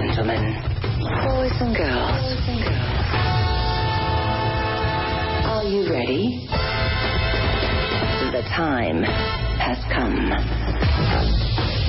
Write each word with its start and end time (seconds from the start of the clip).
gentlemen, 0.00 0.40
boys 1.28 1.52
and 1.60 1.76
girls, 1.76 2.24
are 5.44 5.64
you 5.64 5.92
ready? 5.92 6.48
The 8.32 8.42
time 8.56 9.02
has 9.60 9.76
come. 9.92 10.32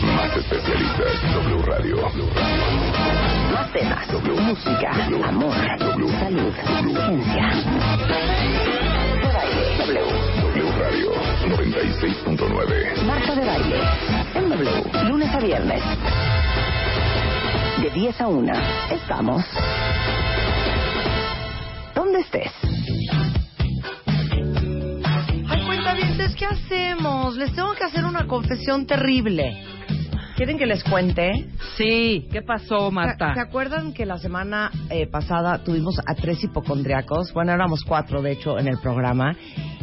Más 0.03 0.35
especialistas. 0.35 1.15
W 1.35 1.61
Radio. 1.63 1.95
Más 3.53 3.71
temas, 3.71 4.07
música, 4.11 4.91
amor, 5.27 5.55
salud, 5.79 6.53
ciencia. 7.07 7.47
De 9.21 9.29
baile, 9.31 9.63
W. 9.79 10.01
W 10.41 10.67
Radio 10.79 11.11
96.9. 11.47 13.03
Marta 13.05 13.35
de 13.35 13.45
baile, 13.45 13.79
en 14.35 14.49
W, 14.49 15.07
lunes 15.07 15.29
a 15.33 15.39
viernes. 15.39 16.30
De 17.81 17.89
10 17.89 18.21
a 18.21 18.27
1, 18.27 18.53
estamos. 18.91 19.43
¿Dónde 21.95 22.19
estés? 22.19 22.51
Ay, 25.49 25.65
cuentavientes, 25.65 26.35
¿qué 26.35 26.45
hacemos? 26.45 27.35
Les 27.37 27.53
tengo 27.55 27.73
que 27.73 27.83
hacer 27.83 28.05
una 28.05 28.27
confesión 28.27 28.85
terrible. 28.85 29.63
¿Quieren 30.35 30.57
que 30.57 30.65
les 30.65 30.83
cuente? 30.83 31.47
Sí, 31.77 32.27
¿qué 32.31 32.41
pasó, 32.41 32.89
¿Se, 32.89 32.95
Marta? 32.95 33.33
se 33.33 33.39
acuerdan 33.39 33.93
que 33.93 34.05
la 34.05 34.17
semana 34.17 34.71
eh, 34.89 35.07
pasada 35.07 35.63
tuvimos 35.63 35.99
a 35.99 36.15
tres 36.15 36.43
hipocondriacos? 36.43 37.33
Bueno, 37.33 37.51
éramos 37.53 37.83
cuatro, 37.83 38.21
de 38.21 38.31
hecho, 38.33 38.57
en 38.59 38.67
el 38.67 38.77
programa. 38.79 39.35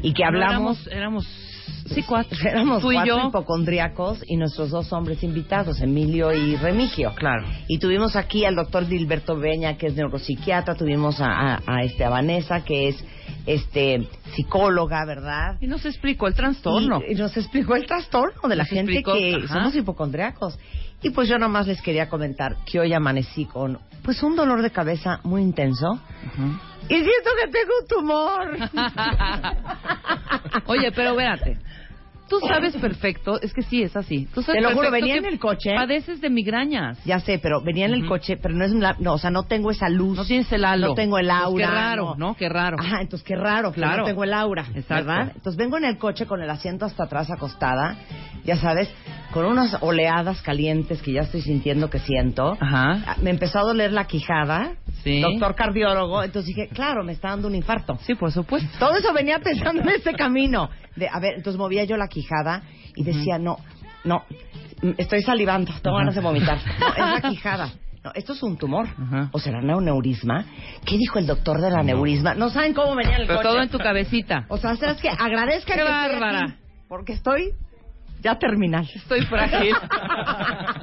Y 0.02 0.12
que 0.12 0.22
No, 0.22 0.28
hablamos... 0.28 0.86
éramos, 0.86 1.26
éramos 1.26 1.47
sí, 1.92 2.02
cuatro. 2.02 2.38
Éramos 2.48 2.82
Tú 2.82 2.90
y 2.92 2.94
cuatro 2.96 3.16
yo. 3.22 3.28
hipocondriacos 3.28 4.18
y 4.26 4.36
nuestros 4.36 4.70
dos 4.70 4.92
hombres 4.92 5.22
invitados, 5.22 5.80
Emilio 5.80 6.32
y 6.32 6.56
Remigio. 6.56 7.12
Claro. 7.14 7.44
Y 7.68 7.78
tuvimos 7.78 8.16
aquí 8.16 8.44
al 8.44 8.54
doctor 8.56 8.86
Dilberto 8.86 9.36
Beña, 9.36 9.76
que 9.76 9.86
es 9.88 9.94
neuropsiquiatra, 9.96 10.74
tuvimos 10.74 11.20
a, 11.20 11.54
a- 11.56 11.62
a, 11.66 11.82
este, 11.82 12.04
a 12.04 12.10
Vanessa, 12.10 12.64
que 12.64 12.88
es 12.88 13.04
este 13.46 14.06
psicóloga, 14.34 15.04
¿verdad? 15.04 15.56
Y 15.60 15.66
nos 15.66 15.84
explicó 15.86 16.26
el 16.26 16.34
trastorno. 16.34 17.00
Y, 17.08 17.12
y 17.12 17.14
nos 17.14 17.36
explicó 17.36 17.76
el 17.76 17.86
trastorno 17.86 18.48
de 18.48 18.56
la 18.56 18.62
Nos 18.64 18.70
gente 18.70 18.92
explicó, 18.92 19.14
que 19.14 19.34
ajá. 19.44 19.54
somos 19.54 19.74
hipocondriacos. 19.74 20.58
Y 21.02 21.10
pues 21.10 21.28
yo 21.28 21.38
nomás 21.38 21.66
les 21.66 21.80
quería 21.80 22.08
comentar 22.08 22.56
que 22.64 22.80
hoy 22.80 22.92
amanecí 22.92 23.44
con 23.44 23.78
pues 24.02 24.22
un 24.22 24.34
dolor 24.34 24.62
de 24.62 24.70
cabeza 24.70 25.20
muy 25.22 25.42
intenso. 25.42 26.00
Y 26.88 26.94
siento 26.94 27.30
que 27.40 27.52
tengo 27.52 27.72
un 27.80 27.86
tumor. 27.86 28.56
Oye, 30.66 30.90
pero 30.92 31.14
véate. 31.14 31.58
Tú 32.28 32.40
sabes 32.46 32.76
perfecto, 32.76 33.40
es 33.40 33.52
que 33.52 33.62
sí, 33.62 33.82
es 33.82 33.96
así. 33.96 34.26
Tú 34.34 34.42
sabes 34.42 34.58
Te 34.58 34.62
lo 34.62 34.74
juro, 34.74 34.90
perfecto 34.90 35.06
venía 35.06 35.14
que 35.14 35.26
en 35.28 35.32
el 35.32 35.38
coche. 35.38 35.74
Padeces 35.74 36.20
de 36.20 36.30
migrañas. 36.30 36.98
Ya 37.04 37.20
sé, 37.20 37.38
pero 37.38 37.60
venía 37.62 37.86
en 37.86 37.92
el 37.94 38.00
Ujú. 38.00 38.08
coche, 38.10 38.36
pero 38.36 38.54
no 38.54 38.64
es 38.64 38.72
la, 38.72 38.96
no, 38.98 39.14
o 39.14 39.18
sea, 39.18 39.30
no 39.30 39.44
tengo 39.44 39.70
esa 39.70 39.88
luz. 39.88 40.16
No 40.16 40.24
tienes 40.24 40.50
el 40.52 40.64
halo. 40.64 40.88
No 40.88 40.94
tengo 40.94 41.18
el 41.18 41.26
Pues 41.26 41.38
aura. 41.38 41.66
qué 41.66 41.72
raro, 41.74 42.14
¿no? 42.16 42.34
Qué 42.34 42.48
raro. 42.48 42.76
Ajá, 42.80 43.00
entonces 43.00 43.26
qué 43.26 43.36
raro, 43.36 43.72
Claro. 43.72 43.98
no 43.98 44.04
tengo 44.04 44.24
el 44.24 44.32
aura, 44.34 44.66
Exacto. 44.74 44.94
¿verdad? 45.06 45.32
Entonces 45.34 45.56
vengo 45.56 45.76
en 45.78 45.84
el 45.84 45.98
coche 45.98 46.26
con 46.26 46.42
el 46.42 46.50
asiento 46.50 46.84
hasta 46.84 47.04
atrás 47.04 47.30
acostada, 47.30 47.96
ya 48.44 48.56
sabes, 48.56 48.88
con 49.32 49.44
unas 49.44 49.76
oleadas 49.82 50.40
calientes 50.42 51.02
que 51.02 51.12
ya 51.12 51.20
estoy 51.22 51.42
sintiendo 51.42 51.90
que 51.90 51.98
siento. 51.98 52.56
Ajá. 52.60 53.02
Ah, 53.06 53.16
Me 53.22 53.30
empezó 53.30 53.58
a 53.58 53.62
doler 53.62 53.92
la 53.92 54.04
quijada. 54.06 54.72
Sí. 55.04 55.20
Doctor 55.20 55.54
cardiólogo, 55.54 56.22
entonces 56.24 56.54
dije, 56.54 56.68
claro, 56.74 57.04
me 57.04 57.12
está 57.12 57.28
dando 57.28 57.46
un 57.46 57.54
infarto. 57.54 57.98
Sí, 58.02 58.14
por 58.14 58.32
supuesto. 58.32 58.68
Todo 58.78 58.96
eso 58.96 59.12
venía 59.12 59.38
pensando 59.38 59.82
en 59.82 59.88
este 59.90 60.12
camino. 60.12 60.68
De, 60.96 61.08
a 61.08 61.20
ver, 61.20 61.34
entonces 61.36 61.56
movía 61.58 61.84
yo 61.84 61.96
la 61.96 62.08
quijada 62.18 62.62
y 62.96 63.04
decía, 63.04 63.38
no, 63.38 63.56
no, 64.04 64.24
mm, 64.82 64.90
estoy 64.98 65.22
salivando, 65.22 65.72
tengo 65.82 65.96
ganas 65.96 66.14
de 66.14 66.20
vomitar. 66.20 66.58
No, 66.80 66.88
es 66.88 67.22
la 67.22 67.30
quijada. 67.30 67.70
No, 68.04 68.12
esto 68.14 68.32
es 68.32 68.42
un 68.42 68.56
tumor. 68.56 68.86
Ajá. 68.86 69.28
¿O 69.32 69.38
será 69.38 69.58
un 69.60 69.84
neurisma? 69.84 70.44
¿Qué 70.84 70.96
dijo 70.96 71.18
el 71.18 71.26
doctor 71.26 71.60
de 71.60 71.70
la 71.70 71.82
neurisma? 71.82 72.34
No 72.34 72.48
saben 72.48 72.72
cómo 72.72 72.94
venía 72.94 73.16
en 73.16 73.22
el 73.22 73.26
Pero 73.26 73.40
coche. 73.40 73.48
todo 73.48 73.62
en 73.62 73.68
tu 73.68 73.78
cabecita. 73.78 74.46
O 74.48 74.56
sea, 74.56 74.76
¿sabes 74.76 75.00
que 75.00 75.08
Agradezca 75.08 75.74
Qué 75.74 75.80
que 75.80 75.86
estoy 75.86 75.92
bárbara. 75.92 76.44
aquí, 76.44 76.54
porque 76.88 77.12
estoy 77.14 77.52
ya 78.22 78.38
terminal. 78.38 78.88
Estoy 78.94 79.22
frágil. 79.22 79.74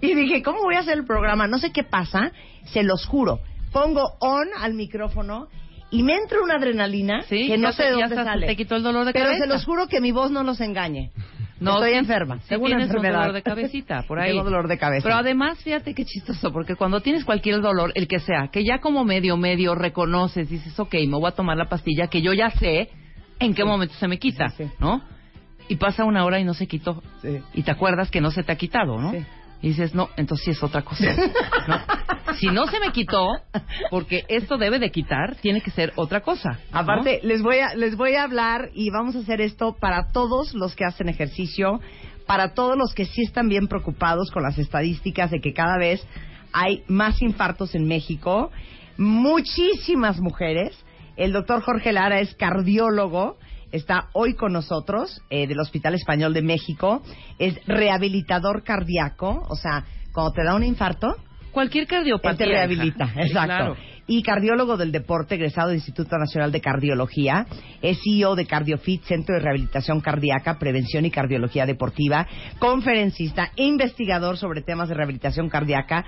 y 0.00 0.14
dije, 0.14 0.42
¿cómo 0.42 0.62
voy 0.62 0.76
a 0.76 0.80
hacer 0.80 0.98
el 0.98 1.04
programa? 1.04 1.46
No 1.46 1.58
sé 1.58 1.72
qué 1.72 1.84
pasa, 1.84 2.32
se 2.66 2.82
los 2.82 3.06
juro. 3.06 3.40
Pongo 3.72 4.16
on 4.20 4.48
al 4.60 4.74
micrófono 4.74 5.48
y 5.90 6.02
me 6.02 6.14
entra 6.14 6.38
una 6.42 6.54
adrenalina 6.56 7.22
Sí, 7.22 7.46
que 7.48 7.58
no 7.58 7.72
sé 7.72 7.84
de 7.84 7.90
dónde 7.92 8.14
sale. 8.14 8.46
te 8.46 8.56
quitó 8.56 8.76
el 8.76 8.82
dolor 8.82 9.04
de 9.06 9.12
Pero 9.12 9.26
cabeza. 9.26 9.44
se 9.44 9.48
los 9.48 9.64
juro 9.64 9.86
que 9.86 10.00
mi 10.00 10.12
voz 10.12 10.30
no 10.30 10.42
los 10.42 10.60
engañe. 10.60 11.10
No, 11.58 11.76
Estoy 11.76 11.92
sí- 11.92 11.96
enferma. 11.96 12.38
sí 12.40 12.54
una 12.54 12.66
tienes 12.66 12.84
un 12.90 12.96
enfermedad. 12.96 13.18
dolor 13.20 13.32
de 13.34 13.42
cabecita, 13.42 14.02
por 14.06 14.18
ahí. 14.20 14.32
Tengo 14.32 14.44
dolor 14.44 14.68
de 14.68 14.76
cabeza. 14.76 15.04
Pero 15.04 15.14
además, 15.16 15.58
fíjate 15.64 15.94
qué 15.94 16.04
chistoso, 16.04 16.52
porque 16.52 16.74
cuando 16.76 17.00
tienes 17.00 17.24
cualquier 17.24 17.62
dolor, 17.62 17.92
el 17.94 18.06
que 18.08 18.18
sea, 18.18 18.48
que 18.52 18.62
ya 18.62 18.80
como 18.80 19.04
medio, 19.04 19.38
medio 19.38 19.74
reconoces, 19.74 20.50
dices, 20.50 20.78
ok, 20.78 20.92
me 21.08 21.16
voy 21.16 21.28
a 21.28 21.30
tomar 21.30 21.56
la 21.56 21.64
pastilla, 21.70 22.08
que 22.08 22.20
yo 22.20 22.34
ya 22.34 22.50
sé 22.50 22.90
en 23.38 23.54
qué 23.54 23.64
momento 23.64 23.94
se 23.94 24.06
me 24.06 24.18
quita. 24.18 24.52
¿no? 24.80 25.00
Y 25.66 25.76
pasa 25.76 26.04
una 26.04 26.26
hora 26.26 26.38
y 26.38 26.44
no 26.44 26.52
se 26.52 26.66
quitó. 26.66 27.02
Y 27.54 27.62
te 27.62 27.70
acuerdas 27.70 28.10
que 28.10 28.20
no 28.20 28.30
se 28.30 28.42
te 28.42 28.52
ha 28.52 28.56
quitado, 28.56 29.00
¿no? 29.00 29.14
Y 29.66 29.70
dices, 29.70 29.96
no, 29.96 30.10
entonces 30.16 30.44
sí 30.44 30.50
es 30.52 30.62
otra 30.62 30.82
cosa. 30.82 31.12
¿no? 31.66 31.76
Si 32.38 32.46
no 32.48 32.66
se 32.66 32.78
me 32.78 32.92
quitó, 32.92 33.26
porque 33.90 34.24
esto 34.28 34.58
debe 34.58 34.78
de 34.78 34.90
quitar, 34.90 35.36
tiene 35.36 35.60
que 35.60 35.70
ser 35.72 35.92
otra 35.96 36.20
cosa. 36.20 36.60
¿no? 36.70 36.78
Aparte, 36.78 37.18
les 37.24 37.42
voy 37.42 37.58
a 37.58 37.74
les 37.74 37.96
voy 37.96 38.14
a 38.14 38.22
hablar 38.24 38.70
y 38.74 38.90
vamos 38.90 39.16
a 39.16 39.20
hacer 39.20 39.40
esto 39.40 39.74
para 39.80 40.12
todos 40.12 40.54
los 40.54 40.76
que 40.76 40.84
hacen 40.84 41.08
ejercicio, 41.08 41.80
para 42.26 42.54
todos 42.54 42.76
los 42.76 42.94
que 42.94 43.06
sí 43.06 43.22
están 43.22 43.48
bien 43.48 43.66
preocupados 43.66 44.30
con 44.30 44.44
las 44.44 44.56
estadísticas 44.56 45.32
de 45.32 45.40
que 45.40 45.52
cada 45.52 45.78
vez 45.78 46.06
hay 46.52 46.84
más 46.86 47.20
infartos 47.20 47.74
en 47.74 47.88
México, 47.88 48.52
muchísimas 48.98 50.20
mujeres. 50.20 50.78
El 51.16 51.32
doctor 51.32 51.62
Jorge 51.62 51.92
Lara 51.92 52.20
es 52.20 52.36
cardiólogo, 52.36 53.38
está 53.72 54.08
hoy 54.12 54.34
con 54.34 54.52
nosotros 54.52 55.22
eh, 55.30 55.46
del 55.46 55.60
Hospital 55.60 55.94
Español 55.94 56.32
de 56.34 56.42
México, 56.42 57.02
es 57.38 57.54
rehabilitador 57.66 58.62
cardíaco, 58.62 59.44
o 59.48 59.56
sea, 59.56 59.84
cuando 60.12 60.32
te 60.32 60.44
da 60.44 60.54
un 60.54 60.64
infarto, 60.64 61.16
Cualquier 61.52 61.84
él 61.84 61.88
cardiopatía. 61.88 62.36
te 62.36 62.44
rehabilita, 62.44 63.04
hija. 63.04 63.14
Sí, 63.14 63.20
exacto. 63.28 63.46
claro. 63.46 63.76
Y 64.08 64.22
cardiólogo 64.22 64.76
del 64.76 64.92
deporte, 64.92 65.34
egresado 65.34 65.68
del 65.68 65.78
Instituto 65.78 66.16
Nacional 66.16 66.52
de 66.52 66.60
Cardiología, 66.60 67.46
es 67.82 67.98
CEO 68.04 68.36
de 68.36 68.46
CardioFit, 68.46 69.02
Centro 69.02 69.34
de 69.34 69.40
Rehabilitación 69.40 70.00
Cardíaca, 70.00 70.58
Prevención 70.58 71.04
y 71.04 71.10
Cardiología 71.10 71.66
Deportiva, 71.66 72.26
conferencista, 72.58 73.50
investigador 73.56 74.36
sobre 74.36 74.62
temas 74.62 74.88
de 74.88 74.94
rehabilitación 74.94 75.48
cardíaca, 75.48 76.04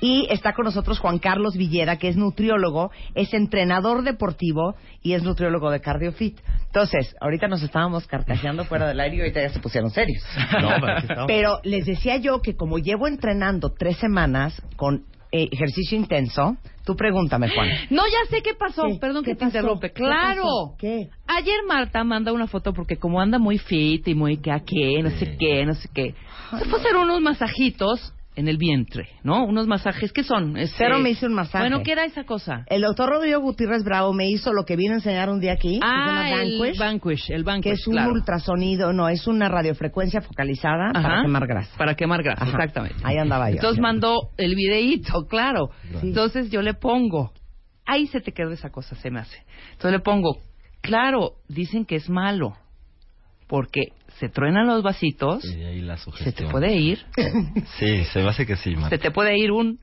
y 0.00 0.26
está 0.30 0.54
con 0.54 0.64
nosotros 0.64 0.98
Juan 0.98 1.18
Carlos 1.18 1.56
Villeda, 1.56 1.98
que 1.98 2.08
es 2.08 2.16
nutriólogo, 2.16 2.90
es 3.14 3.34
entrenador 3.34 4.02
deportivo 4.02 4.74
y 5.02 5.12
es 5.12 5.22
nutriólogo 5.22 5.70
de 5.70 5.80
CardioFit. 5.80 6.40
Entonces, 6.66 7.14
ahorita 7.20 7.48
nos 7.48 7.62
estábamos 7.62 8.06
carcajeando 8.06 8.64
fuera 8.64 8.88
del 8.88 8.98
aire 8.98 9.16
y 9.16 9.20
ahorita 9.20 9.42
ya 9.42 9.50
se 9.50 9.60
pusieron 9.60 9.90
serios. 9.90 10.24
No, 10.62 11.26
pero 11.26 11.60
les 11.64 11.84
decía 11.84 12.16
yo 12.16 12.40
que 12.40 12.56
como 12.56 12.78
llevo 12.78 13.06
entrenando 13.08 13.74
tres 13.76 13.98
semanas 13.98 14.62
con 14.76 15.04
ejercicio 15.32 15.96
intenso, 15.96 16.56
tú 16.84 16.94
pregúntame, 16.94 17.48
Juan. 17.48 17.68
No, 17.90 18.02
ya 18.06 18.28
sé 18.30 18.42
qué 18.42 18.54
pasó. 18.54 18.82
¿Qué? 18.86 18.98
Perdón 19.00 19.24
¿Qué 19.24 19.30
que 19.32 19.36
te 19.36 19.44
pasó? 19.46 19.56
interrumpe. 19.58 19.88
¿Qué 19.88 19.94
Claro. 20.02 20.42
pasó? 20.42 20.76
¿Qué? 20.78 21.08
Ayer 21.26 21.60
Marta 21.66 22.04
manda 22.04 22.32
una 22.32 22.46
foto 22.46 22.72
porque 22.74 22.96
como 22.96 23.20
anda 23.20 23.38
muy 23.38 23.58
fit 23.58 24.06
y 24.08 24.14
muy 24.14 24.36
que 24.38 24.50
a 24.52 24.60
qué, 24.60 25.02
no 25.02 25.10
sé 25.10 25.36
qué, 25.38 25.64
no 25.64 25.74
sé 25.74 25.88
qué. 25.94 26.14
Se 26.58 26.64
fue 26.66 26.78
a 26.78 26.82
hacer 26.82 26.96
unos 26.96 27.20
masajitos 27.20 28.12
en 28.34 28.48
el 28.48 28.56
vientre, 28.56 29.08
¿no? 29.24 29.44
Unos 29.44 29.66
masajes, 29.66 30.12
¿qué 30.12 30.24
son? 30.24 30.56
Este- 30.56 30.76
Cero 30.78 30.98
me 30.98 31.10
hizo 31.10 31.26
un 31.26 31.34
masaje. 31.34 31.64
Bueno, 31.64 31.82
¿qué 31.82 31.92
era 31.92 32.04
esa 32.04 32.24
cosa? 32.24 32.64
El 32.68 32.82
doctor 32.82 33.10
Rodrigo 33.10 33.40
Gutiérrez 33.40 33.84
Bravo 33.84 34.12
me 34.14 34.26
hizo 34.30 34.52
lo 34.52 34.64
que 34.64 34.74
vine 34.76 34.92
a 34.92 34.96
enseñar 34.96 35.28
un 35.28 35.38
día 35.40 35.52
aquí, 35.52 35.78
Ah, 35.82 35.88
se 35.88 36.10
llama 36.10 36.42
el 36.42 36.58
Vanquish, 36.58 36.78
Vanquish, 36.78 37.30
el 37.30 37.44
Vanquish, 37.44 37.64
que 37.64 37.72
es 37.74 37.86
un 37.86 37.92
claro. 37.94 38.12
ultrasonido, 38.12 38.92
no, 38.92 39.08
es 39.08 39.26
una 39.26 39.48
radiofrecuencia 39.48 40.22
focalizada 40.22 40.92
para 40.92 41.14
Ajá. 41.14 41.22
quemar 41.22 41.46
grasa. 41.46 41.76
Para 41.76 41.94
quemar 41.94 42.22
grasa, 42.22 42.42
Ajá. 42.44 42.52
exactamente. 42.52 42.96
Ahí 43.04 43.18
andaba 43.18 43.50
yo. 43.50 43.56
Entonces 43.56 43.80
mandó 43.80 44.30
el 44.38 44.54
videíto, 44.54 45.26
claro. 45.28 45.70
Sí. 45.82 45.98
Entonces 46.08 46.50
yo 46.50 46.62
le 46.62 46.72
pongo, 46.74 47.32
ahí 47.84 48.06
se 48.06 48.20
te 48.20 48.32
quedó 48.32 48.50
esa 48.52 48.70
cosa, 48.70 48.96
se 48.96 49.10
me 49.10 49.20
hace. 49.20 49.44
Entonces 49.72 49.92
le 49.92 50.00
pongo, 50.00 50.38
claro, 50.80 51.32
dicen 51.48 51.84
que 51.84 51.96
es 51.96 52.08
malo, 52.08 52.54
porque 53.52 53.88
se 54.18 54.30
truenan 54.30 54.66
los 54.66 54.82
vasitos, 54.82 55.44
Y 55.44 55.62
ahí 55.62 55.82
la 55.82 55.98
se 55.98 56.32
te 56.32 56.46
puede 56.46 56.74
ir, 56.74 57.04
Sí, 57.78 58.02
se 58.06 58.22
me 58.22 58.30
hace 58.30 58.46
que 58.46 58.56
sí, 58.56 58.70
Marta. 58.74 58.88
se 58.88 58.98
te 58.98 59.10
puede 59.10 59.36
ir 59.36 59.52
un, 59.52 59.78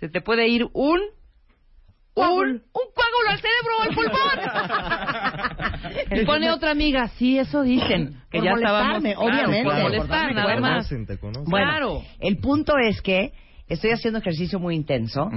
se 0.00 0.08
te 0.08 0.20
puede 0.20 0.48
ir 0.48 0.64
un, 0.72 0.98
un, 2.16 2.48
un 2.48 2.62
coágulo 2.72 3.28
al 3.28 3.38
cerebro, 3.38 3.82
al 3.82 3.94
pulmón. 3.94 4.38
y 6.20 6.24
pone 6.24 6.50
otra 6.50 6.72
amiga, 6.72 7.06
sí, 7.10 7.38
eso 7.38 7.62
dicen, 7.62 8.16
que 8.32 8.38
Por 8.38 8.44
ya 8.46 8.52
estábamos, 8.54 9.00
molestarme, 9.00 9.14
claro, 9.14 9.30
obviamente, 9.30 9.64
por 9.64 9.72
por 9.74 9.82
molestar, 9.82 10.34
nada 10.34 10.56
más. 10.56 10.70
Conocen, 10.88 11.06
te 11.06 11.18
conocen. 11.18 11.44
Bueno, 11.48 11.70
Claro. 11.70 12.02
el 12.18 12.38
punto 12.38 12.72
es 12.78 13.00
que 13.00 13.32
estoy 13.70 13.92
haciendo 13.92 14.18
ejercicio 14.18 14.58
muy 14.58 14.74
intenso. 14.74 15.30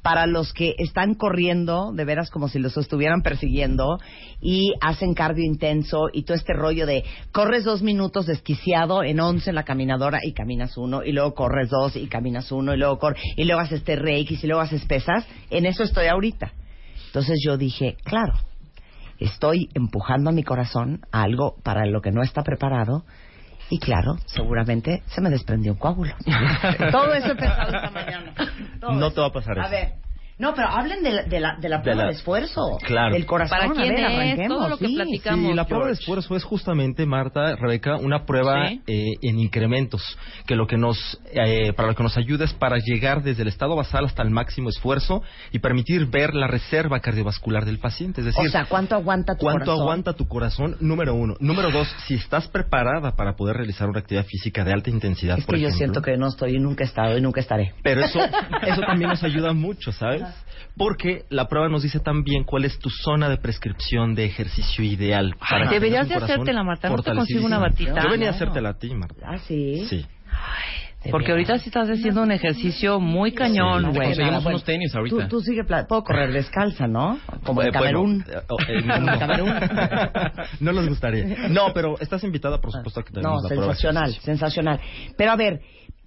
Para 0.00 0.26
los 0.26 0.54
que 0.54 0.74
están 0.78 1.14
corriendo, 1.14 1.92
de 1.92 2.04
veras 2.06 2.30
como 2.30 2.48
si 2.48 2.58
los 2.58 2.76
estuvieran 2.76 3.20
persiguiendo, 3.20 3.98
y 4.40 4.72
hacen 4.80 5.12
cardio 5.12 5.44
intenso, 5.44 6.08
y 6.12 6.22
todo 6.22 6.36
este 6.36 6.54
rollo 6.54 6.86
de 6.86 7.04
corres 7.32 7.64
dos 7.64 7.82
minutos 7.82 8.26
desquiciado 8.26 9.02
en 9.02 9.20
once 9.20 9.50
en 9.50 9.56
la 9.56 9.64
caminadora 9.64 10.20
y 10.22 10.32
caminas 10.32 10.78
uno, 10.78 11.02
y 11.04 11.12
luego 11.12 11.34
corres 11.34 11.68
dos 11.68 11.96
y 11.96 12.06
caminas 12.06 12.50
uno, 12.50 12.72
y 12.72 12.78
luego 12.78 12.98
corres, 12.98 13.22
y 13.36 13.44
luego 13.44 13.60
haces 13.60 13.80
este 13.80 13.96
reiki, 13.96 14.38
y 14.40 14.46
luego 14.46 14.62
haces 14.62 14.84
pesas, 14.86 15.26
en 15.50 15.66
eso 15.66 15.82
estoy 15.82 16.06
ahorita. 16.06 16.52
Entonces 17.06 17.40
yo 17.44 17.56
dije, 17.56 17.96
claro, 18.04 18.34
estoy 19.18 19.68
empujando 19.74 20.30
a 20.30 20.32
mi 20.32 20.44
corazón 20.44 21.00
a 21.10 21.22
algo 21.22 21.56
para 21.64 21.84
lo 21.86 22.00
que 22.00 22.12
no 22.12 22.22
está 22.22 22.42
preparado. 22.42 23.04
Y 23.70 23.78
claro, 23.78 24.16
seguramente 24.26 25.02
se 25.06 25.20
me 25.20 25.30
desprendió 25.30 25.72
un 25.72 25.78
coágulo. 25.78 26.12
Todo 26.90 27.14
eso 27.14 27.28
he 27.32 27.36
pensado 27.36 27.72
esta 27.72 27.90
mañana. 27.90 28.34
Todo 28.80 28.92
No 28.92 29.06
eso. 29.06 29.14
te 29.14 29.20
va 29.20 29.26
a 29.28 29.32
pasar 29.32 29.58
A 29.58 29.62
eso. 29.62 29.70
ver, 29.70 29.92
no, 30.40 30.54
pero 30.54 30.68
hablen 30.68 31.02
de 31.02 31.12
la, 31.12 31.22
de 31.24 31.38
la, 31.40 31.56
de 31.60 31.68
la 31.68 31.82
prueba 31.82 32.02
de, 32.02 32.06
la- 32.08 32.12
esfuerzo. 32.16 32.78
Claro. 32.84 33.14
Del 33.14 33.26
corazón. 33.26 33.58
¿Para 33.58 33.70
a 33.70 33.74
quién 33.74 33.94
ver, 33.94 34.04
es? 34.04 34.06
arranquemos, 34.16 34.58
Todo 34.58 34.68
lo 34.68 34.78
que 34.78 34.86
sí. 34.86 34.94
platicamos. 34.96 35.50
Sí, 35.50 35.54
la 35.54 35.64
prueba 35.66 35.86
de 35.86 35.92
esfuerzo 35.92 36.36
es 36.36 36.44
justamente, 36.44 37.06
Marta, 37.06 37.54
Rebeca, 37.56 37.96
una 37.96 38.24
prueba 38.24 38.68
Sí. 38.68 38.80
eh, 38.86 39.04
en 39.22 39.38
incrementos, 39.38 40.02
que 40.46 40.56
lo 40.56 40.66
que 40.66 40.76
nos, 40.76 40.96
eh, 41.32 41.72
para 41.74 41.88
lo 41.88 41.94
que 41.94 42.02
nos 42.02 42.16
ayuda 42.16 42.44
es 42.44 42.52
para 42.54 42.78
llegar 42.78 43.22
desde 43.22 43.42
el 43.42 43.48
estado 43.48 43.76
basal 43.76 44.04
hasta 44.06 44.22
el 44.22 44.30
máximo 44.30 44.68
esfuerzo 44.70 45.22
y 45.52 45.58
permitir 45.58 46.06
ver 46.06 46.34
la 46.34 46.46
reserva 46.46 47.00
cardiovascular 47.00 47.64
del 47.64 47.78
paciente. 47.78 48.20
Es 48.22 48.26
decir, 48.26 48.48
O 48.48 48.50
sea, 48.50 48.64
¿cuánto 48.64 48.94
aguanta 48.94 49.34
tu 49.34 49.40
¿Cuánto 49.44 49.64
corazón? 49.66 49.82
aguanta 49.82 50.12
tu 50.14 50.26
corazón? 50.26 50.76
Número 50.80 51.14
uno. 51.14 51.34
Número 51.40 51.70
dos, 51.70 51.86
si 52.06 52.14
estás 52.14 52.48
preparada 52.48 53.12
para 53.16 53.34
poder 53.36 53.56
realizar 53.56 53.88
una 53.88 54.00
actividad 54.00 54.24
física 54.24 54.64
de 54.64 54.72
alta 54.72 54.90
intensidad, 54.90 55.38
Es 55.38 55.44
por 55.44 55.56
que 55.56 55.60
yo 55.60 55.68
ejemplo. 55.68 55.78
siento 55.78 56.02
que 56.02 56.16
no 56.16 56.28
estoy 56.28 56.56
y 56.56 56.58
nunca 56.58 56.84
he 56.84 56.86
estado 56.86 57.18
y 57.18 57.20
nunca 57.20 57.40
estaré. 57.40 57.74
Pero 57.82 58.00
eso, 58.02 58.18
eso 58.66 58.80
también 58.82 59.10
nos 59.10 59.22
ayuda 59.22 59.52
mucho, 59.52 59.92
¿sabes? 59.92 60.22
Porque 60.80 61.24
la 61.28 61.46
prueba 61.46 61.68
nos 61.68 61.82
dice 61.82 62.00
también 62.00 62.44
cuál 62.44 62.64
es 62.64 62.78
tu 62.78 62.88
zona 62.88 63.28
de 63.28 63.36
prescripción 63.36 64.14
de 64.14 64.24
ejercicio 64.24 64.82
ideal. 64.82 65.34
para 65.38 65.68
que 65.68 65.74
deberías 65.74 66.08
de 66.08 66.14
hacértela, 66.14 66.64
Marta. 66.64 66.88
¿No 66.88 67.02
te 67.02 67.12
consigo 67.14 67.44
una 67.44 67.58
batita? 67.58 68.02
Yo 68.02 68.08
venía 68.10 68.28
a 68.28 68.30
hacértela 68.30 68.70
a 68.70 68.78
ti, 68.78 68.94
Marta. 68.94 69.26
¿Ah, 69.28 69.36
sí? 69.46 69.84
Sí. 69.90 70.06
De 71.04 71.10
Porque 71.10 71.32
ahorita 71.32 71.58
sí 71.58 71.68
estás 71.68 71.86
haciendo 71.88 72.22
un 72.22 72.30
ejercicio 72.32 72.98
muy 72.98 73.32
cañón, 73.32 73.90
güey. 73.92 74.08
conseguimos 74.08 74.42
Bueno, 74.42 74.48
unos 74.56 74.64
tenis 74.64 74.94
ahorita. 74.94 75.28
Tú, 75.28 75.28
tú 75.28 75.40
sigue, 75.42 75.64
puedo 75.64 76.02
correr 76.02 76.32
descalza, 76.32 76.86
¿no? 76.86 77.18
Como 77.44 77.60
en 77.62 77.68
Eh, 77.68 77.70
bueno, 77.70 77.72
Camerún. 77.72 78.24
eh, 78.26 78.36
oh, 78.48 78.56
eh, 78.66 78.80
Como 78.82 78.94
en 78.94 79.04
no. 79.06 79.18
Camerún. 79.18 79.48
no 80.60 80.72
les 80.72 80.88
gustaría. 80.88 81.48
No, 81.50 81.72
pero 81.74 81.98
estás 82.00 82.24
invitada, 82.24 82.58
por 82.58 82.72
supuesto, 82.72 83.00
a 83.00 83.02
que 83.02 83.10
No, 83.12 83.20
tenemos 83.20 83.42
la 83.42 83.48
prueba. 83.48 83.66
de 83.66 83.68
sensacional, 83.72 84.02
ejercicio. 84.04 84.24
sensacional. 84.32 84.80
Pero 85.18 85.30
a 85.32 85.36
ver, 85.36 85.60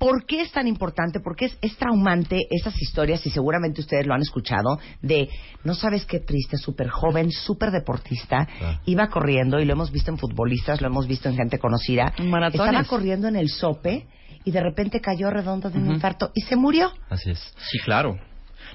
¿por 0.03 0.25
qué 0.25 0.41
es 0.41 0.51
tan 0.51 0.67
importante? 0.67 1.21
Porque 1.21 1.45
es, 1.45 1.57
es 1.61 1.77
traumante 1.77 2.41
esas 2.49 2.79
historias, 2.81 3.25
y 3.25 3.29
seguramente 3.29 3.79
ustedes 3.79 4.05
lo 4.05 4.13
han 4.13 4.21
escuchado, 4.21 4.77
de 5.01 5.29
no 5.63 5.75
sabes 5.75 6.05
qué 6.05 6.19
triste, 6.19 6.57
súper 6.57 6.89
joven, 6.89 7.31
súper 7.31 7.71
deportista, 7.71 8.45
Claro. 8.59 8.79
iba 8.85 9.07
corriendo, 9.07 9.59
y 9.59 9.65
lo 9.65 9.73
hemos 9.73 9.91
visto 9.91 10.11
en 10.11 10.17
futbolistas, 10.17 10.81
lo 10.81 10.87
hemos 10.87 11.07
visto 11.07 11.29
en 11.29 11.35
gente 11.37 11.57
conocida, 11.57 12.13
maratones. 12.21 12.67
estaba 12.67 12.83
corriendo 12.83 13.27
en 13.29 13.37
el 13.37 13.47
sope 13.49 14.05
y 14.43 14.51
de 14.51 14.59
repente 14.61 14.99
cayó 14.99 15.29
redondo 15.29 15.69
de 15.69 15.77
un 15.79 15.93
infarto 15.93 16.31
y 16.35 16.41
se 16.41 16.57
murió. 16.57 16.91
Así 17.09 17.31
es. 17.31 17.39
Sí, 17.71 17.79
claro. 17.79 18.17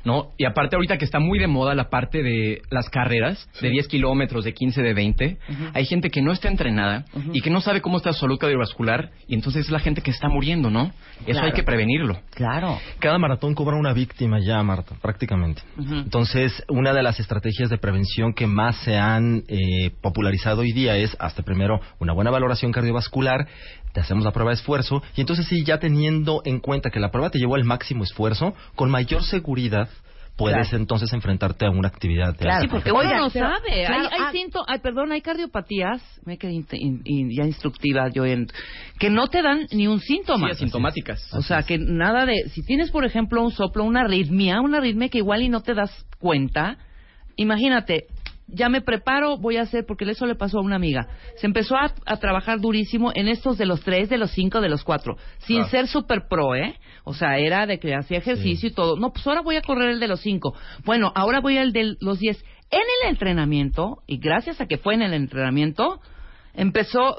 No, 0.04 0.32
y 0.38 0.44
aparte 0.44 0.76
ahorita 0.76 0.98
que 0.98 1.04
está 1.04 1.18
muy 1.18 1.38
de 1.38 1.46
moda 1.46 1.74
la 1.74 1.90
parte 1.90 2.22
de 2.22 2.62
las 2.70 2.88
carreras 2.88 3.48
de 3.60 3.70
10 3.70 3.88
kilómetros, 3.88 4.44
de 4.44 4.54
15, 4.54 4.82
de 4.82 4.94
20, 4.94 5.38
hay 5.74 5.86
gente 5.86 6.10
que 6.10 6.22
no 6.22 6.32
está 6.32 6.48
entrenada 6.48 7.04
y 7.32 7.40
que 7.40 7.50
no 7.50 7.60
sabe 7.60 7.80
cómo 7.80 7.96
está 7.98 8.12
su 8.12 8.20
salud 8.20 8.38
cardiovascular 8.38 9.10
y 9.26 9.34
entonces 9.34 9.66
es 9.66 9.70
la 9.70 9.78
gente 9.80 10.00
que 10.02 10.10
está 10.10 10.28
muriendo, 10.28 10.70
¿no? 10.70 10.92
Eso 11.20 11.32
Claro. 11.32 11.46
hay 11.46 11.52
que 11.52 11.62
prevenirlo. 11.62 12.18
Claro. 12.34 12.78
Cada 13.00 13.18
maratón 13.18 13.54
cobra 13.54 13.76
una 13.76 13.92
víctima 13.92 14.38
ya, 14.40 14.62
Marta, 14.62 14.94
prácticamente. 15.02 15.62
Entonces, 15.78 16.64
una 16.68 16.92
de 16.92 17.02
las 17.02 17.18
estrategias 17.20 17.70
de 17.70 17.78
prevención 17.78 18.32
que 18.34 18.46
más 18.46 18.76
se 18.84 18.96
han 18.96 19.42
eh, 19.48 19.90
popularizado 20.00 20.60
hoy 20.62 20.72
día 20.72 20.96
es, 20.96 21.16
hasta 21.18 21.42
primero, 21.42 21.80
una 21.98 22.12
buena 22.12 22.30
valoración 22.30 22.72
cardiovascular, 22.72 23.46
te 23.92 24.00
hacemos 24.00 24.24
la 24.24 24.32
prueba 24.32 24.50
de 24.50 24.56
esfuerzo, 24.56 25.02
y 25.16 25.20
entonces 25.20 25.46
sí, 25.46 25.64
ya 25.64 25.78
teniendo 25.78 26.42
en 26.44 26.60
cuenta 26.60 26.90
que 26.90 27.00
la 27.00 27.10
prueba 27.10 27.30
te 27.30 27.38
llevó 27.38 27.54
al 27.56 27.64
máximo 27.64 28.04
esfuerzo, 28.04 28.54
con 28.74 28.90
mayor 28.90 29.22
seguridad 29.22 29.88
puedes 30.36 30.68
Claro. 30.68 30.76
entonces 30.82 31.12
enfrentarte 31.12 31.66
a 31.66 31.70
una 31.70 31.88
actividad 31.88 32.30
de 32.32 32.38
Claro. 32.38 32.62
Sí, 32.62 32.68
porque 32.68 32.92
uno 32.92 33.02
no 33.02 33.28
sabe. 33.28 33.58
claro, 33.86 34.08
hay 34.12 34.22
hay 34.24 34.50
ah- 34.54 34.64
ay, 34.68 34.78
perdón, 34.78 35.10
hay 35.10 35.20
cardiopatías, 35.20 36.00
me 36.24 36.38
quedé 36.38 36.52
in- 36.52 36.66
in- 36.74 37.02
in- 37.04 37.30
ya 37.36 37.44
instructiva 37.44 38.08
yo 38.14 38.24
en, 38.24 38.46
que 39.00 39.10
no 39.10 39.26
te 39.26 39.42
dan 39.42 39.66
ni 39.72 39.88
un 39.88 39.98
síntoma. 39.98 40.46
Sí, 40.50 40.52
asintomáticas. 40.52 41.34
O 41.34 41.42
sea, 41.42 41.64
que 41.64 41.76
nada 41.78 42.24
de, 42.24 42.48
si 42.50 42.62
tienes 42.62 42.92
por 42.92 43.04
ejemplo 43.04 43.42
un 43.42 43.50
soplo, 43.50 43.82
una 43.82 44.02
arritmia, 44.02 44.60
una 44.60 44.78
arritmia 44.78 45.08
que 45.08 45.18
igual 45.18 45.42
y 45.42 45.48
no 45.48 45.60
te 45.62 45.74
das 45.74 45.90
cuenta, 46.20 46.78
imagínate, 47.34 48.06
ya 48.48 48.68
me 48.68 48.80
preparo, 48.80 49.36
voy 49.36 49.58
a 49.58 49.62
hacer, 49.62 49.84
porque 49.86 50.10
eso 50.10 50.26
le 50.26 50.34
pasó 50.34 50.58
a 50.58 50.62
una 50.62 50.76
amiga. 50.76 51.06
Se 51.36 51.46
empezó 51.46 51.76
a, 51.76 51.92
a 52.06 52.16
trabajar 52.16 52.60
durísimo 52.60 53.12
en 53.14 53.28
estos 53.28 53.58
de 53.58 53.66
los 53.66 53.82
tres, 53.82 54.08
de 54.08 54.18
los 54.18 54.30
cinco, 54.30 54.60
de 54.60 54.68
los 54.68 54.84
cuatro, 54.84 55.16
sin 55.38 55.64
ser 55.66 55.86
super 55.86 56.26
pro, 56.28 56.54
¿eh? 56.54 56.74
O 57.04 57.14
sea, 57.14 57.38
era 57.38 57.66
de 57.66 57.78
que 57.78 57.94
hacía 57.94 58.18
ejercicio 58.18 58.68
y 58.68 58.72
todo. 58.72 58.96
No, 58.96 59.12
pues 59.12 59.26
ahora 59.26 59.42
voy 59.42 59.56
a 59.56 59.62
correr 59.62 59.90
el 59.90 60.00
de 60.00 60.08
los 60.08 60.20
cinco. 60.20 60.54
Bueno, 60.84 61.12
ahora 61.14 61.40
voy 61.40 61.58
al 61.58 61.72
de 61.72 61.96
los 62.00 62.18
diez. 62.18 62.42
En 62.70 62.82
el 63.02 63.10
entrenamiento, 63.10 64.02
y 64.06 64.18
gracias 64.18 64.60
a 64.60 64.66
que 64.66 64.76
fue 64.76 64.94
en 64.94 65.02
el 65.02 65.14
entrenamiento, 65.14 66.00
empezó 66.52 67.16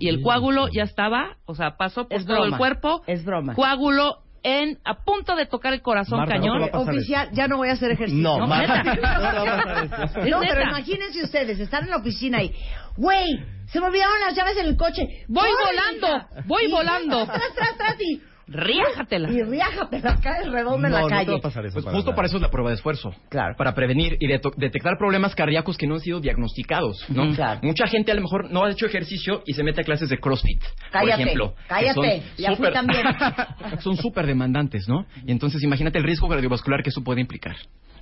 y 0.00 0.08
el 0.08 0.22
coágulo 0.22 0.66
ya 0.72 0.82
estaba, 0.82 1.36
o 1.44 1.54
sea, 1.54 1.76
pasó 1.76 2.08
por 2.08 2.18
Es 2.18 2.26
todo 2.26 2.44
el 2.44 2.56
cuerpo. 2.56 3.02
Es 3.06 3.24
broma. 3.24 3.54
Coágulo 3.54 4.16
en 4.42 4.78
a 4.84 5.04
punto 5.04 5.36
de 5.36 5.46
tocar 5.46 5.72
el 5.72 5.82
corazón 5.82 6.18
Marta, 6.18 6.34
no 6.36 6.40
cañón. 6.40 6.70
pasar 6.70 6.94
Oficial, 6.94 7.28
ya 7.32 7.48
no 7.48 7.56
voy 7.58 7.68
a 7.68 7.72
hacer 7.72 7.90
ejercicio. 7.92 8.22
No, 8.22 8.38
No, 8.38 8.46
Marta, 8.46 8.82
neta. 8.82 9.32
no 9.32 10.24
No, 10.30 10.40
pero 10.40 10.62
imagínense 10.62 11.22
ustedes, 11.22 11.58
están 11.60 11.84
en 11.84 11.90
la 11.90 11.98
oficina 11.98 12.42
y, 12.42 12.52
güey, 12.96 13.26
se 13.66 13.80
me 13.80 13.86
olvidaron 13.86 14.20
las 14.20 14.34
llaves 14.34 14.56
en 14.58 14.66
el 14.66 14.76
coche. 14.76 15.06
Voy 15.28 15.48
¡Corre, 15.50 15.64
volando, 15.64 16.26
voy 16.46 16.70
volando. 16.70 17.24
Tras, 17.26 17.54
tras, 17.54 17.76
tras, 17.76 18.00
y... 18.00 18.20
Riájatela. 18.52 19.30
Y 19.30 19.42
riájatela, 19.42 20.18
caes 20.22 20.50
redondo 20.50 20.86
en 20.86 20.92
No, 20.92 20.98
la 20.98 21.00
no 21.02 21.06
te 21.08 21.14
calle. 21.14 21.30
va 21.32 21.36
a 21.38 21.40
pasar 21.40 21.64
eso. 21.66 21.74
Pues 21.74 21.84
para 21.84 21.96
justo 21.96 22.10
nada. 22.10 22.16
para 22.16 22.26
eso 22.28 22.36
es 22.36 22.42
la 22.42 22.50
prueba 22.50 22.70
de 22.70 22.76
esfuerzo. 22.76 23.14
Claro. 23.28 23.54
Para 23.56 23.74
prevenir 23.74 24.16
y 24.20 24.26
detectar 24.26 24.96
problemas 24.98 25.34
cardíacos 25.34 25.76
que 25.78 25.86
no 25.86 25.94
han 25.94 26.00
sido 26.00 26.20
diagnosticados, 26.20 27.04
¿no? 27.08 27.24
Ujú. 27.24 27.34
Claro. 27.34 27.60
Mucha 27.62 27.86
gente 27.86 28.12
a 28.12 28.14
lo 28.14 28.20
mejor 28.22 28.50
no 28.50 28.64
ha 28.64 28.70
hecho 28.70 28.86
ejercicio 28.86 29.42
y 29.46 29.54
se 29.54 29.62
mete 29.62 29.80
a 29.80 29.84
clases 29.84 30.08
de 30.08 30.18
CrossFit, 30.18 30.62
Cállate, 30.90 31.10
por 31.10 31.20
ejemplo. 31.20 31.54
cállate, 31.68 32.22
ya 32.36 32.48
fui 32.48 32.56
súper- 32.56 32.72
también. 32.72 33.02
son 33.80 33.96
súper 33.96 34.26
demandantes, 34.26 34.88
¿no? 34.88 35.06
Y 35.26 35.32
entonces 35.32 35.62
imagínate 35.62 35.98
el 35.98 36.04
riesgo 36.04 36.28
cardiovascular 36.28 36.82
que 36.82 36.90
eso 36.90 37.02
puede 37.02 37.20
implicar, 37.20 37.56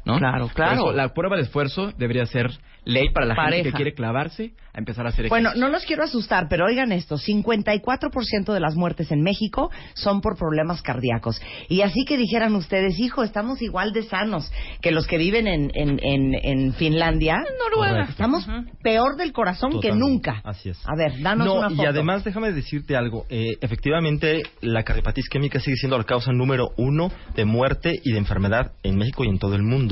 ¿no? 0.05 0.19
Claro, 0.19 0.49
claro. 0.55 0.73
eso, 0.73 0.93
la 0.93 1.09
prueba 1.15 1.37
de 1.37 1.43
esfuerzo 1.43 1.93
debería 1.97 2.27
ser 2.27 2.51
ley 2.85 3.11
para 3.13 3.27
la 3.27 3.35
gente 3.35 3.63
que 3.65 3.73
quiere 3.73 3.93
clavarse 3.93 4.53
a 4.73 4.79
empezar 4.79 5.05
a 5.05 5.11
hacer 5.11 5.29
Bueno, 5.29 5.49
ejercicio. 5.51 5.67
no 5.67 5.73
los 5.73 5.85
quiero 5.85 6.03
asustar, 6.05 6.47
pero 6.49 6.65
oigan 6.65 6.93
esto, 6.93 7.19
54% 7.19 8.53
de 8.53 8.61
las 8.61 8.75
muertes 8.77 9.11
en 9.13 9.23
México 9.23 9.71
son 9.95 10.21
por 10.21 10.39
problemas 10.39 10.81
cardíacos. 10.83 11.41
Y 11.69 11.83
así 11.83 12.05
que 12.07 12.17
dijeran 12.17 12.55
ustedes, 12.55 12.99
hijo, 12.99 13.23
estamos 13.23 13.61
igual 13.63 13.93
de 13.93 14.05
sanos 14.05 14.51
que 14.81 14.93
los 14.93 15.07
que 15.07 15.19
viven 15.19 15.47
en, 15.47 15.71
en, 15.75 15.99
en, 16.03 16.35
en 16.43 16.73
Finlandia. 16.75 17.39
Noruega. 17.59 17.91
Correcto. 17.93 18.11
Estamos 18.13 18.47
peor 18.83 19.17
del 19.17 19.33
corazón 19.33 19.81
que 19.81 19.93
nunca. 19.93 20.41
Así 20.45 20.71
es. 20.71 20.79
A 20.87 20.97
ver, 20.97 21.21
danos 21.21 21.47
no, 21.47 21.55
una 21.55 21.71
foto. 21.71 21.83
Y 21.83 21.87
además, 21.87 22.25
déjame 22.25 22.53
decirte 22.53 22.97
algo. 22.97 23.27
eh, 23.29 23.57
efectivamente, 23.61 24.43
la 24.61 24.83
cardiopatía 24.85 25.23
isquémica 25.23 25.59
sigue 25.61 25.77
siendo 25.77 25.99
la 25.99 26.05
causa 26.05 26.33
número 26.33 26.71
uno 26.77 27.11
de 27.35 27.45
muerte 27.45 28.01
y 28.05 28.13
de 28.13 28.19
enfermedad 28.19 28.73
en 28.83 28.97
México 28.97 29.25
y 29.25 29.29
en 29.29 29.39
todo 29.39 29.55
el 29.57 29.63
mundo. 29.63 29.90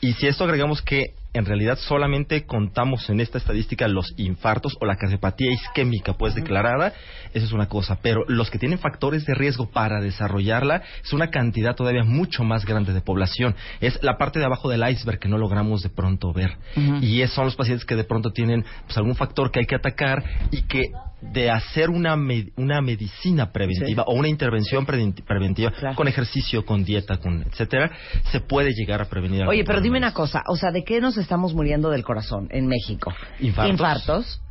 Y 0.00 0.12
si 0.14 0.26
esto 0.26 0.44
agregamos 0.44 0.82
que 0.82 1.14
en 1.34 1.46
realidad 1.46 1.78
solamente 1.78 2.44
contamos 2.44 3.08
en 3.08 3.20
esta 3.20 3.38
estadística 3.38 3.88
los 3.88 4.12
infartos 4.18 4.76
o 4.80 4.84
la 4.86 4.96
cardiopatía 4.96 5.50
isquémica 5.52 6.12
pues 6.14 6.34
declarada, 6.34 6.92
eso 7.32 7.46
es 7.46 7.52
una 7.52 7.68
cosa, 7.68 7.98
pero 8.02 8.24
los 8.28 8.50
que 8.50 8.58
tienen 8.58 8.78
factores 8.78 9.24
de 9.24 9.34
riesgo 9.34 9.70
para 9.70 10.00
desarrollarla 10.00 10.82
es 11.02 11.12
una 11.12 11.28
cantidad 11.30 11.74
todavía 11.74 12.04
mucho 12.04 12.44
más 12.44 12.64
grande 12.66 12.92
de 12.92 13.00
población. 13.00 13.54
Es 13.80 13.98
la 14.02 14.18
parte 14.18 14.38
de 14.38 14.44
abajo 14.44 14.68
del 14.68 14.86
iceberg 14.88 15.18
que 15.18 15.28
no 15.28 15.38
logramos 15.38 15.82
de 15.82 15.88
pronto 15.88 16.32
ver. 16.32 16.56
Ujú. 16.76 16.96
Y 17.00 17.22
es- 17.22 17.32
son 17.32 17.46
los 17.46 17.56
pacientes 17.56 17.86
que 17.86 17.96
de 17.96 18.04
pronto 18.04 18.30
tienen 18.32 18.64
pues, 18.84 18.96
algún 18.98 19.14
factor 19.14 19.50
que 19.50 19.60
hay 19.60 19.66
que 19.66 19.76
atacar 19.76 20.22
y 20.50 20.62
que 20.62 20.90
de 21.22 21.50
hacer 21.50 21.88
una, 21.88 22.16
me- 22.16 22.48
una 22.56 22.80
medicina 22.80 23.52
preventiva 23.52 24.02
o 24.08 24.14
una 24.14 24.28
intervención 24.28 24.84
prevent- 24.84 25.22
preventiva 25.24 25.70
Claro. 25.70 25.94
con 25.94 26.08
ejercicio, 26.08 26.64
con 26.66 26.84
dieta, 26.84 27.18
con 27.18 27.42
etcétera, 27.44 27.92
se 28.32 28.40
puede 28.40 28.72
llegar 28.72 29.00
a 29.00 29.04
prevenir. 29.04 29.46
Oye, 29.46 29.62
pero 29.64 29.80
dime 29.80 29.98
una 29.98 30.12
cosa, 30.12 30.42
o 30.48 30.56
sea, 30.56 30.72
¿de 30.72 30.82
qué 30.82 31.00
nos 31.00 31.16
estamos 31.22 31.54
muriendo 31.54 31.90
del 31.90 32.04
corazón 32.04 32.48
en 32.50 32.66
México? 32.66 33.12
Infartos. 33.40 33.70
Infartos. 33.70 34.42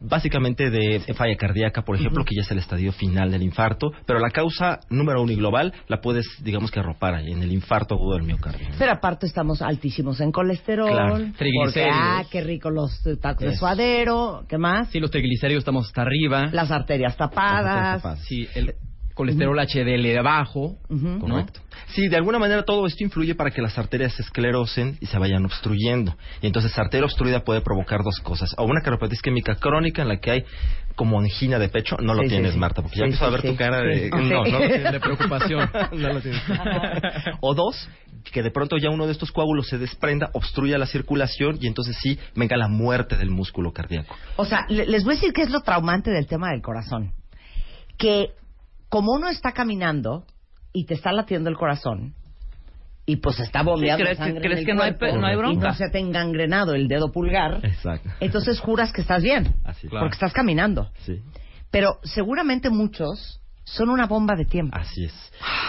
Básicamente 0.00 0.70
de 0.70 1.00
falla 1.14 1.34
cardíaca, 1.36 1.82
por 1.82 1.96
ejemplo, 1.96 2.24
que 2.24 2.36
ya 2.36 2.42
es 2.42 2.50
el 2.52 2.58
estadio 2.58 2.92
final 2.92 3.32
del 3.32 3.42
infarto, 3.42 3.90
pero 4.06 4.20
la 4.20 4.30
causa 4.30 4.78
número 4.90 5.20
uno 5.20 5.32
y 5.32 5.34
global 5.34 5.74
la 5.88 6.00
puedes, 6.00 6.24
digamos 6.44 6.70
que 6.70 6.78
arropar 6.78 7.14
ahí, 7.16 7.32
en 7.32 7.42
el 7.42 7.50
infarto 7.50 7.96
agudo 7.96 8.14
del 8.14 8.22
miocardio. 8.22 8.68
Pero 8.78 8.92
aparte 8.92 9.26
estamos 9.26 9.60
altísimos 9.60 10.20
en 10.20 10.30
colesterol. 10.30 10.88
Claro. 10.88 11.14
Porque, 11.16 11.32
Triglicéridos. 11.38 11.96
ah, 12.00 12.22
qué 12.30 12.40
rico 12.42 12.70
los 12.70 13.02
tacos 13.20 13.44
de 13.44 13.56
suadero. 13.56 14.44
¿Qué 14.48 14.56
más? 14.56 14.88
Sí, 14.90 15.00
los 15.00 15.10
triglicéridos 15.10 15.62
estamos 15.62 15.86
hasta 15.88 16.02
arriba. 16.02 16.46
Las 16.52 16.70
arterias 16.70 17.16
tapadas. 17.16 17.64
Las 17.64 17.74
arterias 17.74 18.02
tapadas. 18.02 18.20
Sí, 18.20 18.46
el 18.54 18.74
colesterol 19.18 19.58
HDL 19.58 20.22
bajo, 20.22 20.76
¿no? 20.88 21.18
Correcto. 21.18 21.60
Sí, 21.88 22.06
de 22.08 22.16
alguna 22.16 22.38
manera 22.38 22.62
todo 22.64 22.86
esto 22.86 23.02
influye 23.02 23.34
para 23.34 23.50
que 23.50 23.60
las 23.60 23.76
arterias 23.78 24.12
se 24.14 24.22
esclerosen 24.22 24.96
y 25.00 25.06
se 25.06 25.18
vayan 25.18 25.44
obstruyendo. 25.44 26.16
Y 26.40 26.46
entonces 26.46 26.76
arteria 26.78 27.04
obstruida 27.04 27.40
puede 27.44 27.60
provocar 27.60 28.02
dos 28.04 28.20
cosas. 28.20 28.54
O 28.58 28.64
una 28.64 28.80
cardiopatía 28.80 29.14
isquémica 29.14 29.56
crónica 29.56 30.02
en 30.02 30.08
la 30.08 30.18
que 30.20 30.30
hay 30.30 30.44
como 30.94 31.18
angina 31.18 31.58
de 31.58 31.68
pecho. 31.68 31.96
No 32.00 32.14
lo 32.14 32.22
Sí, 32.22 32.28
tienes, 32.28 32.52
sí. 32.52 32.58
Marta, 32.58 32.82
porque 32.82 32.96
ya 32.98 33.04
Sí, 33.04 33.10
empiezo 33.12 33.24
a 33.26 33.30
ver 33.30 33.40
sí. 33.42 33.48
tu 33.48 33.56
cara 33.56 33.80
de... 33.80 34.04
Sí. 34.04 34.10
No, 34.10 34.20
no, 34.20 34.44
lo 34.44 34.58
tienes. 34.58 34.92
de 34.92 35.00
preocupación. 35.00 35.70
no 35.92 36.12
lo 36.12 36.20
tienes. 36.20 36.42
O 37.40 37.54
dos, 37.54 37.88
que 38.32 38.42
de 38.42 38.50
pronto 38.50 38.76
ya 38.76 38.90
uno 38.90 39.06
de 39.06 39.12
estos 39.12 39.32
coágulos 39.32 39.68
se 39.68 39.78
desprenda, 39.78 40.30
obstruya 40.34 40.78
la 40.78 40.86
circulación 40.86 41.58
y 41.60 41.66
entonces 41.66 41.96
sí 42.00 42.18
venga 42.34 42.56
la 42.56 42.68
muerte 42.68 43.16
del 43.16 43.30
músculo 43.30 43.72
cardíaco. 43.72 44.14
O 44.36 44.44
sea, 44.44 44.66
le- 44.68 44.86
les 44.86 45.04
voy 45.04 45.12
a 45.12 45.16
decir 45.16 45.32
qué 45.32 45.42
es 45.42 45.50
lo 45.50 45.60
traumante 45.60 46.10
del 46.10 46.26
tema 46.26 46.50
del 46.50 46.62
corazón. 46.62 47.12
Que 47.96 48.30
como 48.88 49.12
uno 49.12 49.28
está 49.28 49.52
caminando 49.52 50.24
y 50.72 50.86
te 50.86 50.94
está 50.94 51.12
latiendo 51.12 51.50
el 51.50 51.56
corazón 51.56 52.14
y 53.06 53.16
pues 53.16 53.40
está 53.40 53.62
bombeando 53.62 53.98
Sí, 53.98 54.02
crees 54.04 54.18
que- 54.18 54.24
sangre 54.24 54.36
en 54.38 54.42
crees 54.42 54.58
el 54.60 54.66
que 54.66 54.74
no 54.74 54.82
hay 54.82 54.92
no 55.18 55.26
hay 55.26 55.34
y 55.34 55.38
bronca. 55.38 55.68
no 55.68 55.74
se 55.74 55.88
te 55.88 55.98
ha 55.98 56.00
engangrenado 56.00 56.74
el 56.74 56.88
dedo 56.88 57.10
pulgar, 57.10 57.60
Exacto. 57.64 58.08
entonces 58.20 58.60
juras 58.60 58.92
que 58.92 59.00
estás 59.00 59.22
bien, 59.22 59.54
Así 59.64 59.88
porque 59.88 60.14
estás 60.14 60.32
caminando. 60.32 60.90
Sí. 61.04 61.22
Pero 61.70 61.98
seguramente 62.02 62.70
muchos 62.70 63.37
son 63.74 63.90
una 63.90 64.06
bomba 64.06 64.34
de 64.34 64.44
tiempo. 64.44 64.76
Así 64.76 65.04
es. 65.04 65.14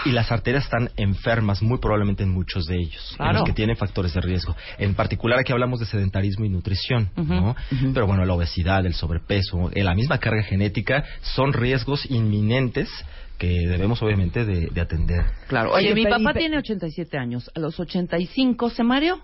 Y 0.04 0.12
las 0.12 0.32
arterias 0.32 0.64
están 0.64 0.90
enfermas, 0.96 1.62
muy 1.62 1.78
probablemente 1.78 2.22
en 2.22 2.30
muchos 2.30 2.64
de 2.66 2.76
ellos, 2.76 3.10
en 3.12 3.16
Claro. 3.18 3.32
los 3.34 3.44
que 3.44 3.52
tienen 3.52 3.76
factores 3.76 4.14
de 4.14 4.20
riesgo. 4.20 4.56
En 4.78 4.94
particular 4.94 5.38
aquí 5.38 5.52
hablamos 5.52 5.80
de 5.80 5.86
sedentarismo 5.86 6.44
y 6.44 6.48
nutrición, 6.48 7.10
Ujú. 7.16 7.34
¿no? 7.34 7.56
Pero 7.94 8.06
bueno, 8.06 8.24
la 8.24 8.34
obesidad, 8.34 8.84
el 8.86 8.94
sobrepeso, 8.94 9.70
eh, 9.72 9.84
la 9.84 9.94
misma 9.94 10.18
carga 10.18 10.42
genética 10.42 11.04
son 11.22 11.52
riesgos 11.52 12.10
inminentes 12.10 12.88
que 13.38 13.48
debemos 13.68 14.02
obviamente 14.02 14.44
de, 14.44 14.66
de 14.68 14.80
atender. 14.80 15.24
Claro. 15.48 15.72
Oye, 15.72 15.92
Oye, 15.92 15.94
mi 15.94 16.04
papá 16.04 16.34
tiene 16.34 16.58
87 16.58 17.16
años. 17.16 17.50
A 17.54 17.60
los 17.60 17.78
85 17.80 18.70
se 18.70 18.82
mareó. 18.82 19.20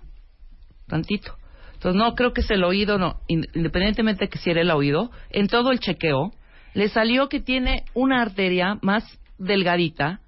Tantito. 0.86 1.34
Entonces, 1.74 1.98
no 1.98 2.14
creo 2.14 2.32
que 2.32 2.40
es 2.40 2.50
el 2.50 2.64
oído, 2.64 2.98
no. 2.98 3.20
In- 3.28 3.46
Independientemente 3.54 4.24
de 4.24 4.28
que 4.30 4.38
si 4.38 4.50
era 4.50 4.62
el 4.62 4.70
oído, 4.70 5.10
en 5.30 5.48
todo 5.48 5.70
el 5.72 5.80
chequeo, 5.80 6.32
le 6.76 6.90
salió 6.90 7.30
que 7.30 7.40
tiene 7.40 7.84
una 7.94 8.20
arteria 8.20 8.78
más 8.82 9.02
delgadita 9.38 10.20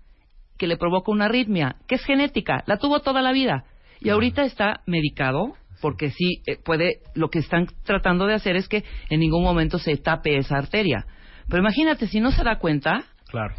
que 0.57 0.67
le 0.67 0.79
provoca 0.79 1.13
una 1.13 1.27
arritmia, 1.27 1.77
que 1.87 1.97
es 1.97 2.05
genética. 2.05 2.65
La 2.67 2.79
tuvo 2.79 3.01
toda 3.01 3.21
la 3.21 3.33
vida. 3.33 3.65
Y 4.01 4.09
ahorita 4.09 4.45
está 4.45 4.81
medicado 4.87 5.53
porque 5.83 6.11
sí 6.11 6.43
eh, 6.47 6.57
puede, 6.57 7.01
lo 7.15 7.29
que 7.29 7.41
están 7.41 7.67
tratando 7.85 8.25
de 8.25 8.33
hacer 8.33 8.57
es 8.57 8.67
que 8.67 8.83
en 9.11 9.21
ningún 9.21 9.45
momento 9.45 9.79
se 9.79 9.95
tape 9.99 10.39
esa 10.39 10.57
arteria. 10.57 11.05
Pero 11.49 11.61
imagínate, 11.61 12.07
si 12.07 12.19
no 12.19 12.31
se 12.31 12.43
da 12.43 12.59
cuenta, 12.59 13.05
Claro. 13.29 13.55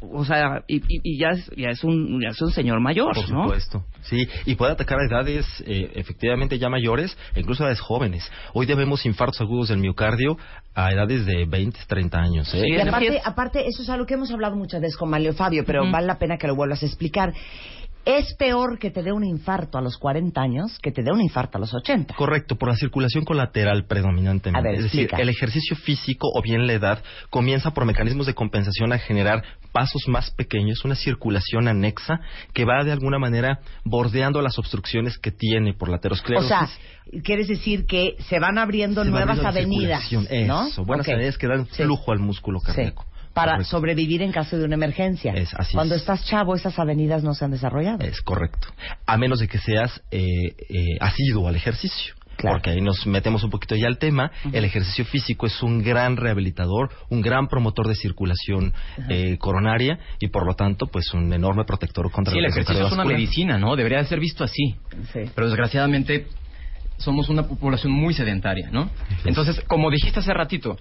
O 0.00 0.24
sea, 0.24 0.62
y, 0.66 0.76
y- 0.76 1.00
y 1.02 1.18
ya, 1.18 1.30
es, 1.30 1.50
ya, 1.56 1.68
es 1.70 1.82
un, 1.84 2.20
ya 2.22 2.30
es 2.30 2.40
un 2.42 2.50
señor 2.50 2.80
mayor, 2.80 3.14
Por 3.14 3.30
¿no? 3.30 3.44
supuesto, 3.44 3.84
sí, 4.02 4.28
y 4.44 4.54
puede 4.54 4.72
atacar 4.72 4.98
a 5.00 5.04
edades 5.06 5.46
eh, 5.66 5.90
efectivamente 5.94 6.58
ya 6.58 6.68
mayores, 6.68 7.16
e 7.34 7.40
incluso 7.40 7.62
a 7.62 7.66
edades 7.66 7.80
jóvenes. 7.80 8.30
Hoy 8.52 8.66
debemos 8.66 9.04
infartos 9.06 9.40
agudos 9.40 9.68
del 9.68 9.78
miocardio 9.78 10.36
a 10.74 10.90
edades 10.92 11.24
de 11.26 11.44
20, 11.46 11.78
30 11.86 12.18
años. 12.18 12.54
¿eh? 12.54 12.60
Sí, 12.60 12.72
Y 12.72 12.80
aparte, 12.80 13.20
aparte, 13.24 13.66
eso 13.66 13.82
es 13.82 13.88
algo 13.90 14.06
que 14.06 14.14
hemos 14.14 14.30
hablado 14.30 14.56
muchas 14.56 14.80
veces 14.80 14.96
con 14.96 15.08
Mario 15.08 15.32
Fabio, 15.32 15.64
pero 15.66 15.90
vale 15.90 16.06
la 16.06 16.18
pena 16.18 16.36
que 16.36 16.46
lo 16.46 16.54
vuelvas 16.54 16.82
a 16.82 16.86
explicar. 16.86 17.32
Es 18.06 18.34
peor 18.34 18.78
que 18.78 18.92
te 18.92 19.02
dé 19.02 19.10
un 19.10 19.24
infarto 19.24 19.78
a 19.78 19.80
los 19.80 19.98
40 19.98 20.40
años 20.40 20.78
que 20.80 20.92
te 20.92 21.02
dé 21.02 21.10
un 21.10 21.20
infarto 21.20 21.58
a 21.58 21.60
los 21.60 21.74
80. 21.74 22.14
Correcto, 22.14 22.54
por 22.54 22.68
la 22.68 22.76
circulación 22.76 23.24
colateral 23.24 23.84
predominantemente. 23.86 24.56
A 24.56 24.62
ver, 24.62 24.78
es 24.78 24.84
decir, 24.84 25.10
el 25.18 25.28
ejercicio 25.28 25.74
físico 25.76 26.28
o 26.32 26.40
bien 26.40 26.68
la 26.68 26.74
edad 26.74 27.02
comienza 27.30 27.72
por 27.72 27.84
mecanismos 27.84 28.26
de 28.26 28.34
compensación 28.34 28.92
a 28.92 28.98
generar 28.98 29.42
pasos 29.72 30.06
más 30.06 30.30
pequeños, 30.30 30.84
una 30.84 30.94
circulación 30.94 31.66
anexa 31.66 32.20
que 32.54 32.64
va 32.64 32.84
de 32.84 32.92
alguna 32.92 33.18
manera 33.18 33.58
bordeando 33.84 34.40
las 34.40 34.56
obstrucciones 34.56 35.18
que 35.18 35.32
tiene 35.32 35.74
por 35.74 35.88
la 35.88 35.96
O 35.96 35.98
aterosclerosis. 35.98 36.48
sea, 36.48 36.68
quieres 37.24 37.48
decir 37.48 37.86
que 37.86 38.14
se 38.28 38.38
van 38.38 38.56
abriendo 38.56 39.02
Se 39.02 39.10
va 39.10 39.16
nuevas 39.24 39.40
abriendo 39.44 39.74
avenidas, 39.74 40.12
¿no? 40.46 40.66
Eso, 40.68 40.84
buenas 40.84 41.08
avenidas 41.08 41.36
que 41.38 41.48
dan 41.48 41.66
Sí. 41.72 41.82
flujo 41.82 42.12
al 42.12 42.20
músculo 42.20 42.60
Sí. 42.60 42.92
Para 43.36 43.52
Correcto. 43.52 43.70
sobrevivir 43.70 44.22
en 44.22 44.32
caso 44.32 44.56
de 44.56 44.64
una 44.64 44.76
emergencia. 44.76 45.34
Es, 45.34 45.52
así 45.52 45.74
Cuando 45.74 45.94
es. 45.94 46.00
estás 46.00 46.24
chavo, 46.24 46.54
esas 46.54 46.78
avenidas 46.78 47.22
no 47.22 47.34
se 47.34 47.44
han 47.44 47.50
desarrollado. 47.50 47.98
Es 48.02 48.22
correcto. 48.22 48.68
A 49.04 49.18
menos 49.18 49.40
de 49.40 49.46
que 49.46 49.58
seas 49.58 50.02
eh, 50.10 50.22
eh, 50.70 50.96
asiduo 51.00 51.46
al 51.46 51.54
ejercicio. 51.54 52.14
Claro. 52.38 52.56
Porque 52.56 52.70
ahí 52.70 52.80
nos 52.80 53.06
metemos 53.06 53.44
un 53.44 53.50
poquito 53.50 53.74
ya 53.76 53.88
al 53.88 53.98
tema. 53.98 54.30
El 54.54 54.64
ejercicio 54.64 55.04
físico 55.04 55.44
es 55.46 55.62
un 55.62 55.82
gran 55.82 56.16
rehabilitador, 56.16 56.88
un 57.10 57.20
gran 57.20 57.46
promotor 57.48 57.88
de 57.88 57.94
circulación 57.94 58.72
eh, 59.10 59.36
coronaria 59.36 59.98
y 60.18 60.28
por 60.28 60.46
lo 60.46 60.54
tanto, 60.54 60.86
pues 60.86 61.12
un 61.12 61.30
enorme 61.30 61.64
protector 61.66 62.10
contra 62.10 62.32
Sí, 62.32 62.38
el 62.38 62.46
ejercicio 62.46 62.86
es 62.86 62.92
una 62.92 63.04
medicina, 63.04 63.58
¿no? 63.58 63.76
Debería 63.76 63.98
de 63.98 64.06
ser 64.06 64.18
visto 64.18 64.44
así. 64.44 64.76
Sí. 65.12 65.30
Pero 65.34 65.48
desgraciadamente 65.48 66.26
somos 66.98 67.28
una 67.28 67.42
población 67.42 67.92
muy 67.92 68.14
sedentaria, 68.14 68.70
¿no? 68.70 68.88
Entonces, 69.24 69.60
como 69.66 69.90
dijiste 69.90 70.20
hace 70.20 70.32
ratito, 70.32 70.78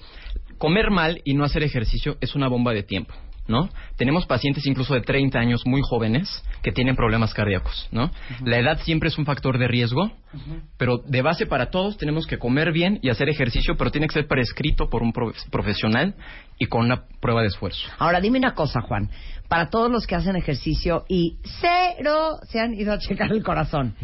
comer 0.57 0.89
mal 0.91 1.21
y 1.23 1.33
no 1.33 1.43
hacer 1.43 1.63
ejercicio 1.63 2.17
es 2.21 2.35
una 2.35 2.47
bomba 2.47 2.73
de 2.73 2.83
tiempo, 2.83 3.13
¿no? 3.47 3.69
Tenemos 3.97 4.25
pacientes 4.25 4.65
incluso 4.65 4.93
de 4.93 5.01
30 5.01 5.37
años 5.39 5.65
muy 5.65 5.81
jóvenes 5.83 6.43
que 6.63 6.71
tienen 6.71 6.95
problemas 6.95 7.33
cardíacos, 7.33 7.87
¿no? 7.91 8.09
La 8.43 8.57
edad 8.59 8.79
siempre 8.83 9.09
es 9.09 9.17
un 9.17 9.25
factor 9.25 9.57
de 9.57 9.67
riesgo, 9.67 10.11
pero 10.77 10.97
de 10.97 11.21
base 11.21 11.45
para 11.45 11.69
todos 11.69 11.97
tenemos 11.97 12.25
que 12.27 12.37
comer 12.37 12.71
bien 12.71 12.99
y 13.01 13.09
hacer 13.09 13.29
ejercicio, 13.29 13.75
pero 13.77 13.91
tiene 13.91 14.07
que 14.07 14.13
ser 14.13 14.27
prescrito 14.27 14.89
por 14.89 15.01
un 15.03 15.11
pro- 15.13 15.33
profesional 15.51 16.15
y 16.59 16.65
con 16.65 16.85
una 16.85 17.03
prueba 17.21 17.41
de 17.41 17.47
esfuerzo. 17.47 17.87
Ahora, 17.99 18.19
dime 18.19 18.39
una 18.39 18.53
cosa, 18.53 18.81
Juan. 18.81 19.09
Para 19.47 19.69
todos 19.69 19.91
los 19.91 20.07
que 20.07 20.15
hacen 20.15 20.35
ejercicio 20.35 21.05
y 21.07 21.37
cero 21.61 22.31
se 22.49 22.59
han 22.59 22.73
ido 22.73 22.93
a 22.93 22.97
checar 22.97 23.31
el 23.31 23.43
corazón, 23.43 23.95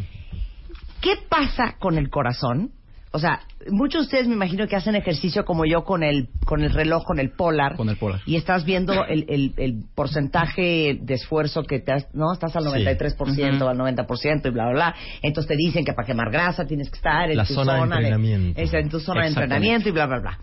¿qué 1.01 1.15
pasa 1.27 1.77
con 1.79 1.97
el 1.97 2.09
corazón? 2.09 2.71
O 3.13 3.19
sea, 3.19 3.41
muchos 3.69 4.03
de 4.03 4.05
ustedes 4.05 4.27
me 4.27 4.35
imagino 4.35 4.65
que 4.67 4.75
hacen 4.77 4.95
ejercicio 4.95 5.43
como 5.43 5.65
yo 5.65 5.83
con 5.83 6.01
el, 6.01 6.29
con 6.45 6.63
el 6.63 6.71
reloj, 6.73 7.03
con 7.03 7.19
el 7.19 7.31
polar. 7.31 7.75
Con 7.75 7.89
el 7.89 7.97
Polar. 7.97 8.21
Y 8.25 8.37
estás 8.37 8.63
viendo 8.63 9.03
el, 9.05 9.25
el, 9.27 9.53
el 9.57 9.83
porcentaje 9.95 10.97
de 11.01 11.13
esfuerzo 11.13 11.63
que 11.63 11.79
te 11.79 11.91
has, 11.91 12.07
¿no? 12.13 12.31
Estás 12.31 12.55
al 12.55 12.63
Sí. 12.63 12.69
93%, 12.69 13.55
Ujú. 13.57 13.67
al 13.67 13.77
90% 13.77 14.45
y 14.45 14.49
bla, 14.51 14.63
bla, 14.65 14.71
bla. 14.73 14.95
Entonces 15.21 15.49
te 15.49 15.55
dicen 15.57 15.83
que 15.83 15.93
para 15.93 16.05
quemar 16.05 16.31
grasa 16.31 16.65
tienes 16.65 16.89
que 16.89 16.95
estar 16.97 17.29
en 17.29 17.37
La 17.37 17.45
tu 17.45 17.53
zona 17.53 17.73
de 17.75 17.81
entrenamiento. 17.83 18.61
es 18.61 18.73
en 18.73 18.89
tu 18.89 18.99
zona 18.99 19.21
de 19.23 19.27
entrenamiento 19.27 19.89
y 19.89 19.91
bla, 19.91 20.05
bla, 20.05 20.19
bla. 20.19 20.39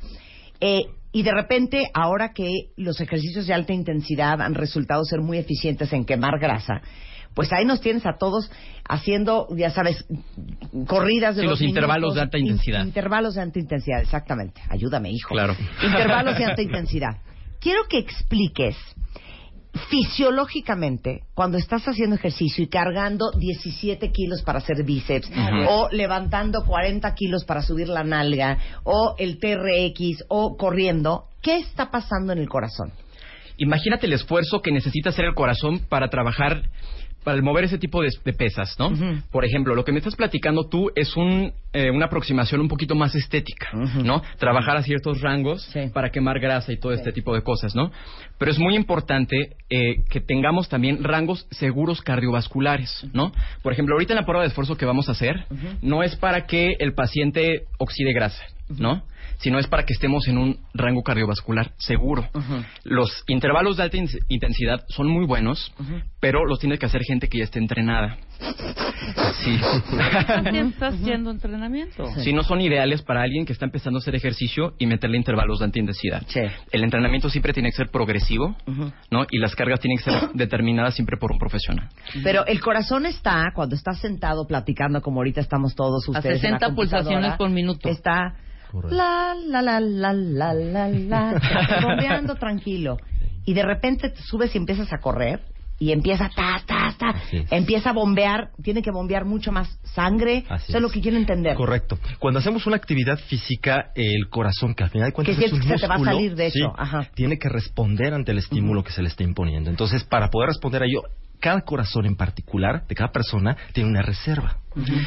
Eh, 0.61 0.83
y 1.11 1.23
de 1.23 1.33
repente, 1.33 1.89
ahora 1.95 2.33
que 2.35 2.51
los 2.77 3.01
ejercicios 3.01 3.47
de 3.47 3.55
alta 3.55 3.73
intensidad 3.73 4.43
han 4.43 4.55
resultado 4.55 5.03
ser 5.05 5.21
muy 5.21 5.39
eficientes 5.39 5.91
en 5.95 6.05
quemar 6.05 6.39
grasa, 6.39 6.83
pues 7.39 7.53
ahí 7.53 7.65
nos 7.65 7.81
tienes 7.81 8.05
a 8.05 8.17
todos 8.19 8.51
haciendo, 8.89 9.47
ya 9.57 9.71
sabes, 9.71 10.05
corridas 10.89 11.37
de 11.37 11.43
Sí, 11.43 11.47
dos 11.47 11.61
los 11.61 11.69
intervalos 11.69 12.01
minutos, 12.01 12.15
de 12.17 12.21
alta 12.23 12.39
in- 12.39 12.47
intensidad. 12.47 12.85
intervalos 12.85 13.35
de 13.37 13.43
alta 13.43 13.59
intensidad, 13.61 14.01
exactamente. 14.01 14.61
Ayúdame, 14.69 15.13
hijo. 15.13 15.29
Claro. 15.29 15.55
Intervalos 15.85 16.37
de 16.37 16.45
alta 16.45 16.63
intensidad. 16.69 17.19
Quiero 17.61 17.83
que 17.89 17.99
expliques 17.99 18.75
fisiológicamente, 19.89 21.23
cuando 21.35 21.59
estás 21.59 21.87
haciendo 21.87 22.17
ejercicio 22.17 22.65
y 22.65 22.67
cargando 22.69 23.31
17 23.39 24.11
kilos 24.11 24.43
para 24.43 24.59
hacer 24.59 24.83
bíceps, 24.83 25.31
o 25.69 25.89
levantando 25.93 26.65
40 26.67 27.15
kilos 27.15 27.45
para 27.45 27.63
subir 27.63 27.89
la 27.89 28.03
nalga, 28.03 28.59
o 28.83 29.15
el 29.17 29.39
TRX, 29.39 30.25
o 30.29 30.57
corriendo, 30.57 31.27
¿qué 31.41 31.59
está 31.59 31.93
pasando 31.93 32.33
en 32.33 32.39
el 32.41 32.49
corazón? 32.49 32.91
Imagínate 33.59 34.07
el 34.07 34.13
esfuerzo 34.15 34.61
que 34.61 34.73
necesita 34.73 35.11
hacer 35.11 35.27
el 35.27 35.35
corazón 35.35 35.81
para 35.89 36.09
trabajar, 36.09 36.63
para 37.25 37.43
mover 37.43 37.65
ese 37.65 37.79
tipo 37.79 38.01
de, 38.03 38.09
de 38.25 38.33
pesas, 38.33 38.75
¿no? 38.79 38.91
Por 39.31 39.45
ejemplo, 39.45 39.75
lo 39.75 39.85
que 39.85 39.93
me 39.93 39.99
estás 39.99 40.17
platicando 40.17 40.69
tú 40.69 40.91
es 40.95 41.15
un, 41.17 41.53
eh, 41.73 41.91
una 41.91 42.07
aproximación 42.07 42.61
un 42.61 42.69
poquito 42.69 42.95
más 42.95 43.15
estética. 43.15 43.69
¿no? 44.03 44.23
Trabajar 44.39 44.77
a 44.77 44.83
ciertos 44.83 45.21
rangos 45.21 45.63
Sí. 45.73 45.91
para 45.93 46.11
quemar 46.11 46.39
grasa 46.41 46.73
y 46.73 46.79
todo 46.79 46.93
Sí. 46.93 46.99
este 46.99 47.13
tipo 47.13 47.35
de 47.35 47.43
cosas, 47.43 47.75
¿no? 47.75 47.91
Pero 48.39 48.51
es 48.51 48.59
muy 48.59 48.75
importante 48.77 49.57
eh, 49.71 49.97
que 50.09 50.21
tengamos 50.21 50.69
también 50.69 51.05
rangos 51.05 51.47
seguros 51.51 52.01
cardiovasculares, 52.03 53.07
¿no? 53.13 53.33
Por 53.63 53.73
ejemplo, 53.73 53.95
ahorita 53.95 54.15
en 54.15 54.21
la 54.21 54.25
prueba 54.25 54.43
de 54.43 54.49
esfuerzo 54.49 54.77
que 54.77 54.87
vamos 54.87 55.09
a 55.09 55.13
hacer, 55.13 55.45
no 55.83 56.03
es 56.03 56.17
para 56.17 56.47
que 56.47 56.77
el 56.79 56.95
paciente 56.95 57.65
oxide 57.79 58.13
grasa, 58.13 58.43
¿no? 58.79 59.03
Sino 59.39 59.59
es 59.59 59.67
para 59.69 59.85
que 59.85 59.93
estemos 59.95 60.27
en 60.29 60.37
un 60.39 60.59
rango 60.75 61.03
cardiovascular 61.03 61.73
seguro. 61.79 62.29
Los 62.85 63.23
intervalos 63.29 63.77
de 63.77 63.85
alta 63.85 63.97
in- 63.97 64.09
intensidad 64.29 64.85
son 64.89 65.09
muy 65.09 65.27
buenos, 65.27 65.73
pero 66.21 66.45
los 66.45 66.59
tiene 66.59 66.77
que 66.79 66.87
hacer 66.87 67.03
gente 67.03 67.29
que 67.29 67.39
ya 67.39 67.45
esté 67.45 67.59
entrenada. 67.59 68.17
Sí. 69.45 69.59
¿Cuánto 70.27 70.51
tiempo 70.51 70.71
estás 70.75 71.01
yendo 71.01 71.31
a 71.31 71.33
entrenamiento? 71.33 72.05
Si 72.23 72.33
no 72.33 72.43
son 72.43 72.61
ideales 72.61 73.03
para 73.03 73.23
alguien 73.23 73.47
que 73.47 73.53
está 73.53 73.65
empezando 73.65 73.99
a 73.99 74.01
hacer 74.01 74.15
ejercicio 74.15 74.75
y 74.79 74.87
meterle 74.87 75.17
intervalos 75.17 75.61
de 75.61 75.67
alta 75.67 75.79
intensidad. 75.79 76.23
Sí. 76.27 76.41
El 76.73 76.85
entrenamiento 76.85 77.31
siempre 77.31 77.53
tiene 77.53 77.71
que 77.71 77.77
ser 77.77 77.91
progresivo, 77.91 78.57
¿no? 79.11 79.25
Y 79.31 79.39
las 79.39 79.55
cargas 79.55 79.81
tienen 79.81 79.99
que 79.99 80.05
ser 80.05 80.31
determinadas 80.35 80.95
siempre 80.95 81.17
por 81.17 81.33
un 81.33 81.39
profesional. 81.39 81.89
Pero 82.23 82.45
el 82.47 82.61
corazón 82.61 83.07
está, 83.07 83.45
cuando 83.55 83.75
estás 83.77 84.01
sentado 84.01 84.47
platicando, 84.47 85.01
como 85.01 85.21
ahorita 85.21 85.41
estamos 85.41 85.75
todos 85.75 86.07
A 86.09 86.11
ustedes. 86.13 86.43
en 86.45 86.53
la 86.53 86.59
60 86.59 86.75
pulsaciones 86.75 87.35
por 87.37 87.51
minuto. 87.51 87.89
Está 87.89 88.35
Correcto. 88.71 88.97
la, 88.97 89.35
la, 89.47 89.63
la, 89.63 89.81
la, 89.81 90.13
la, 90.13 90.53
la, 90.55 90.89
la, 90.89 91.41
bombeando 91.83 92.35
tranquilo. 92.37 92.97
y 93.45 93.55
de 93.55 93.63
repente 93.63 94.11
te 94.11 94.23
subes 94.23 94.55
y 94.55 94.59
empiezas 94.59 94.93
a 94.93 94.99
correr 94.99 95.41
y 95.81 95.93
empieza 95.93 96.29
ta 96.35 96.61
ta 96.67 96.93
ta, 96.99 97.15
empieza 97.53 97.91
a 97.91 97.93
bombear, 97.93 98.51
tiene 98.65 98.83
que 98.83 98.91
bombear 98.91 99.25
mucho 99.25 99.53
más 99.53 99.79
sangre, 99.85 100.45
Así 100.49 100.65
eso 100.73 100.79
es 100.79 100.83
lo 100.83 100.91
que 100.91 101.01
quiero 101.01 101.17
entender. 101.17 101.55
Correcto. 101.55 101.99
Cuando 102.19 102.41
hacemos 102.41 102.67
una 102.67 102.75
actividad 102.75 103.17
física, 103.29 103.93
el 103.95 104.29
corazón, 104.29 104.75
que 104.75 104.83
al 104.83 104.91
final 104.91 105.11
de 105.11 105.13
cuentas 105.13 105.37
Que 105.39 105.45
es 105.45 105.53
un 105.53 105.61
que 105.61 105.69
se 105.69 105.75
te 105.77 105.87
va 105.87 105.95
a 105.95 105.99
músculo, 105.99 106.17
salir, 106.17 106.35
de 106.35 106.47
hecho. 106.49 106.55
sí, 106.67 106.75
Ajá. 106.77 107.07
tiene 107.15 107.39
que 107.39 107.49
responder 107.49 108.13
ante 108.13 108.33
el 108.33 108.39
estímulo 108.39 108.83
que 108.83 108.91
se 108.91 109.03
le 109.03 109.09
está 109.09 109.23
imponiendo. 109.23 109.71
Entonces, 109.71 110.03
para 110.03 110.31
poder 110.31 110.49
responder 110.49 110.83
a 110.83 110.87
ello, 110.87 111.03
cada 111.39 111.61
corazón 111.61 112.07
en 112.07 112.17
particular, 112.17 112.85
de 112.89 112.95
cada 112.97 113.13
persona, 113.13 113.57
tiene 113.73 113.89
una 113.89 114.03
reserva. 114.03 114.57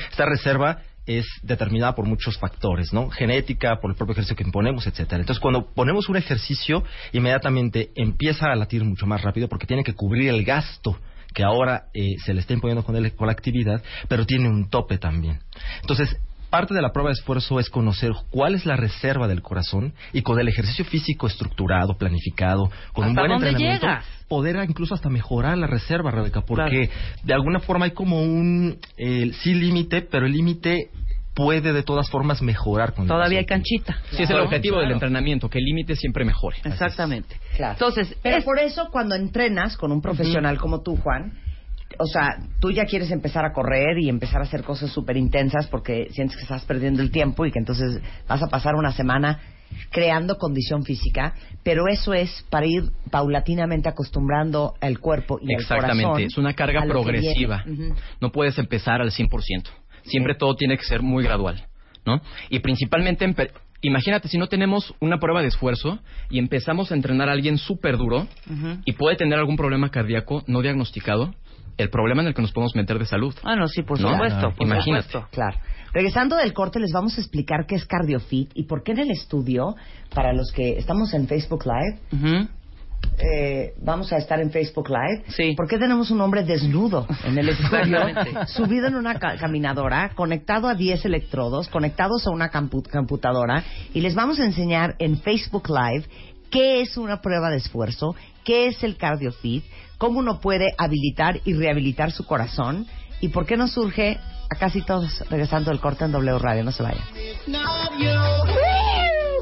Esta 0.10 0.26
reserva 0.26 0.78
es 1.18 1.26
determinada 1.42 1.96
por 1.96 2.06
muchos 2.06 2.38
factores, 2.38 2.94
¿no? 2.94 3.10
Genética, 3.10 3.80
por 3.82 3.92
el 3.92 3.98
propio 3.98 4.14
ejercicio 4.14 4.36
que 4.36 4.44
imponemos, 4.44 4.88
etcétera. 4.88 5.22
Entonces, 5.22 5.42
cuando 5.42 5.74
ponemos 5.74 6.10
un 6.10 6.18
ejercicio, 6.18 6.84
inmediatamente 7.14 7.92
empieza 7.96 8.52
a 8.52 8.56
latir 8.56 8.84
mucho 8.84 9.06
más 9.06 9.22
rápido 9.22 9.48
porque 9.48 9.68
tiene 9.68 9.84
que 9.84 9.94
cubrir 9.94 10.30
el 10.30 10.44
gasto 10.44 10.98
que 11.34 11.44
ahora 11.44 11.86
eh, 11.94 12.18
se 12.26 12.34
le 12.34 12.42
está 12.42 12.54
imponiendo 12.54 12.84
con, 12.84 13.10
con 13.12 13.28
la 13.28 13.34
actividad, 13.34 13.82
pero 14.08 14.26
tiene 14.26 14.50
un 14.50 14.70
tope 14.70 14.98
también. 14.98 15.40
Entonces, 15.82 16.18
parte 16.52 16.76
de 16.76 16.82
la 16.84 16.92
prueba 16.92 17.10
de 17.10 17.14
esfuerzo 17.14 17.60
es 17.60 17.70
conocer 17.72 18.12
cuál 18.30 18.54
es 18.54 18.68
la 18.68 18.76
reserva 18.76 19.28
del 19.28 19.42
corazón 19.42 19.94
y 20.14 20.22
con 20.22 20.40
el 20.40 20.48
ejercicio 20.48 20.86
físico 20.86 21.26
estructurado, 21.26 21.98
planificado, 21.98 22.70
con 22.94 23.06
un 23.06 23.10
¿Hasta 23.12 23.22
buen 23.22 23.32
dónde 23.32 23.48
entrenamiento, 23.50 23.88
llegas? 23.88 24.06
poder 24.28 24.58
incluso 24.70 24.94
hasta 24.94 25.10
mejorar 25.10 25.58
la 25.58 25.66
reserva, 25.68 26.12
Rebeca, 26.12 26.42
porque 26.42 26.90
de 27.24 27.34
alguna 27.34 27.60
forma 27.62 27.86
hay 27.86 27.92
como 27.92 28.22
un, 28.22 28.78
eh, 28.98 29.32
sí 29.42 29.56
límite, 29.56 30.02
pero 30.04 30.28
el 30.28 30.34
límite 30.34 30.90
puede 31.34 31.72
de 31.72 31.82
todas 31.84 32.10
formas 32.10 32.42
mejorar 32.42 32.94
con 32.94 33.04
el 33.04 33.08
Todavía 33.08 33.40
hay 33.40 33.46
canchita. 33.46 33.98
Sí, 34.12 34.24
es 34.24 34.30
el 34.30 34.40
objetivo 34.42 34.76
del 34.80 34.88
Claro. 34.88 34.96
entrenamiento, 34.98 35.50
que 35.50 35.60
el 35.60 35.64
límite 35.66 35.96
siempre 35.96 36.26
mejore. 36.26 36.58
Exactamente. 36.66 37.38
Claro. 37.56 37.74
Entonces, 37.74 38.16
Pero 38.22 38.38
es- 38.38 38.44
por 38.44 38.60
eso 38.60 38.90
cuando 38.92 39.16
entrenas 39.16 39.78
con 39.78 39.94
un 39.94 40.02
profesional 40.02 40.58
como 40.58 40.82
tú, 40.82 40.98
Juan, 40.98 41.32
o 41.98 42.06
sea, 42.06 42.38
tú 42.60 42.72
ya 42.72 42.86
quieres 42.86 43.12
empezar 43.12 43.46
a 43.46 43.54
correr 43.54 44.00
y 44.00 44.10
empezar 44.10 44.42
a 44.42 44.44
hacer 44.44 44.64
cosas 44.64 44.92
súper 44.92 45.18
intensas 45.18 45.68
porque 45.68 46.08
sientes 46.12 46.38
que 46.38 46.44
estás 46.44 46.64
perdiendo 46.66 47.02
el 47.02 47.12
tiempo 47.12 47.46
y 47.46 47.52
que 47.52 47.60
entonces 47.60 48.02
vas 48.28 48.42
a 48.42 48.48
pasar 48.48 48.76
una 48.76 48.92
semana 48.92 49.40
creando 49.90 50.38
condición 50.38 50.84
física, 50.84 51.34
pero 51.64 51.88
eso 51.88 52.14
es 52.14 52.46
para 52.50 52.66
ir 52.66 52.84
paulatinamente 53.10 53.90
acostumbrando 53.90 54.76
el 54.82 55.00
cuerpo 55.00 55.40
y 55.42 55.54
el 55.54 55.62
Exactamente, 55.62 56.04
corazón 56.04 56.24
es 56.24 56.38
una 56.38 56.54
carga 56.54 56.84
progresiva. 56.84 57.64
No 58.20 58.32
puedes 58.32 58.58
empezar 58.58 59.02
al 59.02 59.12
100%. 59.12 59.70
Siempre 60.04 60.36
todo 60.36 60.56
tiene 60.56 60.78
que 60.78 60.84
ser 60.84 61.02
muy 61.02 61.24
gradual, 61.24 61.66
¿no? 62.06 62.22
Y 62.50 62.60
principalmente, 62.60 63.24
en 63.26 63.36
imagínate 63.82 64.28
si 64.28 64.38
no 64.38 64.48
tenemos 64.48 64.94
una 65.00 65.20
prueba 65.20 65.42
de 65.42 65.48
esfuerzo 65.48 66.00
y 66.30 66.40
empezamos 66.40 66.92
a 66.92 66.96
entrenar 66.96 67.30
a 67.30 67.34
alguien 67.34 67.58
súper 67.58 67.98
duro 67.98 68.28
y 68.86 68.94
puede 68.94 69.16
tener 69.16 69.40
algún 69.40 69.58
problema 69.58 69.90
cardíaco 69.90 70.44
no 70.48 70.62
diagnosticado, 70.62 71.34
el 71.78 71.90
problema 71.90 72.22
en 72.22 72.30
el 72.30 72.34
que 72.34 72.42
nos 72.42 72.52
podemos 72.52 72.76
meter 72.76 72.98
de 73.00 73.06
salud. 73.06 73.34
Ah, 73.44 73.56
no, 73.56 73.68
sí, 73.68 73.82
por 73.84 74.00
No, 74.00 74.12
supuesto. 74.12 74.52
por 74.56 74.68
imagínate. 74.68 75.04
supuesto. 75.08 75.28
Claro. 75.32 75.58
Regresando 75.94 76.36
del 76.38 76.54
corte, 76.54 76.80
les 76.80 76.92
vamos 76.92 77.18
a 77.18 77.22
explicar 77.22 77.66
qué 77.68 77.76
es 77.76 77.86
CardioFit 77.86 78.52
y 78.56 78.64
por 78.64 78.82
qué 78.84 78.94
en 78.94 79.00
el 79.00 79.12
estudio, 79.12 79.76
para 80.14 80.32
los 80.34 80.52
que 80.52 80.78
estamos 80.78 81.14
en 81.14 81.28
Facebook 81.28 81.66
Live, 81.66 82.48
eh, 83.18 83.74
vamos 83.82 84.12
a 84.14 84.18
estar 84.18 84.40
en 84.40 84.52
Facebook 84.52 84.90
Live. 84.90 85.24
Sí. 85.30 85.54
¿Por 85.56 85.68
qué 85.68 85.78
tenemos 85.78 86.12
un 86.12 86.22
hombre 86.22 86.44
desnudo 86.44 87.08
en 87.26 87.38
el 87.38 87.50
estudio, 87.50 88.00
subido 88.48 88.88
en 88.88 88.96
una 88.96 89.16
ca- 89.20 89.38
caminadora, 89.38 90.12
conectado 90.16 90.68
a 90.68 90.76
10 90.76 91.06
electrodos, 91.06 91.68
conectados 91.68 92.26
a 92.28 92.32
una 92.32 92.50
computadora? 92.50 93.64
Y 93.94 94.02
les 94.02 94.16
vamos 94.16 94.40
a 94.40 94.46
enseñar 94.46 94.96
en 95.00 95.18
Facebook 95.20 95.68
Live 95.70 96.06
qué 96.50 96.82
es 96.82 96.96
una 96.98 97.22
prueba 97.22 97.50
de 97.50 97.58
esfuerzo, 97.58 98.16
qué 98.44 98.68
es 98.68 98.84
el 98.84 98.98
CardioFit, 98.98 99.64
cómo 100.02 100.18
uno 100.18 100.40
puede 100.40 100.74
habilitar 100.80 101.42
y 101.46 101.54
rehabilitar 101.54 102.12
su 102.12 102.26
corazón 102.26 102.88
y 103.20 103.28
por 103.28 103.46
qué 103.46 103.56
nos 103.56 103.74
surge 103.74 104.18
a 104.50 104.56
casi 104.58 104.82
todos 104.82 105.20
regresando 105.30 105.70
del 105.70 105.80
corte 105.80 106.06
en 106.06 106.12
W 106.12 106.40
Radio. 106.40 106.64
No 106.64 106.72
se 106.72 106.82
vayan. 106.82 107.04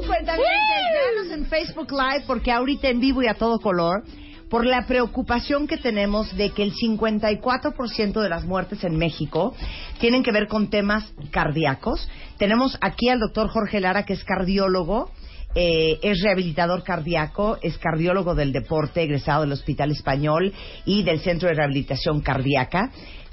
Cuentavientes, 0.06 0.84
véanos 0.92 1.32
en 1.32 1.46
Facebook 1.46 1.90
Live 1.90 2.24
porque 2.26 2.52
ahorita 2.52 2.90
en 2.90 3.00
vivo 3.00 3.22
y 3.22 3.28
a 3.28 3.34
todo 3.36 3.58
color, 3.58 4.04
por 4.50 4.66
la 4.66 4.84
preocupación 4.86 5.66
que 5.66 5.78
tenemos 5.78 6.36
de 6.36 6.50
que 6.50 6.62
el 6.62 6.74
54% 6.74 8.20
de 8.20 8.28
las 8.28 8.44
muertes 8.44 8.84
en 8.84 8.98
México 8.98 9.54
tienen 9.98 10.22
que 10.22 10.30
ver 10.30 10.46
con 10.46 10.68
temas 10.68 11.10
cardíacos. 11.30 12.06
Tenemos 12.36 12.76
aquí 12.82 13.08
al 13.08 13.20
doctor 13.20 13.48
Jorge 13.48 13.80
Lara, 13.80 14.04
que 14.04 14.12
es 14.12 14.24
cardiólogo, 14.24 15.10
eh, 15.54 15.98
es 16.02 16.22
rehabilitador 16.22 16.84
cardíaco, 16.84 17.58
es 17.62 17.76
cardiólogo 17.78 18.34
del 18.34 18.52
deporte, 18.52 19.02
egresado 19.02 19.42
del 19.42 19.52
Hospital 19.52 19.90
Español 19.90 20.52
y 20.84 21.02
del 21.02 21.20
Centro 21.20 21.48
de 21.48 21.54
Rehabilitación 21.54 22.20
Cardíaca 22.20 22.90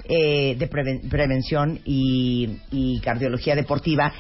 eh, 0.09 0.55
de 0.57 0.69
Preven- 0.69 1.09
Prevención 1.09 1.79
y, 1.85 2.99
Cardiología 3.03 3.55
Deportiva. 3.55 4.11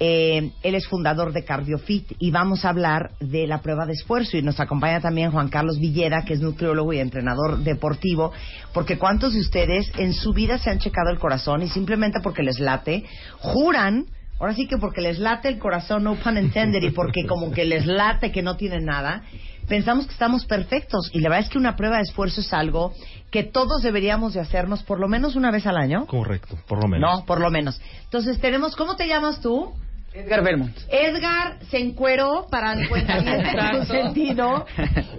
Eh, 0.00 0.50
él 0.64 0.74
es 0.74 0.88
fundador 0.88 1.32
de 1.32 1.44
CardioFit 1.44 2.14
y 2.18 2.32
vamos 2.32 2.64
a 2.64 2.70
hablar 2.70 3.12
de 3.20 3.46
la 3.46 3.62
prueba 3.62 3.86
de 3.86 3.92
esfuerzo 3.92 4.36
y 4.36 4.42
nos 4.42 4.58
acompaña 4.58 5.00
también 5.00 5.30
Juan 5.30 5.48
Carlos 5.48 5.78
Villeda, 5.78 6.24
que 6.24 6.34
es 6.34 6.40
nutriólogo 6.40 6.92
y 6.92 6.98
entrenador 6.98 7.58
deportivo, 7.58 8.32
porque 8.72 8.98
cuántos 8.98 9.34
de 9.34 9.40
ustedes 9.40 9.92
en 9.96 10.12
su 10.12 10.32
vida 10.32 10.58
se 10.58 10.70
han 10.70 10.80
checado 10.80 11.10
el 11.10 11.20
corazón 11.20 11.62
y 11.62 11.68
simplemente 11.68 12.18
porque 12.24 12.42
les 12.42 12.58
late, 12.58 13.04
juran, 13.38 14.06
ahora 14.38 14.54
sí 14.54 14.66
que 14.66 14.78
porque 14.78 15.00
les 15.00 15.18
late 15.18 15.48
el 15.48 15.58
corazón, 15.58 16.04
no 16.04 16.16
pun 16.16 16.38
intended, 16.38 16.82
y 16.82 16.90
porque 16.90 17.26
como 17.26 17.50
que 17.50 17.64
les 17.64 17.86
late 17.86 18.32
que 18.32 18.42
no 18.42 18.56
tienen 18.56 18.84
nada, 18.84 19.22
pensamos 19.68 20.06
que 20.06 20.12
estamos 20.12 20.44
perfectos 20.44 21.10
y 21.12 21.20
la 21.20 21.28
verdad 21.28 21.46
es 21.46 21.50
que 21.50 21.58
una 21.58 21.76
prueba 21.76 21.96
de 21.96 22.02
esfuerzo 22.02 22.40
es 22.40 22.52
algo 22.52 22.92
que 23.30 23.42
todos 23.42 23.82
deberíamos 23.82 24.34
de 24.34 24.40
hacernos 24.40 24.82
por 24.82 25.00
lo 25.00 25.08
menos 25.08 25.36
una 25.36 25.50
vez 25.50 25.66
al 25.66 25.76
año. 25.76 26.06
Correcto, 26.06 26.58
por 26.68 26.82
lo 26.82 26.88
menos. 26.88 27.10
No, 27.10 27.24
por 27.24 27.40
lo 27.40 27.50
menos. 27.50 27.80
Entonces 28.04 28.38
tenemos, 28.40 28.76
¿cómo 28.76 28.96
te 28.96 29.08
llamas 29.08 29.40
tú? 29.40 29.72
Edgar 30.14 30.44
Belmont. 30.44 30.76
Edgar 30.88 31.58
se 31.70 31.78
encueró 31.78 32.46
para 32.48 32.74
el 32.74 32.88
cuentamiento 32.88 33.50
en 33.50 33.86
su 33.86 33.92
sentido. 33.92 34.64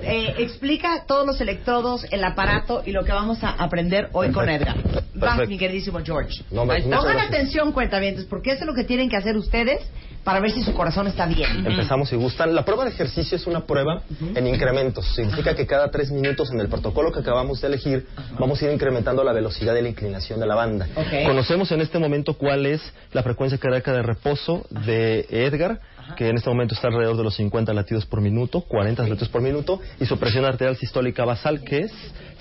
Eh, 0.08 0.36
explica 0.38 1.06
todos 1.08 1.26
los 1.26 1.42
electrodos, 1.42 2.06
el 2.12 2.24
aparato 2.24 2.84
y 2.86 2.92
lo 2.92 3.04
que 3.04 3.12
vamos 3.12 3.44
a 3.44 3.50
aprender 3.50 4.10
hoy 4.12 4.32
con 4.32 4.48
Edgar. 4.48 4.76
Vas, 4.84 5.04
Perfecto. 5.14 5.50
mi 5.50 5.58
queridísimo 5.58 6.00
George. 6.04 6.44
No, 6.52 6.66
Pongan 6.66 7.20
atención, 7.20 7.72
cuentavientes, 7.72 8.26
porque 8.26 8.52
eso 8.52 8.62
es 8.62 8.68
lo 8.68 8.76
que 8.76 8.84
tienen 8.84 9.10
que 9.10 9.18
hacer 9.18 9.36
ustedes 9.36 9.82
para 10.26 10.40
ver 10.40 10.52
si 10.52 10.64
su 10.64 10.74
corazón 10.74 11.06
está 11.08 11.28
bien. 11.28 11.66
Empezamos 11.66 12.10
si 12.10 12.16
gustan. 12.16 12.56
La 12.56 12.66
prueba 12.66 12.84
de 12.84 12.90
ejercicio 12.90 13.38
es 13.38 13.46
una 13.46 13.66
prueba 13.66 14.02
en 14.34 14.48
incrementos. 14.48 15.06
Significa 15.14 15.56
que 15.56 15.68
cada 15.68 15.92
tres 15.92 16.12
minutos 16.12 16.52
en 16.52 16.60
el 16.60 16.68
protocolo 16.68 17.12
que 17.12 17.20
acabamos 17.20 17.62
de 17.62 17.68
elegir 17.68 18.08
vamos 18.40 18.60
a 18.60 18.66
ir 18.66 18.72
incrementando 18.72 19.24
la 19.24 19.32
velocidad 19.34 19.76
y 19.76 19.84
la 19.84 19.90
inclinación 19.90 20.40
de 20.40 20.48
la 20.48 20.56
banda. 20.56 20.88
Ok. 20.96 21.28
Conocemos 21.28 21.72
en 21.72 21.82
este 21.82 22.00
momento 22.00 22.34
cuál 22.34 22.66
es 22.66 22.82
la 23.14 23.22
frecuencia 23.22 23.60
cardíaca 23.60 23.94
de 23.94 24.02
reposo 24.02 24.66
de 24.72 25.28
Edgar, 25.30 25.80
que 26.18 26.30
en 26.30 26.38
este 26.38 26.50
momento 26.50 26.74
está 26.74 26.88
alrededor 26.88 27.18
de 27.18 27.24
los 27.24 27.36
50 27.36 27.72
latidos 27.74 28.08
por 28.08 28.20
minuto, 28.20 28.62
40 28.62 29.04
latidos 29.04 29.30
por 29.30 29.42
minuto, 29.44 29.80
y 30.00 30.08
su 30.08 30.18
presión 30.18 30.44
arterial 30.44 30.76
sistólica 30.76 31.24
basal, 31.24 31.64
que 31.64 31.82
es 31.82 31.92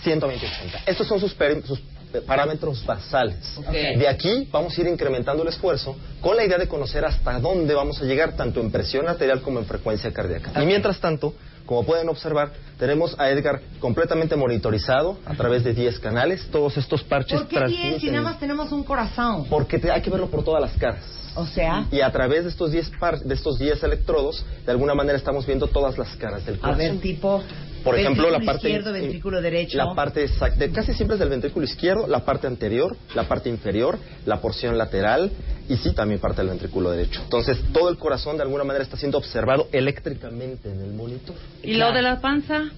120 0.03 0.47
80. 0.47 0.83
Estos 0.87 1.07
son 1.07 1.21
sus, 1.21 1.37
sus, 1.67 1.83
parámetros 2.23 2.85
basales. 2.85 3.37
De 3.71 4.09
aquí 4.09 4.49
vamos 4.53 4.77
a 4.77 4.81
ir 4.81 4.89
incrementando 4.89 5.43
el 5.43 5.49
esfuerzo 5.49 5.97
con 6.21 6.37
la 6.37 6.45
idea 6.45 6.59
de 6.59 6.69
conocer 6.69 7.05
hasta 7.05 7.39
dónde 7.41 7.75
vamos 7.75 8.01
a 8.01 8.05
llegar, 8.05 8.37
tanto 8.37 8.61
en 8.61 8.71
presión 8.71 9.09
arterial 9.09 9.41
como 9.43 9.59
en 9.59 9.67
frecuencia 9.67 10.13
cardíaca. 10.13 10.63
Y 10.63 10.67
mientras 10.67 10.99
tanto, 11.01 11.35
como 11.67 11.85
pueden 11.85 12.09
observar, 12.09 12.53
tenemos 12.79 13.15
a 13.19 13.31
Edgar 13.31 13.61
completamente 13.81 14.37
monitorizado 14.37 15.19
a 15.25 15.35
través 15.35 15.65
de 15.65 15.73
10 15.75 15.99
canales. 16.01 16.47
Todos 16.51 16.77
estos 16.77 17.03
parches 17.05 17.41
¿Por 17.41 17.49
qué 17.49 17.65
10 17.67 18.01
si 18.01 18.11
nada 18.11 18.23
más 18.23 18.39
tenemos 18.39 18.71
un 18.73 18.85
corazón? 18.85 19.47
Porque 19.49 19.79
te- 19.79 19.91
hay 19.91 20.03
que 20.03 20.11
verlo 20.11 20.29
por 20.29 20.45
todas 20.45 20.61
las 20.61 20.73
caras. 20.79 21.03
O 21.37 21.47
sea, 21.47 21.87
Y 21.91 22.01
a 22.01 22.13
través 22.13 22.45
de 22.45 22.51
estos 22.51 22.71
10 22.71 22.91
par- 23.01 23.19
de 23.19 23.35
estos 23.35 23.59
10 23.59 23.83
electrodos, 23.83 24.45
de 24.65 24.71
alguna 24.71 24.95
manera 24.95 25.19
estamos 25.19 25.45
viendo 25.47 25.67
todas 25.67 25.99
las 25.99 26.15
caras 26.17 26.47
del 26.47 26.57
a 26.57 26.59
corazón. 26.59 26.79
ver, 26.79 26.97
tipo. 27.01 27.43
Por 27.85 27.99
ejemplo, 27.99 28.31
la 28.31 28.39
ventrículo 28.39 28.53
parte 28.53 28.69
izquierdo, 28.69 28.93
ventrículo 28.93 29.43
derecho. 29.43 29.77
La 29.77 29.95
parte 29.95 30.25
exacta, 30.25 30.67
casi 30.73 30.95
siempre 30.95 31.17
es 31.17 31.21
del 31.21 31.29
ventrículo 31.29 31.65
izquierdo, 31.65 32.07
la 32.07 32.25
parte 32.25 32.47
anterior, 32.47 32.97
la 33.15 33.25
parte 33.25 33.51
inferior, 33.51 33.99
la 34.25 34.41
porción 34.41 34.79
lateral 34.79 35.31
y 35.69 35.77
sí 35.77 35.93
también 35.93 36.21
parte 36.21 36.41
del 36.41 36.51
ventrículo 36.51 36.91
derecho. 36.91 37.21
Entonces, 37.23 37.59
todo 37.73 37.91
el 37.91 37.99
corazón 37.99 38.37
de 38.37 38.43
alguna 38.43 38.65
manera 38.65 38.83
está 38.83 38.97
siendo 38.97 39.19
observado 39.19 39.69
eléctricamente 39.71 40.71
en 40.71 40.81
el 40.81 40.93
monitor. 40.93 41.37
¿Y 41.63 41.75
lo 41.75 41.93
de 41.93 42.03
la 42.03 42.21
panza? 42.21 42.71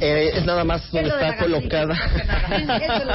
Eh, 0.00 0.30
es 0.34 0.44
nada 0.44 0.64
más 0.64 0.90
donde 0.90 1.08
está 1.08 1.36
colocada. 1.36 1.94
Eso. 2.54 3.12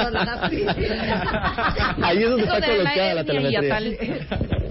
Ahí 2.01 2.17
es 2.23 2.29
donde 2.29 2.43
está 2.45 2.61
colocada 2.65 3.13
la 3.13 3.23
telemetría. 3.23 3.61
hiatal. 3.61 3.97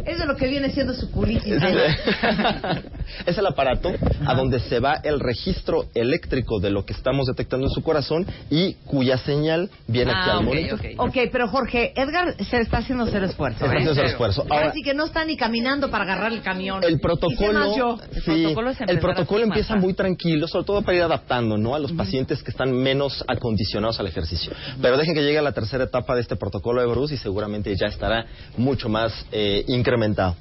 Es 0.07 0.19
de 0.19 0.25
lo 0.27 0.37
que 0.37 0.47
viene 0.49 0.71
siendo 0.71 0.95
su 0.95 1.11
culitis. 1.11 1.55
es 3.27 3.37
el 3.37 3.47
aparato 3.47 3.93
a 4.27 4.35
donde 4.35 4.59
se 4.61 4.81
va 4.81 4.95
el 5.03 5.21
registro 5.21 5.85
eléctrico 5.95 6.61
de 6.61 6.71
lo 6.71 6.85
que 6.87 6.95
estamos 6.95 7.27
detectando 7.27 7.67
en 7.67 7.73
su 7.73 7.83
corazón 7.83 8.27
y 8.49 8.75
cuya 8.87 9.19
señal 9.19 9.69
viene 9.87 10.13
aquí 10.13 10.21
Ah, 10.31 10.33
al 10.33 10.39
ok, 10.39 10.45
monitor. 10.45 10.81
ok. 10.81 11.09
ok, 11.09 11.17
pero 11.31 11.49
Jorge, 11.49 11.93
Edgar 11.95 12.35
se 12.43 12.59
está 12.61 12.79
haciendo 12.79 13.07
cero 13.07 13.27
esfuerzo. 13.27 13.59
Se 13.59 13.65
está 13.67 13.75
¿eh? 13.77 13.79
haciendo 13.81 14.01
el 14.01 14.07
esfuerzo. 14.09 14.47
Ahora, 14.49 14.69
Casi 14.69 14.83
que 14.83 14.95
no 14.95 15.05
está 15.05 15.25
ni 15.25 15.37
caminando 15.37 15.91
para 15.91 16.05
agarrar 16.05 16.33
el 16.33 16.41
camión. 16.43 16.83
el 16.83 16.93
¿Y 16.93 16.95
qué 16.97 17.01
protocolo, 17.01 17.77
yo? 17.77 17.99
El 18.15 18.23
sí, 18.23 18.31
protocolo 18.43 18.71
el 18.87 18.99
protocolo 18.99 19.41
así, 19.43 19.49
empieza 19.51 19.77
muy 19.77 19.93
tranquilo, 19.95 20.49
sobre 20.49 20.65
todo 20.65 20.83
para 20.83 20.97
ir 20.97 21.03
adaptando, 21.03 21.59
¿no? 21.59 21.75
A 21.75 21.79
los 21.79 21.88
pacientes 21.93 22.43
que 22.43 22.51
están 22.51 22.73
menos 22.73 23.25
acondicionados 23.27 23.99
al 24.01 24.07
ejercicio. 24.07 24.53
Pero 24.81 24.97
dejen 24.97 25.15
que 25.15 25.23
llegue 25.23 25.39
a 25.39 25.43
la 25.43 25.53
tercera 25.53 25.85
etapa 25.85 26.15
de 26.15 26.21
este 26.23 26.37
protocolo 26.37 26.81
de 26.81 26.87
Bruce 26.87 27.15
y 27.15 27.19
seguramente 27.19 27.75
ya 27.77 27.87
estará 27.87 28.27
mucho 28.57 28.89
más 28.89 29.13
eh, 29.33 29.65
incrementado. 29.69 30.37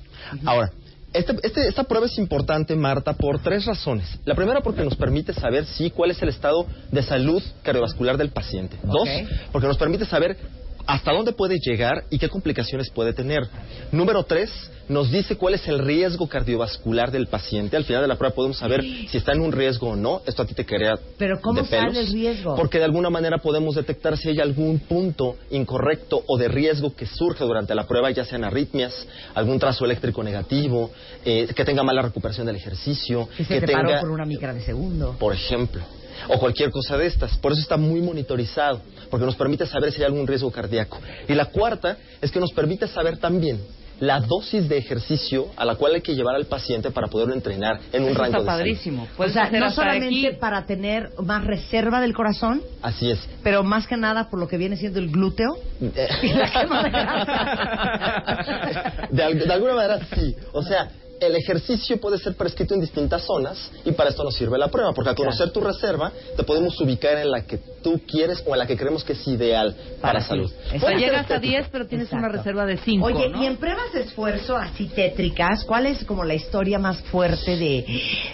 Ahora. 0.46 0.72
Este, 1.14 1.34
este- 1.42 1.68
esta 1.70 1.86
prueba 1.86 2.06
es 2.06 2.18
importante, 2.18 2.76
Marta, 2.76 3.14
por 3.14 3.40
tres 3.42 3.66
razones. 3.66 4.20
La 4.26 4.36
primera, 4.36 4.60
porque 4.62 4.84
nos 4.84 4.96
permite 4.96 5.34
saber 5.34 5.66
sí 5.66 5.90
cuál 5.90 6.12
es 6.12 6.22
el 6.22 6.30
estado 6.30 6.68
de 6.92 7.02
salud 7.02 7.42
cardiovascular 7.64 8.18
del 8.18 8.30
paciente. 8.30 8.78
Dos, 8.84 9.08
porque 9.52 9.68
nos 9.68 9.78
permite 9.78 10.06
saber 10.06 10.38
hasta 10.88 11.12
dónde 11.12 11.34
puede 11.34 11.58
llegar 11.60 12.06
y 12.10 12.18
qué 12.18 12.30
complicaciones 12.30 12.90
puede 12.90 13.14
tener. 13.14 13.48
Número 13.92 14.24
tres, 14.24 14.50
nos 14.88 15.12
dice 15.12 15.36
cuál 15.36 15.54
es 15.54 15.68
el 15.68 15.80
riesgo 15.80 16.28
cardiovascular 16.30 17.12
del 17.12 17.28
paciente. 17.28 17.76
Al 17.76 17.84
final 17.84 18.02
de 18.02 18.08
la 18.08 18.16
prueba 18.16 18.34
podemos 18.34 18.58
saber 18.58 18.82
si 18.82 19.18
está 19.18 19.34
en 19.34 19.42
un 19.42 19.52
riesgo 19.52 19.90
o 19.90 19.96
no. 19.98 20.22
Esto 20.26 20.44
a 20.44 20.46
ti 20.46 20.54
te 20.54 20.66
crea 20.66 20.96
Pero 21.18 21.40
¿cómo 21.42 21.62
de 21.62 21.68
pelos, 21.68 21.94
sale 21.94 22.00
el 22.00 22.14
riesgo? 22.14 22.56
Porque 22.56 22.78
de 22.80 22.86
alguna 22.86 23.10
manera 23.10 23.38
podemos 23.40 23.76
detectar 23.76 24.18
si 24.18 24.30
hay 24.30 24.40
algún 24.40 24.80
punto 24.80 25.36
incorrecto 25.52 26.24
o 26.26 26.38
de 26.38 26.48
riesgo 26.48 26.96
que 26.96 27.06
surge 27.06 27.44
durante 27.44 27.76
la 27.76 27.86
prueba, 27.86 28.10
ya 28.12 28.24
sean 28.24 28.46
arritmias, 28.46 29.08
algún 29.36 29.60
trazo 29.60 29.84
eléctrico 29.84 30.24
negativo, 30.24 30.92
eh, 31.26 31.48
que 31.54 31.66
tenga 31.66 31.84
mala 31.84 32.02
recuperación 32.02 32.48
del 32.48 32.56
ejercicio, 32.56 33.28
Que 33.36 33.44
se 33.44 33.60
te 33.60 33.68
tenga 33.68 33.82
paró 33.84 34.00
por 34.00 34.12
una 34.12 34.26
micra 34.26 34.54
de 34.54 34.62
segundo. 34.62 35.18
por 35.20 35.34
ejemplo, 35.34 35.84
o 36.30 36.40
cualquier 36.40 36.72
cosa 36.72 36.98
de 36.98 37.08
estas. 37.08 37.38
Por 37.38 37.52
eso 37.52 37.62
está 37.62 37.78
muy 37.78 38.02
monitorizado, 38.02 38.82
porque 39.10 39.26
nos 39.26 39.36
permite 39.36 39.66
saber 39.66 39.92
si 39.92 40.02
hay 40.02 40.06
algún 40.06 40.28
riesgo 40.28 40.52
cardíaco. 40.52 41.00
Y 41.28 41.34
la 41.34 41.46
cuarta 41.46 41.98
es 42.22 42.32
que 42.32 42.40
nos 42.40 42.52
permite 42.52 42.88
saber 42.88 43.18
también 43.18 43.60
la 44.00 44.20
dosis 44.20 44.70
de 44.70 44.78
ejercicio 44.78 45.48
a 45.56 45.66
la 45.66 45.74
cual 45.74 45.96
hay 45.96 46.02
que 46.02 46.14
llevar 46.14 46.36
al 46.36 46.46
paciente 46.46 46.92
para 46.92 47.08
poderlo 47.08 47.34
entrenar 47.34 47.80
en 47.92 48.04
un 48.04 48.10
Eso 48.10 48.20
rango 48.20 48.28
está 48.28 48.40
de 48.42 48.46
salud. 48.46 48.58
padrísimo. 48.60 49.08
O 49.18 49.28
sea, 49.28 49.50
no 49.50 49.72
solamente 49.72 50.28
aquí. 50.28 50.38
para 50.40 50.68
tener 50.68 51.10
más 51.24 51.44
reserva 51.44 52.00
del 52.00 52.14
corazón, 52.14 52.62
Así 52.84 53.10
es. 53.10 53.18
pero 53.42 53.64
más 53.64 53.88
que 53.88 53.98
nada 53.98 54.30
por 54.30 54.40
lo 54.40 54.48
que 54.48 54.58
viene 54.58 54.78
siendo 54.78 55.00
el 55.00 55.10
glúteo. 55.10 55.58
Y 55.82 56.34
la 56.34 56.52
quema 56.52 56.84
de 56.84 56.90
grasa. 56.92 59.08
De, 59.10 59.24
al- 59.24 59.40
de 59.40 59.52
alguna 59.54 59.74
manera 59.74 60.00
sí. 60.16 60.36
O 60.54 60.62
sea, 60.62 60.90
el 61.20 61.36
ejercicio 61.36 62.00
puede 62.00 62.20
ser 62.20 62.36
prescrito 62.36 62.76
en 62.76 62.82
distintas 62.82 63.24
zonas 63.24 63.72
y 63.84 63.94
para 63.94 64.12
esto 64.12 64.24
nos 64.24 64.36
sirve 64.36 64.60
la 64.60 64.68
prueba, 64.68 64.94
porque 64.94 65.10
al 65.10 65.16
conocer 65.16 65.50
tu 65.50 65.60
reserva 65.62 66.12
te 66.36 66.44
podemos 66.44 66.80
ubicar 66.80 67.18
en 67.18 67.32
la 67.32 67.42
que 67.42 67.58
tú 67.88 68.02
quieres 68.06 68.44
o 68.46 68.54
en 68.54 68.60
la 68.60 68.68
que 68.68 68.76
creemos 68.76 69.02
que 69.06 69.14
es 69.14 69.28
ideal 69.28 69.74
para, 70.02 70.14
Para 70.16 70.20
salud. 70.22 70.52
O 70.76 70.80
sea, 70.80 70.92
llegas 70.98 71.20
a 71.32 71.36
estético. 71.36 71.54
10, 71.54 71.68
pero 71.72 71.88
tienes 71.88 72.12
una 72.12 72.28
Exacto. 72.28 72.38
reserva 72.40 72.66
de 72.66 72.78
5. 72.78 73.06
Oye, 73.06 73.30
¿no? 73.30 73.42
y 73.42 73.46
en 73.46 73.56
pruebas 73.56 73.94
de 73.94 74.02
esfuerzo 74.02 74.58
así 74.58 74.88
tétricas, 74.88 75.64
¿cuál 75.64 75.86
es 75.86 76.04
como 76.04 76.26
la 76.26 76.34
historia 76.34 76.80
más 76.80 77.00
fuerte 77.04 77.56
de 77.56 77.86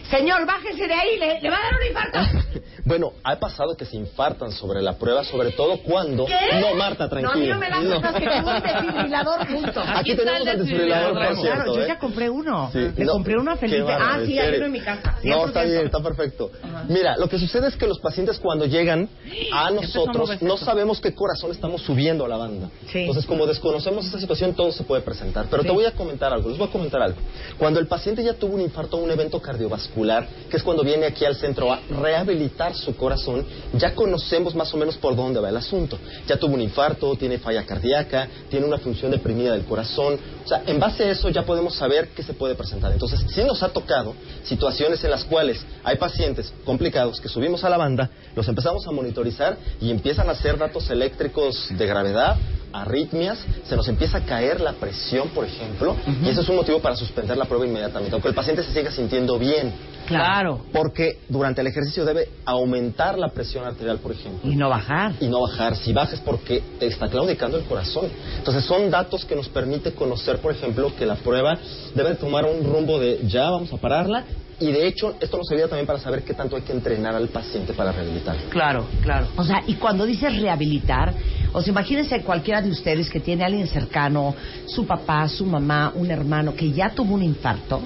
Señor, 0.09 0.47
bájese 0.47 0.87
de 0.87 0.93
ahí, 0.93 1.19
le, 1.19 1.39
le 1.39 1.49
va 1.51 1.57
a 1.57 1.61
dar 1.61 1.73
un 1.79 1.87
infarto? 1.87 2.61
Bueno, 2.85 3.13
ha 3.23 3.37
pasado 3.39 3.77
que 3.77 3.85
se 3.85 3.95
infartan 3.95 4.51
sobre 4.51 4.81
la 4.81 4.97
prueba, 4.97 5.23
sobre 5.23 5.51
todo 5.51 5.77
cuando... 5.83 6.25
¿Qué? 6.25 6.59
No, 6.59 6.75
Marta, 6.75 7.07
No, 7.07 7.29
a 7.29 7.35
mí 7.35 7.47
tranquila. 7.47 7.53
no 7.53 7.59
me 7.61 7.69
la 7.69 7.99
más 7.99 8.13
que 8.13 8.27
tengo 8.27 8.49
un 8.49 8.61
desfibrilador 8.61 9.47
junto. 9.47 9.79
Aquí 9.81 9.99
Aquí 9.99 10.15
tenemos 10.17 10.47
el 10.47 10.57
desfibrilador, 10.59 11.13
por 11.13 11.21
desfibrilador. 11.21 11.39
Claro, 11.39 11.41
cierto, 11.41 11.75
yo 11.77 11.83
¿eh? 11.83 11.87
ya 11.87 11.97
compré 11.99 12.29
uno. 12.29 12.69
Sí, 12.73 12.79
Le 12.97 13.05
no, 13.05 13.13
compré 13.13 13.37
uno 13.37 13.51
a 13.51 13.55
Felipe. 13.55 13.85
Ah, 13.89 14.19
sí, 14.25 14.37
¿en 14.37 14.45
hay 14.45 14.57
uno 14.57 14.65
en 14.65 14.71
mi 14.73 14.81
casa. 14.81 15.15
No, 15.23 15.45
está 15.47 15.63
100%. 15.63 15.69
bien, 15.69 15.85
está 15.85 15.99
perfecto. 16.03 16.51
Mira, 16.89 17.15
lo 17.17 17.29
que 17.29 17.39
sucede 17.39 17.67
es 17.69 17.77
que 17.77 17.87
los 17.87 17.99
pacientes 17.99 18.37
cuando 18.39 18.65
llegan 18.65 19.07
a 19.51 19.71
nosotros 19.71 20.41
no 20.41 20.57
sabemos 20.57 20.99
qué 20.99 21.13
corazón 21.13 21.51
estamos 21.51 21.81
subiendo 21.81 22.25
a 22.25 22.27
la 22.27 22.37
banda. 22.37 22.69
Sí. 22.91 22.99
Entonces, 22.99 23.25
como 23.25 23.45
desconocemos 23.45 24.05
esa 24.05 24.19
situación, 24.19 24.53
todo 24.53 24.71
se 24.71 24.83
puede 24.83 25.01
presentar. 25.01 25.47
Pero 25.49 25.63
Sí. 25.63 25.67
te 25.67 25.73
voy 25.73 25.85
a 25.85 25.91
comentar 25.91 26.31
algo, 26.33 26.49
les 26.49 26.57
voy 26.57 26.67
a 26.67 26.71
comentar 26.71 27.01
algo. 27.01 27.17
Cuando 27.57 27.79
el 27.79 27.87
paciente 27.87 28.23
ya 28.23 28.33
tuvo 28.33 28.55
un 28.55 28.61
infarto 28.61 28.97
o 28.97 29.03
un 29.03 29.11
evento 29.11 29.41
cardiovascular, 29.41 30.27
que 30.49 30.57
es 30.57 30.63
cuando 30.63 30.83
viene 30.83 31.05
aquí 31.05 31.25
al 31.25 31.35
centro 31.35 31.71
a 31.71 31.79
rehabilitar 31.89 32.75
su 32.75 32.95
corazón, 32.95 33.45
ya 33.73 33.93
conocemos 33.95 34.55
más 34.55 34.73
o 34.73 34.77
menos 34.77 34.97
por 34.97 35.15
dónde 35.15 35.39
va 35.39 35.49
el 35.49 35.57
asunto. 35.57 35.97
Ya 36.27 36.37
tuvo 36.37 36.53
un 36.53 36.61
infarto, 36.61 37.15
tiene 37.15 37.39
falla 37.39 37.65
cardíaca, 37.65 38.27
tiene 38.49 38.65
una 38.65 38.77
función 38.77 39.11
deprimida 39.11 39.53
del 39.53 39.65
corazón. 39.65 40.19
O 40.43 40.47
sea, 40.47 40.63
en 40.65 40.79
base 40.79 41.03
a 41.03 41.11
eso 41.11 41.29
ya 41.29 41.43
podemos 41.43 41.75
saber 41.75 42.09
qué 42.09 42.23
se 42.23 42.33
puede 42.33 42.55
presentar. 42.55 42.91
Entonces, 42.91 43.23
sí 43.29 43.43
nos 43.43 43.63
ha 43.63 43.69
tocado 43.69 44.13
situaciones 44.43 45.03
en 45.03 45.11
las 45.11 45.23
cuales 45.23 45.65
hay 45.83 45.97
pacientes 45.97 46.53
complicados 46.65 47.19
que 47.19 47.29
subimos 47.29 47.63
a 47.63 47.69
la 47.69 47.77
banda, 47.77 48.09
los 48.35 48.47
empezamos 48.47 48.85
a 48.87 48.91
monitorizar 48.91 49.32
y 49.81 49.91
empiezan 49.91 50.29
a 50.29 50.33
hacer 50.33 50.57
datos 50.57 50.89
eléctricos 50.89 51.67
de 51.69 51.85
gravedad, 51.85 52.37
arritmias, 52.73 53.39
se 53.65 53.75
nos 53.75 53.87
empieza 53.87 54.17
a 54.17 54.25
caer 54.25 54.59
la 54.59 54.73
presión, 54.73 55.29
por 55.29 55.45
ejemplo, 55.45 55.95
y 56.23 56.29
eso 56.29 56.41
es 56.41 56.49
un 56.49 56.55
motivo 56.55 56.79
para 56.79 56.95
suspender 56.95 57.37
la 57.37 57.45
prueba 57.45 57.65
inmediatamente, 57.65 58.13
aunque 58.13 58.29
el 58.29 58.33
paciente 58.33 58.63
se 58.63 58.73
siga 58.73 58.91
sintiendo 58.91 59.37
bien. 59.37 59.71
Claro. 60.07 60.65
Porque 60.73 61.19
durante 61.29 61.61
el 61.61 61.67
ejercicio 61.67 62.03
debe 62.03 62.27
aumentar 62.45 63.17
la 63.17 63.29
presión 63.29 63.63
arterial, 63.63 63.99
por 63.99 64.11
ejemplo. 64.11 64.51
Y 64.51 64.55
no 64.55 64.69
bajar. 64.69 65.13
Y 65.21 65.27
no 65.27 65.41
bajar. 65.41 65.77
Si 65.77 65.93
bajas 65.93 66.19
porque 66.19 66.61
te 66.79 66.87
está 66.87 67.07
claudicando 67.07 67.57
el 67.57 67.63
corazón. 67.63 68.09
Entonces 68.37 68.65
son 68.65 68.89
datos 68.89 69.23
que 69.23 69.35
nos 69.35 69.47
permite 69.49 69.93
conocer, 69.93 70.39
por 70.39 70.51
ejemplo, 70.51 70.93
que 70.97 71.05
la 71.05 71.15
prueba 71.15 71.57
debe 71.95 72.15
tomar 72.15 72.45
un 72.45 72.65
rumbo 72.65 72.99
de 72.99 73.21
ya 73.27 73.49
vamos 73.49 73.71
a 73.71 73.77
pararla. 73.77 74.25
Y 74.63 74.71
de 74.71 74.87
hecho, 74.87 75.17
esto 75.19 75.35
nos 75.35 75.51
ayuda 75.51 75.67
también 75.67 75.85
para 75.85 75.99
saber 75.99 76.23
qué 76.23 76.33
tanto 76.33 76.55
hay 76.55 76.61
que 76.61 76.71
entrenar 76.71 77.13
al 77.15 77.27
paciente 77.27 77.73
para 77.73 77.91
rehabilitar. 77.91 78.37
Claro, 78.49 78.85
claro. 79.01 79.27
O 79.35 79.43
sea, 79.43 79.61
y 79.67 79.73
cuando 79.73 80.05
dices 80.05 80.39
rehabilitar, 80.39 81.13
o 81.51 81.61
sea, 81.61 81.71
imagínense 81.71 82.21
cualquiera 82.21 82.61
de 82.61 82.69
ustedes 82.69 83.09
que 83.09 83.19
tiene 83.19 83.43
a 83.43 83.47
alguien 83.47 83.67
cercano, 83.67 84.33
su 84.65 84.87
papá, 84.87 85.27
su 85.27 85.45
mamá, 85.45 85.91
un 85.93 86.09
hermano 86.09 86.55
que 86.55 86.71
ya 86.71 86.91
tuvo 86.91 87.15
un 87.15 87.23
infarto. 87.23 87.81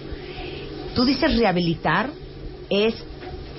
Tú 0.93 1.03
dices 1.03 1.35
rehabilitar 1.35 2.11
es 2.69 2.93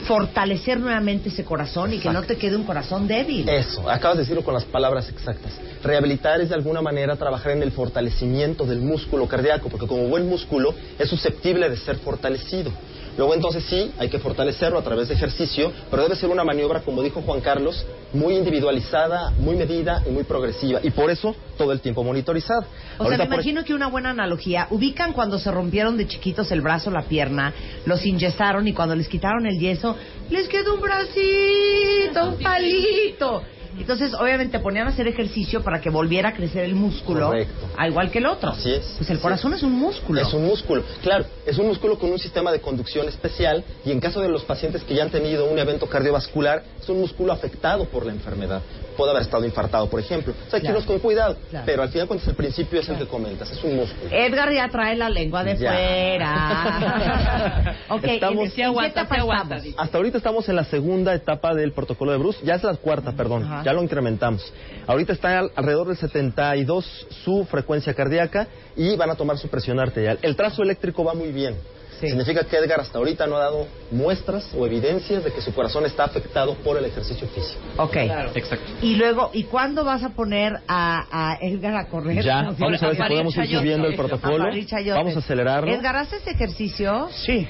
fortalecer 0.07 0.79
nuevamente 0.79 1.29
ese 1.29 1.45
corazón 1.45 1.93
y 1.93 1.99
que 1.99 2.11
no 2.11 2.23
te 2.23 2.37
quede 2.37 2.55
un 2.55 2.65
corazón 2.65 3.09
débil. 3.09 3.49
Eso, 3.49 3.89
acabas 3.91 4.19
de 4.19 4.23
decirlo 4.23 4.45
con 4.45 4.55
las 4.55 4.65
palabras 4.65 5.09
exactas. 5.09 5.53
Rehabilitar 5.83 6.41
es 6.41 6.51
de 6.51 6.55
alguna 6.55 6.81
manera 6.81 7.17
trabajar 7.17 7.53
en 7.53 7.63
el 7.63 7.73
fortalecimiento 7.73 8.65
del 8.65 8.81
músculo 8.81 9.27
cardíaco, 9.27 9.69
porque 9.69 9.87
como 9.87 10.09
buen 10.09 10.29
músculo 10.29 10.75
es 10.99 11.09
susceptible 11.09 11.69
de 11.69 11.77
ser 11.77 11.97
fortalecido. 11.97 12.71
Luego 13.19 13.35
entonces 13.35 13.65
sí, 13.65 13.91
hay 13.99 14.09
que 14.09 14.21
fortalecerlo 14.21 14.79
a 14.79 14.83
través 14.83 15.09
de 15.09 15.15
ejercicio, 15.15 15.73
pero 15.91 16.05
debe 16.05 16.15
ser 16.15 16.31
una 16.31 16.45
maniobra, 16.45 16.83
como 16.83 17.03
dijo 17.03 17.21
Juan 17.23 17.41
Carlos, 17.41 17.85
muy 18.13 18.37
individualizada, 18.37 19.31
muy 19.41 19.57
medida 19.57 20.05
y 20.07 20.11
muy 20.11 20.23
progresiva. 20.23 20.79
Y 20.85 20.91
por 20.91 21.11
eso 21.11 21.35
todo 21.57 21.73
el 21.73 21.81
tiempo 21.81 22.05
monitorizada. 22.05 22.65
O 22.97 23.09
sea, 23.09 23.19
me 23.19 23.25
imagino 23.25 23.65
que 23.65 23.75
una 23.75 23.89
buena 23.89 24.11
analogía, 24.11 24.69
ubican 24.71 25.13
cuando 25.13 25.41
se 25.41 25.51
rompieron 25.51 25.97
de 25.97 26.07
chiquitos 26.07 26.53
el 26.53 26.61
brazo, 26.61 26.93
la 26.93 27.03
pierna, 27.03 27.53
los 27.87 28.07
inyesaron 28.07 28.69
y 28.69 28.73
cuando 28.73 28.95
les 28.95 29.09
quitaron 29.09 29.47
el 29.47 29.59
yeso, 29.59 29.97
les 30.31 30.47
quedó 30.47 30.75
un 30.75 30.81
bracito, 30.81 32.29
un 32.29 32.39
palito. 32.41 33.43
Entonces, 33.77 34.15
obviamente, 34.15 34.59
ponían 34.61 34.87
a 34.87 34.91
hacer 34.91 35.07
ejercicio 35.09 35.63
para 35.63 35.81
que 35.81 35.91
volviera 35.91 36.31
a 36.31 36.35
crecer 36.35 36.65
el 36.65 36.75
músculo, 36.75 37.27
Correcto. 37.29 37.69
a 37.77 37.89
igual 37.89 38.11
que 38.11 38.19
el 38.19 38.27
otro. 38.27 38.51
Así 38.51 38.73
es. 38.73 38.95
Pues 38.97 39.11
el 39.11 39.19
corazón 39.21 39.53
es 39.55 39.63
un 39.63 39.73
músculo. 39.73 40.21
Es 40.21 40.33
un 40.33 40.45
músculo, 40.47 40.83
claro, 41.03 41.25
es 41.47 41.59
un 41.59 41.67
músculo 41.69 41.99
con 41.99 42.11
un 42.11 42.19
sistema 42.19 42.51
de 42.53 42.61
conducción 42.61 43.09
especial 43.09 43.65
y 43.85 43.91
en 43.93 44.01
caso 44.01 44.21
de 44.21 44.29
los 44.29 44.45
pacientes 44.45 44.83
que 44.85 44.95
ya 44.95 45.03
han 45.03 45.11
tenido 45.11 45.47
un 45.51 45.59
evento 45.59 45.87
cardiovascular, 45.89 46.63
es 46.81 46.89
un 46.89 47.01
músculo 47.01 47.33
afectado 47.33 47.85
por 47.87 48.07
la 48.07 48.13
enfermedad. 48.13 48.63
Puede 48.97 49.11
haber 49.13 49.23
estado 49.23 49.45
infartado, 49.45 49.89
por 49.89 50.01
ejemplo. 50.01 50.33
O 50.33 50.51
sea, 50.51 50.57
hay 50.57 50.61
que 50.61 50.69
Claro. 50.69 50.79
irnos 50.79 50.87
con 50.87 50.99
cuidado, 50.99 51.37
Claro. 51.51 51.65
pero 51.67 51.83
al 51.83 51.89
final 51.91 52.09
cuando 52.09 52.23
es 52.23 52.29
el 52.29 52.35
principio 52.35 52.81
es 52.81 52.89
el 52.89 52.97
que 52.99 53.07
comentas, 53.07 53.51
es 53.51 53.63
un 53.63 53.77
músculo. 53.77 54.11
Edgar 54.11 54.53
ya 54.53 54.69
trae 54.69 54.97
la 54.97 55.09
lengua 55.09 55.45
de 55.45 55.57
Ya. 55.57 55.73
fuera. 55.73 57.77
ok, 57.91 58.05
Estamos- 58.05 58.45
¿en, 58.47 58.51
Sí 58.51 58.61
en 58.63 58.67
aguanta, 58.69 58.93
qué 58.93 59.01
etapa 59.01 59.15
sí 59.15 59.21
aguanta, 59.21 59.57
estamos? 59.57 59.75
Hasta 59.79 59.99
ahorita 59.99 60.19
estamos 60.19 60.49
en 60.49 60.57
la 60.57 60.65
segunda 60.65 61.15
etapa 61.15 61.55
del 61.55 61.73
protocolo 61.73 62.11
de 62.13 62.19
Bruce, 62.19 62.41
ya 62.45 62.55
es 62.57 62.65
la 62.65 62.75
cuarta, 62.75 63.13
perdón, 63.13 63.45
Ajá. 63.45 63.58
Ya 63.65 63.73
lo 63.73 63.83
incrementamos. 63.83 64.53
Ahorita 64.87 65.13
está 65.13 65.39
al- 65.39 65.53
alrededor 65.55 65.89
del 65.89 65.97
72 65.97 67.07
su 67.25 67.45
frecuencia 67.45 67.95
cardíaca 67.95 68.47
y 68.77 68.97
van 68.97 69.11
a 69.11 69.15
tomar 69.15 69.39
su 69.39 69.49
presión 69.49 69.79
arterial. 69.81 70.19
El 70.23 70.37
trazo 70.37 70.63
eléctrico 70.63 71.05
va 71.05 71.15
muy 71.15 71.33
bien. 71.33 71.55
Sí. 72.01 72.07
Significa 72.11 72.45
que 72.45 72.57
Edgar 72.57 72.79
hasta 72.79 72.97
ahorita 72.97 73.27
no 73.27 73.37
ha 73.39 73.41
dado 73.41 73.67
muestras 73.91 74.55
o 74.57 74.65
evidencias 74.65 75.25
de 75.25 75.33
que 75.33 75.41
su 75.41 75.53
corazón 75.53 75.85
está 75.85 76.05
afectado 76.05 76.55
por 76.63 76.77
el 76.79 76.85
ejercicio 76.85 77.27
físico. 77.27 77.59
Ok. 77.77 77.97
Exacto. 78.37 78.67
Y 78.83 78.95
luego, 78.95 79.31
¿y 79.33 79.43
cuándo 79.45 79.85
vas 79.85 80.05
a 80.05 80.11
poner 80.11 80.53
a, 80.69 81.33
a 81.33 81.39
Edgar 81.41 81.75
a 81.75 81.89
correr? 81.89 82.23
Ya, 82.23 82.51
si 82.55 82.63
vamos 82.63 82.81
a 82.85 82.87
ver 82.87 82.97
si 82.97 83.03
podemos 83.03 83.37
ir 83.37 83.47
subiendo 83.59 83.89
el 83.89 83.95
A 83.95 83.97
protocolo. 83.97 84.45
Chayote. 84.65 84.97
Vamos 84.97 85.17
a 85.17 85.19
acelerarlo. 85.19 85.75
Edgar, 85.75 85.97
¿haces 85.97 86.25
ejercicio? 86.25 87.09
Sí, 87.11 87.49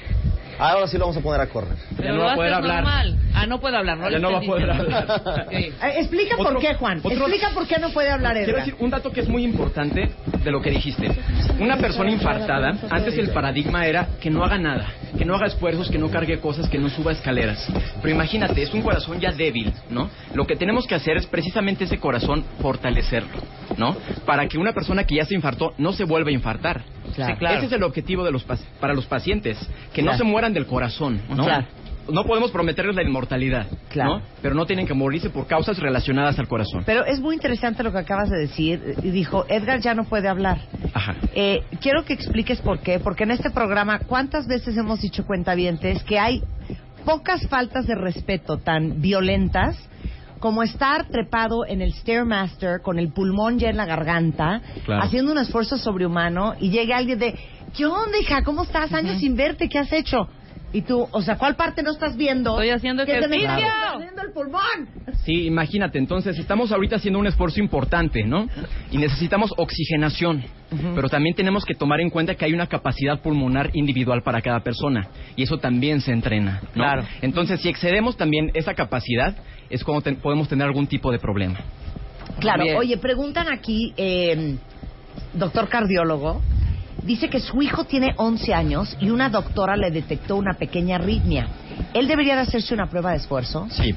Ahora 0.59 0.87
sí 0.87 0.97
lo 0.97 1.05
vamos 1.05 1.17
a 1.17 1.21
poner 1.21 1.41
a 1.41 1.47
correr. 1.47 1.75
Pero 1.97 2.09
no 2.13 2.17
lo 2.19 2.23
va 2.25 2.33
a 2.33 2.35
poder 2.35 2.53
hablar. 2.53 2.83
normal. 2.83 3.15
Ah, 3.33 3.45
no 3.47 3.61
puede 3.61 3.77
hablar, 3.77 3.97
no 3.97 4.03
Ya 4.05 4.09
le 4.11 4.19
no 4.19 4.31
va 4.33 4.37
a 4.39 4.41
poder 4.41 4.69
hablar. 4.69 5.45
Sí. 5.49 5.55
Eh, 5.55 5.73
explica 5.99 6.35
por 6.35 6.47
Otro- 6.47 6.59
qué, 6.59 6.73
Juan. 6.75 6.97
otro- 6.99 7.11
Explica 7.11 7.49
por 7.53 7.65
qué 7.67 7.79
no 7.79 7.89
puede 7.91 8.09
hablar 8.09 8.33
Quiero 8.33 8.51
Edgar. 8.51 8.65
decir 8.65 8.75
un 8.79 8.89
dato 8.89 9.11
que 9.11 9.21
es 9.21 9.29
muy 9.29 9.43
importante 9.43 10.11
de 10.43 10.51
lo 10.51 10.61
que 10.61 10.69
dijiste. 10.71 11.09
Una 11.59 11.77
persona 11.77 12.11
infartada, 12.11 12.75
antes 12.89 13.17
el 13.17 13.29
paradigma 13.29 13.85
era 13.85 14.07
que 14.19 14.29
no 14.29 14.43
haga 14.43 14.57
nada, 14.57 14.85
que 15.17 15.23
no 15.25 15.35
haga 15.35 15.47
esfuerzos, 15.47 15.89
que 15.89 15.97
no 15.97 16.09
cargue 16.09 16.39
cosas, 16.39 16.67
que 16.69 16.77
no 16.77 16.89
suba 16.89 17.13
escaleras. 17.13 17.65
Pero 18.01 18.13
imagínate, 18.13 18.61
es 18.61 18.73
un 18.73 18.81
corazón 18.81 19.19
ya 19.19 19.31
débil, 19.31 19.71
¿no? 19.89 20.09
Lo 20.33 20.45
que 20.45 20.55
tenemos 20.55 20.85
que 20.85 20.95
hacer 20.95 21.15
es 21.17 21.25
precisamente 21.25 21.85
ese 21.85 21.97
corazón 21.99 22.43
fortalecerlo, 22.61 23.39
¿no? 23.77 23.95
Para 24.25 24.47
que 24.47 24.57
una 24.57 24.73
persona 24.73 25.05
que 25.05 25.15
ya 25.15 25.25
se 25.25 25.35
infartó 25.35 25.73
no 25.77 25.93
se 25.93 26.03
vuelva 26.03 26.29
a 26.29 26.33
infartar. 26.33 26.81
Claro. 27.15 27.33
Sí, 27.33 27.39
claro. 27.39 27.57
Ese 27.57 27.65
es 27.67 27.71
el 27.71 27.83
objetivo 27.83 28.23
de 28.23 28.31
los 28.31 28.43
para 28.79 28.93
los 28.93 29.05
pacientes, 29.07 29.57
que 29.93 30.01
no 30.01 30.11
Claro. 30.11 30.17
se 30.19 30.23
mueran 30.23 30.48
del 30.53 30.65
corazón, 30.65 31.21
¿no? 31.29 31.43
Claro. 31.43 31.65
No 32.11 32.23
podemos 32.23 32.49
prometerles 32.49 32.95
la 32.95 33.03
inmortalidad, 33.03 33.67
Claro. 33.89 34.17
¿no? 34.17 34.21
Pero 34.41 34.55
no 34.55 34.65
tienen 34.65 34.87
que 34.87 34.95
morirse 34.95 35.29
por 35.29 35.45
causas 35.45 35.77
relacionadas 35.77 36.39
al 36.39 36.47
corazón. 36.47 36.81
Pero 36.83 37.05
es 37.05 37.19
muy 37.19 37.35
interesante 37.35 37.83
lo 37.83 37.91
que 37.91 37.99
acabas 37.99 38.31
de 38.31 38.37
decir. 38.39 38.95
Y 39.03 39.11
dijo, 39.11 39.45
Edgar 39.47 39.79
ya 39.79 39.93
no 39.93 40.05
puede 40.05 40.27
hablar. 40.27 40.57
Ajá. 40.93 41.15
Eh, 41.35 41.61
quiero 41.81 42.03
que 42.05 42.13
expliques 42.13 42.61
por 42.61 42.79
qué, 42.79 42.99
porque 42.99 43.25
en 43.25 43.31
este 43.31 43.51
programa, 43.51 43.99
¿cuántas 43.99 44.47
veces 44.47 44.75
hemos 44.75 45.01
dicho 45.01 45.23
cuentavientes 45.23 46.03
que 46.03 46.17
hay 46.17 46.41
pocas 47.05 47.47
faltas 47.47 47.85
de 47.85 47.93
respeto 47.95 48.57
tan 48.57 49.01
violentas 49.01 49.77
como 50.39 50.63
estar 50.63 51.05
trepado 51.09 51.65
en 51.67 51.81
el 51.81 51.93
Stairmaster 51.93 52.81
con 52.81 52.97
el 52.97 53.09
pulmón 53.11 53.59
ya 53.59 53.69
en 53.69 53.77
la 53.77 53.85
garganta, 53.85 54.61
Claro. 54.85 55.03
haciendo 55.03 55.31
un 55.31 55.37
esfuerzo 55.37 55.77
sobrehumano 55.77 56.55
y 56.59 56.69
llegue 56.71 56.93
alguien 56.93 57.19
de, 57.19 57.35
¿qué 57.75 57.85
onda, 57.85 58.17
hija? 58.19 58.41
¿Cómo 58.43 58.63
estás? 58.63 58.93
Años 58.93 59.19
sin 59.19 59.35
verte, 59.35 59.67
¿qué 59.69 59.77
has 59.79 59.91
hecho? 59.91 60.27
Y 60.71 60.83
tú, 60.83 61.07
o 61.11 61.21
sea, 61.23 61.35
¿cuál 61.37 61.55
parte 61.55 61.81
no 61.81 61.89
estás 61.91 62.15
viendo? 62.15 62.51
Estoy 62.51 62.69
haciendo 62.69 63.03
Que 63.05 63.19
se 63.21 63.27
me 63.27 63.37
está 63.37 63.57
ejercicio. 63.57 63.95
haciendo 63.97 64.21
el 64.21 64.31
pulmón. 64.31 64.87
Sí, 65.25 65.45
imagínate, 65.47 65.97
entonces 65.97 66.37
estamos 66.37 66.71
ahorita 66.71 66.97
haciendo 66.97 67.17
un 67.19 67.25
esfuerzo 67.25 67.59
importante, 67.59 68.23
¿no? 68.23 68.47
Y 68.91 68.99
necesitamos 68.99 69.51
oxigenación, 69.57 70.43
pero 70.93 71.09
también 71.09 71.35
tenemos 71.35 71.65
que 71.65 71.73
tomar 71.73 72.01
en 72.01 72.11
cuenta 72.11 72.35
que 72.35 72.45
hay 72.45 72.53
una 72.53 72.67
capacidad 72.67 73.19
pulmonar 73.19 73.71
individual 73.73 74.21
para 74.21 74.41
cada 74.41 74.59
persona 74.59 75.07
y 75.35 75.41
eso 75.41 75.57
también 75.57 76.01
se 76.01 76.11
entrena, 76.11 76.59
¿no? 76.63 76.69
Claro. 76.83 77.03
Entonces, 77.23 77.59
si 77.61 77.69
excedemos 77.69 78.15
también 78.15 78.51
esa 78.53 78.75
capacidad, 78.75 79.35
es 79.71 79.83
como 79.83 80.01
ten- 80.01 80.17
podemos 80.17 80.47
tener 80.47 80.67
algún 80.67 80.85
tipo 80.85 81.11
de 81.11 81.17
problema. 81.17 81.59
Claro, 82.39 82.63
Bien. 82.63 82.77
oye, 82.77 82.97
preguntan 82.97 83.47
aquí, 83.51 83.91
eh, 83.97 84.55
doctor 85.33 85.67
cardiólogo, 85.67 86.41
dice 87.03 87.29
que 87.29 87.39
su 87.39 87.61
hijo 87.61 87.85
tiene 87.85 88.13
11 88.17 88.53
años 88.53 88.97
y 88.99 89.09
una 89.09 89.29
doctora 89.29 89.75
le 89.75 89.91
detectó 89.91 90.35
una 90.35 90.53
pequeña 90.53 90.97
arritmia. 90.97 91.47
¿Él 91.93 92.07
debería 92.07 92.35
de 92.35 92.41
hacerse 92.41 92.73
una 92.73 92.87
prueba 92.89 93.11
de 93.11 93.17
esfuerzo? 93.17 93.67
Sí, 93.71 93.93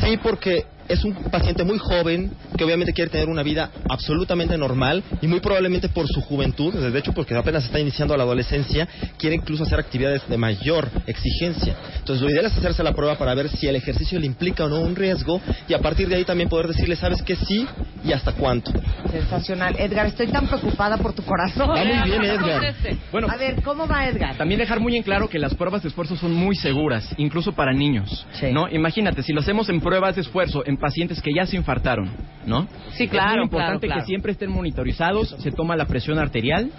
sí, 0.00 0.16
porque 0.22 0.66
es 0.88 1.04
un 1.04 1.14
paciente 1.14 1.64
muy 1.64 1.78
joven 1.78 2.30
que 2.56 2.64
obviamente 2.64 2.92
quiere 2.92 3.10
tener 3.10 3.28
una 3.28 3.42
vida 3.42 3.70
absolutamente 3.88 4.56
normal 4.56 5.02
y 5.20 5.26
muy 5.26 5.40
probablemente 5.40 5.88
por 5.88 6.06
su 6.08 6.20
juventud, 6.20 6.74
de 6.74 6.98
hecho 6.98 7.12
porque 7.12 7.36
apenas 7.36 7.64
está 7.64 7.78
iniciando 7.78 8.16
la 8.16 8.24
adolescencia, 8.24 8.88
quiere 9.18 9.36
incluso 9.36 9.64
hacer 9.64 9.78
actividades 9.78 10.22
de 10.28 10.36
mayor 10.36 10.88
exigencia. 11.06 11.76
Entonces 11.98 12.22
lo 12.22 12.30
ideal 12.30 12.46
es 12.46 12.56
hacerse 12.56 12.82
la 12.82 12.92
prueba 12.92 13.16
para 13.16 13.34
ver 13.34 13.48
si 13.48 13.66
el 13.66 13.76
ejercicio 13.76 14.18
le 14.18 14.26
implica 14.26 14.64
o 14.64 14.68
no 14.68 14.80
un 14.80 14.96
riesgo 14.96 15.40
y 15.68 15.74
a 15.74 15.78
partir 15.78 16.08
de 16.08 16.16
ahí 16.16 16.24
también 16.24 16.48
poder 16.48 16.68
decirle, 16.68 16.96
sabes 16.96 17.22
que 17.22 17.36
sí 17.36 17.66
y 18.04 18.12
hasta 18.12 18.32
cuánto. 18.32 18.72
Sensacional. 19.10 19.76
Edgar, 19.78 20.06
estoy 20.06 20.28
tan 20.28 20.46
preocupada 20.46 20.96
por 20.96 21.12
tu 21.12 21.22
corazón. 21.22 21.68
Va 21.70 21.84
muy 21.84 22.08
bien, 22.10 22.24
Edgar. 22.24 22.74
Bueno, 23.12 23.28
A 23.30 23.36
ver, 23.36 23.62
¿cómo 23.62 23.86
va 23.86 24.08
Edgar? 24.08 24.36
También 24.36 24.60
dejar 24.60 24.80
muy 24.80 24.96
en 24.96 25.02
claro 25.02 25.28
que 25.28 25.38
las 25.38 25.54
pruebas 25.54 25.82
de 25.82 25.88
esfuerzo 25.88 26.16
son 26.16 26.32
muy 26.32 26.56
seguras, 26.56 27.14
incluso 27.18 27.52
para 27.52 27.72
niños. 27.72 28.26
Sí. 28.32 28.52
¿No? 28.52 28.68
Imagínate, 28.68 29.22
si 29.22 29.32
lo 29.32 29.40
hacemos 29.40 29.68
en 29.68 29.80
pruebas 29.80 30.14
de 30.14 30.22
esfuerzo 30.22 30.62
en 30.64 30.77
pacientes 30.78 31.20
que 31.20 31.32
ya 31.34 31.46
se 31.46 31.56
infartaron, 31.56 32.10
¿no? 32.46 32.66
Sí, 32.92 33.08
claro, 33.08 33.30
Es 33.30 33.36
muy 33.36 33.44
importante 33.44 33.86
claro, 33.86 33.94
claro. 33.94 34.00
que 34.00 34.06
siempre 34.06 34.32
estén 34.32 34.50
monitorizados, 34.50 35.36
se 35.38 35.50
toma 35.50 35.76
la 35.76 35.86
presión 35.86 36.18
arterial 36.18 36.70